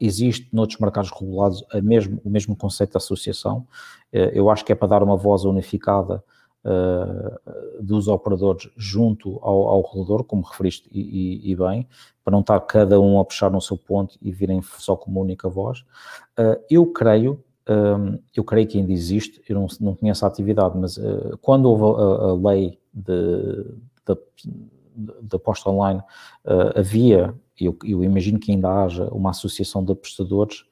existe 0.00 0.48
noutros 0.52 0.78
mercados 0.78 1.10
regulados 1.10 1.64
a 1.72 1.80
mesmo, 1.80 2.20
o 2.24 2.30
mesmo 2.30 2.56
conceito 2.56 2.92
de 2.92 2.96
associação. 2.98 3.66
eu 4.12 4.50
acho 4.50 4.64
que 4.64 4.72
é 4.72 4.74
para 4.74 4.88
dar 4.88 5.02
uma 5.02 5.16
voz 5.16 5.44
unificada 5.44 6.22
uh, 6.64 7.82
dos 7.82 8.08
operadores 8.08 8.68
junto 8.76 9.38
ao, 9.42 9.68
ao 9.68 9.82
regulador, 9.82 10.24
como 10.24 10.42
referiste 10.42 10.88
e, 10.90 11.00
e, 11.00 11.52
e, 11.52 11.56
bem, 11.56 11.86
para 12.24 12.32
não 12.32 12.40
estar 12.40 12.58
cada 12.60 12.98
um 13.00 13.20
a 13.20 13.24
puxar 13.24 13.50
no 13.50 13.60
seu 13.60 13.76
ponto 13.76 14.16
e 14.20 14.32
virem 14.32 14.60
só 14.62 14.96
como 14.96 15.20
única 15.20 15.48
voz. 15.48 15.80
Uh, 16.38 16.58
eu 16.70 16.86
creio, 16.86 17.42
um, 17.68 18.18
eu 18.34 18.44
creio 18.44 18.66
que 18.66 18.78
ainda 18.78 18.92
existe, 18.92 19.42
eu 19.48 19.60
não, 19.60 19.66
não 19.80 19.94
conheço 19.94 20.24
a 20.24 20.28
atividade, 20.28 20.76
mas 20.78 20.96
uh, 20.96 21.38
quando 21.40 21.66
houve 21.66 21.84
a, 21.84 22.30
a 22.30 22.34
lei 22.34 22.78
de 22.94 23.74
aposta 25.34 25.68
online, 25.68 26.00
havia, 26.76 27.34
eu, 27.60 27.76
eu 27.82 28.04
imagino 28.04 28.38
que 28.38 28.52
ainda 28.52 28.70
haja 28.70 29.08
uma 29.08 29.30
associação 29.30 29.84
de 29.84 29.92
prestadores 29.92 30.64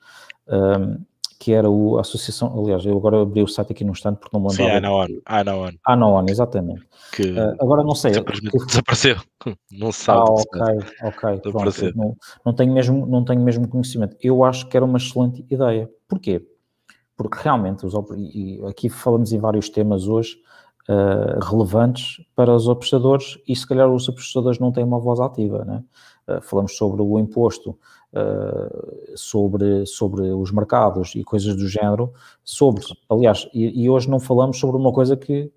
um, 0.48 1.04
que 1.42 1.52
era 1.52 1.68
o, 1.68 1.98
a 1.98 2.02
associação, 2.02 2.56
aliás, 2.56 2.86
eu 2.86 2.96
agora 2.96 3.20
abri 3.20 3.42
o 3.42 3.48
site 3.48 3.72
aqui 3.72 3.82
no 3.82 3.90
instante 3.90 4.18
porque 4.20 4.36
não 4.36 4.44
me 4.44 4.50
lembrava. 4.50 4.70
Sim, 4.70 4.76
Anaon, 4.76 5.08
Anaon. 5.26 5.72
Anaon, 5.84 6.26
exatamente. 6.28 6.86
Que 7.12 7.32
uh, 7.32 7.56
agora 7.60 7.82
não 7.82 7.96
sei. 7.96 8.12
Desapareceu, 8.12 9.16
não 9.72 9.90
se 9.90 10.04
sabe. 10.04 10.20
Ah, 10.20 10.30
ok, 10.30 10.60
ok, 11.02 11.50
pronto, 11.50 11.96
não, 11.96 12.16
não, 12.46 12.54
tenho 12.54 12.72
mesmo, 12.72 13.06
não 13.06 13.24
tenho 13.24 13.40
mesmo 13.40 13.66
conhecimento. 13.66 14.16
Eu 14.22 14.44
acho 14.44 14.68
que 14.68 14.76
era 14.76 14.86
uma 14.86 14.98
excelente 14.98 15.44
ideia. 15.50 15.90
Porquê? 16.06 16.46
Porque 17.16 17.36
realmente, 17.42 17.84
os, 17.84 17.92
e 18.16 18.60
aqui 18.64 18.88
falamos 18.88 19.32
em 19.32 19.40
vários 19.40 19.68
temas 19.68 20.06
hoje, 20.06 20.36
Uh, 20.88 21.38
relevantes 21.48 22.20
para 22.34 22.52
os 22.52 22.68
apostadores 22.68 23.38
e 23.46 23.54
se 23.54 23.64
calhar 23.64 23.88
os 23.88 24.08
apostadores 24.08 24.58
não 24.58 24.72
têm 24.72 24.82
uma 24.82 24.98
voz 24.98 25.20
ativa. 25.20 25.64
Né? 25.64 25.84
Uh, 26.26 26.42
falamos 26.42 26.76
sobre 26.76 27.00
o 27.00 27.20
imposto 27.20 27.78
uh, 28.12 29.16
sobre, 29.16 29.86
sobre 29.86 30.32
os 30.32 30.50
mercados 30.50 31.14
e 31.14 31.24
coisas 31.24 31.56
do 31.56 31.66
género, 31.66 32.12
sobre, 32.44 32.84
aliás, 33.08 33.48
e, 33.52 33.84
e, 33.84 33.90
hoje 33.90 34.08
não 34.08 34.20
falamos 34.20 34.58
sobre 34.58 34.76
uma 34.76 34.92
coisa 34.92 35.16
que, 35.16 35.52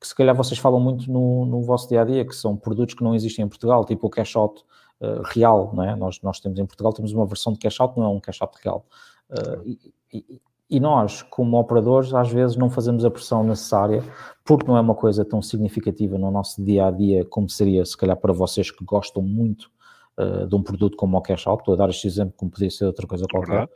que 0.00 0.06
se 0.06 0.14
calhar 0.14 0.34
vocês 0.34 0.58
falam 0.58 0.80
muito 0.80 1.10
no, 1.10 1.44
no 1.46 1.62
vosso 1.62 1.88
dia-a-dia, 1.88 2.24
-dia, 2.24 2.28
que 2.28 2.34
são 2.34 2.56
produtos 2.56 2.94
que 2.94 3.04
não 3.04 3.14
existem 3.14 3.44
em 3.44 3.48
Portugal, 3.48 3.84
tipo 3.84 4.06
o 4.06 4.10
cash 4.10 4.36
out 4.36 4.62
uh, 5.00 5.22
real, 5.24 5.72
não 5.74 5.82
é? 5.82 5.96
Nós, 5.96 6.20
nós 6.22 6.40
temos 6.40 6.58
em 6.58 6.66
Portugal, 6.66 6.92
temos 6.92 7.12
uma 7.12 7.26
versão 7.26 7.52
de 7.52 7.58
cash 7.58 7.80
out, 7.80 7.98
não 7.98 8.06
é 8.06 8.08
um 8.08 8.20
cash 8.20 8.40
out 8.42 8.56
real. 8.62 8.86
Uh, 9.30 9.62
e, 9.64 9.94
e, 10.12 10.40
e 10.68 10.80
nós, 10.80 11.22
como 11.22 11.58
operadores, 11.58 12.12
às 12.12 12.30
vezes 12.30 12.56
não 12.56 12.68
fazemos 12.68 13.04
a 13.04 13.10
pressão 13.10 13.44
necessária, 13.44 14.02
porque 14.44 14.66
não 14.66 14.76
é 14.76 14.80
uma 14.80 14.94
coisa 14.94 15.24
tão 15.24 15.40
significativa 15.40 16.18
no 16.18 16.30
nosso 16.30 16.62
dia 16.62 16.86
a 16.86 16.90
dia 16.90 17.24
como 17.24 17.48
seria, 17.48 17.84
se 17.84 17.96
calhar, 17.96 18.16
para 18.16 18.32
vocês 18.32 18.70
que 18.70 18.84
gostam 18.84 19.22
muito 19.22 19.70
uh, 20.18 20.46
de 20.46 20.54
um 20.54 20.62
produto 20.62 20.96
como 20.96 21.16
o 21.16 21.20
Cash 21.20 21.46
Out, 21.46 21.62
estou 21.62 21.74
a 21.74 21.76
dar 21.76 21.90
este 21.90 22.06
exemplo 22.06 22.34
como 22.36 22.50
podia 22.50 22.70
ser 22.70 22.86
outra 22.86 23.06
coisa 23.06 23.26
qualquer, 23.30 23.68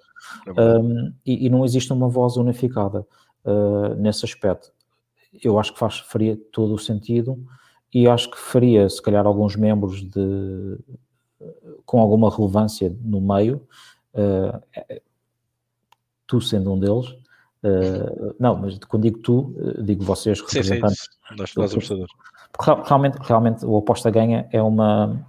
é 0.46 0.60
um, 0.60 1.12
e, 1.24 1.46
e, 1.46 1.50
não 1.50 1.64
existe 1.64 1.92
uma 1.92 2.08
voz 2.08 2.36
unificada 2.36 3.06
uh, 3.44 3.94
nesse 3.96 4.24
aspecto. 4.24 4.72
Eu 5.42 5.58
acho 5.58 5.72
que 5.72 5.78
faz, 5.78 5.98
faria 5.98 6.36
todo 6.52 6.74
o 6.74 6.78
sentido 6.78 7.38
e 7.92 8.08
acho 8.08 8.30
que 8.30 8.38
faria, 8.38 8.88
se 8.88 9.00
calhar, 9.00 9.26
alguns 9.26 9.56
membros 9.56 10.02
de, 10.02 10.78
com 11.84 12.00
alguma 12.00 12.30
relevância 12.30 12.94
no 13.02 13.20
meio, 13.20 13.66
uh, 14.14 15.00
tu 16.26 16.40
sendo 16.40 16.72
um 16.72 16.78
deles, 16.78 17.08
uh, 17.64 18.34
não, 18.38 18.56
mas 18.56 18.78
quando 18.78 19.04
digo 19.04 19.18
tu, 19.18 19.54
digo 19.82 20.04
vocês, 20.04 20.40
representantes. 20.40 21.00
Sim, 21.00 21.46
sim, 21.46 21.60
nós, 21.60 21.72
nós 21.74 22.08
Realmente, 22.58 23.16
realmente 23.20 23.64
o 23.64 23.78
aposta 23.78 24.10
ganha 24.10 24.48
é 24.50 24.60
uma, 24.60 25.24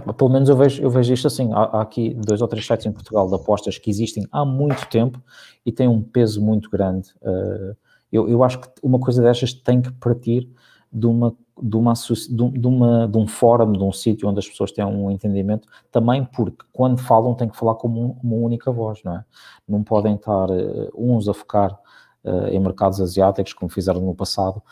pelo 0.00 0.30
menos 0.30 0.48
eu 0.48 0.56
vejo, 0.56 0.82
eu 0.82 0.90
vejo 0.90 1.12
isto 1.12 1.26
assim. 1.26 1.52
Há, 1.52 1.64
há, 1.64 1.82
aqui 1.82 2.14
dois 2.14 2.40
ou 2.40 2.48
três 2.48 2.66
sites 2.66 2.86
em 2.86 2.92
Portugal 2.92 3.28
de 3.28 3.34
apostas 3.34 3.76
que 3.76 3.90
existem 3.90 4.26
há 4.32 4.44
muito 4.44 4.86
tempo 4.88 5.22
e 5.66 5.70
têm 5.70 5.88
um 5.88 6.02
peso 6.02 6.40
muito 6.40 6.70
grande. 6.70 7.10
Uh, 7.20 7.76
eu, 8.10 8.28
eu 8.28 8.42
acho 8.42 8.60
que 8.60 8.68
uma 8.82 8.98
coisa 8.98 9.22
destas 9.22 9.52
tem 9.52 9.82
que 9.82 9.92
partir 9.92 10.48
de 10.92 11.06
uma, 11.06 11.34
de 11.60 11.76
uma, 11.76 11.92
de 11.94 12.66
uma 12.66 13.08
de 13.08 13.18
um 13.18 13.26
fórum, 13.26 13.72
de 13.72 13.82
um 13.82 13.92
sítio 13.92 14.28
onde 14.28 14.38
as 14.38 14.48
pessoas 14.48 14.72
têm 14.72 14.84
um 14.84 15.10
entendimento, 15.10 15.66
também 15.90 16.24
porque 16.24 16.64
quando 16.72 16.98
falam 16.98 17.34
têm 17.34 17.48
que 17.48 17.56
falar 17.56 17.74
como 17.74 18.18
uma 18.22 18.36
única 18.36 18.70
voz, 18.70 19.02
não 19.04 19.16
é? 19.16 19.24
Não 19.66 19.82
podem 19.82 20.14
estar 20.14 20.50
uh, 20.50 20.90
uns 20.94 21.28
a 21.28 21.34
focar 21.34 21.78
uh, 22.24 22.48
em 22.48 22.60
mercados 22.60 23.00
asiáticos, 23.00 23.52
como 23.52 23.70
fizeram 23.70 24.00
no 24.00 24.14
passado, 24.14 24.62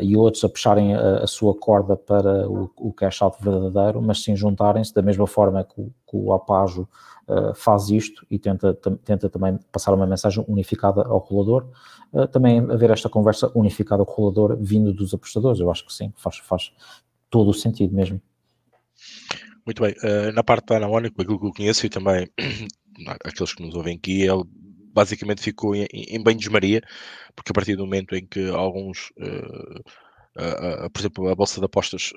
e 0.00 0.16
outros 0.16 0.44
a 0.44 0.48
puxarem 0.48 0.94
a, 0.94 1.18
a 1.18 1.26
sua 1.26 1.54
corda 1.54 1.96
para 1.96 2.48
o, 2.48 2.70
o, 2.76 2.92
cash 2.92 3.22
out 3.22 3.38
verdadeiro, 3.40 4.02
mas 4.02 4.22
sim 4.22 4.36
juntarem-se 4.36 4.92
da 4.92 5.00
mesma 5.00 5.26
forma 5.26 5.64
que 5.64 5.80
o, 5.80 5.86
que 6.06 6.16
o 6.16 6.32
Apajo 6.32 6.86
uh, 7.26 7.54
faz 7.54 7.88
isto 7.88 8.26
e 8.30 8.38
tenta, 8.38 8.74
tenta 9.04 9.30
também 9.30 9.58
passar 9.70 9.94
uma 9.94 10.06
mensagem 10.06 10.44
unificada 10.46 11.02
ao 11.02 11.18
rolador, 11.18 11.68
uh, 12.12 12.26
também 12.28 12.58
haver 12.58 12.90
esta 12.90 13.08
conversa 13.08 13.50
unificada 13.54 14.02
ao 14.02 14.08
rolador 14.08 14.58
vindo 14.60 14.92
dos 14.92 15.14
apostadores. 15.14 15.58
Eu 15.58 15.70
acho 15.70 15.86
que 15.86 15.92
sim, 15.92 16.12
faz, 16.16 16.36
faz, 16.38 16.72
todo 17.30 17.48
o 17.48 17.54
sentido 17.54 17.94
mesmo. 17.94 18.20
Muito 19.64 19.80
bem, 19.80 19.94
na 20.34 20.42
parte 20.42 20.66
da 20.66 20.76
Anamónico, 20.76 21.22
aquilo 21.22 21.38
que 21.38 21.46
eu 21.46 21.52
conheço 21.52 21.86
e 21.86 21.88
também 21.88 22.28
aqueles 23.24 23.54
que 23.54 23.64
nos 23.64 23.74
ouvem 23.74 23.96
aqui, 23.96 24.22
ele 24.22 24.44
basicamente 24.92 25.42
ficou 25.42 25.74
em, 25.74 25.86
em 25.92 26.22
banho-de-maria, 26.22 26.82
porque 27.34 27.52
a 27.52 27.54
partir 27.54 27.76
do 27.76 27.84
momento 27.84 28.14
em 28.14 28.26
que 28.26 28.48
alguns, 28.50 29.10
uh, 29.18 29.80
uh, 30.38 30.90
por 30.90 31.00
exemplo, 31.00 31.28
a 31.28 31.34
Bolsa 31.34 31.60
de 31.60 31.66
Apostas 31.66 32.12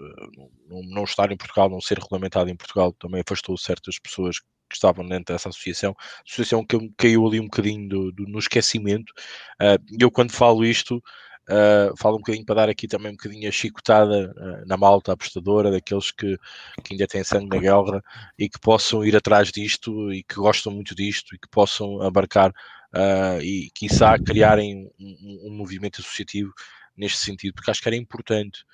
não, 0.67 0.81
não 0.83 1.03
estar 1.03 1.31
em 1.31 1.37
Portugal, 1.37 1.69
não 1.69 1.81
ser 1.81 1.99
regulamentada 1.99 2.49
em 2.49 2.55
Portugal, 2.55 2.93
também 2.93 3.21
afastou 3.21 3.57
certas 3.57 3.99
pessoas 3.99 4.39
que 4.39 4.75
estavam 4.75 5.07
dentro 5.07 5.33
dessa 5.33 5.49
associação, 5.49 5.95
associação 6.25 6.65
que 6.65 6.77
caiu 6.97 7.27
ali 7.27 7.39
um 7.39 7.45
bocadinho 7.45 7.87
do, 7.87 8.11
do, 8.11 8.23
no 8.23 8.39
esquecimento. 8.39 9.13
E 9.61 10.03
eu, 10.03 10.09
quando 10.09 10.31
falo 10.31 10.65
isto, 10.65 10.99
Uh, 11.47 11.95
falo 11.95 12.15
um 12.15 12.19
bocadinho 12.19 12.43
para 12.43 12.55
dar 12.55 12.69
aqui 12.69 12.87
também 12.87 13.11
um 13.11 13.15
bocadinho 13.15 13.47
a 13.47 13.51
chicotada 13.51 14.33
uh, 14.35 14.67
na 14.67 14.75
malta 14.75 15.13
apostadora, 15.13 15.69
daqueles 15.69 16.09
que, 16.09 16.37
que 16.83 16.93
ainda 16.93 17.05
têm 17.05 17.23
sangue 17.23 17.55
na 17.55 17.57
guerra 17.57 18.03
e 18.37 18.49
que 18.49 18.59
possam 18.59 19.05
ir 19.05 19.15
atrás 19.15 19.51
disto 19.51 20.11
e 20.11 20.23
que 20.23 20.35
gostam 20.35 20.73
muito 20.73 20.95
disto 20.95 21.35
e 21.35 21.39
que 21.39 21.47
possam 21.47 22.01
abarcar 22.01 22.49
uh, 22.49 23.39
e, 23.41 23.69
quiçá, 23.75 24.17
criarem 24.17 24.89
um, 24.99 25.49
um, 25.49 25.55
movimento 25.55 26.01
associativo 26.01 26.51
neste 26.97 27.19
sentido, 27.19 27.53
porque 27.53 27.69
acho 27.69 27.81
que 27.81 27.89
era 27.89 27.95
importante. 27.95 28.65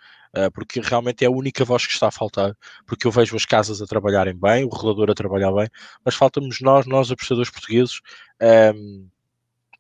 porque 0.54 0.80
realmente 0.80 1.26
é 1.26 1.28
a 1.28 1.32
única 1.32 1.66
voz 1.66 1.86
que 1.86 1.92
está 1.92 2.08
a 2.08 2.12
faltar, 2.12 2.56
porque 2.86 3.06
eu 3.06 3.12
vejo 3.12 3.36
as 3.36 3.46
casas 3.46 3.82
a 3.82 3.86
trabalharem 3.86 4.34
bem, 4.34 4.64
o 4.64 4.70
regulador 4.70 5.12
a 5.12 5.16
trabalhar 5.16 5.52
bem, 5.52 5.68
mas 6.06 6.16
falta-nos 6.16 6.62
nós, 6.62 6.86
nós 6.86 7.12
apostadores 7.12 7.50
portugueses, 7.50 8.00
um, 8.76 9.10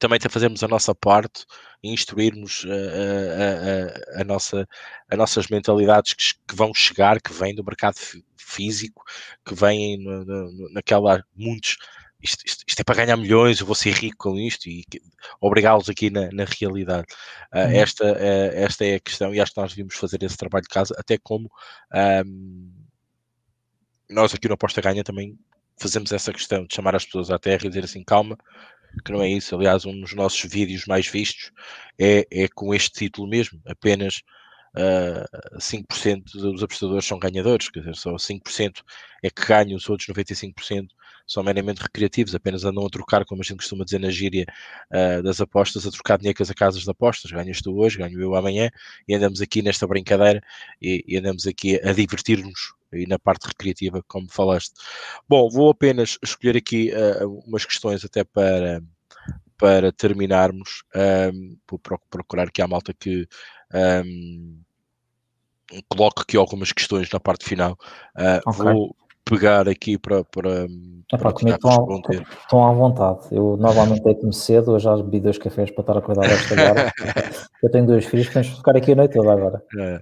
também 0.01 0.19
fazermos 0.19 0.63
a 0.63 0.67
nossa 0.67 0.95
parte 0.95 1.45
e 1.83 1.93
instruirmos 1.93 2.65
a, 2.65 4.17
a, 4.17 4.17
a, 4.17 4.21
a, 4.21 4.23
nossa, 4.23 4.67
as 5.07 5.17
nossas 5.17 5.47
mentalidades 5.47 6.15
que, 6.15 6.23
que, 6.47 6.55
vão 6.55 6.73
chegar, 6.73 7.21
que 7.21 7.31
vêm 7.31 7.53
do 7.53 7.63
mercado 7.63 7.95
físico, 8.35 9.03
que 9.45 9.53
vêm 9.53 10.03
no, 10.03 10.25
no, 10.25 10.73
naquela 10.73 11.23
muitos. 11.35 11.77
Isto, 12.19 12.43
isto, 12.45 12.63
isto, 12.67 12.79
é 12.79 12.83
para 12.83 13.05
ganhar 13.05 13.17
milhões, 13.17 13.59
eu 13.59 13.65
vou 13.65 13.75
ser 13.75 13.91
rico 13.93 14.17
com 14.17 14.37
isto 14.37 14.67
e 14.67 14.83
obrigá-los 15.39 15.87
aqui 15.87 16.09
na, 16.09 16.31
na 16.31 16.45
realidade. 16.45 17.05
Uh, 17.53 17.69
esta, 17.71 18.03
uh, 18.03 18.51
esta 18.53 18.85
é 18.85 18.95
a 18.95 18.99
questão 18.99 19.33
e 19.33 19.39
acho 19.39 19.53
que 19.53 19.61
nós 19.61 19.71
devíamos 19.71 19.95
fazer 19.95 20.21
esse 20.23 20.37
trabalho 20.37 20.63
de 20.63 20.69
casa, 20.69 20.95
até 20.97 21.17
como 21.19 21.49
um, 22.25 22.71
nós 24.09 24.33
aqui 24.33 24.47
no 24.47 24.55
Aposta 24.55 24.81
Ganha 24.81 25.03
também 25.03 25.37
fazemos 25.77 26.11
essa 26.11 26.33
questão 26.33 26.65
de 26.65 26.75
chamar 26.75 26.95
as 26.95 27.05
pessoas 27.05 27.31
à 27.31 27.39
terra 27.39 27.65
e 27.65 27.69
dizer 27.69 27.85
assim: 27.85 28.03
calma, 28.03 28.37
que 29.03 29.11
não 29.11 29.21
é 29.21 29.29
isso. 29.29 29.55
Aliás, 29.55 29.85
um 29.85 29.99
dos 29.99 30.13
nossos 30.13 30.49
vídeos 30.49 30.85
mais 30.85 31.07
vistos 31.07 31.51
é, 31.99 32.25
é 32.31 32.47
com 32.47 32.73
este 32.73 32.91
título 32.91 33.27
mesmo, 33.27 33.59
apenas 33.65 34.21
uh, 34.75 35.25
ah, 35.33 35.57
5% 35.59 36.23
dos 36.33 36.63
apostadores 36.63 37.05
são 37.05 37.19
ganhadores, 37.19 37.69
quer 37.69 37.79
dizer, 37.79 37.95
só 37.95 38.15
5% 38.15 38.81
é 39.23 39.29
que 39.29 39.45
ganham, 39.45 39.77
os 39.77 39.89
outros 39.89 40.07
95% 40.09 40.87
são 41.27 41.43
meramente 41.43 41.81
recreativos, 41.81 42.35
apenas 42.35 42.65
andam 42.65 42.85
a 42.85 42.89
trocar, 42.89 43.25
como 43.25 43.41
a 43.41 43.43
gente 43.43 43.57
costuma 43.57 43.85
dizer 43.85 43.99
na 43.99 44.09
gíria 44.09 44.45
uh, 44.91 45.23
das 45.23 45.39
apostas, 45.39 45.85
a 45.87 45.91
trocar 45.91 46.17
dinheiras 46.17 46.49
a 46.49 46.53
casas 46.53 46.83
de 46.83 46.89
apostas. 46.89 47.31
Ganhas 47.31 47.61
tu 47.61 47.77
hoje, 47.77 47.97
ganho 47.97 48.19
eu 48.19 48.35
amanhã, 48.35 48.69
e 49.07 49.15
andamos 49.15 49.41
aqui 49.41 49.61
nesta 49.61 49.87
brincadeira 49.87 50.41
e, 50.81 51.03
e 51.07 51.17
andamos 51.17 51.47
aqui 51.47 51.79
a 51.83 51.93
divertir-nos 51.93 52.73
e 52.93 53.07
na 53.07 53.17
parte 53.17 53.47
recreativa, 53.47 54.03
como 54.07 54.27
falaste. 54.29 54.73
Bom, 55.27 55.49
vou 55.49 55.69
apenas 55.69 56.17
escolher 56.21 56.57
aqui 56.57 56.91
uh, 56.91 57.39
umas 57.47 57.63
questões 57.63 58.03
até 58.03 58.23
para, 58.23 58.81
para 59.57 59.91
terminarmos. 59.91 60.83
Um, 61.33 61.57
vou 61.69 61.79
procurar 62.09 62.47
aqui 62.47 62.61
a 62.61 62.67
malta 62.67 62.93
que 62.93 63.27
um, 63.73 64.61
coloque 65.89 66.21
aqui 66.21 66.37
algumas 66.37 66.71
questões 66.71 67.09
na 67.11 67.19
parte 67.19 67.45
final. 67.45 67.77
Uh, 68.17 68.49
okay. 68.49 68.73
Vou 68.73 68.95
pegar 69.23 69.69
aqui 69.69 69.97
para, 69.97 70.23
para, 70.25 70.67
é 71.13 71.17
para 71.17 71.31
comigo 71.31 71.55
estão, 71.55 72.01
estão 72.41 72.67
à 72.67 72.73
vontade. 72.73 73.19
Eu 73.31 73.55
normalmente 73.57 74.03
deito-me 74.03 74.33
cedo, 74.33 74.73
eu 74.73 74.79
já 74.79 74.95
bebi 74.97 75.19
dois 75.19 75.37
cafés 75.37 75.71
para 75.71 75.81
estar 75.81 75.97
acordado 75.97 76.31
esta 76.31 76.53
hora. 76.55 76.91
eu 77.63 77.71
tenho 77.71 77.85
dois 77.85 78.05
filhos, 78.05 78.27
podemos 78.27 78.49
ficar 78.57 78.75
aqui 78.75 78.91
a 78.91 78.95
noite 78.95 79.13
toda 79.13 79.31
agora. 79.31 79.63
É. 79.79 79.99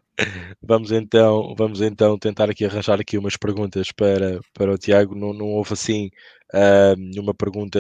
Vamos 0.61 0.91
então, 0.91 1.53
vamos 1.57 1.81
então 1.81 2.17
tentar 2.17 2.49
aqui 2.49 2.65
arranjar 2.65 2.99
aqui 2.99 3.17
umas 3.17 3.37
perguntas 3.37 3.91
para, 3.91 4.39
para 4.53 4.71
o 4.71 4.77
Tiago. 4.77 5.15
Não, 5.15 5.33
não 5.33 5.47
houve 5.47 5.73
assim 5.73 6.09
uh, 6.53 7.21
uma 7.21 7.33
pergunta 7.33 7.79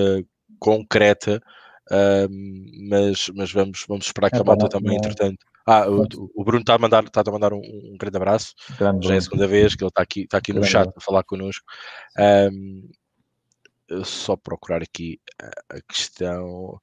concreta, 0.59 1.41
uh, 1.89 2.29
mas, 2.89 3.29
mas 3.33 3.51
vamos, 3.51 3.85
vamos 3.87 4.05
esperar 4.05 4.29
que 4.29 4.37
é, 4.37 4.41
a 4.41 4.43
malta 4.43 4.67
também, 4.67 4.97
entretanto. 4.97 5.39
Ah, 5.71 5.87
o, 5.87 6.07
o, 6.33 6.43
Bruno 6.43 6.61
está 6.61 6.73
a 6.73 6.79
mandar, 6.79 7.03
está 7.03 7.21
a 7.21 7.31
mandar 7.31 7.53
um, 7.53 7.61
um 7.61 7.95
grande 7.95 8.17
abraço. 8.17 8.55
Grande 8.77 9.07
Já 9.07 9.13
é 9.13 9.17
a 9.17 9.21
segunda 9.21 9.47
vez 9.47 9.75
que 9.75 9.83
ele 9.83 9.89
está 9.89 10.01
aqui, 10.01 10.21
está 10.21 10.39
aqui 10.39 10.51
no 10.51 10.63
chat 10.63 10.89
a 10.95 10.99
falar 10.99 11.23
connosco. 11.23 11.63
Um, 12.51 12.89
só 14.03 14.35
procurar 14.35 14.81
aqui 14.81 15.19
a 15.69 15.81
questão 15.81 16.79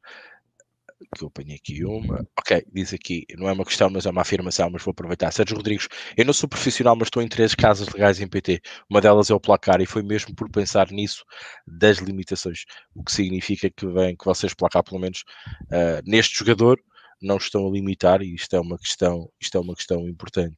que 1.16 1.24
eu 1.24 1.28
apanhei 1.28 1.56
aqui 1.56 1.84
uma. 1.84 2.26
Ok, 2.38 2.64
diz 2.72 2.94
aqui, 2.94 3.26
não 3.36 3.48
é 3.48 3.52
uma 3.52 3.64
questão, 3.64 3.90
mas 3.90 4.06
é 4.06 4.10
uma 4.10 4.22
afirmação, 4.22 4.70
mas 4.70 4.82
vou 4.82 4.92
aproveitar. 4.92 5.32
Sérgio 5.32 5.56
Rodrigues, 5.56 5.88
eu 6.16 6.24
não 6.24 6.32
sou 6.32 6.48
profissional, 6.48 6.96
mas 6.96 7.06
estou 7.06 7.22
em 7.22 7.28
três 7.28 7.54
casas 7.54 7.88
legais 7.88 8.20
em 8.20 8.28
PT. 8.28 8.60
Uma 8.88 9.00
delas 9.00 9.30
é 9.30 9.34
o 9.34 9.40
placar, 9.40 9.80
e 9.80 9.86
foi 9.86 10.02
mesmo 10.02 10.34
por 10.34 10.48
pensar 10.50 10.90
nisso 10.90 11.24
das 11.66 11.98
limitações, 11.98 12.64
o 12.94 13.02
que 13.02 13.12
significa 13.12 13.68
que 13.68 13.86
vem 13.86 14.16
que 14.16 14.24
vocês 14.24 14.54
placar, 14.54 14.82
pelo 14.82 15.00
menos 15.00 15.24
uh, 15.64 16.00
neste 16.04 16.38
jogador, 16.38 16.80
não 17.20 17.36
estão 17.36 17.66
a 17.66 17.70
limitar, 17.70 18.22
e 18.22 18.34
isto 18.34 18.54
é 18.54 18.60
uma 18.60 18.78
questão, 18.78 19.28
isto 19.40 19.56
é 19.56 19.60
uma 19.60 19.74
questão 19.74 20.08
importante. 20.08 20.56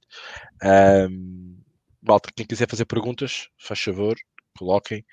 Um, 0.65 1.57
Walter, 2.03 2.33
quem 2.35 2.47
quiser 2.47 2.69
fazer 2.69 2.85
perguntas, 2.85 3.49
faz 3.59 3.81
favor, 3.81 4.17
coloquem 4.59 5.05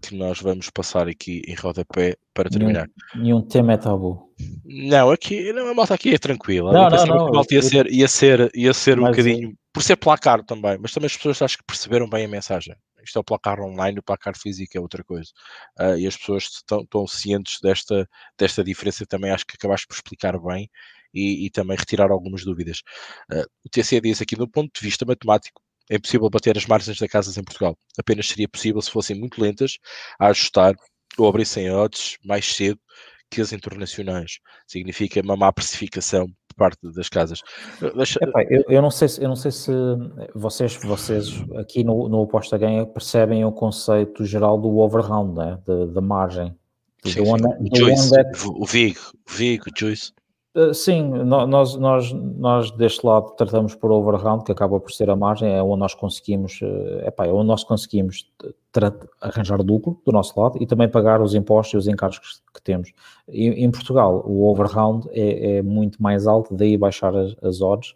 que 0.00 0.14
nós 0.14 0.40
vamos 0.40 0.70
passar 0.70 1.08
aqui 1.08 1.42
em 1.46 1.54
rodapé 1.54 2.16
para 2.32 2.48
terminar. 2.48 2.88
Nenhum, 3.14 3.42
tema 3.42 3.74
é 3.74 3.76
tabu. 3.76 4.32
Não, 4.64 5.10
aqui 5.10 5.52
não, 5.52 5.68
a 5.68 5.74
malta 5.74 5.94
aqui 5.94 6.14
é 6.14 6.18
tranquila. 6.18 6.72
Não, 6.72 6.88
não, 6.88 7.06
não, 7.06 7.26
a 7.28 7.32
malta 7.32 7.54
ia 7.54 7.62
ser, 7.62 7.86
ia 7.92 8.08
ser, 8.08 8.50
ia 8.54 8.72
ser 8.72 8.98
um 8.98 9.04
bocadinho, 9.04 9.54
por 9.72 9.82
ser 9.82 9.96
placar 9.96 10.42
também, 10.42 10.78
mas 10.80 10.92
também 10.92 11.06
as 11.06 11.16
pessoas 11.16 11.42
acho 11.42 11.58
que 11.58 11.64
perceberam 11.64 12.08
bem 12.08 12.24
a 12.24 12.28
mensagem. 12.28 12.74
Isto 13.10 13.18
é 13.18 13.20
o 13.20 13.24
placar 13.24 13.60
online, 13.60 13.98
o 13.98 14.02
placar 14.02 14.38
físico 14.38 14.78
é 14.78 14.80
outra 14.80 15.02
coisa. 15.02 15.30
Uh, 15.78 15.96
e 15.98 16.06
as 16.06 16.16
pessoas 16.16 16.44
estão, 16.44 16.82
estão 16.82 17.06
cientes 17.08 17.58
desta, 17.60 18.08
desta 18.38 18.62
diferença 18.62 19.04
também, 19.04 19.32
acho 19.32 19.44
que 19.44 19.56
acabaste 19.56 19.86
por 19.88 19.94
explicar 19.94 20.38
bem 20.38 20.70
e, 21.12 21.46
e 21.46 21.50
também 21.50 21.76
retirar 21.76 22.10
algumas 22.12 22.44
dúvidas. 22.44 22.82
Uh, 23.32 23.44
o 23.64 23.68
TC 23.68 24.00
diz 24.00 24.22
aqui, 24.22 24.36
do 24.36 24.48
ponto 24.48 24.70
de 24.72 24.86
vista 24.86 25.04
matemático, 25.04 25.60
é 25.90 25.96
impossível 25.96 26.30
bater 26.30 26.56
as 26.56 26.66
margens 26.66 26.98
das 26.98 27.10
casas 27.10 27.36
em 27.36 27.42
Portugal. 27.42 27.76
Apenas 27.98 28.28
seria 28.28 28.48
possível 28.48 28.80
se 28.80 28.92
fossem 28.92 29.18
muito 29.18 29.42
lentas 29.42 29.78
a 30.20 30.28
ajustar 30.28 30.74
ou 31.18 31.28
abrissem 31.28 31.68
odds 31.72 32.16
mais 32.24 32.46
cedo 32.54 32.80
que 33.28 33.40
as 33.40 33.52
internacionais. 33.52 34.38
Significa 34.68 35.20
uma 35.20 35.36
má 35.36 35.52
precificação 35.52 36.32
parte 36.60 36.78
das 36.94 37.08
casas. 37.08 37.40
Deixa... 37.96 38.18
Epá, 38.22 38.42
eu, 38.44 38.62
eu, 38.68 38.82
não 38.82 38.90
sei 38.90 39.08
se, 39.08 39.22
eu 39.22 39.28
não 39.28 39.36
sei 39.36 39.50
se 39.50 39.72
vocês, 40.34 40.76
vocês 40.76 41.42
aqui 41.56 41.82
no, 41.82 42.06
no 42.06 42.18
Oposta 42.20 42.58
Ganha 42.58 42.84
percebem 42.84 43.42
o 43.46 43.50
conceito 43.50 44.26
geral 44.26 44.60
do 44.60 44.76
overround, 44.76 45.34
né? 45.34 45.58
da 45.94 46.02
margem. 46.02 46.54
Sim, 47.02 47.24
sim. 47.24 47.24
Juice, 47.74 48.12
o 48.46 48.66
Vigo, 48.66 49.00
o 49.26 49.32
Vigo, 49.32 49.64
Juice. 49.74 50.12
Eh, 50.52 50.74
sim, 50.74 51.02
nós, 51.24 51.76
nós, 51.76 52.12
nós 52.12 52.70
deste 52.72 53.06
lado 53.06 53.30
tratamos 53.36 53.74
por 53.76 53.92
overround, 53.92 54.44
que 54.44 54.50
acaba 54.50 54.80
por 54.80 54.90
ser 54.90 55.08
a 55.08 55.14
margem, 55.14 55.48
é 55.48 55.62
onde 55.62 55.78
nós 55.78 55.94
conseguimos, 55.94 56.60
eh, 56.62 57.06
epá, 57.06 57.26
é 57.26 57.32
onde 57.32 57.46
nós 57.46 57.62
conseguimos 57.62 58.28
arranjar 59.20 59.60
lucro 59.60 60.00
do 60.04 60.10
nosso 60.10 60.38
lado 60.40 60.60
e 60.60 60.66
também 60.66 60.88
pagar 60.88 61.20
os 61.22 61.34
impostos 61.34 61.74
e 61.74 61.76
os 61.76 61.88
encargos 61.88 62.18
que, 62.18 62.52
que 62.54 62.62
temos. 62.62 62.92
E, 63.28 63.48
em 63.64 63.70
Portugal, 63.70 64.24
o 64.26 64.50
overround 64.50 65.08
é, 65.12 65.58
é, 65.58 65.62
muito 65.62 66.02
mais 66.02 66.26
alto, 66.26 66.54
daí 66.54 66.76
baixar 66.76 67.14
as, 67.16 67.36
as 67.42 67.60
odds 67.60 67.94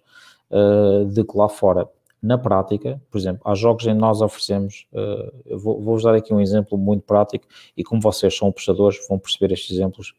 uh, 0.51 1.05
de 1.07 1.25
que 1.25 1.37
lá 1.37 1.49
fora. 1.49 1.89
Na 2.23 2.39
prática, 2.39 3.01
por 3.11 3.19
exemplo, 3.19 3.43
há 3.45 3.55
jogos 3.55 3.87
em 3.87 3.95
que 3.95 4.01
nós 4.01 4.23
oferecemos, 4.23 4.87
uh, 4.93 5.59
vou-vos 5.59 6.05
dar 6.05 6.15
aqui 6.15 6.33
um 6.33 6.41
exemplo 6.41 6.79
muito 6.79 7.03
prático 7.03 7.47
e 7.77 7.85
como 7.85 8.01
vocês 8.01 8.37
são 8.37 8.49
apostadores, 8.49 8.99
vão 9.09 9.19
perceber 9.19 9.53
estes 9.53 9.77
exemplos 9.77 10.15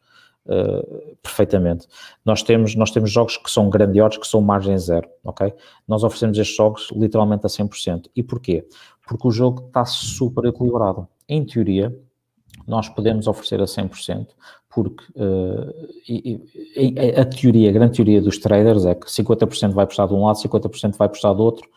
Uh, 0.48 1.16
perfeitamente. 1.20 1.88
Nós 2.24 2.40
temos, 2.40 2.76
nós 2.76 2.92
temos 2.92 3.10
jogos 3.10 3.36
que 3.36 3.50
são 3.50 3.68
grandiosos, 3.68 4.18
que 4.18 4.26
são 4.28 4.40
margem 4.40 4.78
zero, 4.78 5.08
ok? 5.24 5.52
Nós 5.88 6.04
oferecemos 6.04 6.38
estes 6.38 6.56
jogos 6.56 6.88
literalmente 6.92 7.44
a 7.44 7.48
100%. 7.48 8.08
E 8.14 8.22
porquê? 8.22 8.64
Porque 9.04 9.26
o 9.26 9.30
jogo 9.32 9.66
está 9.66 9.84
super 9.84 10.44
equilibrado. 10.44 11.08
Em 11.28 11.44
teoria, 11.44 11.92
nós 12.66 12.88
podemos 12.88 13.26
oferecer 13.26 13.60
a 13.60 13.64
100%, 13.64 14.28
porque 14.70 15.04
uh, 15.16 15.74
e, 16.08 16.40
e, 16.76 17.20
a 17.20 17.24
teoria, 17.24 17.70
a 17.70 17.72
grande 17.72 17.96
teoria 17.96 18.20
dos 18.20 18.38
traders 18.38 18.84
é 18.84 18.94
que 18.94 19.06
50% 19.06 19.72
vai 19.72 19.86
prestar 19.86 20.06
de 20.06 20.14
um 20.14 20.24
lado, 20.24 20.38
50% 20.38 20.96
vai 20.96 21.08
prestar 21.08 21.32
do 21.32 21.42
outro, 21.42 21.68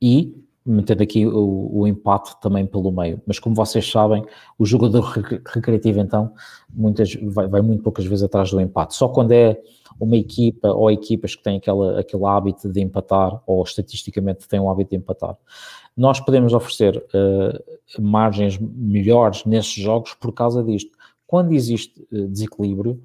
e 0.00 0.34
metendo 0.70 1.02
aqui 1.02 1.26
o, 1.26 1.70
o, 1.72 1.86
empate 1.86 2.40
também 2.40 2.66
pelo 2.66 2.92
meio. 2.92 3.20
Mas 3.26 3.38
como 3.38 3.54
vocês 3.54 3.90
sabem, 3.90 4.24
o 4.58 4.64
jogador 4.64 5.02
recreativo 5.46 6.00
então 6.00 6.32
muitas, 6.72 7.14
vai, 7.14 7.48
vai, 7.48 7.60
muito 7.60 7.82
poucas 7.82 8.04
vezes 8.04 8.22
atrás 8.22 8.50
do 8.50 8.60
empate. 8.60 8.94
Só 8.94 9.08
quando 9.08 9.32
é 9.32 9.60
uma 9.98 10.16
equipa 10.16 10.68
ou 10.68 10.90
equipas 10.90 11.34
que 11.34 11.42
têm 11.42 11.58
aquela, 11.58 12.00
aquele 12.00 12.24
hábito 12.24 12.68
de 12.68 12.80
empatar 12.80 13.42
ou 13.46 13.62
estatisticamente 13.62 14.48
têm 14.48 14.60
o 14.60 14.70
hábito 14.70 14.90
de 14.90 14.96
empatar. 14.96 15.36
Nós 15.96 16.20
podemos 16.20 16.54
oferecer 16.54 16.96
uh, 16.96 18.00
margens 18.02 18.58
melhores 18.58 19.44
nesses 19.44 19.74
jogos 19.74 20.14
por 20.14 20.32
causa 20.32 20.62
disto. 20.62 20.96
Quando 21.26 21.52
existe 21.52 22.00
uh, 22.12 22.28
desequilíbrio, 22.28 23.02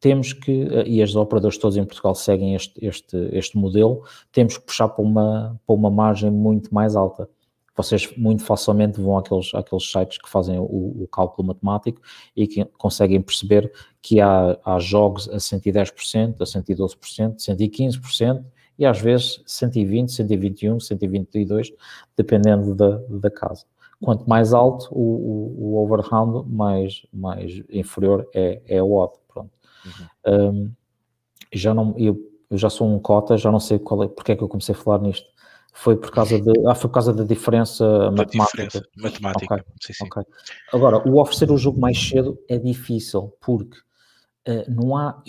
temos 0.00 0.32
que, 0.32 0.68
e 0.86 1.02
as 1.02 1.14
operadores 1.14 1.58
todos 1.58 1.76
em 1.76 1.84
Portugal 1.84 2.14
seguem 2.14 2.54
este, 2.54 2.84
este, 2.84 3.16
este 3.32 3.56
modelo, 3.56 4.02
temos 4.32 4.56
que 4.58 4.64
puxar 4.64 4.88
para 4.88 5.04
uma, 5.04 5.60
para 5.66 5.74
uma 5.74 5.90
margem 5.90 6.30
muito 6.30 6.72
mais 6.72 6.94
alta 6.96 7.28
vocês 7.78 8.12
muito 8.16 8.42
facilmente 8.42 9.00
vão 9.00 9.16
àqueles, 9.16 9.54
àqueles 9.54 9.88
sites 9.88 10.18
que 10.18 10.28
fazem 10.28 10.58
o, 10.58 10.64
o 10.64 11.08
cálculo 11.12 11.46
matemático 11.46 12.00
e 12.34 12.46
que 12.48 12.64
conseguem 12.76 13.22
perceber 13.22 13.72
que 14.02 14.20
há, 14.20 14.58
há 14.64 14.80
jogos 14.80 15.28
a 15.28 15.36
110%, 15.36 16.40
a 16.40 16.44
112%, 16.44 17.36
115% 17.36 18.44
e 18.76 18.84
às 18.84 19.00
vezes 19.00 19.40
120, 19.46 20.10
121, 20.10 20.80
122, 20.80 21.72
dependendo 22.16 22.74
da, 22.74 23.00
da 23.08 23.30
casa. 23.30 23.64
Quanto 24.02 24.28
mais 24.28 24.52
alto 24.52 24.88
o, 24.92 25.00
o, 25.00 25.74
o 25.74 25.84
overround, 25.84 26.48
mais, 26.48 27.06
mais 27.12 27.62
inferior 27.70 28.28
é, 28.34 28.60
é 28.66 28.82
odd. 28.82 29.12
Uhum. 30.26 30.50
Um, 30.50 30.72
já 31.52 31.72
não, 31.72 31.94
eu, 31.96 32.18
eu 32.50 32.58
já 32.58 32.70
sou 32.70 32.92
um 32.92 32.98
cota, 32.98 33.36
já 33.36 33.50
não 33.50 33.60
sei 33.60 33.78
qual 33.78 34.04
é, 34.04 34.08
porque 34.08 34.32
é 34.32 34.36
que 34.36 34.42
eu 34.42 34.48
comecei 34.48 34.74
a 34.74 34.78
falar 34.78 35.00
nisto 35.00 35.26
foi 35.78 35.96
por 35.96 36.10
causa 36.10 36.40
de, 36.40 36.50
ah, 36.66 36.74
foi 36.74 36.88
por 36.88 36.94
causa 36.94 37.12
da 37.12 37.22
diferença 37.22 37.86
da 37.86 38.10
matemática. 38.10 38.64
Diferença 38.64 38.88
matemática. 38.96 39.54
Okay. 39.54 39.66
Sim, 39.80 39.92
sim. 39.92 40.04
Okay. 40.06 40.24
Agora, 40.72 41.08
o 41.08 41.20
oferecer 41.20 41.52
o 41.52 41.56
jogo 41.56 41.80
mais 41.80 41.96
cedo 41.96 42.36
é 42.48 42.58
difícil, 42.58 43.32
porque 43.40 43.78
uh, 44.48 44.64
não 44.68 44.96
há, 44.96 45.22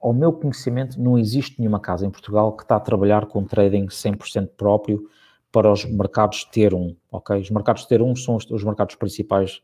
ao 0.00 0.12
meu 0.12 0.32
conhecimento, 0.32 1.00
não 1.00 1.18
existe 1.18 1.58
nenhuma 1.58 1.80
casa 1.80 2.06
em 2.06 2.10
Portugal 2.10 2.56
que 2.56 2.62
está 2.62 2.76
a 2.76 2.80
trabalhar 2.80 3.26
com 3.26 3.42
trading 3.44 3.86
100% 3.86 4.50
próprio 4.56 5.10
para 5.50 5.72
os 5.72 5.84
mercados 5.84 6.44
ter 6.44 6.72
um, 6.72 6.94
ok? 7.10 7.40
Os 7.40 7.50
mercados 7.50 7.84
ter 7.84 8.00
um 8.00 8.14
são 8.14 8.36
os, 8.36 8.48
os 8.48 8.62
mercados 8.62 8.94
principais 8.94 9.60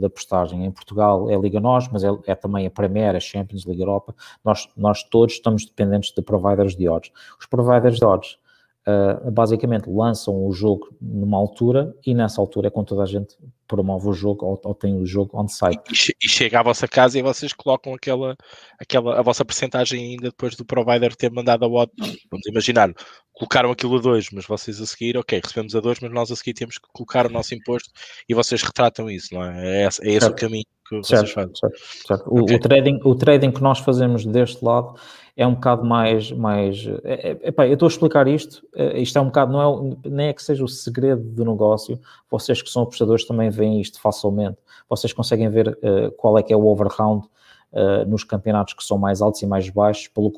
da 0.00 0.10
postagem. 0.10 0.64
Em 0.64 0.70
Portugal 0.70 1.30
é 1.30 1.34
a 1.34 1.38
Liga 1.38 1.60
Nós, 1.60 1.88
mas 1.88 2.02
é, 2.02 2.08
é, 2.26 2.34
também 2.34 2.66
a 2.66 2.70
Premier, 2.70 3.14
a 3.14 3.20
Champions, 3.20 3.64
Liga 3.64 3.82
Europa. 3.82 4.14
Nós, 4.44 4.68
nós 4.76 5.02
todos 5.04 5.34
estamos 5.34 5.64
dependentes 5.64 6.12
de 6.12 6.20
providers 6.20 6.74
de 6.74 6.88
odds. 6.88 7.12
Os 7.38 7.46
providers 7.46 7.98
de 7.98 8.04
odds 8.04 8.38
uh, 8.86 9.30
basicamente 9.30 9.88
lançam 9.88 10.44
o 10.44 10.52
jogo 10.52 10.88
numa 11.00 11.38
altura 11.38 11.94
e 12.04 12.12
nessa 12.12 12.40
altura 12.40 12.68
é 12.68 12.70
quando 12.70 12.86
toda 12.86 13.02
a 13.02 13.06
gente 13.06 13.36
promove 13.68 14.08
o 14.08 14.12
jogo 14.12 14.46
ou, 14.46 14.60
ou 14.64 14.74
tem 14.74 14.96
o 15.00 15.06
jogo 15.06 15.38
on-site. 15.38 15.80
E, 15.90 16.26
e, 16.26 16.28
chega 16.28 16.58
à 16.58 16.62
vossa 16.62 16.88
casa 16.88 17.18
e 17.18 17.22
vocês 17.22 17.52
colocam 17.52 17.94
aquela, 17.94 18.36
aquela 18.80 19.20
a 19.20 19.22
vossa 19.22 19.44
percentagem 19.44 20.12
ainda 20.12 20.30
depois 20.30 20.56
do 20.56 20.64
provider 20.64 21.14
ter 21.14 21.30
mandado 21.30 21.64
a 21.64 21.68
odd. 21.68 21.92
Vamos 22.30 22.46
imaginar, 22.46 22.92
colocaram 23.32 23.70
aquilo 23.70 23.98
a 23.98 24.00
2, 24.00 24.30
mas 24.32 24.46
vocês 24.46 24.80
a 24.80 24.86
seguir, 24.86 25.16
ok, 25.16 25.40
recebemos 25.42 25.76
a 25.76 25.80
2, 25.80 26.00
mas 26.00 26.10
nós 26.10 26.32
a 26.32 26.36
seguir 26.36 26.54
temos 26.54 26.78
que 26.78 26.88
colocar 26.92 27.26
o 27.26 27.30
nosso 27.30 27.54
imposto 27.54 27.90
e 28.28 28.34
vocês 28.34 28.62
retratam 28.62 29.10
isso, 29.10 29.34
não 29.34 29.44
é? 29.44 29.82
É 29.82 29.86
esse, 29.86 30.08
é 30.08 30.12
esse 30.12 30.26
o 30.26 30.34
caminho 30.34 30.64
que 30.88 30.96
vocês 30.96 31.20
certo, 31.20 31.34
fazem. 31.34 31.54
Certo, 31.54 31.78
certo. 32.06 32.24
O, 32.28 32.42
okay. 32.42 32.56
o, 32.56 32.60
trading, 32.60 33.00
o 33.04 33.14
trading 33.14 33.50
que 33.50 33.62
nós 33.62 33.78
fazemos 33.78 34.24
deste 34.24 34.64
lado 34.64 34.94
é 35.36 35.46
um 35.46 35.54
bocado 35.54 35.84
mais. 35.84 36.32
mais 36.32 36.86
é, 37.04 37.30
é, 37.30 37.48
epá, 37.48 37.66
eu 37.66 37.74
estou 37.74 37.86
a 37.86 37.90
explicar 37.90 38.26
isto, 38.26 38.66
é, 38.74 39.00
isto 39.00 39.16
é 39.16 39.20
um 39.20 39.26
bocado, 39.26 39.52
não 39.52 39.92
é, 40.02 40.08
nem 40.08 40.28
é 40.28 40.32
que 40.32 40.42
seja 40.42 40.64
o 40.64 40.68
segredo 40.68 41.22
do 41.22 41.44
negócio, 41.44 41.98
vocês 42.30 42.60
que 42.60 42.68
são 42.68 42.82
apostadores 42.82 43.24
também 43.24 43.50
veem 43.50 43.80
isto 43.80 44.00
facilmente, 44.00 44.58
vocês 44.88 45.12
conseguem 45.12 45.48
ver 45.48 45.68
uh, 45.68 46.10
qual 46.16 46.36
é 46.38 46.42
que 46.42 46.52
é 46.52 46.56
o 46.56 46.66
overround 46.66 47.26
uh, 47.72 48.08
nos 48.08 48.24
campeonatos 48.24 48.74
que 48.74 48.82
são 48.82 48.98
mais 48.98 49.22
altos 49.22 49.40
e 49.42 49.46
mais 49.46 49.68
baixos, 49.70 50.08
pelo, 50.08 50.32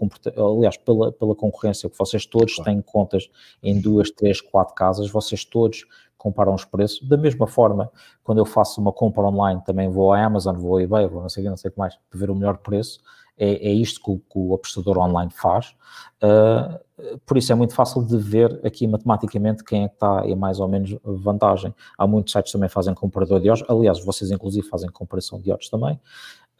aliás, 0.59 0.77
pela, 0.77 1.12
pela 1.12 1.35
concorrência, 1.35 1.89
que 1.89 1.97
vocês 1.97 2.27
todos 2.27 2.56
claro. 2.56 2.70
têm 2.70 2.82
contas 2.82 3.31
em 3.62 3.81
duas, 3.81 4.10
três, 4.10 4.40
quatro 4.40 4.74
casas, 4.74 5.09
vocês 5.09 5.44
todos 5.44 5.86
comparam 6.21 6.55
os 6.55 6.65
preços. 6.65 7.07
Da 7.09 7.17
mesma 7.17 7.47
forma, 7.47 7.91
quando 8.23 8.39
eu 8.39 8.47
faço 8.47 8.81
uma 8.81 8.93
compra 8.93 9.23
online, 9.23 9.61
também 9.65 9.89
vou 9.89 10.13
à 10.13 10.25
Amazon, 10.25 10.57
vou 10.57 10.73
ao 10.73 10.81
eBay, 10.81 11.07
vou 11.07 11.23
não 11.23 11.29
sei, 11.29 11.45
não 11.45 11.57
sei 11.57 11.71
o 11.71 11.73
que 11.73 11.79
mais, 11.79 11.99
para 12.09 12.19
ver 12.21 12.31
o 12.31 12.35
melhor 12.35 12.59
preço 12.59 13.01
é, 13.41 13.69
é 13.69 13.73
isto 13.73 14.01
que 14.03 14.11
o, 14.11 14.19
que 14.19 14.39
o, 14.39 14.55
apostador 14.55 14.99
online 14.99 15.31
faz. 15.35 15.75
Uh, 16.23 17.19
por 17.25 17.39
isso 17.39 17.51
é 17.51 17.55
muito 17.55 17.75
fácil 17.75 18.05
de 18.05 18.19
ver 18.19 18.61
aqui 18.63 18.87
matematicamente 18.87 19.65
quem 19.65 19.85
é 19.85 19.89
que 19.89 19.95
está 19.95 20.23
em 20.27 20.37
mais 20.37 20.61
ou 20.61 20.69
menos 20.69 20.95
vantagem. 21.03 21.75
Há 21.97 22.07
muitos 22.07 22.33
sites 22.33 22.53
que 22.53 22.59
também 22.59 22.69
fazem 22.69 22.93
comparador 22.93 23.41
de 23.41 23.51
odds, 23.51 23.65
aliás, 23.69 24.05
vocês 24.05 24.31
inclusive 24.31 24.69
fazem 24.69 24.91
comparação 24.91 25.41
de 25.41 25.51
odds 25.51 25.71
também. 25.71 25.99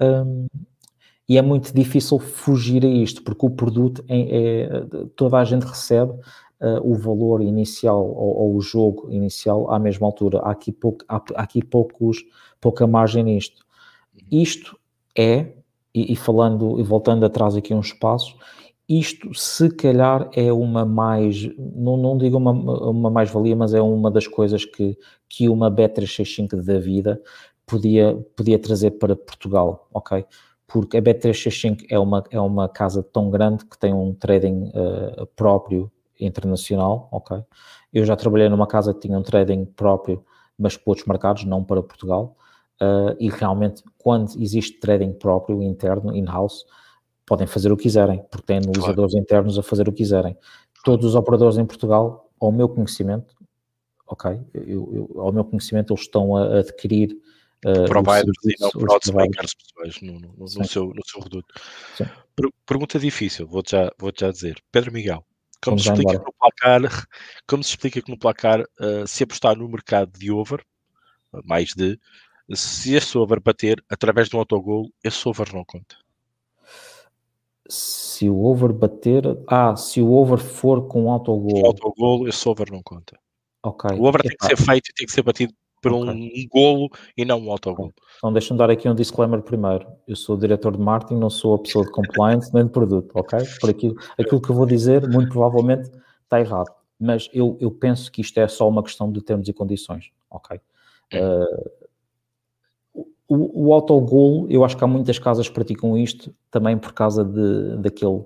Um, 0.01 0.47
e 1.29 1.37
é 1.37 1.43
muito 1.43 1.73
difícil 1.73 2.19
fugir 2.19 2.85
a 2.85 2.89
isto, 2.89 3.23
porque 3.23 3.45
o 3.47 3.51
produto, 3.51 4.03
é, 4.09 4.19
é 4.19 4.85
toda 5.15 5.37
a 5.37 5.45
gente 5.45 5.65
recebe 5.65 6.15
uh, 6.61 6.81
o 6.83 6.95
valor 6.95 7.43
inicial 7.43 8.05
ou, 8.05 8.37
ou, 8.37 8.57
o 8.57 8.61
jogo 8.61 9.11
inicial 9.11 9.71
à 9.71 9.79
mesma 9.79 10.07
altura. 10.07 10.41
Há 10.41 10.51
aqui, 10.51 10.73
pouco, 10.73 11.05
há, 11.09 11.17
há 11.35 11.43
aqui 11.43 11.65
poucos, 11.65 12.25
pouca 12.61 12.87
margem 12.87 13.25
nisto. 13.25 13.65
Isto 14.31 14.79
é 15.17 15.53
e, 15.95 16.13
e, 16.13 16.17
falando 16.17 16.79
e 16.79 16.83
voltando 16.83 17.25
atrás 17.25 17.57
aqui 17.57 17.75
uns 17.75 17.93
passos, 17.93 18.37
isto 18.89 19.33
se 19.35 19.71
calhar 19.71 20.29
é 20.35 20.53
uma 20.53 20.85
mais, 20.85 21.49
não, 21.57 21.97
não 21.97 22.19
digo 22.19 22.37
uma, 22.37 22.53
uma 22.91 23.11
mais-valia, 23.11 23.55
mas 23.55 23.73
é 23.73 23.81
uma 23.81 24.11
das 24.11 24.27
coisas 24.27 24.65
que, 24.65 24.99
que 25.29 25.49
uma 25.49 25.71
B365 25.71 26.63
da 26.63 26.79
vida 26.79 27.21
podia, 27.67 28.17
podia 28.37 28.59
trazer 28.59 28.93
para 28.93 29.15
Portugal, 29.15 29.89
ok? 29.93 30.25
Porque 30.67 30.97
a 30.97 31.03
B365 31.03 31.87
é 31.89 31.99
uma, 31.99 32.25
é 32.31 32.41
uma 32.41 32.69
casa 32.69 33.03
tão 33.03 33.31
grande 33.31 33.65
que 33.65 33.79
tem 33.79 33.93
um 33.93 34.13
trading 34.13 34.71
uh, 34.71 35.27
próprio 35.37 35.91
internacional, 36.21 37.09
ok? 37.11 37.43
Eu 37.93 38.05
já 38.05 38.17
trabalhei 38.17 38.49
numa 38.49 38.67
casa 38.67 38.95
que 38.95 39.01
tinha 39.01 39.19
um 39.19 39.23
trading 39.23 39.65
próprio, 39.65 40.25
mas 40.59 40.77
para 40.77 40.91
outros 40.91 41.07
mercados, 41.07 41.45
não 41.45 41.65
para 41.65 41.83
Portugal. 41.83 42.37
Uh, 42.81 43.15
e 43.19 43.29
realmente, 43.29 43.83
quando 43.99 44.31
existe 44.41 44.81
trading 44.81 45.13
próprio, 45.13 45.63
interno, 45.63 46.15
in-house, 46.15 46.65
podem 47.27 47.47
fazer 47.47 47.71
o 47.71 47.77
que 47.77 47.85
quiserem, 47.85 48.25
porque 48.31 48.47
têm 48.47 48.57
analisadores 48.57 49.13
claro. 49.13 49.23
internos 49.23 49.59
a 49.59 49.63
fazer 49.63 49.89
o 49.89 49.93
que 49.93 49.99
quiserem. 49.99 50.37
Todos 50.85 51.07
os 51.07 51.15
operadores 51.15 51.59
em 51.59 51.67
Portugal, 51.67 52.31
ao 52.41 52.51
meu 52.51 52.69
conhecimento, 52.69 53.35
ok, 54.07 54.41
eu, 54.53 55.09
eu, 55.15 55.21
ao 55.21 55.33
meu 55.33 55.45
conhecimento, 55.45 55.93
eles 55.93 56.03
estão 56.03 56.37
a 56.37 56.59
adquirir 56.59 57.17
uh, 57.65 57.85
providers 57.87 58.37
e 58.45 58.55
não 58.61 58.71
fraudmakers 58.71 59.55
pessoas 59.55 60.01
no, 60.03 60.19
no, 60.19 60.35
no, 60.39 60.67
seu, 60.67 60.87
no 60.87 61.03
seu 61.07 61.21
reduto. 61.21 61.55
Pergunta 62.67 62.99
difícil, 62.99 63.47
vou-te 63.47 63.73
já, 63.73 63.93
vou 63.99 64.13
já 64.19 64.31
dizer. 64.31 64.61
Pedro 64.73 64.93
Miguel, 64.93 65.25
como 65.63 65.79
se, 65.79 65.89
explica 65.89 66.19
no 66.19 66.33
placar, 66.33 66.81
como 67.47 67.63
se 67.63 67.71
explica 67.71 68.03
que 68.03 68.11
no 68.11 68.19
placar, 68.19 68.61
uh, 68.61 69.07
se 69.07 69.25
apostar 69.25 69.57
no 69.57 69.69
mercado 69.69 70.19
de 70.19 70.31
over, 70.31 70.65
mais 71.45 71.75
de, 71.75 71.99
se 72.55 72.95
esse 72.95 73.17
over 73.17 73.41
bater 73.41 73.83
através 73.89 74.29
de 74.29 74.37
um 74.37 74.39
autogol, 74.39 74.91
esse 75.05 75.29
over 75.29 75.53
não 75.55 75.65
conta. 75.65 75.97
Se 77.69 78.29
o 78.29 78.45
over 78.45 78.73
bater. 78.73 79.23
Ah, 79.47 79.77
se 79.77 80.03
o 80.03 80.11
over 80.11 80.39
for 80.39 80.89
com 80.89 81.11
autogol. 81.11 81.61
Com 81.61 81.67
autogol, 81.67 82.29
esse 82.29 82.49
over 82.49 82.71
não 82.73 82.83
conta. 82.83 83.19
Ok. 83.63 83.91
O 83.97 84.05
over 84.05 84.23
tem 84.23 84.37
que 84.37 84.47
ser 84.47 84.57
feito 84.57 84.89
e 84.91 84.93
tem 84.93 85.07
que 85.07 85.13
ser 85.13 85.23
batido 85.23 85.55
por 85.81 85.93
okay. 85.93 86.13
um, 86.13 86.49
golo 86.49 86.91
e 87.17 87.25
não 87.25 87.41
um 87.41 87.51
autogol. 87.51 87.93
Então 88.19 88.33
deixa-me 88.33 88.59
dar 88.59 88.71
aqui 88.71 88.89
um 88.89 88.95
disclaimer 88.95 89.41
primeiro. 89.43 89.87
Eu 90.07 90.17
sou 90.17 90.37
o 90.37 90.39
diretor 90.39 90.77
de 90.77 90.83
marketing, 90.83 91.19
não 91.19 91.31
sou 91.31 91.55
a 91.55 91.59
pessoa 91.59 91.85
de 91.85 91.91
compliance 91.91 92.53
nem 92.53 92.65
de 92.65 92.71
produto, 92.71 93.11
ok? 93.15 93.39
Por 93.61 93.71
aquilo, 93.71 93.97
aquilo 94.19 94.41
que 94.41 94.51
eu 94.51 94.55
vou 94.55 94.67
dizer, 94.67 95.09
muito 95.09 95.31
provavelmente 95.31 95.91
está 96.25 96.41
errado. 96.41 96.71
Mas 96.99 97.31
eu, 97.33 97.57
eu 97.61 97.71
penso 97.71 98.13
que 98.13 98.21
isto 98.21 98.39
é 98.39 98.47
só 98.47 98.69
uma 98.69 98.83
questão 98.83 99.11
de 99.11 99.23
termos 99.23 99.49
e 99.49 99.53
condições, 99.53 100.11
ok? 100.31 100.61
Uh, 101.15 101.71
o, 103.27 103.69
o 103.69 103.73
autogol, 103.73 104.47
eu 104.51 104.65
acho 104.65 104.77
que 104.77 104.85
há 104.85 104.87
muitas 104.87 105.19
casas 105.19 105.49
que 105.49 105.55
praticam 105.55 105.97
isto 105.97 106.35
também 106.51 106.77
por 106.77 106.93
causa 106.93 107.25
de, 107.25 107.77
daquele 107.79 108.25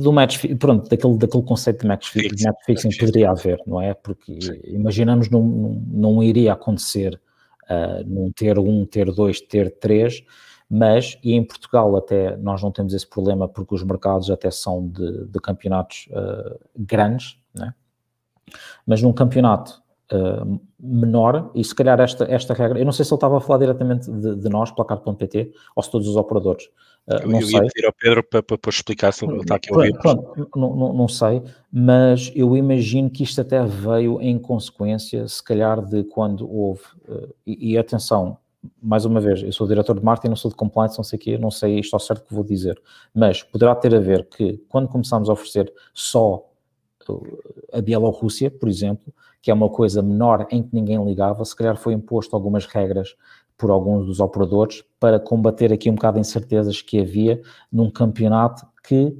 do 0.00 0.12
match, 0.12 0.44
pronto, 0.58 0.88
daquele, 0.88 1.18
daquele 1.18 1.42
conceito 1.42 1.82
de 1.82 1.86
match, 1.86 2.08
fixing, 2.08 2.36
de 2.36 2.44
match 2.44 2.64
fixing 2.64 2.88
poderia 2.98 3.30
haver, 3.30 3.60
não 3.66 3.80
é? 3.80 3.92
Porque 3.92 4.38
imaginamos 4.64 5.28
não, 5.28 5.42
não, 5.42 5.82
não 5.86 6.22
iria 6.22 6.52
acontecer 6.52 7.20
uh, 7.64 8.04
num 8.06 8.32
ter 8.32 8.58
um, 8.58 8.86
ter 8.86 9.12
dois, 9.12 9.40
ter 9.40 9.70
três, 9.78 10.24
mas, 10.68 11.18
e 11.22 11.34
em 11.34 11.44
Portugal 11.44 11.94
até 11.96 12.36
nós 12.36 12.62
não 12.62 12.70
temos 12.70 12.94
esse 12.94 13.06
problema 13.06 13.46
porque 13.46 13.74
os 13.74 13.82
mercados 13.82 14.30
até 14.30 14.50
são 14.50 14.88
de, 14.88 15.26
de 15.26 15.40
campeonatos 15.40 16.08
uh, 16.10 16.58
grandes, 16.76 17.38
né? 17.54 17.74
mas 18.86 19.02
num 19.02 19.12
campeonato 19.12 19.82
uh, 20.12 20.60
menor, 20.80 21.50
e 21.54 21.62
se 21.62 21.74
calhar 21.74 22.00
esta, 22.00 22.24
esta 22.24 22.54
regra, 22.54 22.78
eu 22.78 22.84
não 22.84 22.92
sei 22.92 23.04
se 23.04 23.12
ele 23.12 23.16
estava 23.16 23.36
a 23.36 23.40
falar 23.40 23.58
diretamente 23.58 24.10
de, 24.10 24.36
de 24.36 24.48
nós, 24.48 24.70
placar.pt, 24.70 25.52
ou 25.76 25.82
se 25.82 25.90
todos 25.90 26.08
os 26.08 26.16
operadores. 26.16 26.68
Uh, 27.06 27.14
eu, 27.22 27.28
não 27.28 27.40
eu 27.40 27.46
sei. 27.46 27.56
ia 27.56 27.66
pedir 27.66 27.86
ao 27.86 27.92
Pedro 27.92 28.22
para, 28.22 28.42
para, 28.42 28.58
para 28.58 28.70
explicar 28.70 29.12
se 29.12 29.24
ele 29.24 29.36
está 29.38 29.56
aqui 29.56 29.72
a 29.72 29.76
ouvir. 29.76 29.92
Pronto, 29.98 30.48
não, 30.56 30.76
não, 30.76 30.92
não, 30.94 31.08
sei, 31.08 31.42
mas 31.70 32.32
eu 32.34 32.56
imagino 32.56 33.10
que 33.10 33.22
isto 33.22 33.40
até 33.40 33.62
veio 33.64 34.20
em 34.22 34.38
consequência, 34.38 35.28
se 35.28 35.42
calhar, 35.42 35.84
de 35.84 36.04
quando 36.04 36.50
houve, 36.50 36.82
uh, 37.08 37.34
e, 37.46 37.72
e, 37.72 37.78
atenção, 37.78 38.38
mais 38.82 39.04
uma 39.04 39.20
vez, 39.20 39.42
eu 39.42 39.52
sou 39.52 39.66
diretor 39.66 39.98
de 39.98 40.04
marketing, 40.04 40.30
não 40.30 40.36
sou 40.36 40.50
de 40.50 40.56
compliance, 40.56 40.96
não 40.96 41.04
sei 41.04 41.18
o 41.18 41.20
quê, 41.20 41.38
não 41.38 41.50
sei 41.50 41.78
isto 41.78 41.92
ao 41.92 42.00
certo 42.00 42.26
que 42.26 42.34
vou 42.34 42.44
dizer, 42.44 42.80
mas 43.14 43.42
poderá 43.42 43.74
ter 43.74 43.94
a 43.94 44.00
ver 44.00 44.26
que 44.26 44.56
quando 44.68 44.88
começámos 44.88 45.28
a 45.28 45.32
oferecer 45.34 45.72
só 45.92 46.48
a 47.72 47.80
Bielorrússia, 47.82 48.50
por 48.50 48.66
exemplo, 48.66 49.12
que 49.42 49.50
é 49.50 49.54
uma 49.54 49.68
coisa 49.68 50.00
menor 50.00 50.46
em 50.50 50.62
que 50.62 50.70
ninguém 50.72 51.04
ligava, 51.04 51.44
se 51.44 51.54
calhar 51.54 51.76
foi 51.76 51.92
imposto 51.92 52.34
algumas 52.34 52.64
regras 52.64 53.14
por 53.56 53.70
alguns 53.70 54.06
dos 54.06 54.20
operadores 54.20 54.82
para 54.98 55.18
combater 55.20 55.72
aqui 55.72 55.88
um 55.90 55.94
bocado 55.94 56.14
de 56.14 56.20
incertezas 56.20 56.82
que 56.82 57.00
havia 57.00 57.40
num 57.70 57.90
campeonato 57.90 58.66
que, 58.82 59.16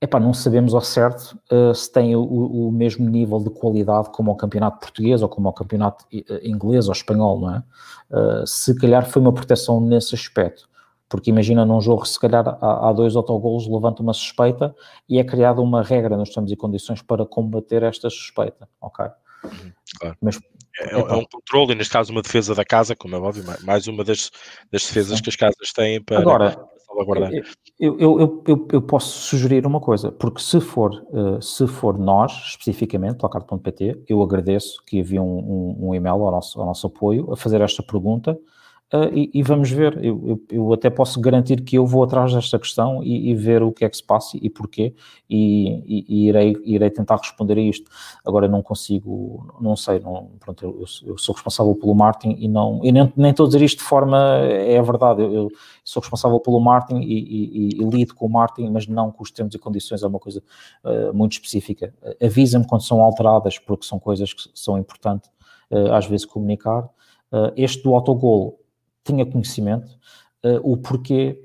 epá, 0.00 0.20
não 0.20 0.34
sabemos 0.34 0.74
ao 0.74 0.80
certo 0.80 1.38
uh, 1.50 1.74
se 1.74 1.90
tem 1.90 2.14
o, 2.14 2.22
o, 2.22 2.70
mesmo 2.70 3.08
nível 3.08 3.40
de 3.40 3.50
qualidade 3.50 4.10
como 4.10 4.30
o 4.30 4.36
campeonato 4.36 4.78
português 4.80 5.22
ou 5.22 5.28
como 5.28 5.48
o 5.48 5.52
campeonato 5.52 6.04
eh, 6.12 6.48
inglês 6.48 6.86
ou 6.88 6.92
espanhol, 6.92 7.40
não 7.40 7.54
é? 7.54 7.62
Uh, 8.10 8.46
se 8.46 8.74
calhar 8.76 9.06
foi 9.06 9.20
uma 9.20 9.32
proteção 9.32 9.80
nesse 9.80 10.14
aspecto. 10.14 10.68
Porque 11.08 11.30
imagina 11.30 11.64
num 11.64 11.80
jogo, 11.80 12.06
se 12.06 12.20
calhar 12.20 12.46
há, 12.60 12.88
há 12.88 12.92
dois 12.92 13.16
autogolos, 13.16 13.66
levanta 13.66 14.02
uma 14.02 14.12
suspeita 14.12 14.74
e 15.08 15.18
é 15.18 15.24
criada 15.24 15.60
uma 15.62 15.82
regra 15.82 16.16
nos 16.16 16.28
termos 16.28 16.52
e 16.52 16.56
condições 16.56 17.00
para 17.00 17.24
combater 17.24 17.82
esta 17.82 18.10
suspeita, 18.10 18.68
ok? 18.80 19.06
Uhum, 19.44 19.72
claro. 19.98 20.16
Mas, 20.20 20.38
é, 20.80 20.92
é, 20.92 21.14
um 21.14 21.24
controle 21.24 21.72
e 21.72 21.74
neste 21.74 21.92
caso 21.92 22.12
uma 22.12 22.22
defesa 22.22 22.54
da 22.54 22.64
casa, 22.64 22.94
como 22.94 23.16
é 23.16 23.18
óbvio, 23.18 23.44
mais 23.64 23.86
uma 23.86 24.04
das, 24.04 24.30
das 24.70 24.82
defesas 24.82 25.20
que 25.20 25.28
as 25.28 25.36
casas 25.36 25.72
têm 25.74 26.02
para 26.02 26.20
Agora, 26.20 26.68
salvaguardar. 26.86 27.32
Eu, 27.78 27.98
eu, 27.98 28.20
eu, 28.20 28.44
eu, 28.46 28.68
eu 28.72 28.82
posso 28.82 29.18
sugerir 29.18 29.66
uma 29.66 29.80
coisa, 29.80 30.10
porque 30.10 30.40
se 30.40 30.60
for, 30.60 30.92
uh, 31.10 31.40
se 31.40 31.66
for 31.66 31.98
nós, 31.98 32.32
especificamente, 32.48 33.18
placard.pt, 33.18 34.04
eu 34.08 34.22
agradeço 34.22 34.82
que 34.86 35.00
havia 35.00 35.22
um, 35.22 35.38
um, 35.38 35.88
um 35.88 35.94
e-mail 35.94 36.24
ao 36.24 36.30
nosso, 36.30 36.60
ao 36.60 36.66
nosso 36.66 36.86
apoio 36.86 37.32
a 37.32 37.36
fazer 37.36 37.60
esta 37.60 37.82
pergunta 37.82 38.38
Uh, 38.92 39.12
e, 39.12 39.30
e, 39.34 39.42
vamos 39.42 39.70
ver, 39.70 40.02
eu, 40.02 40.22
eu, 40.26 40.42
eu, 40.50 40.72
até 40.72 40.88
posso 40.88 41.20
garantir 41.20 41.62
que 41.62 41.76
eu 41.76 41.84
vou 41.84 42.02
atrás 42.02 42.32
desta 42.32 42.58
questão 42.58 43.04
e, 43.04 43.30
e 43.30 43.34
ver 43.34 43.62
o 43.62 43.70
que 43.70 43.84
é 43.84 43.88
que 43.88 43.96
se 43.98 44.02
passa 44.02 44.38
e 44.40 44.48
porquê, 44.48 44.94
e, 45.28 46.06
e, 46.08 46.28
irei, 46.28 46.56
irei 46.64 46.88
tentar 46.88 47.16
responder 47.16 47.58
a 47.58 47.60
isto. 47.60 47.90
Agora 48.24 48.48
não 48.48 48.62
consigo, 48.62 49.54
não 49.60 49.76
sei, 49.76 50.00
não, 50.00 50.30
pronto, 50.40 50.64
eu, 50.64 50.84
eu, 51.04 51.18
sou 51.18 51.34
responsável 51.34 51.74
pelo 51.74 51.94
marketing 51.94 52.36
e, 52.42 52.48
não, 52.48 52.80
e 52.82 52.90
nem, 52.90 53.12
nem 53.14 53.30
estou 53.30 53.44
a 53.44 53.48
dizer 53.48 53.62
isto 53.62 53.80
de 53.80 53.84
forma, 53.84 54.18
é 54.38 54.80
verdade, 54.80 55.20
eu, 55.22 55.50
sou 55.84 56.00
responsável 56.00 56.40
pelo 56.40 56.58
marketing 56.58 57.02
e, 57.02 57.78
lido 57.90 58.14
com 58.14 58.24
o 58.24 58.30
marketing, 58.30 58.70
mas 58.70 58.86
não 58.86 59.10
com 59.10 59.22
os 59.22 59.30
termos 59.30 59.54
e 59.54 59.58
condições, 59.58 60.02
é 60.02 60.06
uma 60.06 60.18
coisa 60.18 60.42
uh, 60.84 61.12
muito 61.12 61.32
específica. 61.32 61.94
Uh, 62.02 62.26
Avisa-me 62.26 62.66
quando 62.66 62.82
são 62.82 63.02
alteradas, 63.02 63.58
porque 63.58 63.84
são 63.86 63.98
coisas 63.98 64.32
que 64.32 64.42
são 64.54 64.78
importantes 64.78 65.30
uh, 65.70 65.92
às 65.92 66.06
vezes 66.06 66.24
comunicar. 66.24 66.88
este 67.56 67.82
do 67.82 67.94
autogol 67.94 68.58
tinha 69.08 69.26
conhecimento, 69.26 69.88
uh, 70.44 70.60
o 70.62 70.76
porquê 70.76 71.38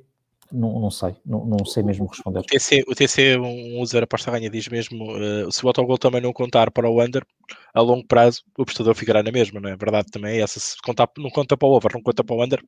não, 0.51 0.79
não, 0.79 0.91
sei, 0.91 1.15
não, 1.25 1.45
não, 1.45 1.65
sei 1.65 1.81
mesmo 1.81 2.05
responder. 2.05 2.39
O 2.39 2.43
TC, 2.43 2.83
o 2.87 2.93
TC 2.93 3.37
um 3.39 3.81
user 3.81 4.03
aposta 4.03 4.29
ganha, 4.29 4.49
diz 4.49 4.67
mesmo: 4.67 5.11
uh, 5.11 5.51
se 5.51 5.65
o 5.65 5.67
autogol 5.67 5.97
também 5.97 6.21
não 6.21 6.31
contar 6.31 6.69
para 6.69 6.87
o 6.87 7.01
under, 7.01 7.25
a 7.73 7.81
longo 7.81 8.05
prazo 8.05 8.43
o 8.57 8.61
apostador 8.61 8.93
ficará 8.93 9.23
na 9.23 9.31
mesma, 9.31 9.59
não 9.59 9.69
é? 9.69 9.73
A 9.73 9.77
verdade 9.77 10.11
também 10.11 10.35
é 10.35 10.41
essa. 10.41 10.59
Se 10.59 10.75
contar, 10.83 11.09
não 11.17 11.31
conta 11.31 11.57
para 11.57 11.67
o 11.67 11.71
over, 11.71 11.91
não 11.93 12.03
conta 12.03 12.23
para 12.23 12.35
o 12.35 12.43
under, 12.43 12.63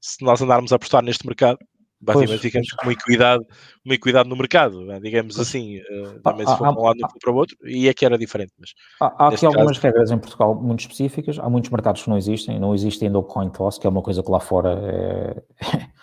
se 0.00 0.24
nós 0.24 0.40
andarmos 0.40 0.72
a 0.72 0.76
apostar 0.76 1.02
neste 1.02 1.26
mercado, 1.26 1.58
basicamente 2.00 2.40
ficamos 2.40 2.70
com 2.72 2.86
uma 2.86 2.92
equidade, 2.92 3.44
uma 3.84 3.94
equidade 3.94 4.28
no 4.28 4.36
mercado, 4.36 4.84
né? 4.84 4.98
digamos 5.00 5.36
pois. 5.36 5.48
assim, 5.48 5.78
uh, 5.78 6.20
também 6.20 6.46
se 6.46 6.56
for 6.56 6.72
para 6.72 6.80
um 6.80 6.84
lado, 6.84 6.98
for 7.00 7.18
para 7.20 7.32
o 7.32 7.36
outro, 7.36 7.56
e 7.64 7.88
aqui 7.88 8.04
era 8.04 8.16
diferente. 8.16 8.52
Mas 8.58 8.74
há, 9.00 9.26
há 9.26 9.28
aqui 9.28 9.44
algumas 9.44 9.78
caso... 9.78 9.86
regras 9.86 10.10
em 10.10 10.18
Portugal 10.18 10.54
muito 10.54 10.80
específicas, 10.80 11.38
há 11.38 11.48
muitos 11.50 11.70
mercados 11.70 12.02
que 12.02 12.08
não 12.08 12.16
existem, 12.16 12.58
não 12.58 12.74
existe 12.74 13.04
ainda 13.04 13.18
o 13.18 13.22
coin 13.22 13.50
toss, 13.50 13.78
que 13.78 13.86
é 13.86 13.90
uma 13.90 14.02
coisa 14.02 14.22
que 14.22 14.30
lá 14.30 14.40
fora 14.40 14.78
é... 14.82 15.42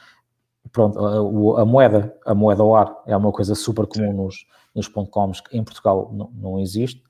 Pronto, 0.71 0.99
a, 0.99 1.61
a, 1.61 1.65
moeda, 1.65 2.15
a 2.25 2.35
moeda 2.35 2.61
ao 2.61 2.75
ar 2.75 2.95
é 3.07 3.15
uma 3.15 3.31
coisa 3.31 3.55
super 3.55 3.87
comum 3.87 4.13
nos, 4.13 4.45
nos 4.75 4.87
.coms, 4.87 5.41
que 5.41 5.57
em 5.57 5.63
Portugal 5.63 6.11
não, 6.13 6.29
não 6.35 6.59
existe. 6.59 7.01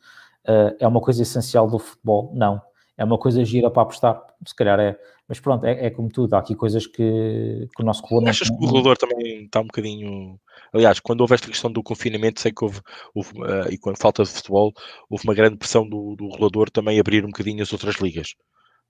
Uh, 0.48 0.72
é 0.80 0.88
uma 0.88 1.02
coisa 1.02 1.22
essencial 1.22 1.68
do 1.68 1.78
futebol? 1.78 2.32
Não. 2.34 2.62
É 2.98 3.04
uma 3.04 3.18
coisa 3.18 3.46
gira 3.46 3.70
para 3.70 3.84
apostar? 3.84 4.22
Se 4.46 4.56
calhar 4.56 4.80
é 4.80 4.98
mas 5.28 5.42
pronto, 5.42 5.66
é, 5.66 5.88
é, 5.88 5.90
como 5.90 6.08
tudo, 6.10 6.34
há 6.34 6.40
aqui 6.40 6.56
coisas 6.56 6.88
que, 6.88 7.68
que 7.76 7.82
o 7.82 7.86
nosso 7.86 8.02
regulador. 8.04 8.30
Achas 8.30 8.50
que 8.50 8.56
o 8.56 8.66
regulador 8.66 8.98
também 8.98 9.44
está 9.44 9.60
um 9.60 9.66
bocadinho. 9.66 10.40
Aliás, 10.72 11.02
quando 11.02 11.22
houve 11.22 11.36
esta 11.36 11.48
questão 11.48 11.70
do 11.70 11.84
confinamento, 11.84 12.40
sei 12.40 12.54
que 12.54 12.64
houve, 12.64 12.80
houve 13.14 13.32
uh, 13.42 13.70
e 13.70 13.78
com 13.78 13.90
a 13.90 13.96
falta 13.96 14.24
de 14.24 14.30
futebol, 14.30 14.72
houve 15.10 15.26
uma 15.26 15.34
grande 15.34 15.58
pressão 15.58 15.88
do, 15.88 16.16
do 16.16 16.30
regulador 16.30 16.70
também 16.70 16.98
abrir 16.98 17.26
um 17.26 17.30
bocadinho 17.30 17.62
as 17.62 17.74
outras 17.74 17.96
ligas. 17.96 18.36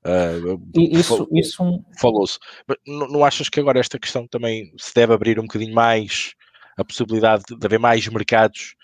Uh, 0.05 0.61
isso, 0.75 1.27
isso... 1.31 1.83
Falou-se. 1.99 2.37
Não, 2.85 3.07
não 3.07 3.25
achas 3.25 3.49
que 3.49 3.59
agora 3.59 3.79
esta 3.79 3.97
questão 3.97 4.27
também 4.27 4.71
se 4.77 4.93
deve 4.93 5.13
abrir 5.13 5.39
um 5.39 5.43
bocadinho 5.43 5.73
mais 5.73 6.35
a 6.77 6.85
possibilidade 6.85 7.43
de 7.49 7.65
haver 7.65 7.79
mais 7.79 8.07
mercados 8.07 8.75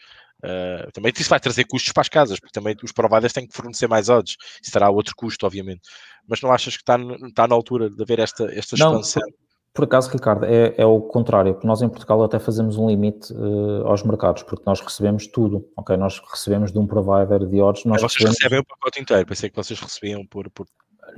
Uh, 0.43 0.91
também 0.91 1.13
isso 1.15 1.29
vai 1.29 1.39
trazer 1.39 1.63
custos 1.63 1.93
para 1.93 2.01
as 2.01 2.09
casas, 2.09 2.39
porque 2.39 2.51
também 2.51 2.75
os 2.83 2.91
providers 2.91 3.31
têm 3.31 3.47
que 3.47 3.55
fornecer 3.55 3.87
mais 3.87 4.09
odds. 4.09 4.35
Isso 4.61 4.71
terá 4.71 4.89
outro 4.89 5.15
custo, 5.15 5.45
obviamente. 5.45 5.81
Mas 6.27 6.41
não 6.41 6.51
achas 6.51 6.75
que 6.75 6.83
está, 6.83 6.97
está 7.27 7.47
na 7.47 7.55
altura 7.55 7.89
de 7.89 8.01
haver 8.03 8.19
esta, 8.19 8.43
esta 8.45 8.75
expansão? 8.75 9.21
Não, 9.25 9.33
por, 9.73 9.85
acaso, 9.85 10.11
Ricardo, 10.11 10.45
é, 10.45 10.73
é 10.77 10.85
o 10.85 11.01
contrário, 11.01 11.53
porque 11.53 11.65
nós 11.65 11.81
em 11.81 11.87
Portugal 11.87 12.21
até 12.23 12.39
fazemos 12.39 12.77
um 12.77 12.87
limite 12.87 13.33
uh, 13.33 13.87
aos 13.87 14.03
mercados, 14.03 14.43
porque 14.43 14.63
nós 14.65 14.81
recebemos 14.81 15.27
tudo, 15.27 15.65
ok? 15.77 15.95
Nós 15.95 16.21
recebemos 16.29 16.71
de 16.71 16.77
um 16.77 16.85
provider 16.85 17.47
de 17.47 17.61
odds. 17.61 17.85
Nós 17.85 18.01
vocês 18.01 18.13
recebemos... 18.13 18.37
recebem 18.37 18.59
o 18.59 18.65
pacote 18.65 19.01
inteiro, 19.01 19.25
pensei 19.25 19.49
que 19.49 19.55
vocês 19.55 19.79
recebiam 19.79 20.25
por, 20.27 20.49
por 20.51 20.67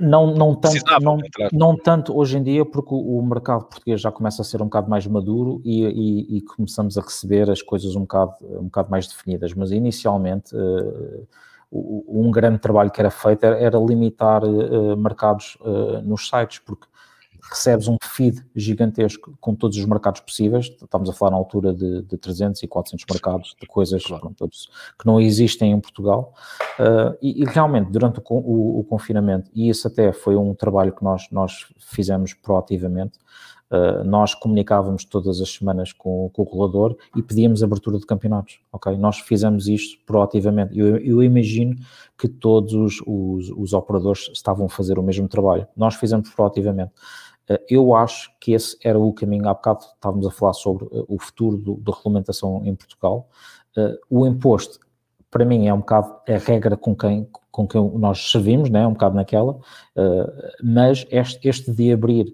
não, 0.00 0.34
não, 0.34 0.54
tanto, 0.54 1.00
não, 1.00 1.18
não, 1.52 1.76
tanto 1.76 2.16
hoje 2.16 2.38
em 2.38 2.42
dia, 2.42 2.64
porque 2.64 2.94
o, 2.94 3.22
mercado 3.22 3.64
português 3.64 4.00
já 4.00 4.12
começa 4.12 4.42
a 4.42 4.44
ser 4.44 4.60
um 4.60 4.66
bocado 4.66 4.90
mais 4.90 5.06
maduro 5.06 5.60
e, 5.64 5.84
e, 5.84 6.36
e, 6.36 6.40
começamos 6.42 6.98
a 6.98 7.00
receber 7.00 7.50
as 7.50 7.62
coisas 7.62 7.96
um 7.96 8.00
bocado, 8.00 8.34
um 8.42 8.64
bocado 8.64 8.90
mais 8.90 9.06
definidas. 9.06 9.54
Mas 9.54 9.70
inicialmente, 9.70 10.54
uh, 10.54 11.26
um 11.72 12.30
grande 12.30 12.58
trabalho 12.58 12.90
que 12.90 13.00
era 13.00 13.10
feito 13.10 13.44
era, 13.44 13.58
era 13.58 13.78
limitar 13.78 14.44
uh, 14.44 14.96
mercados 14.96 15.56
uh, 15.60 16.00
nos 16.02 16.28
sites, 16.28 16.58
porque 16.58 16.86
recebes 17.50 17.88
um 17.88 17.96
feed 18.02 18.44
gigantesco 18.54 19.36
com 19.40 19.54
todos 19.54 19.76
os 19.76 19.84
mercados 19.84 20.20
possíveis, 20.20 20.66
estamos 20.66 21.08
a 21.08 21.12
falar 21.12 21.32
na 21.32 21.36
altura 21.36 21.72
de, 21.72 22.02
de 22.02 22.16
300 22.16 22.62
e 22.62 22.68
400 22.68 23.04
mercados, 23.10 23.56
de 23.60 23.66
coisas 23.66 24.04
claro. 24.04 24.34
pronto, 24.36 24.48
que 24.98 25.06
não 25.06 25.20
existem 25.20 25.72
em 25.72 25.80
Portugal, 25.80 26.34
uh, 26.78 27.16
e, 27.22 27.42
e, 27.42 27.44
realmente 27.44 27.90
durante 27.90 28.18
o, 28.18 28.34
o, 28.34 28.80
o, 28.80 28.84
confinamento, 28.84 29.50
e 29.54 29.68
isso 29.68 29.86
até 29.86 30.12
foi 30.12 30.36
um 30.36 30.54
trabalho 30.54 30.92
que 30.92 31.04
nós, 31.04 31.28
nós 31.30 31.66
fizemos 31.78 32.34
proativamente, 32.34 33.18
Uh, 33.68 34.04
nós 34.04 34.32
comunicávamos 34.32 35.04
todas 35.04 35.40
as 35.40 35.50
semanas 35.50 35.92
com, 35.92 36.30
com, 36.32 36.42
o 36.42 36.44
regulador 36.44 36.96
e 37.16 37.22
pedíamos 37.22 37.64
abertura 37.64 37.98
de 37.98 38.06
campeonatos, 38.06 38.60
ok? 38.72 38.96
Nós 38.96 39.18
fizemos 39.18 39.66
isto 39.66 39.98
proativamente. 40.06 40.78
Eu, 40.78 40.96
eu 40.98 41.20
imagino 41.20 41.74
que 42.16 42.28
todos 42.28 42.72
os, 42.74 43.02
os, 43.04 43.50
os, 43.50 43.72
operadores 43.72 44.30
estavam 44.32 44.66
a 44.66 44.68
fazer 44.68 45.00
o 45.00 45.02
mesmo 45.02 45.26
trabalho. 45.26 45.66
Nós 45.76 45.96
fizemos 45.96 46.30
proativamente. 46.30 46.92
Eh, 47.48 47.62
eu 47.70 47.94
acho 47.94 48.30
que 48.40 48.52
esse 48.52 48.76
era 48.82 48.98
o 48.98 49.12
caminho. 49.12 49.48
Há 49.48 49.54
bocado 49.54 49.84
estávamos 49.94 50.26
a 50.26 50.30
falar 50.30 50.52
sobre 50.54 50.86
eh, 50.86 51.04
o 51.08 51.18
futuro 51.18 51.56
da 51.80 51.92
regulamentação 51.92 52.62
em 52.64 52.74
Portugal. 52.74 53.28
Eh, 53.76 53.98
o 54.10 54.26
imposto, 54.26 54.80
para 55.30 55.44
mim, 55.44 55.66
é 55.66 55.74
um 55.74 55.78
bocado 55.78 56.14
a 56.28 56.38
regra 56.38 56.76
com 56.76 56.94
quem, 56.94 57.28
com 57.50 57.66
quem 57.66 57.90
nós 57.98 58.30
servimos, 58.30 58.70
né? 58.70 58.82
é 58.82 58.86
um 58.86 58.92
bocado 58.92 59.16
naquela, 59.16 59.58
mas 60.62 61.06
este, 61.10 61.48
este 61.48 61.70
de 61.72 61.92
abrir 61.92 62.32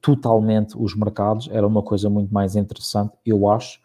totalmente 0.00 0.76
os 0.76 0.94
mercados 0.94 1.48
era 1.50 1.66
uma 1.66 1.82
coisa 1.82 2.10
muito 2.10 2.32
mais 2.34 2.56
interessante, 2.56 3.12
eu 3.24 3.48
acho, 3.48 3.80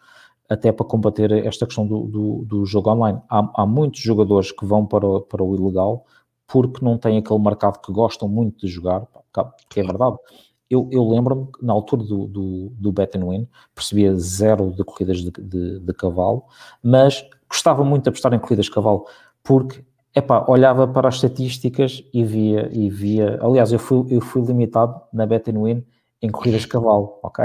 até 0.48 0.72
para 0.72 0.84
combater 0.84 1.30
esta 1.46 1.64
questão 1.64 1.86
do, 1.86 2.02
do, 2.08 2.44
do 2.44 2.66
jogo 2.66 2.90
online. 2.90 3.20
Há, 3.30 3.62
há, 3.62 3.66
muitos 3.66 4.00
jogadores 4.00 4.50
que 4.50 4.66
vão 4.66 4.84
para 4.84 5.06
o, 5.06 5.20
para 5.20 5.42
o 5.42 5.54
ilegal 5.54 6.04
porque 6.50 6.84
não 6.84 6.98
têm 6.98 7.18
aquele 7.18 7.38
mercado 7.38 7.80
que 7.80 7.92
gostam 7.92 8.28
muito 8.28 8.66
de 8.66 8.72
jogar, 8.72 9.06
que 9.68 9.80
é 9.80 9.82
verdade. 9.84 10.16
Eu, 10.68 10.88
eu 10.92 11.08
lembro-me 11.08 11.46
que 11.46 11.64
na 11.64 11.72
altura 11.72 12.02
do, 12.02 12.26
do, 12.26 12.72
do 12.76 12.92
Bet 12.92 13.16
and 13.16 13.26
Win 13.26 13.48
percebia 13.74 14.14
zero 14.16 14.70
de 14.70 14.84
corridas 14.84 15.18
de, 15.18 15.30
de, 15.30 15.80
de, 15.80 15.94
cavalo, 15.94 16.44
mas 16.82 17.24
gostava 17.48 17.84
muito 17.84 18.04
de 18.04 18.08
apostar 18.08 18.32
em 18.34 18.38
corridas 18.38 18.66
de 18.66 18.72
cavalo, 18.72 19.06
porque 19.42 19.84
epá, 20.14 20.44
olhava 20.48 20.86
para 20.86 21.08
as 21.08 21.16
estatísticas 21.16 22.04
e 22.12 22.24
via, 22.24 22.68
e 22.72 22.90
via. 22.90 23.38
Aliás, 23.42 23.72
eu 23.72 23.78
fui, 23.78 24.06
eu 24.10 24.20
fui 24.20 24.42
limitado 24.42 25.00
na 25.12 25.26
Bet 25.26 25.50
and 25.50 25.60
Win 25.62 25.86
em 26.22 26.30
corridas 26.30 26.62
de 26.62 26.68
cavalo, 26.68 27.18
ok? 27.22 27.44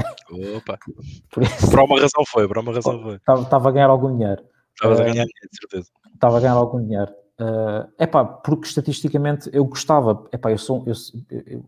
Opa! 0.57 0.77
Por, 1.31 1.43
isso, 1.43 1.69
por 1.69 1.79
uma 1.79 1.99
razão 1.99 2.23
foi, 2.27 2.47
por 2.47 2.57
uma 2.57 2.73
razão 2.73 3.01
foi. 3.01 3.15
Estava, 3.15 3.69
a 3.69 3.71
ganhar 3.71 3.89
algum 3.89 4.15
dinheiro. 4.15 4.43
Estava 4.73 4.93
a 4.93 4.97
ganhar 4.97 5.11
dinheiro, 5.11 5.49
certeza. 5.51 5.89
Estava 6.13 6.37
a 6.37 6.39
ganhar 6.39 6.53
algum 6.53 6.81
dinheiro. 6.81 7.11
Uh, 7.39 7.91
epá, 7.99 8.23
porque 8.23 8.67
estatisticamente 8.67 9.49
eu 9.51 9.65
gostava, 9.65 10.25
epá, 10.31 10.51
eu 10.51 10.57
sou, 10.57 10.85
eu, 10.87 10.93
eu, 11.45 11.65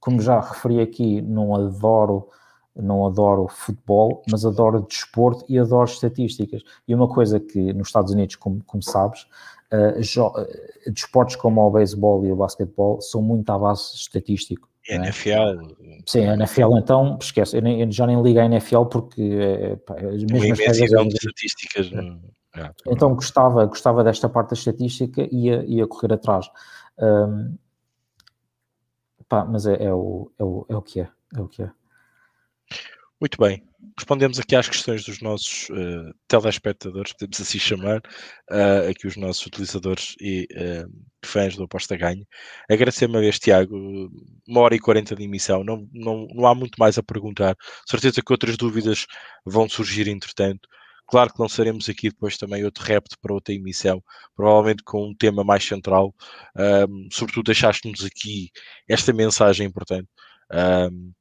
como 0.00 0.20
já 0.20 0.40
referi 0.40 0.80
aqui, 0.80 1.22
não 1.22 1.54
adoro, 1.54 2.28
não 2.74 3.06
adoro 3.06 3.46
futebol, 3.48 4.22
mas 4.30 4.44
adoro 4.44 4.82
desporto 4.82 5.44
e 5.48 5.58
adoro 5.58 5.88
estatísticas. 5.88 6.62
E 6.86 6.94
uma 6.94 7.08
coisa 7.08 7.38
que 7.38 7.72
nos 7.72 7.88
Estados 7.88 8.12
Unidos, 8.12 8.34
como, 8.36 8.62
como 8.64 8.82
sabes, 8.82 9.26
uh, 9.72 10.90
desportos 10.90 11.36
como 11.36 11.60
o 11.60 11.70
beisebol 11.70 12.24
e 12.24 12.32
o 12.32 12.36
basquetebol 12.36 13.00
são 13.00 13.22
muito 13.22 13.48
à 13.50 13.58
base 13.58 13.94
estatístico. 13.94 14.68
Né? 14.88 14.96
NFL. 14.96 15.74
Sim, 16.06 16.26
a 16.26 16.34
NFL 16.34 16.76
então, 16.76 17.18
esquece, 17.20 17.56
eu, 17.56 17.62
nem, 17.62 17.80
eu 17.80 17.90
já 17.90 18.06
nem 18.06 18.20
ligo 18.20 18.38
à 18.40 18.44
NFL 18.44 18.84
porque 18.86 19.22
é, 19.22 19.76
pá, 19.76 19.94
as 19.94 20.20
de 20.20 21.14
estatísticas. 21.14 21.90
Não... 21.92 22.20
É, 22.56 22.70
então 22.86 23.14
gostava, 23.14 23.66
gostava 23.66 24.04
desta 24.04 24.28
parte 24.28 24.50
da 24.50 24.54
estatística 24.54 25.22
e 25.30 25.46
ia, 25.46 25.64
ia 25.66 25.86
correr 25.86 26.14
atrás. 26.14 26.48
Um, 26.98 27.58
pá, 29.28 29.44
mas 29.44 29.66
é, 29.66 29.82
é, 29.82 29.92
o, 29.92 30.30
é, 30.38 30.44
o, 30.44 30.66
é 30.68 30.76
o 30.76 30.82
que 30.82 31.00
é, 31.00 31.08
é 31.36 31.40
o 31.40 31.48
que 31.48 31.62
é. 31.62 31.70
Muito 33.20 33.38
bem. 33.38 33.66
Respondemos 33.96 34.38
aqui 34.38 34.56
às 34.56 34.68
questões 34.68 35.04
dos 35.04 35.20
nossos 35.20 35.68
uh, 35.70 36.12
telespectadores, 36.26 37.12
podemos 37.12 37.40
assim 37.40 37.58
chamar, 37.58 37.98
uh, 38.50 38.90
aqui 38.90 39.06
os 39.06 39.16
nossos 39.16 39.46
utilizadores 39.46 40.14
e 40.20 40.48
uh, 40.52 40.90
fãs 41.24 41.56
do 41.56 41.64
Aposta 41.64 41.96
Ganho. 41.96 42.26
Agradecer 42.68 43.06
uma 43.06 43.20
vez, 43.20 43.38
Tiago, 43.38 43.76
uma 44.48 44.60
hora 44.60 44.74
e 44.74 44.80
quarenta 44.80 45.14
de 45.14 45.22
emissão, 45.22 45.62
não, 45.62 45.88
não, 45.92 46.26
não 46.34 46.46
há 46.46 46.54
muito 46.54 46.76
mais 46.76 46.98
a 46.98 47.02
perguntar. 47.02 47.56
Certeza 47.88 48.20
que 48.20 48.32
outras 48.32 48.56
dúvidas 48.56 49.06
vão 49.44 49.68
surgir 49.68 50.08
entretanto. 50.08 50.68
Claro 51.06 51.32
que 51.32 51.40
lançaremos 51.40 51.88
aqui 51.88 52.08
depois 52.08 52.36
também 52.38 52.64
outro 52.64 52.84
repto 52.84 53.18
para 53.20 53.34
outra 53.34 53.54
emissão, 53.54 54.02
provavelmente 54.34 54.82
com 54.82 55.08
um 55.08 55.14
tema 55.14 55.44
mais 55.44 55.64
central. 55.64 56.14
Um, 56.56 57.08
sobretudo 57.12 57.46
deixaste-nos 57.46 58.04
aqui 58.04 58.50
esta 58.88 59.12
mensagem 59.12 59.66
importante. 59.66 60.08
Um, 60.52 61.12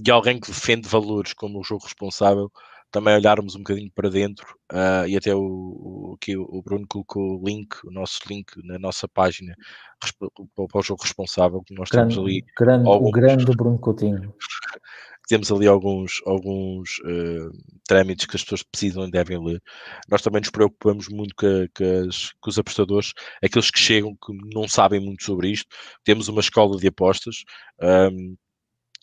de 0.00 0.10
alguém 0.10 0.38
que 0.38 0.48
defende 0.48 0.88
valores 0.88 1.32
como 1.32 1.58
o 1.58 1.64
jogo 1.64 1.84
responsável, 1.84 2.50
também 2.90 3.14
olharmos 3.14 3.54
um 3.54 3.58
bocadinho 3.58 3.90
para 3.94 4.08
dentro 4.08 4.46
uh, 4.72 5.06
e 5.06 5.16
até 5.16 5.34
o, 5.34 5.42
o, 5.42 6.16
que 6.18 6.36
o 6.36 6.62
Bruno 6.62 6.86
colocou 6.88 7.38
o 7.38 7.44
link, 7.44 7.74
o 7.84 7.90
nosso 7.90 8.20
link 8.28 8.50
na 8.64 8.78
nossa 8.78 9.06
página 9.06 9.54
para 10.00 10.80
o 10.80 10.82
jogo 10.82 11.02
responsável, 11.02 11.62
que 11.62 11.74
nós 11.74 11.90
grande, 11.90 12.14
temos 12.14 12.26
ali. 12.26 12.44
Grande, 12.56 12.88
o 12.88 13.10
grande 13.10 13.44
Bruno 13.44 13.78
Coutinho. 13.78 14.34
temos 15.28 15.52
ali 15.52 15.66
alguns, 15.66 16.22
alguns 16.26 16.98
uh, 17.00 17.50
trâmites 17.86 18.26
que 18.26 18.34
as 18.34 18.42
pessoas 18.42 18.62
precisam 18.62 19.06
e 19.06 19.10
devem 19.10 19.38
ler. 19.38 19.62
Nós 20.08 20.22
também 20.22 20.40
nos 20.40 20.50
preocupamos 20.50 21.06
muito 21.08 21.34
com, 21.36 21.66
com, 21.76 22.48
os 22.48 22.58
apostadores, 22.58 23.12
aqueles 23.44 23.70
que 23.70 23.78
chegam 23.78 24.16
que 24.16 24.32
não 24.54 24.66
sabem 24.66 24.98
muito 24.98 25.22
sobre 25.22 25.50
isto. 25.50 25.68
Temos 26.02 26.28
uma 26.28 26.40
escola 26.40 26.78
de 26.78 26.88
apostas. 26.88 27.44
Um, 27.80 28.36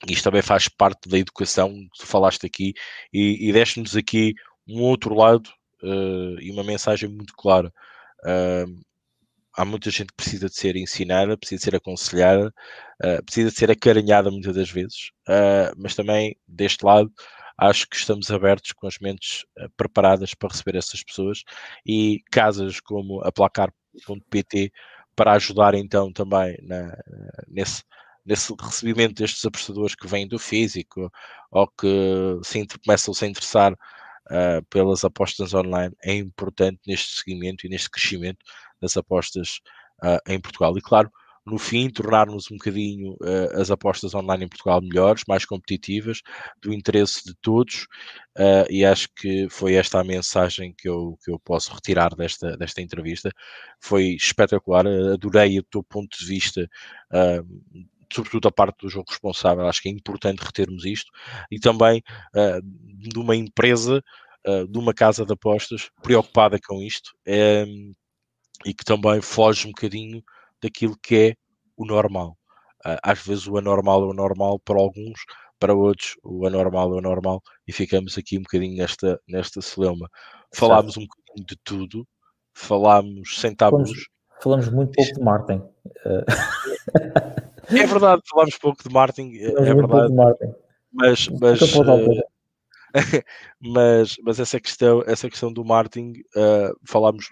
isto 0.10 0.24
também 0.24 0.42
faz 0.42 0.68
parte 0.68 1.08
da 1.08 1.18
educação 1.20 1.70
que 1.70 2.00
tu 2.00 2.08
falaste 2.08 2.46
aqui 2.46 2.74
e, 3.14 3.48
e 3.48 3.54
deste-nos 3.54 3.96
aqui 3.96 4.34
um 4.68 4.82
outro 4.82 5.14
lado 5.14 5.48
uh, 5.84 6.40
e 6.42 6.52
uma 6.52 6.64
mensagem 6.64 7.08
muito 7.08 7.34
clara. 7.38 7.72
Uh, 8.24 8.82
há 9.58 9.66
muita 9.66 9.90
gente 9.90 10.08
que 10.08 10.16
precisa 10.16 10.48
de 10.50 10.56
ser 10.56 10.76
ensinada, 10.76 11.38
precisa 11.38 11.60
de 11.60 11.66
ser 11.66 11.76
aconselhada, 11.76 12.54
uh, 13.04 13.24
precisa 13.24 13.50
de 13.50 13.58
ser 13.58 13.72
acarinhada 13.72 14.32
muitas 14.32 14.56
das 14.56 14.70
vezes, 14.70 15.12
mas 15.78 15.96
também 15.96 16.36
deste 16.48 16.86
lado 16.86 17.12
acho 17.58 17.88
que 17.88 17.96
estamos 17.96 18.30
abertos 18.32 18.74
com 18.74 18.86
as 18.88 19.00
mentes 19.00 19.46
preparadas 19.78 20.34
para 20.34 20.50
receber 20.50 20.78
essas 20.78 21.04
pessoas 21.04 21.44
e 21.86 22.22
casas 22.32 22.80
como 22.82 23.22
a 23.24 23.32
placar.pt 23.32 24.72
para 25.16 25.34
ajudar 25.34 25.74
então 25.74 26.12
também 26.12 26.58
na, 26.62 26.98
nesse 27.48 27.82
nesse 28.26 28.54
recebimento 28.60 29.14
destes 29.14 29.46
apostadores 29.46 29.96
que 29.96 30.08
vêm 30.08 30.28
do 30.28 30.40
físico 30.40 31.12
ou 31.52 31.68
que 31.68 32.40
se 32.44 32.66
começam 32.84 33.14
-se 33.14 33.24
a 33.26 33.28
interessar 33.28 33.74
uh, 33.74 34.64
pelas 34.70 35.06
apostas 35.06 35.54
online 35.54 35.96
é 36.04 36.16
importante 36.16 36.80
neste 36.88 37.20
seguimento 37.20 37.66
e 37.66 37.70
neste 37.70 37.90
crescimento 37.90 38.44
das 38.82 38.98
apostas 38.98 39.60
uh, 40.04 40.20
em 40.28 40.40
Portugal. 40.40 40.78
E 40.78 40.82
claro, 40.82 41.12
no 41.46 41.60
fim, 41.60 41.90
tornarmos 41.90 42.50
um 42.50 42.58
bocadinho 42.58 43.14
uh, 43.22 43.62
as 43.62 43.70
apostas 43.70 44.16
online 44.16 44.46
em 44.46 44.48
Portugal 44.48 44.82
melhores, 44.82 45.24
mais 45.28 45.46
competitivas, 45.46 46.22
do 46.60 46.74
interesse 46.74 47.24
de 47.24 47.36
todos, 47.36 47.84
uh, 48.38 48.66
e 48.68 48.84
acho 48.84 49.08
que 49.16 49.48
foi 49.50 49.76
esta 49.76 50.00
a 50.00 50.04
mensagem 50.04 50.74
que 50.76 50.90
eu, 50.90 51.18
que 51.24 51.32
eu 51.32 51.40
posso 51.40 51.72
retirar 51.74 52.16
desta, 52.16 52.58
desta 52.58 52.82
entrevista. 52.82 53.32
Foi 53.80 54.16
espetacular, 54.16 54.88
adorei 54.88 55.60
o 55.60 55.64
teu 55.64 55.84
ponto 55.84 56.18
de 56.18 56.26
vista 56.26 56.68
uh, 57.14 57.86
sobretudo 58.12 58.48
a 58.48 58.52
parte 58.52 58.80
do 58.82 58.90
jogo 58.90 59.10
responsável, 59.10 59.68
acho 59.68 59.82
que 59.82 59.90
é 59.90 59.92
importante 59.92 60.40
retermos 60.40 60.86
isto, 60.86 61.12
e 61.52 61.60
também 61.60 62.02
de 63.10 63.20
uma 63.20 63.36
empresa, 63.36 64.02
de 64.70 64.78
uma 64.78 64.94
casa 64.94 65.26
de 65.26 65.34
apostas 65.34 65.90
preocupada 66.02 66.58
com 66.66 66.82
isto 66.82 67.12
e 68.64 68.74
que 68.74 68.86
também 68.86 69.22
foge 69.22 69.68
um 69.68 69.72
bocadinho 69.72 70.24
daquilo 70.62 70.98
que 71.02 71.16
é 71.16 71.36
o 71.76 71.86
normal. 71.86 72.38
Uh, 72.86 72.98
às 73.04 73.20
vezes 73.26 73.48
o 73.48 73.58
anormal 73.58 74.04
é 74.04 74.08
o 74.08 74.14
normal 74.14 74.60
para 74.60 74.80
alguns, 74.80 75.20
para 75.60 75.74
outros 75.74 76.16
o 76.24 76.46
anormal 76.46 76.94
é 76.94 76.98
o 76.98 77.02
normal 77.02 77.42
e 77.68 77.74
ficamos 77.74 78.18
aqui 78.18 78.38
um 78.38 78.44
bocadinho 78.44 78.78
nesta, 78.78 79.20
nesta 79.28 79.62
celeuma. 79.62 80.10
Falámos 80.54 80.98
um 80.98 81.02
bocadinho 81.02 81.48
de 81.48 81.58
tudo, 81.64 82.08
falámos 82.54 83.40
sem 83.40 83.56
tabus. 83.56 83.90
Falamos, 83.90 84.10
falamos 84.42 84.70
muito 84.70 84.92
pouco 84.94 85.14
de 85.14 85.22
Martin. 85.22 85.64
É 87.68 87.88
verdade, 87.88 88.22
falámos 88.30 88.58
pouco 88.58 88.88
de 88.88 88.94
Martin, 88.94 89.32
é, 89.38 89.48
é 89.48 89.74
verdade. 89.74 90.14
Martin. 90.14 90.54
Mas, 90.94 91.28
mas, 91.28 91.62
uh, 91.62 92.24
mas, 93.62 94.16
mas 94.24 94.40
essa 94.40 94.60
questão, 94.60 95.04
essa 95.06 95.30
questão 95.30 95.52
do 95.52 95.66
Martin, 95.66 96.14
uh, 96.36 96.76
falámos 96.86 97.30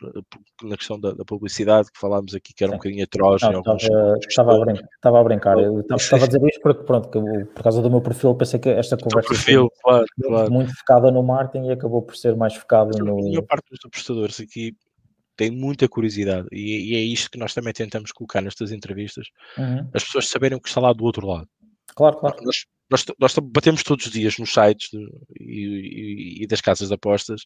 na 0.61 0.75
questão 0.75 0.99
da, 0.99 1.13
da, 1.13 1.23
publicidade, 1.23 1.91
que 1.91 1.99
falámos 1.99 2.35
aqui 2.35 2.53
que 2.53 2.63
era 2.63 2.71
Sim. 2.71 2.75
um 2.75 2.77
bocadinho 2.77 3.03
heterógeno. 3.03 3.59
Estava, 3.59 4.17
estava, 4.17 4.55
a 4.55 4.59
brincar, 4.65 4.89
estava 4.95 5.19
a 5.19 5.23
brincar. 5.23 5.59
Eu 5.59 5.79
estava 5.95 6.25
a 6.25 6.27
dizer 6.27 6.45
isto 6.47 6.61
porque, 6.61 6.83
pronto, 6.83 7.09
que, 7.09 7.45
por 7.45 7.63
causa 7.63 7.81
do 7.81 7.89
meu 7.89 8.01
perfil, 8.01 8.35
pensei 8.35 8.59
que 8.59 8.69
esta 8.69 8.97
conversa 8.97 9.29
perfil, 9.29 9.69
claro, 9.81 10.05
claro. 10.21 10.51
muito 10.51 10.75
focada 10.77 11.11
no 11.11 11.23
Martin 11.23 11.63
e 11.63 11.71
acabou 11.71 12.01
por 12.01 12.15
ser 12.15 12.35
mais 12.35 12.53
focado 12.55 12.97
no. 12.97 13.19
A 13.19 13.21
maior 13.21 13.43
parte 13.43 13.69
dos 13.69 13.79
apostadores 13.85 14.39
aqui 14.39 14.75
tem 15.35 15.49
muita 15.49 15.87
curiosidade 15.87 16.47
e, 16.51 16.91
e, 16.91 16.95
é 16.95 16.99
isto 16.99 17.31
que 17.31 17.39
nós 17.39 17.53
também 17.53 17.73
tentamos 17.73 18.11
colocar 18.11 18.41
nestas 18.41 18.71
entrevistas, 18.71 19.27
uhum. 19.57 19.89
as 19.93 20.03
pessoas 20.03 20.29
saberem 20.29 20.57
o 20.57 20.61
que 20.61 20.67
está 20.67 20.79
lá 20.79 20.93
do 20.93 21.03
outro 21.03 21.25
lado. 21.25 21.47
Claro, 21.95 22.17
claro. 22.17 22.37
Nós, 22.43 22.65
nós, 22.93 23.05
nós 23.19 23.35
batemos 23.51 23.81
todos 23.81 24.05
os 24.05 24.11
dias 24.11 24.37
nos 24.37 24.53
sites 24.53 24.89
de, 24.91 24.99
e, 25.39 26.43
e, 26.43 26.47
das 26.47 26.61
casas 26.61 26.89
de 26.89 26.93
apostas 26.93 27.41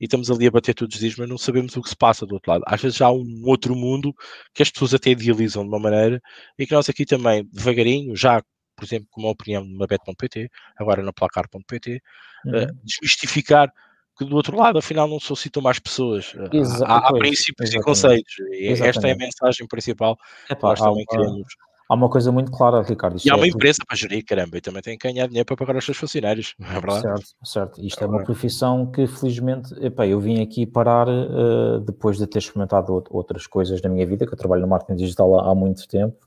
e 0.00 0.04
estamos 0.04 0.30
ali 0.30 0.46
a 0.46 0.50
bater 0.50 0.74
todos 0.74 0.94
os 0.94 1.00
dias, 1.00 1.16
mas 1.16 1.28
não 1.28 1.36
sabemos 1.36 1.76
o 1.76 1.82
que 1.82 1.88
se 1.90 1.96
passa 1.96 2.24
do 2.24 2.34
outro 2.34 2.50
lado. 2.50 2.64
Às 2.66 2.80
vezes 2.80 3.00
há 3.02 3.10
um 3.10 3.42
outro 3.44 3.76
mundo 3.76 4.14
que 4.54 4.62
as 4.62 4.70
pessoas 4.70 4.94
até 4.94 5.10
idealizam 5.10 5.62
de 5.62 5.68
uma 5.68 5.78
maneira 5.78 6.20
e 6.58 6.66
que 6.66 6.74
nós 6.74 6.88
aqui 6.88 7.04
também, 7.04 7.46
devagarinho, 7.52 8.16
já, 8.16 8.42
por 8.74 8.84
exemplo, 8.84 9.06
com 9.10 9.20
uma 9.20 9.30
opinião 9.30 9.64
numa 9.64 9.86
bet.pt, 9.86 10.50
agora 10.78 11.02
na 11.02 11.12
placar.pt, 11.12 12.02
uhum. 12.46 12.62
uh, 12.62 12.66
desmistificar 12.82 13.70
que 14.18 14.24
do 14.24 14.34
outro 14.34 14.56
lado, 14.56 14.78
afinal, 14.78 15.06
não 15.06 15.20
suscitam 15.20 15.62
mais 15.62 15.78
pessoas. 15.78 16.34
Exa 16.50 16.86
há, 16.86 17.08
há 17.08 17.12
princípios 17.12 17.68
exatamente. 17.68 17.76
e 17.76 17.84
conceitos. 17.84 18.34
E 18.52 18.66
esta 18.68 19.08
é 19.08 19.12
a 19.12 19.16
mensagem 19.16 19.66
principal 19.68 20.16
que 20.48 20.56
nós 20.62 20.80
também 20.80 21.04
queremos. 21.04 21.48
Há 21.88 21.94
uma 21.94 22.08
coisa 22.08 22.32
muito 22.32 22.50
clara, 22.50 22.82
Ricardo. 22.82 23.16
E 23.24 23.30
há 23.30 23.34
é 23.34 23.36
uma 23.36 23.46
empresa 23.46 23.78
para 23.86 23.96
gerir, 23.96 24.24
caramba, 24.24 24.58
e 24.58 24.60
também 24.60 24.82
tem 24.82 24.98
que 24.98 25.08
ganhar 25.08 25.26
dinheiro 25.26 25.46
para 25.46 25.56
pagar 25.56 25.76
os 25.76 25.84
seus 25.84 25.96
funcionários, 25.96 26.54
é 26.60 26.72
verdade? 26.80 27.02
Certo, 27.02 27.26
certo. 27.44 27.80
Isto 27.80 28.00
é, 28.00 28.04
é 28.04 28.08
uma 28.08 28.24
profissão 28.24 28.86
que, 28.86 29.06
felizmente, 29.06 29.72
epá, 29.84 30.06
eu 30.06 30.18
vim 30.18 30.42
aqui 30.42 30.66
parar 30.66 31.08
uh, 31.08 31.80
depois 31.80 32.18
de 32.18 32.26
ter 32.26 32.38
experimentado 32.38 33.04
outras 33.10 33.46
coisas 33.46 33.80
na 33.82 33.88
minha 33.88 34.06
vida, 34.06 34.26
que 34.26 34.32
eu 34.32 34.38
trabalho 34.38 34.62
no 34.62 34.68
marketing 34.68 34.96
digital 34.96 35.38
há, 35.38 35.50
há 35.50 35.54
muito 35.54 35.86
tempo, 35.86 36.26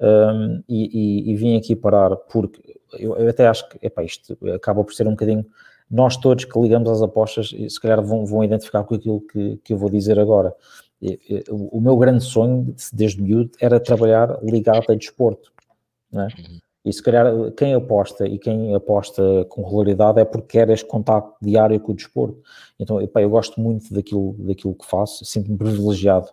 um, 0.00 0.62
e, 0.68 1.26
e, 1.26 1.32
e, 1.32 1.36
vim 1.36 1.56
aqui 1.56 1.74
parar 1.74 2.14
porque 2.14 2.78
eu, 2.92 3.16
eu 3.16 3.28
até 3.28 3.48
acho 3.48 3.68
que 3.68 3.78
epá, 3.84 4.04
isto 4.04 4.38
acaba 4.54 4.84
por 4.84 4.94
ser 4.94 5.08
um 5.08 5.10
bocadinho 5.10 5.44
nós 5.90 6.16
todos 6.16 6.44
que 6.44 6.60
ligamos 6.60 6.90
às 6.90 7.02
apostas, 7.02 7.48
se 7.48 7.80
calhar 7.80 8.02
vão, 8.02 8.26
vão 8.26 8.44
identificar 8.44 8.84
com 8.84 8.94
aquilo 8.94 9.20
que, 9.22 9.58
que 9.64 9.72
eu 9.72 9.78
vou 9.78 9.88
dizer 9.88 10.18
agora. 10.18 10.54
O 11.50 11.80
meu 11.80 11.96
grande 11.96 12.24
sonho, 12.24 12.74
desde 12.92 13.22
miúdo, 13.22 13.52
era 13.60 13.78
trabalhar 13.78 14.38
ligado 14.42 14.90
a 14.90 14.94
desporto. 14.94 15.52
Né? 16.10 16.28
Uhum. 16.38 16.58
E 16.84 16.92
se 16.92 17.02
calhar 17.02 17.26
quem 17.52 17.74
aposta 17.74 18.26
e 18.26 18.38
quem 18.38 18.74
aposta 18.74 19.22
com 19.48 19.62
regularidade 19.62 20.20
é 20.20 20.24
porque 20.24 20.58
quer 20.58 20.70
este 20.70 20.86
contato 20.86 21.34
diário 21.42 21.78
com 21.80 21.92
o 21.92 21.94
desporto. 21.94 22.40
Então, 22.78 23.00
epá, 23.00 23.20
eu 23.20 23.28
gosto 23.28 23.60
muito 23.60 23.92
daquilo, 23.92 24.34
daquilo 24.38 24.74
que 24.74 24.86
faço, 24.86 25.24
sinto-me 25.24 25.58
privilegiado 25.58 26.28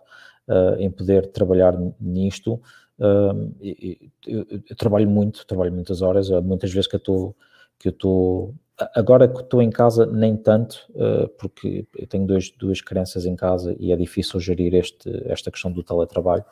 uh, 0.48 0.80
em 0.80 0.90
poder 0.90 1.26
trabalhar 1.26 1.76
nisto. 2.00 2.54
Uh, 2.98 3.52
eu, 3.60 3.96
eu, 4.26 4.46
eu, 4.70 4.76
trabalho 4.76 5.08
muito, 5.10 5.46
trabalho 5.46 5.72
muitas 5.72 6.00
horas, 6.00 6.30
muitas 6.42 6.72
vezes 6.72 6.88
que 6.88 6.96
eu 6.96 6.98
estou 6.98 7.36
que 7.78 7.88
eu 7.88 7.92
estou 7.92 8.54
agora 8.94 9.26
que 9.26 9.40
estou 9.40 9.62
em 9.62 9.70
casa, 9.70 10.06
nem 10.06 10.36
tanto, 10.36 10.86
uh, 10.90 11.28
porque 11.38 11.86
eu 11.96 12.06
tenho 12.06 12.26
dois, 12.26 12.50
duas 12.50 12.80
crianças 12.80 13.24
em 13.24 13.34
casa 13.34 13.74
e 13.78 13.90
é 13.90 13.96
difícil 13.96 14.38
gerir 14.38 14.74
este, 14.74 15.10
esta 15.26 15.50
questão 15.50 15.72
do 15.72 15.82
teletrabalho, 15.82 16.44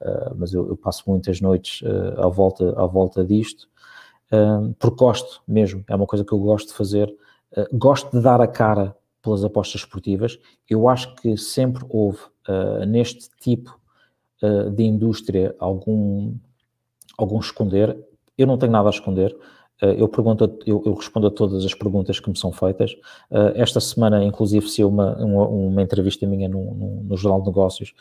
uh, 0.00 0.34
mas 0.36 0.52
eu, 0.52 0.68
eu, 0.68 0.76
passo 0.76 1.04
muitas 1.06 1.40
noites 1.40 1.80
uh, 1.82 2.20
à, 2.20 2.28
volta, 2.28 2.78
à 2.78 2.86
volta 2.86 3.24
disto, 3.24 3.70
porque 4.78 4.96
gosto 4.96 5.42
mesmo, 5.46 5.84
é 5.86 5.94
uma 5.94 6.06
coisa 6.06 6.24
que 6.24 6.32
eu 6.32 6.38
gosto 6.38 6.68
de 6.68 6.72
fazer, 6.72 7.14
gosto 7.70 8.10
de 8.16 8.22
dar 8.22 8.40
a 8.40 8.46
cara 8.46 8.96
pelas 9.20 9.44
apostas 9.44 9.82
esportivas. 9.82 10.38
Eu 10.66 10.88
acho 10.88 11.14
que 11.16 11.36
sempre 11.36 11.84
houve 11.90 12.20
neste 12.88 13.28
tipo 13.38 13.78
de 14.74 14.84
indústria 14.84 15.54
algum, 15.58 16.34
algum 17.18 17.38
esconder. 17.40 17.94
Eu 18.38 18.46
não 18.46 18.56
tenho 18.56 18.72
nada 18.72 18.88
a 18.88 18.90
esconder. 18.90 19.36
Eh, 19.82 19.96
eu, 20.00 20.08
pergunto, 20.08 20.44
eu, 20.64 20.80
eu, 20.86 20.94
respondo 20.94 21.26
a 21.26 21.30
todas 21.30 21.64
as 21.64 21.74
perguntas 21.74 22.20
que 22.20 22.30
me 22.30 22.38
são 22.38 22.52
feitas. 22.52 22.92
Uh, 23.28 23.50
esta 23.56 23.80
semana, 23.80 24.24
inclusive, 24.24 24.68
se 24.68 24.84
uma, 24.84 25.16
uma, 25.16 25.48
uma, 25.48 25.82
entrevista 25.82 26.24
minha 26.24 26.48
no, 26.48 26.72
no, 26.72 27.02
no 27.02 27.16
Jornal 27.16 27.40
de 27.40 27.48
Negócios, 27.48 27.92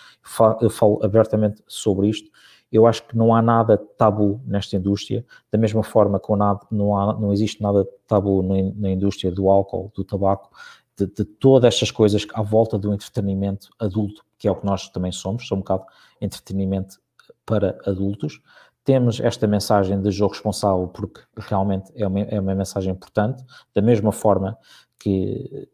eu 0.62 0.70
falo 0.70 1.00
abertamente 1.04 1.64
sobre 1.68 2.08
isto. 2.08 2.30
Eu 2.72 2.86
acho 2.86 3.06
que 3.08 3.18
não 3.18 3.34
há 3.34 3.42
nada 3.42 3.78
tabu 3.78 4.40
nesta 4.46 4.78
indústria, 4.78 5.26
da 5.52 5.58
mesma 5.58 5.84
forma 5.84 6.20
que 6.20 6.32
não, 6.72 6.96
há, 6.96 7.20
não 7.20 7.34
existe 7.34 7.62
nada 7.62 7.86
tabu 8.08 8.44
na, 8.44 8.56
na 8.76 8.90
indústria 8.92 9.32
do 9.32 9.50
álcool, 9.50 9.92
do 9.94 10.06
tabaco, 10.06 10.52
de, 10.96 11.08
de, 11.08 11.26
todas 11.26 11.74
estas 11.74 11.90
coisas 11.90 12.26
à 12.34 12.42
volta 12.42 12.78
do 12.78 12.94
entretenimento 12.94 13.70
adulto, 13.80 14.24
que 14.38 14.48
é 14.48 14.52
o 14.52 14.56
que 14.56 14.66
nós 14.66 14.88
também 14.90 15.12
somos, 15.12 15.48
somos 15.48 15.60
um 15.60 15.64
bocado 15.64 15.86
entretenimento 16.22 17.02
para 17.46 17.78
adultos 17.86 18.40
temos 18.84 19.20
esta 19.20 19.48
mensagem 19.48 20.02
de 20.02 20.12
jogo 20.12 20.34
responsável 20.34 20.88
porque 20.88 21.22
realmente 21.38 21.92
é 21.96 22.08
uma, 22.08 22.20
é 22.22 22.40
uma 22.40 22.56
mensagem 22.56 22.92
importante, 22.92 23.44
da 23.74 23.82
mesma 23.82 24.12
forma 24.12 24.58
que 25.00 25.68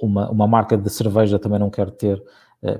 uma, 0.00 0.30
uma 0.30 0.46
marca 0.48 0.76
de 0.76 0.90
cerveja 0.90 1.38
também 1.38 1.58
não 1.58 1.70
quer 1.70 1.90
ter 1.90 2.22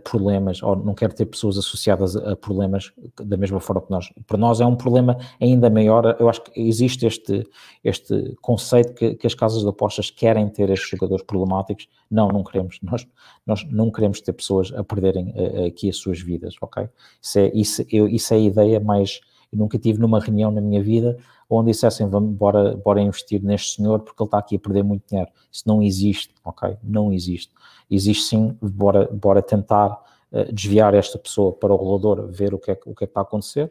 problemas 0.05 0.63
ou 0.63 0.77
não 0.77 0.95
quer 0.95 1.13
ter 1.13 1.27
pessoas 1.27 1.59
associadas 1.59 2.17
a, 2.17 2.37
problemas 2.37 2.93
da 3.17 3.37
mesma 3.37 3.59
forma 3.59 3.83
que 3.83 3.91
nós. 3.91 4.13
Para 4.27 4.39
nós 4.39 4.61
é 4.61 4.67
um 4.67 4.77
problema 4.77 5.17
ainda 5.41 5.69
maior. 5.69 6.17
Eu 6.21 6.29
acho 6.29 6.43
que 6.43 6.61
existe 6.61 7.05
este, 7.05 7.45
este 7.83 8.37
conceito 8.41 8.95
que, 8.95 9.15
que 9.15 9.27
as 9.27 9.35
casas 9.35 9.63
de 9.63 9.69
apostas 9.69 10.11
querem 10.11 10.49
ter 10.49 10.71
estes 10.71 10.89
jogadores 10.89 11.25
problemáticos. 11.25 11.89
Não, 12.09 12.29
não 12.29 12.45
queremos. 12.45 12.79
Nós, 12.83 13.07
nós 13.45 13.67
não 13.71 13.91
queremos 13.91 14.21
ter 14.21 14.33
pessoas 14.33 14.73
a 14.73 14.85
perderem 14.85 15.35
uh, 15.37 15.67
aqui 15.67 15.89
as 15.89 15.97
suas 15.97 16.21
vidas, 16.21 16.55
ok? 16.61 16.89
Isso 17.21 17.39
é, 17.39 17.51
isso, 17.53 17.85
eu, 17.91 18.09
isso 18.09 18.33
é 18.33 18.37
a 18.37 18.41
ideia 18.41 18.81
mais. 18.81 19.21
Eu 19.53 19.59
nunca 19.59 19.79
tive 19.79 19.99
numa 19.99 20.21
reunião 20.21 20.51
na 20.51 20.61
minha 20.61 20.83
vida 20.83 21.19
onde 21.55 21.71
dissessem 21.71 22.09
vamos, 22.09 22.35
bora, 22.35 22.77
bora 22.77 23.01
investir 23.01 23.43
neste 23.43 23.77
senhor 23.77 24.01
porque 24.01 24.23
ele 24.23 24.29
está 24.29 24.39
aqui 24.39 24.57
a 24.57 24.59
perder 24.59 24.83
muito 24.83 25.07
dinheiro. 25.09 25.31
Isso 25.51 25.65
não 25.67 25.83
existe, 25.83 26.35
ok? 26.45 26.77
Não 26.83 27.13
existe. 27.13 27.53
Existe 27.91 28.25
sim, 28.25 28.57
bora, 28.61 29.09
bora 29.13 29.43
tentar 29.43 30.03
uh, 30.33 30.53
desviar 30.53 30.95
esta 30.95 31.19
pessoa 31.19 31.53
para 31.53 31.73
o 31.73 31.77
regulador, 31.77 32.29
ver 32.31 32.55
o 32.55 32.59
que, 32.59 32.71
é, 32.71 32.81
o 32.87 32.95
que 32.95 33.05
é 33.05 33.07
que 33.07 33.11
está 33.11 33.21
a 33.21 33.25
acontecer 33.25 33.71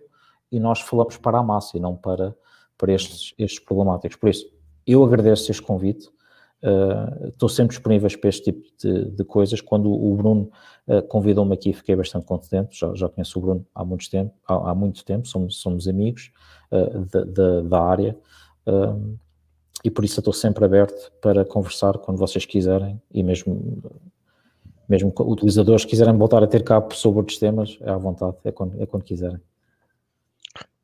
e 0.52 0.60
nós 0.60 0.82
falamos 0.82 1.18
para 1.18 1.40
a 1.40 1.44
massa 1.44 1.78
e 1.78 1.80
não 1.80 1.95
para, 1.95 2.36
para 2.78 2.94
estes, 2.94 3.34
estes 3.38 3.64
problemáticos. 3.64 4.18
Por 4.18 4.30
isso, 4.30 4.45
eu 4.86 5.03
agradeço 5.03 5.49
este 5.49 5.64
convite. 5.64 6.10
Uh, 6.64 7.30
estou 7.30 7.49
sempre 7.49 7.76
disponível 7.76 8.08
para 8.20 8.30
este 8.30 8.52
tipo 8.52 8.68
de, 8.78 9.06
de 9.12 9.24
coisas. 9.24 9.62
Quando 9.62 9.91
o 9.91 10.16
Bruno 10.16 10.52
uh, 10.88 11.02
convidou-me 11.08 11.53
aqui, 11.53 11.74
fiquei 11.74 11.95
bastante 11.95 12.26
contente. 12.26 12.80
Já, 12.80 12.94
já 12.94 13.10
conheço 13.10 13.40
o 13.40 13.41
Bruno 13.41 13.66
há 13.74 13.84
muito 13.84 14.10
tempo, 14.10 14.34
há, 14.48 14.72
há 14.72 14.76
muito 14.76 15.03
tempo 15.03 15.28
somos, 15.28 15.60
somos 15.60 15.88
amigos 15.88 16.32
uh, 16.72 17.64
da 17.64 17.81
área. 17.81 18.18
e 19.84 19.89
por 19.89 20.06
isso 20.06 20.19
estou 20.19 20.34
sempre 20.34 20.64
aberto 20.64 21.11
para 21.22 21.43
conversar 21.43 21.98
quando 21.98 22.18
vocês 22.18 22.45
quiserem 22.45 23.02
e 23.11 23.23
mesmo 23.23 23.81
mesmo 24.88 25.14
utilizadores 25.19 25.85
quiserem 25.85 26.18
voltar 26.18 26.43
a 26.43 26.48
ter 26.48 26.64
cabo 26.64 26.93
sobre 26.93 27.19
outros 27.19 27.38
temas, 27.38 27.77
é 27.80 27.89
à 27.89 27.98
vontade, 27.98 28.35
é 28.43 28.52
quando, 28.52 28.81
é 28.81 28.85
quando 28.85 29.03
quiserem 29.03 29.39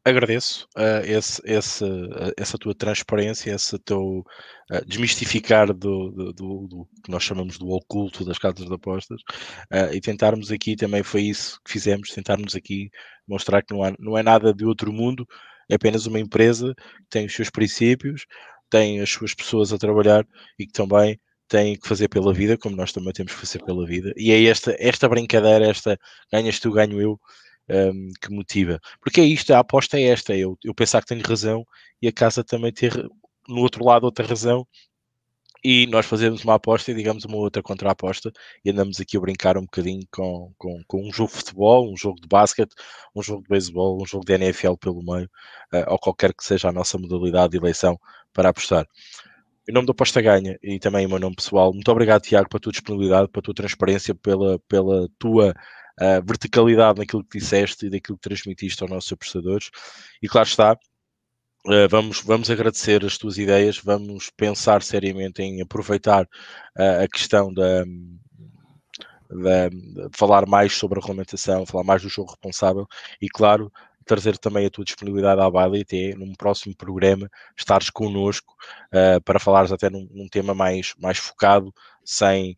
agradeço 0.10 0.68
uh, 0.78 1.06
esse, 1.06 1.42
esse, 1.46 1.84
uh, 1.84 2.32
essa 2.38 2.58
tua 2.58 2.74
transparência, 2.74 3.52
esse 3.52 3.78
teu 3.80 4.26
uh, 4.72 4.86
desmistificar 4.86 5.74
do, 5.74 6.12
do, 6.12 6.34
do, 6.34 6.68
do, 6.68 6.88
que 7.04 7.12
nós 7.12 7.24
chamamos 7.24 7.58
do 7.58 7.70
oculto 7.70 8.24
das 8.24 8.38
casas 8.38 8.66
de 8.66 8.74
apostas 8.74 9.22
e 9.94 10.00
tentarmos 10.00 10.52
aqui 10.52 10.76
também 10.76 11.04
foi 11.04 11.24
isso 11.24 11.60
que 11.64 11.72
fizemos, 11.72 12.10
tentarmos 12.12 12.56
aqui 12.56 12.90
mostrar 13.28 13.62
que 13.62 13.74
não, 13.74 13.84
há, 13.84 13.94
não 14.00 14.18
é 14.18 14.24
nada 14.24 14.54
de 14.54 14.66
outro 14.66 14.94
mundo, 14.94 15.28
é 15.70 15.76
apenas 15.76 16.06
uma 16.06 16.20
empresa 16.20 16.74
que 16.76 17.10
tem 17.10 17.26
os 17.26 17.34
seus 17.34 17.50
princípios, 17.50 18.26
tem 18.70 19.02
as 19.02 19.10
suas 19.10 19.34
pessoas 19.34 19.72
a 19.74 19.78
trabalhar 19.78 20.26
e 20.60 20.66
que 20.66 20.74
também 20.74 21.20
tem 21.48 21.78
que 21.78 21.88
fazer 21.88 22.10
pela 22.10 22.34
vida, 22.34 22.58
como 22.58 22.76
nós 22.76 22.92
também 22.92 23.14
temos 23.14 23.34
que 23.34 23.40
fazer 23.40 23.64
pela 23.64 23.86
vida. 23.86 24.14
E 24.18 24.32
é 24.32 24.44
esta, 24.46 24.76
esta 24.80 25.08
brincadeira, 25.08 25.66
esta 25.68 25.98
ganhas 26.32 26.60
tu, 26.60 26.72
ganho 26.72 27.00
eu, 27.02 27.20
um, 27.70 28.12
que 28.22 28.32
motiva. 28.32 28.80
Porque 29.02 29.22
é 29.22 29.26
isto, 29.26 29.54
a 29.54 29.60
aposta 29.60 29.98
é 29.98 30.04
esta, 30.04 30.34
é 30.34 30.40
eu, 30.40 30.58
eu 30.64 30.74
pensar 30.74 31.02
que 31.02 31.08
tenho 31.08 31.22
razão 31.26 31.66
e 32.02 32.08
a 32.08 32.12
casa 32.12 32.44
também 32.44 32.72
ter 32.72 32.94
no 33.48 33.62
outro 33.62 33.84
lado 33.86 34.04
outra 34.04 34.26
razão 34.26 34.68
e 35.64 35.88
nós 35.88 36.06
fazemos 36.06 36.44
uma 36.44 36.56
aposta 36.56 36.92
e 36.92 36.94
digamos 36.94 37.26
uma 37.26 37.38
outra 37.38 37.62
contra-aposta 37.62 38.32
e 38.64 38.70
andamos 38.70 39.00
aqui 39.00 39.18
a 39.18 39.20
brincar 39.20 39.58
um 39.58 39.62
bocadinho 39.62 40.04
com, 40.12 40.54
com, 40.58 40.82
com, 40.88 41.08
um 41.08 41.12
jogo 41.12 41.32
de 41.32 41.38
futebol, 41.38 41.92
um 41.92 41.98
jogo 41.98 42.20
de 42.22 42.28
basquete, 42.28 42.74
um 43.16 43.22
jogo 43.22 43.44
de 43.44 43.50
beisebol, 43.50 44.02
um 44.02 44.06
jogo 44.06 44.26
de 44.26 44.34
NFL 44.34 44.76
pelo 44.80 45.04
meio, 45.04 45.30
uh, 45.74 45.92
ou 45.92 46.00
qualquer 46.00 46.34
que 46.34 46.44
seja 46.44 46.70
a 46.70 46.72
nossa 46.72 46.98
modalidade 46.98 47.52
de 47.52 47.58
eleição 47.58 47.98
para 48.34 48.50
apostar. 48.50 48.86
Em 49.70 49.74
nome 49.74 49.86
da 49.86 49.92
Aposta 49.92 50.22
Ganha 50.22 50.58
e 50.64 50.80
também 50.80 51.06
em 51.06 51.08
meu 51.08 51.20
nome 51.20 51.36
pessoal, 51.36 51.74
muito 51.74 51.92
obrigado, 51.92 52.22
Tiago, 52.22 52.48
pela 52.50 52.62
tua 52.62 52.72
disponibilidade, 52.72 53.28
pela 53.30 53.44
tua 53.44 53.54
transparência, 53.54 54.16
pela, 54.16 54.60
pela 54.60 55.10
tua 55.20 55.54
uh, 56.00 56.26
verticalidade 56.26 57.00
naquilo 57.00 57.24
que 57.24 57.38
disseste 57.38 57.88
e 57.88 57.90
daquilo 57.90 58.18
que 58.18 58.30
transmitiste 58.30 58.82
aos 58.82 58.92
nossos 58.92 59.12
apostadores. 59.12 59.70
E 60.22 60.28
claro 60.28 60.48
está, 60.48 60.78
uh, 61.68 61.88
vamos, 61.90 62.22
vamos 62.22 62.50
agradecer 62.50 63.06
as 63.06 63.18
tuas 63.18 63.38
ideias, 63.38 63.78
vamos 63.78 64.30
pensar 64.30 64.82
seriamente 64.82 65.42
em 65.42 65.62
aproveitar 65.62 66.24
uh, 66.24 67.04
a 67.04 67.08
questão 67.08 67.54
da, 67.54 67.84
da, 69.30 69.70
de 69.70 70.10
falar 70.12 70.46
mais 70.48 70.74
sobre 70.74 70.98
a 70.98 71.02
regulamentação, 71.02 71.66
falar 71.66 71.84
mais 71.84 72.02
do 72.02 72.10
jogo 72.10 72.32
responsável 72.32 72.88
e, 73.22 73.28
claro, 73.28 73.72
trazer 74.06 74.38
também 74.38 74.66
a 74.66 74.70
tua 74.70 74.86
disponibilidade 74.86 75.42
à 75.42 75.50
baila 75.50 75.78
e 75.78 75.82
até 75.82 76.16
num 76.16 76.34
próximo 76.34 76.76
programa 76.76 77.30
estares 77.58 77.90
connosco 77.90 78.56
uh, 78.94 79.22
para 79.24 79.40
falares 79.40 79.72
até 79.72 79.90
num, 79.90 80.08
num, 80.12 80.28
tema 80.28 80.54
mais, 80.54 80.94
mais 80.98 81.18
focado, 81.18 81.74
sem 82.04 82.58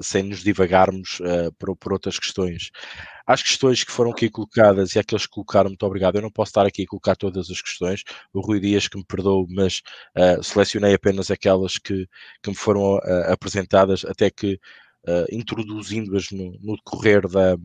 sem 0.00 0.24
nos 0.24 0.42
divagarmos 0.42 1.20
por, 1.60 1.76
por, 1.76 1.92
outras 1.92 2.18
questões. 2.18 2.72
As 3.26 3.42
questões 3.42 3.84
que 3.84 3.92
foram 3.92 4.10
aqui 4.10 4.28
colocadas 4.30 4.94
e 4.94 4.98
aqueles 4.98 5.26
que 5.26 5.32
colocaram, 5.32 5.70
muito 5.70 5.86
obrigado. 5.86 6.16
Eu 6.16 6.22
não 6.22 6.30
posso 6.30 6.50
estar 6.50 6.66
aqui 6.66 6.82
a 6.82 6.86
colocar 6.86 7.16
todas 7.16 7.50
as 7.50 7.60
questões, 7.60 8.02
o 8.32 8.40
Rui 8.40 8.60
Dias 8.60 8.88
que 8.88 8.98
me 8.98 9.04
perdoou, 9.04 9.46
mas 9.50 9.80
uh, 10.16 10.42
selecionei 10.42 10.94
apenas 10.94 11.30
aquelas 11.30 11.78
que, 11.78 12.06
que 12.42 12.50
me 12.50 12.56
foram 12.56 12.98
apresentadas, 13.28 14.04
até 14.04 14.30
que 14.30 14.58
introduzindo-as 15.30 16.30
no, 16.30 16.58
no 16.62 16.76
decorrer 16.76 17.28
da, 17.28 17.56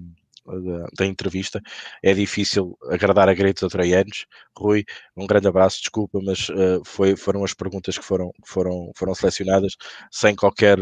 da, 0.46 0.88
da, 0.98 1.06
entrevista. 1.06 1.62
É 2.04 2.14
difícil 2.14 2.78
agradar 2.90 3.30
a 3.30 3.34
gregos 3.34 3.64
ou 3.64 3.70
troianos. 3.70 4.26
Rui, 4.58 4.84
um 5.16 5.28
grande 5.28 5.48
abraço, 5.48 5.80
desculpa, 5.80 6.20
mas 6.24 6.50
uh, 6.50 6.84
foi, 6.86 7.16
foram 7.16 7.44
as 7.44 7.54
perguntas 7.54 7.98
que 7.98 8.04
foram, 8.04 8.32
foram, 8.46 8.92
foram 8.96 9.14
selecionadas 9.14 9.76
sem 10.12 10.36
qualquer 10.36 10.80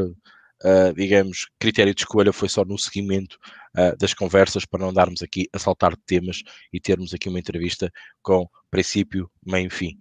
uh, 0.64 0.94
digamos, 0.94 1.48
critério 1.60 1.94
de 1.94 2.02
escolha 2.02 2.34
foi 2.34 2.50
só 2.50 2.64
no 2.64 2.78
seguimento 2.78 3.38
uh, 3.78 3.98
das 3.98 4.14
conversas 4.14 4.66
para 4.66 4.86
não 4.86 4.94
darmos 4.94 5.22
aqui 5.22 5.48
a 5.54 5.60
saltar 5.60 5.92
de 5.92 6.02
temas 6.06 6.42
e 6.72 6.80
termos 6.80 7.14
aqui 7.14 7.30
uma 7.30 7.40
entrevista 7.40 7.92
com 8.22 8.48
princípio, 8.70 9.30
meio 9.46 9.68
e 9.68 9.70
fim. 9.70 9.98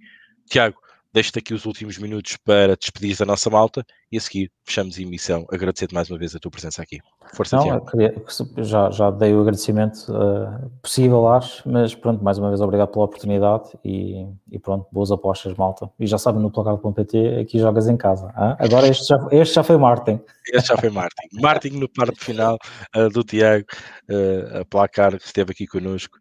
Tiago, 0.49 0.79
deixo-te 1.13 1.39
aqui 1.39 1.55
os 1.55 1.67
últimos 1.67 1.99
minutos 1.99 2.37
para 2.37 2.77
despedir 2.77 3.17
da 3.17 3.25
nossa 3.25 3.51
malta 3.51 3.85
e 4.11 4.17
a 4.17 4.21
seguir 4.21 4.51
fechamos 4.65 4.99
a 4.99 5.03
emissão. 5.03 5.47
Agradecer-te 5.51 5.95
mais 5.95 6.11
uma 6.11 6.19
vez 6.19 6.35
a 6.35 6.39
tua 6.39 6.51
presença 6.51 6.83
aqui. 6.83 7.01
Força, 7.35 7.57
Não, 7.57 7.85
queria, 7.85 8.15
já, 8.59 8.91
já 8.91 9.11
dei 9.11 9.35
o 9.35 9.41
agradecimento 9.41 10.07
uh, 10.11 10.71
possível, 10.81 11.27
acho, 11.29 11.69
mas 11.69 11.95
pronto, 11.95 12.23
mais 12.23 12.39
uma 12.39 12.49
vez 12.49 12.61
obrigado 12.61 12.89
pela 12.89 13.05
oportunidade 13.05 13.71
e, 13.85 14.27
e 14.51 14.59
pronto, 14.59 14.87
boas 14.93 15.11
apostas, 15.11 15.55
malta. 15.55 15.91
E 15.99 16.07
já 16.07 16.19
sabem, 16.19 16.41
no 16.41 16.51
placar.pt 16.51 17.41
aqui 17.41 17.59
jogas 17.59 17.89
em 17.89 17.97
casa. 17.97 18.33
Hein? 18.39 18.57
Agora 18.59 18.89
este 18.89 19.07
já, 19.07 19.19
este 19.33 19.55
já 19.55 19.65
foi 19.65 19.77
Martin. 19.77 20.21
Este 20.53 20.69
já 20.69 20.77
foi 20.77 20.91
Martin. 20.91 21.29
Martin 21.41 21.71
no 21.71 21.89
parte 21.89 22.25
final 22.25 22.57
uh, 22.97 23.09
do 23.09 23.25
Tiago, 23.25 23.67
uh, 24.09 24.61
a 24.61 24.65
placar 24.65 25.19
que 25.19 25.27
esteve 25.27 25.53
aqui 25.53 25.67
connosco 25.67 26.17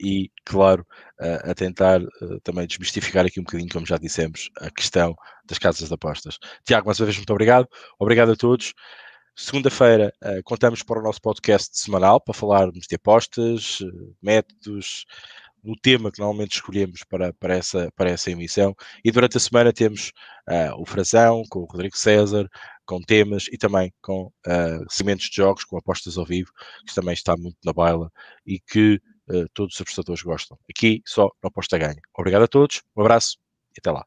e, 0.00 0.30
claro, 0.44 0.86
a 1.18 1.54
tentar 1.54 2.00
também 2.44 2.66
desmistificar 2.66 3.24
aqui 3.24 3.40
um 3.40 3.44
bocadinho, 3.44 3.70
como 3.72 3.86
já 3.86 3.96
dissemos, 3.96 4.50
a 4.60 4.70
questão 4.70 5.16
das 5.48 5.58
casas 5.58 5.88
de 5.88 5.94
apostas. 5.94 6.38
Tiago, 6.64 6.86
mais 6.86 7.00
uma 7.00 7.06
vez, 7.06 7.16
muito 7.16 7.32
obrigado. 7.32 7.68
Obrigado 7.98 8.32
a 8.32 8.36
todos. 8.36 8.74
Segunda-feira 9.40 10.12
uh, 10.24 10.42
contamos 10.42 10.82
para 10.82 10.98
o 10.98 11.02
nosso 11.02 11.22
podcast 11.22 11.78
semanal 11.78 12.20
para 12.20 12.34
falarmos 12.34 12.86
de 12.88 12.96
apostas, 12.96 13.78
uh, 13.80 14.16
métodos, 14.20 15.04
no 15.62 15.76
tema 15.76 16.10
que 16.10 16.18
normalmente 16.18 16.54
escolhemos 16.54 17.04
para, 17.04 17.32
para, 17.34 17.56
essa, 17.56 17.88
para 17.94 18.10
essa 18.10 18.32
emissão. 18.32 18.74
E 19.04 19.12
durante 19.12 19.36
a 19.36 19.40
semana 19.40 19.72
temos 19.72 20.12
uh, 20.48 20.80
o 20.80 20.84
Frazão, 20.84 21.44
com 21.48 21.60
o 21.60 21.66
Rodrigo 21.66 21.96
César, 21.96 22.48
com 22.84 23.00
temas 23.00 23.46
e 23.52 23.56
também 23.56 23.92
com 24.02 24.26
uh, 24.26 24.84
segmentos 24.90 25.30
de 25.30 25.36
jogos, 25.36 25.64
com 25.64 25.78
apostas 25.78 26.18
ao 26.18 26.26
vivo, 26.26 26.50
que 26.84 26.92
também 26.92 27.14
está 27.14 27.36
muito 27.36 27.58
na 27.64 27.72
baila 27.72 28.10
e 28.44 28.58
que 28.58 29.00
todos 29.52 29.74
os 29.74 29.80
apostadores 29.82 30.22
gostam. 30.22 30.58
Aqui 30.70 31.02
só 31.04 31.30
na 31.42 31.48
aposta 31.48 31.76
ganha. 31.76 32.00
Obrigado 32.16 32.44
a 32.44 32.48
todos, 32.48 32.82
um 32.96 33.02
abraço 33.02 33.36
e 33.76 33.78
até 33.78 33.90
lá. 33.90 34.06